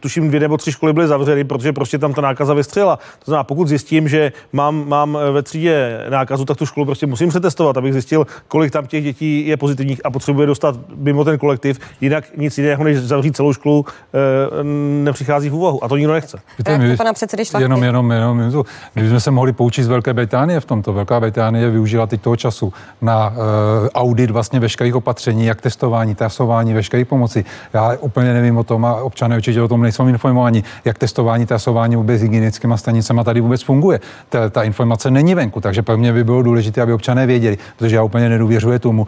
tuším, 0.00 0.28
dvě 0.28 0.40
nebo 0.40 0.56
tři 0.56 0.72
školy 0.72 0.92
byly 0.92 1.06
zavřeny, 1.06 1.44
protože 1.44 1.72
prostě 1.72 1.98
tam 1.98 2.14
ta 2.14 2.20
nákaza 2.20 2.54
vystřelila. 2.54 2.96
To 2.96 3.24
znamená, 3.24 3.44
pokud 3.44 3.68
zjistím, 3.84 4.08
že 4.08 4.32
mám, 4.52 4.88
mám 4.88 5.18
ve 5.32 5.42
třídě 5.42 6.00
nákazu, 6.10 6.44
tak 6.44 6.56
tu 6.56 6.66
školu 6.66 6.86
prostě 6.86 7.06
musím 7.06 7.28
přetestovat, 7.28 7.76
abych 7.76 7.92
zjistil, 7.92 8.26
kolik 8.48 8.72
tam 8.72 8.86
těch 8.86 9.04
dětí 9.04 9.46
je 9.46 9.56
pozitivních 9.56 10.00
a 10.04 10.10
potřebuje 10.10 10.46
dostat 10.46 10.76
mimo 10.96 11.24
ten 11.24 11.38
kolektiv. 11.38 11.78
Jinak 12.00 12.24
nic 12.36 12.58
jiného, 12.58 12.84
než 12.84 12.98
zavřít 12.98 13.36
celou 13.36 13.52
školu, 13.52 13.84
e, 14.14 14.64
nepřichází 15.04 15.50
v 15.50 15.54
úvahu. 15.54 15.84
A 15.84 15.88
to 15.88 15.96
nikdo 15.96 16.12
nechce. 16.12 16.38
Víte, 16.58 16.78
my, 16.78 16.96
pana 16.96 17.12
předsedy 17.12 17.42
jenom, 17.58 17.82
jenom, 17.82 18.10
jenom, 18.10 18.40
jenom, 18.40 18.64
my 18.94 19.08
jsme 19.08 19.20
se 19.20 19.30
mohli 19.30 19.52
poučit 19.52 19.84
z 19.84 19.88
Velké 19.88 20.14
Británie 20.14 20.60
v 20.60 20.64
tomto. 20.64 20.92
Velká 20.92 21.20
Británie 21.20 21.70
využila 21.70 22.06
teď 22.06 22.20
toho 22.20 22.36
času 22.36 22.72
na 23.02 23.28
uh, 23.28 23.34
audit 23.94 24.30
vlastně 24.30 24.60
veškerých 24.60 24.94
opatření, 24.94 25.46
jak 25.46 25.60
testování, 25.60 26.14
trasování, 26.14 26.74
veškeré 26.74 27.04
pomoci. 27.04 27.44
Já 27.74 27.96
úplně 28.00 28.32
nevím 28.32 28.56
o 28.58 28.64
tom 28.64 28.84
a 28.84 28.94
občané 28.94 29.36
určitě 29.36 29.62
o 29.62 29.68
tom 29.68 29.82
nejsou 29.82 30.08
informovaní, 30.08 30.64
jak 30.84 30.98
testování, 30.98 31.46
trasování 31.46 31.96
vůbec 31.96 32.22
hygienickými 32.22 32.78
stanicemi 32.78 33.20
tady 33.24 33.40
vůbec 33.40 33.62
funguje. 33.62 33.73
Ta, 34.28 34.50
ta 34.50 34.62
informace 34.62 35.10
není 35.10 35.34
venku, 35.34 35.60
takže 35.60 35.82
pro 35.82 35.96
mě 35.96 36.12
by 36.12 36.24
bylo 36.24 36.42
důležité, 36.42 36.82
aby 36.82 36.92
občané 36.92 37.26
věděli, 37.26 37.58
protože 37.76 37.96
já 37.96 38.02
úplně 38.02 38.28
nedůvěřuji 38.28 38.78
tomu. 38.78 39.06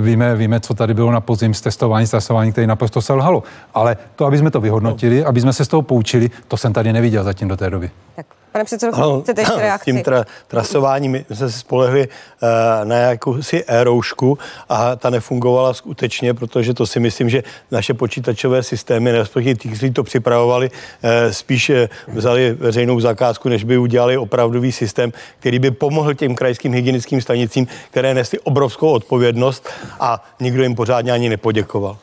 Víme, 0.00 0.36
víme, 0.36 0.60
co 0.60 0.74
tady 0.74 0.94
bylo 0.94 1.10
na 1.10 1.20
podzim 1.20 1.54
s 1.54 1.60
testování, 1.60 2.06
trasování, 2.06 2.52
které 2.52 2.66
naprosto 2.66 3.02
selhalo. 3.02 3.42
Ale 3.74 3.96
to, 4.16 4.26
aby 4.26 4.38
jsme 4.38 4.50
to 4.50 4.60
vyhodnotili, 4.60 5.24
aby 5.24 5.40
jsme 5.40 5.52
se 5.52 5.64
z 5.64 5.68
toho 5.68 5.82
poučili, 5.82 6.30
to 6.48 6.56
jsem 6.56 6.72
tady 6.72 6.92
neviděl 6.92 7.24
zatím 7.24 7.48
do 7.48 7.56
té 7.56 7.70
doby. 7.70 7.90
Tak 8.16 8.26
Pane 8.54 8.64
předsedo, 8.64 9.20
chcete 9.22 9.40
ještě 9.40 9.56
reakci? 9.56 9.84
Tím 9.84 9.98
tra- 9.98 10.24
trasováním 10.48 11.12
my 11.12 11.24
jsme 11.26 11.36
se 11.36 11.52
spolehli 11.52 12.08
uh, 12.08 12.48
na 12.88 12.96
jakousi 12.96 13.64
e-roušku 13.66 14.38
a 14.68 14.96
ta 14.96 15.10
nefungovala 15.10 15.74
skutečně, 15.74 16.34
protože 16.34 16.74
to 16.74 16.86
si 16.86 17.00
myslím, 17.00 17.28
že 17.28 17.42
naše 17.70 17.94
počítačové 17.94 18.62
systémy, 18.62 19.12
respektive 19.12 19.54
ti, 19.54 19.68
kteří 19.68 19.90
to 19.90 20.02
připravovali, 20.02 20.70
uh, 20.70 21.10
spíš 21.30 21.72
vzali 22.08 22.52
veřejnou 22.52 23.00
zakázku, 23.00 23.48
než 23.48 23.64
by 23.64 23.78
udělali 23.78 24.16
opravdový 24.16 24.72
systém, 24.72 25.12
který 25.38 25.58
by 25.58 25.70
pomohl 25.70 26.14
těm 26.14 26.34
krajským 26.34 26.72
hygienickým 26.72 27.22
stanicím, 27.22 27.66
které 27.90 28.14
nesly 28.14 28.38
obrovskou 28.38 28.90
odpovědnost 28.90 29.68
a 30.00 30.24
nikdo 30.40 30.62
jim 30.62 30.74
pořádně 30.74 31.12
ani 31.12 31.28
nepoděkoval. 31.28 31.96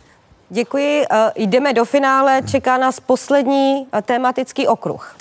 Děkuji. 0.50 1.06
Jdeme 1.36 1.74
do 1.74 1.86
finále. 1.86 2.42
Čeká 2.52 2.78
nás 2.78 3.00
poslední 3.00 3.88
tematický 4.06 4.68
okruh. 4.68 5.16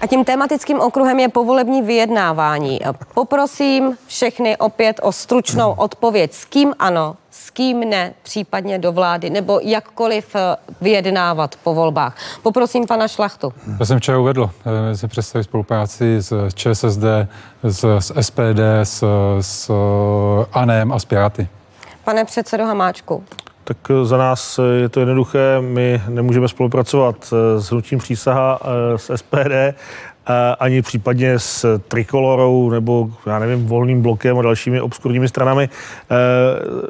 A 0.00 0.06
tím 0.06 0.24
tematickým 0.24 0.80
okruhem 0.80 1.20
je 1.20 1.28
povolební 1.28 1.82
vyjednávání. 1.82 2.80
Poprosím 3.14 3.96
všechny 4.06 4.56
opět 4.56 5.00
o 5.02 5.12
stručnou 5.12 5.72
odpověď. 5.72 6.32
S 6.32 6.44
kým 6.44 6.74
ano, 6.78 7.16
s 7.30 7.50
kým 7.50 7.80
ne, 7.80 8.14
případně 8.22 8.78
do 8.78 8.92
vlády, 8.92 9.30
nebo 9.30 9.60
jakkoliv 9.62 10.34
eh, 10.34 10.56
vyjednávat 10.80 11.56
po 11.64 11.74
volbách. 11.74 12.16
Poprosím 12.42 12.86
pana 12.86 13.08
Šlachtu. 13.08 13.52
Já 13.80 13.86
jsem 13.86 13.98
včera 13.98 14.18
uvedl, 14.18 14.50
eh, 14.92 15.22
si 15.22 15.42
spolupráci 15.42 16.16
s 16.22 16.48
ČSSD, 16.54 17.04
s, 17.62 17.98
s 17.98 18.12
SPD, 18.20 18.60
s, 18.82 19.04
s 19.40 19.70
ANEM 20.52 20.92
a 20.92 20.98
s 20.98 21.04
Piráty. 21.04 21.48
Pane 22.04 22.24
předsedo 22.24 22.66
Hamáčku. 22.66 23.24
Tak 23.70 23.90
eh, 23.90 24.04
za 24.04 24.16
nás 24.16 24.60
je 24.80 24.88
to 24.88 25.00
jednoduché, 25.00 25.60
my 25.60 26.02
nemůžeme 26.08 26.48
spolupracovat 26.48 27.34
s 27.58 27.70
hnutím 27.70 27.98
přísaha 27.98 28.60
s 28.96 29.16
SPD, 29.16 29.74
ani 30.60 30.82
případně 30.82 31.38
s 31.38 31.78
Trikolorou 31.88 32.70
nebo, 32.70 33.10
já 33.26 33.38
nevím, 33.38 33.66
volným 33.66 34.02
blokem 34.02 34.38
a 34.38 34.42
dalšími 34.42 34.80
obskurními 34.80 35.28
stranami. 35.28 35.68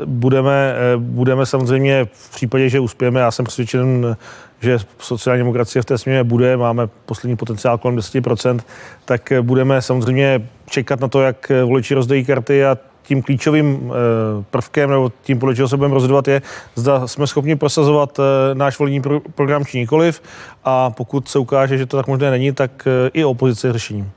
Budeme, 0.05 0.75
budeme 0.97 1.47
samozřejmě 1.47 2.05
v 2.13 2.31
případě, 2.31 2.69
že 2.69 2.81
uspějeme, 2.81 3.21
já 3.21 3.31
jsem 3.31 3.45
přesvědčen, 3.45 4.17
že 4.61 4.79
sociální 4.99 5.41
demokracie 5.41 5.83
v 5.83 5.85
té 5.85 5.99
směně 5.99 6.25
bude, 6.25 6.57
máme 6.57 6.87
poslední 7.07 7.37
potenciál 7.37 7.79
kolem 7.79 7.97
10%, 7.97 8.61
tak 9.05 9.33
budeme 9.43 9.83
samozřejmě 9.83 10.49
čekat 10.67 11.01
na 11.01 11.09
to, 11.09 11.23
jak 11.23 11.53
voliči 11.65 11.95
rozdají 11.95 12.25
karty 12.25 12.65
a 12.65 12.79
tím 13.11 13.23
klíčovým 13.23 13.67
eh, 13.91 14.45
prvkem 14.51 14.91
nebo 14.91 15.13
tím, 15.23 15.39
podle 15.39 15.55
čeho 15.55 15.69
se 15.69 15.77
budeme 15.77 15.95
rozhodovat, 15.95 16.29
je, 16.29 16.43
zda 16.75 17.07
jsme 17.07 17.27
schopni 17.27 17.57
prosazovat 17.57 18.19
eh, 18.19 18.55
náš 18.55 18.79
volební 18.79 19.03
program 19.35 19.65
či 19.65 19.79
nikoliv 19.79 20.23
a 20.65 20.91
pokud 20.91 21.29
se 21.29 21.39
ukáže, 21.39 21.79
že 21.79 21.87
to 21.87 21.97
tak 21.97 22.07
možné 22.07 22.31
není, 22.31 22.53
tak 22.53 22.71
eh, 22.87 23.11
i 23.13 23.25
opozice 23.25 23.69
je 23.69 23.73
řešením. 23.73 24.13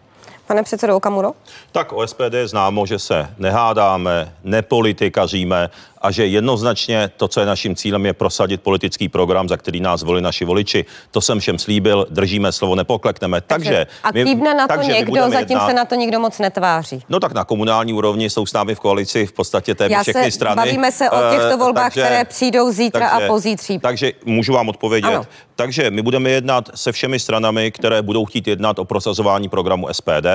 Pane 0.47 0.63
předsedo 0.63 0.97
Okamuro? 0.97 1.31
Tak 1.71 1.93
o 1.93 2.07
SPD 2.07 2.35
známo, 2.45 2.85
že 2.85 2.99
se 2.99 3.29
nehádáme, 3.37 4.33
nepolitikaříme 4.43 5.69
a 6.03 6.11
že 6.11 6.25
jednoznačně 6.25 7.11
to, 7.17 7.27
co 7.27 7.39
je 7.39 7.45
naším 7.45 7.75
cílem, 7.75 8.05
je 8.05 8.13
prosadit 8.13 8.61
politický 8.61 9.09
program, 9.09 9.49
za 9.49 9.57
který 9.57 9.79
nás 9.79 10.03
volí 10.03 10.21
naši 10.21 10.45
voliči. 10.45 10.85
To 11.11 11.21
jsem 11.21 11.39
všem 11.39 11.59
slíbil, 11.59 12.07
držíme 12.09 12.51
slovo, 12.51 12.75
nepoklekneme. 12.75 13.41
Takže, 13.41 13.87
a 14.03 14.11
kývne 14.11 14.53
na 14.53 14.67
to 14.67 14.81
někdo, 14.81 15.29
zatím 15.29 15.49
jednat. 15.49 15.67
se 15.67 15.73
na 15.73 15.85
to 15.85 15.95
nikdo 15.95 16.19
moc 16.19 16.39
netváří. 16.39 17.03
No 17.09 17.19
tak 17.19 17.33
na 17.33 17.43
komunální 17.43 17.93
úrovni 17.93 18.29
jsou 18.29 18.45
s 18.45 18.53
námi 18.53 18.75
v 18.75 18.79
koalici 18.79 19.25
v 19.25 19.31
podstatě 19.31 19.75
téměř 19.75 20.01
všechny 20.01 20.23
se, 20.23 20.31
strany. 20.31 20.55
Bavíme 20.55 20.91
se 20.91 21.09
o 21.09 21.17
těchto 21.31 21.57
volbách, 21.57 21.93
takže, 21.93 22.01
které 22.01 22.25
přijdou 22.25 22.71
zítra 22.71 23.09
takže, 23.09 23.25
a 23.25 23.27
pozítří. 23.27 23.79
Takže 23.79 24.11
můžu 24.25 24.53
vám 24.53 24.69
odpovědět. 24.69 25.07
Ano. 25.07 25.25
Takže 25.55 25.91
my 25.91 26.01
budeme 26.01 26.29
jednat 26.29 26.69
se 26.75 26.91
všemi 26.91 27.19
stranami, 27.19 27.71
které 27.71 28.01
budou 28.01 28.25
chtít 28.25 28.47
jednat 28.47 28.79
o 28.79 28.85
prosazování 28.85 29.49
programu 29.49 29.87
SPD. 29.91 30.27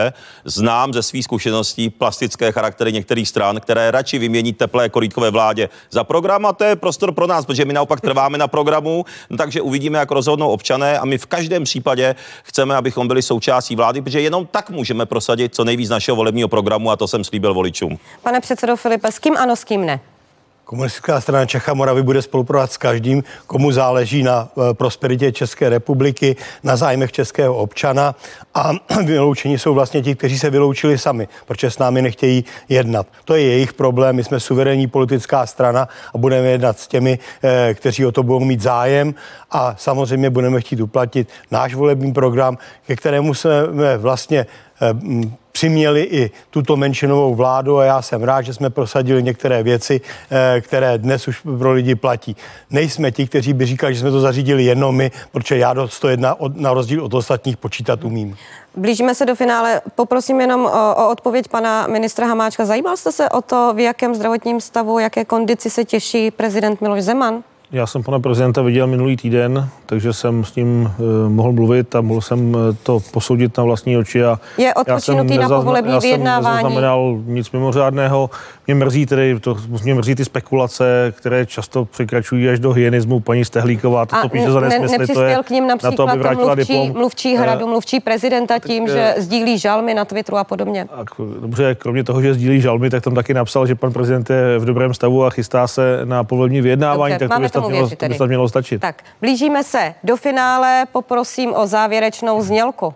Znám 0.44 0.92
ze 0.92 1.02
svých 1.02 1.24
zkušeností 1.24 1.90
plastické 1.90 2.52
charaktery 2.52 2.92
některých 2.92 3.28
stran, 3.28 3.60
které 3.60 3.90
radši 3.90 4.18
vymění 4.18 4.52
teplé 4.52 4.88
korítkové 4.88 5.30
vládě 5.30 5.57
za 5.90 6.04
program 6.04 6.46
a 6.46 6.52
to 6.52 6.64
je 6.64 6.76
prostor 6.76 7.12
pro 7.12 7.26
nás, 7.26 7.46
protože 7.46 7.64
my 7.64 7.72
naopak 7.72 8.00
trváme 8.00 8.38
na 8.38 8.48
programu, 8.48 9.04
no, 9.30 9.36
takže 9.36 9.60
uvidíme, 9.60 9.98
jak 9.98 10.10
rozhodnou 10.10 10.48
občané 10.48 10.98
a 10.98 11.04
my 11.04 11.18
v 11.18 11.26
každém 11.26 11.64
případě 11.64 12.14
chceme, 12.42 12.76
abychom 12.76 13.08
byli 13.08 13.22
součástí 13.22 13.76
vlády, 13.76 14.02
protože 14.02 14.20
jenom 14.20 14.46
tak 14.46 14.70
můžeme 14.70 15.06
prosadit 15.06 15.54
co 15.54 15.64
nejvíc 15.64 15.90
našeho 15.90 16.16
volebního 16.16 16.48
programu 16.48 16.90
a 16.90 16.96
to 16.96 17.08
jsem 17.08 17.24
slíbil 17.24 17.54
voličům. 17.54 17.98
Pane 18.22 18.40
předsedo 18.40 18.76
Filipe, 18.76 19.12
s 19.12 19.18
kým 19.18 19.36
ano, 19.36 19.56
s 19.56 19.64
kým 19.64 19.86
ne? 19.86 20.00
Komunistická 20.68 21.20
strana 21.20 21.46
Čecha 21.46 21.74
Moravy 21.74 22.02
bude 22.02 22.22
spolupracovat 22.22 22.72
s 22.72 22.76
každým, 22.76 23.24
komu 23.46 23.72
záleží 23.72 24.22
na 24.22 24.48
eh, 24.48 24.74
prosperitě 24.74 25.32
České 25.32 25.68
republiky, 25.68 26.36
na 26.62 26.76
zájmech 26.76 27.12
českého 27.12 27.56
občana. 27.56 28.14
A 28.54 28.72
vyloučení 29.04 29.58
jsou 29.58 29.74
vlastně 29.74 30.02
ti, 30.02 30.14
kteří 30.14 30.38
se 30.38 30.50
vyloučili 30.50 30.98
sami, 30.98 31.28
protože 31.46 31.70
s 31.70 31.78
námi 31.78 32.02
nechtějí 32.02 32.44
jednat. 32.68 33.06
To 33.24 33.34
je 33.34 33.42
jejich 33.42 33.72
problém, 33.72 34.16
my 34.16 34.24
jsme 34.24 34.40
suverénní 34.40 34.86
politická 34.86 35.46
strana 35.46 35.88
a 36.14 36.18
budeme 36.18 36.48
jednat 36.48 36.78
s 36.78 36.88
těmi, 36.88 37.18
eh, 37.42 37.74
kteří 37.74 38.06
o 38.06 38.12
to 38.12 38.22
budou 38.22 38.40
mít 38.40 38.60
zájem. 38.60 39.14
A 39.50 39.74
samozřejmě 39.78 40.30
budeme 40.30 40.60
chtít 40.60 40.80
uplatnit 40.80 41.28
náš 41.50 41.74
volební 41.74 42.12
program, 42.12 42.58
ke 42.86 42.96
kterému 42.96 43.34
jsme 43.34 43.96
vlastně 43.96 44.38
eh, 44.38 44.67
přiměli 45.58 46.02
i 46.02 46.30
tuto 46.50 46.76
menšinovou 46.76 47.34
vládu 47.34 47.78
a 47.78 47.84
já 47.84 48.02
jsem 48.02 48.22
rád, 48.22 48.42
že 48.42 48.54
jsme 48.54 48.70
prosadili 48.70 49.22
některé 49.22 49.62
věci, 49.62 50.00
eh, 50.30 50.60
které 50.60 50.98
dnes 50.98 51.28
už 51.28 51.40
pro 51.58 51.72
lidi 51.72 51.94
platí. 51.94 52.36
Nejsme 52.70 53.10
ti, 53.12 53.26
kteří 53.26 53.52
by 53.52 53.66
říkali, 53.66 53.94
že 53.94 54.00
jsme 54.00 54.10
to 54.10 54.20
zařídili 54.20 54.64
jenom 54.64 54.96
my, 54.96 55.10
protože 55.32 55.58
já 55.58 55.74
to 56.00 56.08
jedna 56.08 56.36
na 56.54 56.72
rozdíl 56.72 57.04
od 57.04 57.14
ostatních 57.14 57.56
počítat 57.56 58.04
umím. 58.04 58.36
Blížíme 58.76 59.14
se 59.14 59.26
do 59.26 59.34
finále. 59.34 59.80
Poprosím 59.94 60.40
jenom 60.40 60.66
o, 60.66 60.94
o 60.94 61.10
odpověď 61.10 61.48
pana 61.48 61.86
ministra 61.86 62.26
Hamáčka. 62.26 62.64
Zajímal 62.64 62.96
jste 62.96 63.12
se 63.12 63.28
o 63.28 63.42
to, 63.42 63.72
v 63.74 63.78
jakém 63.78 64.14
zdravotním 64.14 64.60
stavu, 64.60 64.98
jaké 64.98 65.24
kondici 65.24 65.70
se 65.70 65.84
těší 65.84 66.30
prezident 66.30 66.80
Miloš 66.80 67.02
Zeman? 67.02 67.42
Já 67.72 67.86
jsem 67.86 68.02
pana 68.02 68.20
prezidenta 68.20 68.62
viděl 68.62 68.86
minulý 68.86 69.16
týden, 69.16 69.68
takže 69.86 70.12
jsem 70.12 70.44
s 70.44 70.54
ním 70.54 70.92
uh, 70.98 71.32
mohl 71.32 71.52
mluvit 71.52 71.96
a 71.96 72.00
mohl 72.00 72.20
jsem 72.20 72.54
uh, 72.54 72.60
to 72.82 73.00
posoudit 73.12 73.56
na 73.56 73.64
vlastní 73.64 73.96
oči. 73.96 74.24
A 74.24 74.40
je 74.58 74.74
odpočinutý 74.74 75.38
na 75.38 75.48
povolební 75.48 75.92
já 75.92 75.98
vyjednávání? 75.98 76.74
Já 76.74 76.94
jsem 76.94 77.34
nic 77.34 77.50
mimořádného. 77.52 78.30
Mě 78.66 78.74
mrzí 78.74 79.06
tedy, 79.06 79.40
to, 79.40 79.56
mě 79.82 79.94
mrzí 79.94 80.14
ty 80.14 80.24
spekulace, 80.24 81.14
které 81.16 81.46
často 81.46 81.84
překračují 81.84 82.48
až 82.48 82.60
do 82.60 82.72
hyenismu. 82.72 83.20
Paní 83.20 83.44
Stehlíková 83.44 84.06
to, 84.06 84.16
to 84.22 84.28
píše 84.28 84.50
za 84.50 84.60
nesmysly. 84.60 85.06
To 85.06 85.22
je 85.22 85.36
k 85.44 85.50
ním 85.50 85.66
například 85.66 85.90
na 85.90 85.96
to, 85.96 86.08
aby 86.08 86.18
vrátila 86.18 86.54
mluvčí, 86.54 86.72
diplom. 86.72 86.92
mluvčí 86.92 87.36
eh, 87.36 87.38
hradu, 87.38 87.66
mluvčí 87.66 88.00
prezidenta 88.00 88.58
tím, 88.58 88.86
tak, 88.86 88.94
že 88.94 89.14
sdílí 89.18 89.58
žalmy 89.58 89.94
na 89.94 90.04
Twitteru 90.04 90.38
a 90.38 90.44
podobně. 90.44 90.86
A, 90.92 91.04
dobře, 91.40 91.74
kromě 91.74 92.04
toho, 92.04 92.22
že 92.22 92.34
sdílí 92.34 92.60
žalmy, 92.60 92.90
tak 92.90 93.04
tam 93.04 93.14
taky 93.14 93.34
napsal, 93.34 93.66
že 93.66 93.74
pan 93.74 93.92
prezident 93.92 94.30
je 94.30 94.58
v 94.58 94.64
dobrém 94.64 94.94
stavu 94.94 95.24
a 95.24 95.30
chystá 95.30 95.66
se 95.66 96.00
na 96.04 96.24
povolební 96.24 96.60
vyjednávání. 96.60 97.14
Dobře, 97.14 97.28
tak 97.28 97.57
to 97.57 97.57
tomu 97.60 97.70
mělo, 97.70 97.84
věřit 97.84 97.98
tedy. 97.98 98.18
To 98.18 98.24
by 98.24 98.28
mělo 98.28 98.48
stačit. 98.48 98.80
Tak, 98.80 99.02
blížíme 99.20 99.64
se 99.64 99.94
do 100.04 100.16
finále, 100.16 100.84
poprosím 100.92 101.54
o 101.54 101.66
závěrečnou 101.66 102.42
znělku. 102.42 102.94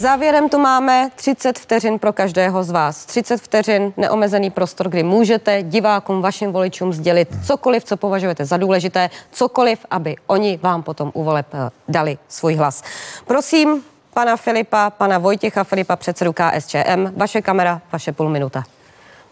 Závěrem 0.00 0.48
tu 0.48 0.58
máme 0.58 1.10
30 1.14 1.58
vteřin 1.58 1.98
pro 1.98 2.12
každého 2.12 2.64
z 2.64 2.70
vás. 2.70 3.04
30 3.06 3.40
vteřin, 3.40 3.92
neomezený 3.96 4.50
prostor, 4.50 4.88
kdy 4.88 5.02
můžete 5.02 5.62
divákům, 5.62 6.22
vašim 6.22 6.52
voličům 6.52 6.92
sdělit 6.92 7.28
cokoliv, 7.46 7.84
co 7.84 7.96
považujete 7.96 8.44
za 8.44 8.56
důležité, 8.56 9.10
cokoliv, 9.32 9.86
aby 9.90 10.16
oni 10.26 10.58
vám 10.62 10.82
potom 10.82 11.10
u 11.14 11.24
voleb 11.24 11.46
eh, 11.52 11.70
dali 11.88 12.18
svůj 12.28 12.54
hlas. 12.54 12.82
Prosím 13.26 13.82
pana 14.14 14.36
Filipa, 14.36 14.90
pana 14.90 15.18
Vojtěcha 15.18 15.64
Filipa, 15.64 15.96
předsedu 15.96 16.32
KSČM, 16.32 17.12
vaše 17.16 17.42
kamera, 17.42 17.80
vaše 17.92 18.12
půl 18.12 18.28
minuta. 18.28 18.62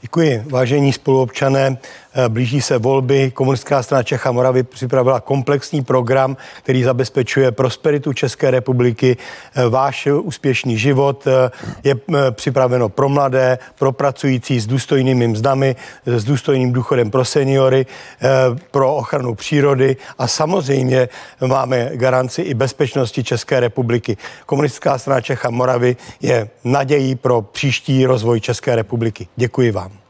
Děkuji. 0.00 0.42
Vážení 0.46 0.92
spoluobčané, 0.92 1.78
blíží 2.28 2.60
se 2.60 2.78
volby. 2.78 3.30
Komunistická 3.30 3.82
strana 3.82 4.02
Čecha 4.02 4.32
Moravy 4.32 4.62
připravila 4.62 5.20
komplexní 5.20 5.84
program, 5.84 6.36
který 6.62 6.82
zabezpečuje 6.82 7.52
prosperitu 7.52 8.12
České 8.12 8.50
republiky, 8.50 9.16
eh, 9.54 9.68
váš 9.68 10.06
úspěšný 10.06 10.78
život. 10.78 11.26
eh, 11.26 11.50
Je 11.84 11.94
eh, 12.14 12.30
připraveno 12.30 12.88
pro 12.88 13.08
mladé, 13.08 13.58
pro 13.78 13.92
pracující 13.92 14.60
s 14.60 14.66
důstojnými 14.66 15.28
mzdami, 15.28 15.76
s 16.06 16.24
důstojným 16.24 16.72
důchodem 16.72 17.10
pro 17.10 17.24
seniory, 17.24 17.86
eh, 18.22 18.26
pro 18.70 18.94
ochranu 18.94 19.34
přírody 19.34 19.96
a 20.18 20.26
samozřejmě 20.26 21.08
máme 21.46 21.90
garanci 21.94 22.42
i 22.42 22.54
bezpečnosti 22.54 23.24
České 23.24 23.60
republiky. 23.60 24.16
Komunistická 24.46 24.98
strana 24.98 25.20
Čecha 25.20 25.50
Moravy 25.50 25.96
je 26.20 26.48
nadějí 26.64 27.14
pro 27.14 27.42
příští 27.42 28.06
rozvoj 28.06 28.40
České 28.40 28.76
republiky. 28.76 29.28
Děkuji 29.36 29.70
vám. 29.70 30.07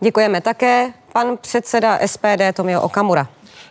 Děkujeme 0.00 0.40
také. 0.40 0.92
Pan 1.12 1.36
předseda 1.36 1.98
SPD 2.06 2.52
Tomio 2.54 2.80
Okamura. 2.82 3.26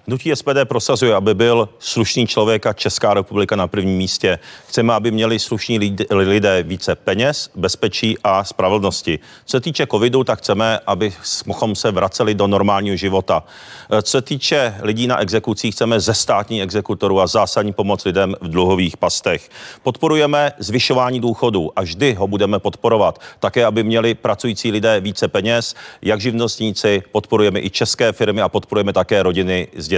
Hnutí 0.07 0.35
SPD 0.35 0.65
prosazuje, 0.65 1.15
aby 1.15 1.33
byl 1.33 1.69
slušný 1.79 2.27
člověk 2.27 2.65
a 2.65 2.73
Česká 2.73 3.13
republika 3.13 3.55
na 3.55 3.67
prvním 3.67 3.97
místě. 3.97 4.39
Chceme, 4.67 4.93
aby 4.93 5.11
měli 5.11 5.39
slušní 5.39 5.79
lid- 5.79 6.05
lidé 6.09 6.63
více 6.63 6.95
peněz, 6.95 7.49
bezpečí 7.55 8.17
a 8.23 8.43
spravedlnosti. 8.43 9.19
Co 9.45 9.57
se 9.57 9.61
týče 9.61 9.87
covidu, 9.87 10.23
tak 10.23 10.39
chceme, 10.39 10.79
aby 10.87 11.13
jsme 11.23 11.53
se 11.75 11.91
vraceli 11.91 12.35
do 12.35 12.47
normálního 12.47 12.95
života. 12.95 13.43
Eh, 13.91 14.01
Co 14.01 14.11
se 14.11 14.21
týče 14.21 14.75
lidí 14.81 15.07
na 15.07 15.19
exekucích, 15.21 15.75
chceme 15.75 15.99
ze 15.99 16.13
státní 16.13 16.61
exekutorů 16.61 17.21
a 17.21 17.27
zásadní 17.27 17.73
pomoc 17.73 18.05
lidem 18.05 18.35
v 18.41 18.49
dluhových 18.49 18.97
pastech. 18.97 19.49
Podporujeme 19.83 20.51
zvyšování 20.59 21.19
důchodů 21.19 21.71
a 21.75 21.81
vždy 21.81 22.13
ho 22.13 22.27
budeme 22.27 22.59
podporovat. 22.59 23.21
Také, 23.39 23.65
aby 23.65 23.83
měli 23.83 24.15
pracující 24.15 24.71
lidé 24.71 24.99
více 24.99 25.27
peněz, 25.27 25.75
jak 26.01 26.21
živnostníci, 26.21 27.03
podporujeme 27.11 27.59
i 27.59 27.69
české 27.69 28.11
firmy 28.11 28.41
a 28.41 28.49
podporujeme 28.49 28.93
také 28.93 29.23
rodiny 29.23 29.67
s. 29.75 29.92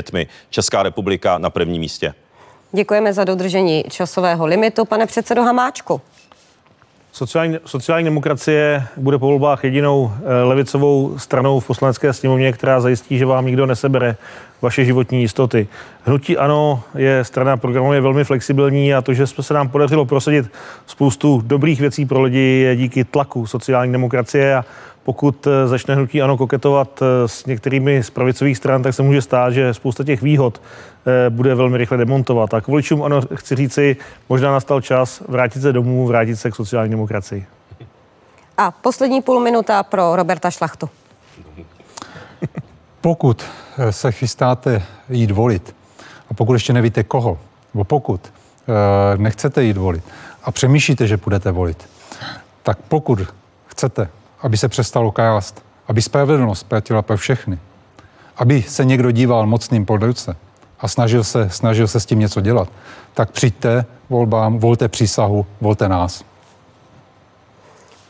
Česká 0.50 0.84
republika 0.84 1.38
na 1.38 1.50
prvním 1.50 1.80
místě. 1.80 2.14
Děkujeme 2.72 3.14
za 3.14 3.24
dodržení 3.24 3.84
časového 3.90 4.46
limitu. 4.46 4.86
Pane 4.86 5.06
předsedo 5.06 5.44
Hamáčku. 5.44 6.02
Sociální, 7.12 7.58
sociální 7.66 8.06
demokracie 8.06 8.88
bude 8.98 9.18
po 9.18 9.26
volbách 9.26 9.64
jedinou 9.64 10.12
eh, 10.14 10.44
levicovou 10.44 11.20
stranou 11.20 11.60
v 11.60 11.68
poslanecké 11.68 12.14
sněmovně, 12.14 12.52
která 12.52 12.82
zajistí, 12.82 13.18
že 13.18 13.26
vám 13.26 13.46
nikdo 13.46 13.66
nesebere 13.66 14.16
vaše 14.62 14.86
životní 14.86 15.22
jistoty. 15.22 15.68
Hnutí 16.04 16.38
ANO 16.38 16.84
je 16.96 17.24
strana 17.24 17.58
programově 17.58 18.02
velmi 18.02 18.24
flexibilní 18.24 18.94
a 18.94 19.02
to, 19.02 19.14
že 19.14 19.28
jsme 19.28 19.44
se 19.44 19.54
nám 19.54 19.70
podařilo 19.70 20.06
prosadit 20.06 20.52
spoustu 20.88 21.42
dobrých 21.46 21.80
věcí 21.80 22.06
pro 22.06 22.22
lidi, 22.22 22.40
je 22.40 22.76
díky 22.76 23.04
tlaku 23.04 23.48
sociální 23.48 23.92
demokracie 23.92 24.56
a 24.56 24.66
pokud 25.06 25.48
eh, 25.48 25.68
začne 25.68 25.95
hnutí 25.95 26.22
ANO 26.22 26.38
koketovat 26.38 27.02
eh, 27.02 27.27
s 27.27 27.45
některými 27.45 28.03
z 28.03 28.10
pravicových 28.10 28.57
stran, 28.57 28.84
tak 28.84 28.94
se 28.94 29.03
může 29.03 29.22
stát, 29.22 29.53
že 29.53 29.73
spousta 29.73 30.03
těch 30.03 30.22
výhod 30.22 30.61
eh, 31.06 31.30
bude 31.30 31.56
velmi 31.56 31.77
rychle 31.77 31.98
demontovat. 31.98 32.53
A 32.53 32.61
k 32.61 32.68
voličům 32.68 33.03
ANO 33.03 33.22
chci 33.36 33.56
říci, 33.56 33.98
možná 34.30 34.52
nastal 34.52 34.82
čas 34.82 35.23
vrátit 35.27 35.61
se 35.61 35.73
domů, 35.73 36.07
vrátit 36.07 36.36
se 36.36 36.52
k 36.52 36.56
sociální 36.56 36.91
demokracii. 36.91 37.45
A 38.57 38.72
poslední 38.72 39.22
půl 39.22 39.40
minuta 39.40 39.84
pro 39.84 40.15
Roberta 40.15 40.52
Šlachtu. 40.52 40.90
Pokud 43.02 43.45
se 43.90 44.11
chystáte 44.11 44.84
jít 45.10 45.32
volit 45.32 45.76
a 46.30 46.34
pokud 46.34 46.53
ještě 46.53 46.73
nevíte 46.73 47.03
koho, 47.03 47.40
nebo 47.73 47.84
pokud 47.84 48.22
eh, 48.26 49.18
nechcete 49.18 49.64
jít 49.64 49.77
volit 49.77 50.03
a 50.44 50.52
přemýšlíte, 50.52 51.07
že 51.07 51.18
půjdete 51.18 51.52
volit, 51.52 51.90
tak 52.64 52.77
pokud 52.88 53.19
chcete, 53.68 54.10
aby 54.41 54.57
se 54.57 54.70
přestalo 54.70 55.12
krást, 55.12 55.66
aby 55.88 56.02
spravedlnost 56.02 56.64
platila 56.64 57.02
pro 57.02 57.18
všechny, 57.18 57.60
aby 58.38 58.62
se 58.62 58.86
někdo 58.86 59.12
díval 59.12 59.48
mocným 59.48 59.86
pod 59.86 60.03
ruce 60.03 60.36
a 60.80 60.88
snažil 60.88 61.24
se, 61.24 61.49
snažil 61.49 61.88
se 61.88 61.99
s 61.99 62.06
tím 62.06 62.20
něco 62.20 62.41
dělat, 62.41 62.70
tak 63.14 63.32
přijďte 63.32 63.86
volbám, 64.10 64.60
volte 64.60 64.88
přísahu, 64.88 65.45
volte 65.62 65.90
nás. 65.90 66.24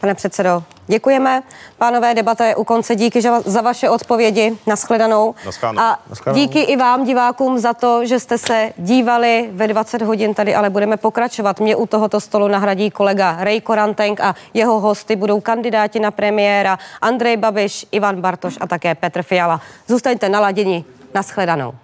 Pane 0.01 0.15
předsedo, 0.15 0.63
děkujeme. 0.87 1.43
Pánové, 1.77 2.13
debata 2.13 2.45
je 2.45 2.55
u 2.55 2.63
konce. 2.63 2.95
Díky 2.95 3.21
za 3.45 3.61
vaše 3.61 3.89
odpovědi. 3.89 4.57
Naschledanou. 4.67 5.35
Naschledanou. 5.45 5.79
A 5.81 5.99
Naschledanou. 6.09 6.45
díky 6.45 6.61
i 6.61 6.75
vám, 6.75 7.03
divákům, 7.03 7.59
za 7.59 7.73
to, 7.73 8.05
že 8.05 8.19
jste 8.19 8.37
se 8.37 8.71
dívali 8.77 9.49
ve 9.51 9.67
20 9.67 10.01
hodin 10.01 10.33
tady, 10.33 10.55
ale 10.55 10.69
budeme 10.69 10.97
pokračovat. 10.97 11.59
Mě 11.59 11.75
u 11.75 11.85
tohoto 11.87 12.19
stolu 12.21 12.47
nahradí 12.47 12.91
kolega 12.91 13.37
Ray 13.39 13.61
Korantenk 13.61 14.19
a 14.19 14.35
jeho 14.53 14.79
hosty 14.79 15.15
budou 15.15 15.41
kandidáti 15.41 15.99
na 15.99 16.11
premiéra 16.11 16.79
Andrej 17.01 17.37
Babiš, 17.37 17.85
Ivan 17.91 18.21
Bartoš 18.21 18.57
a 18.61 18.67
také 18.67 18.95
Petr 18.95 19.23
Fiala. 19.23 19.61
Zůstaňte 19.87 20.29
naladěni. 20.29 20.85
Naschledanou. 21.13 21.73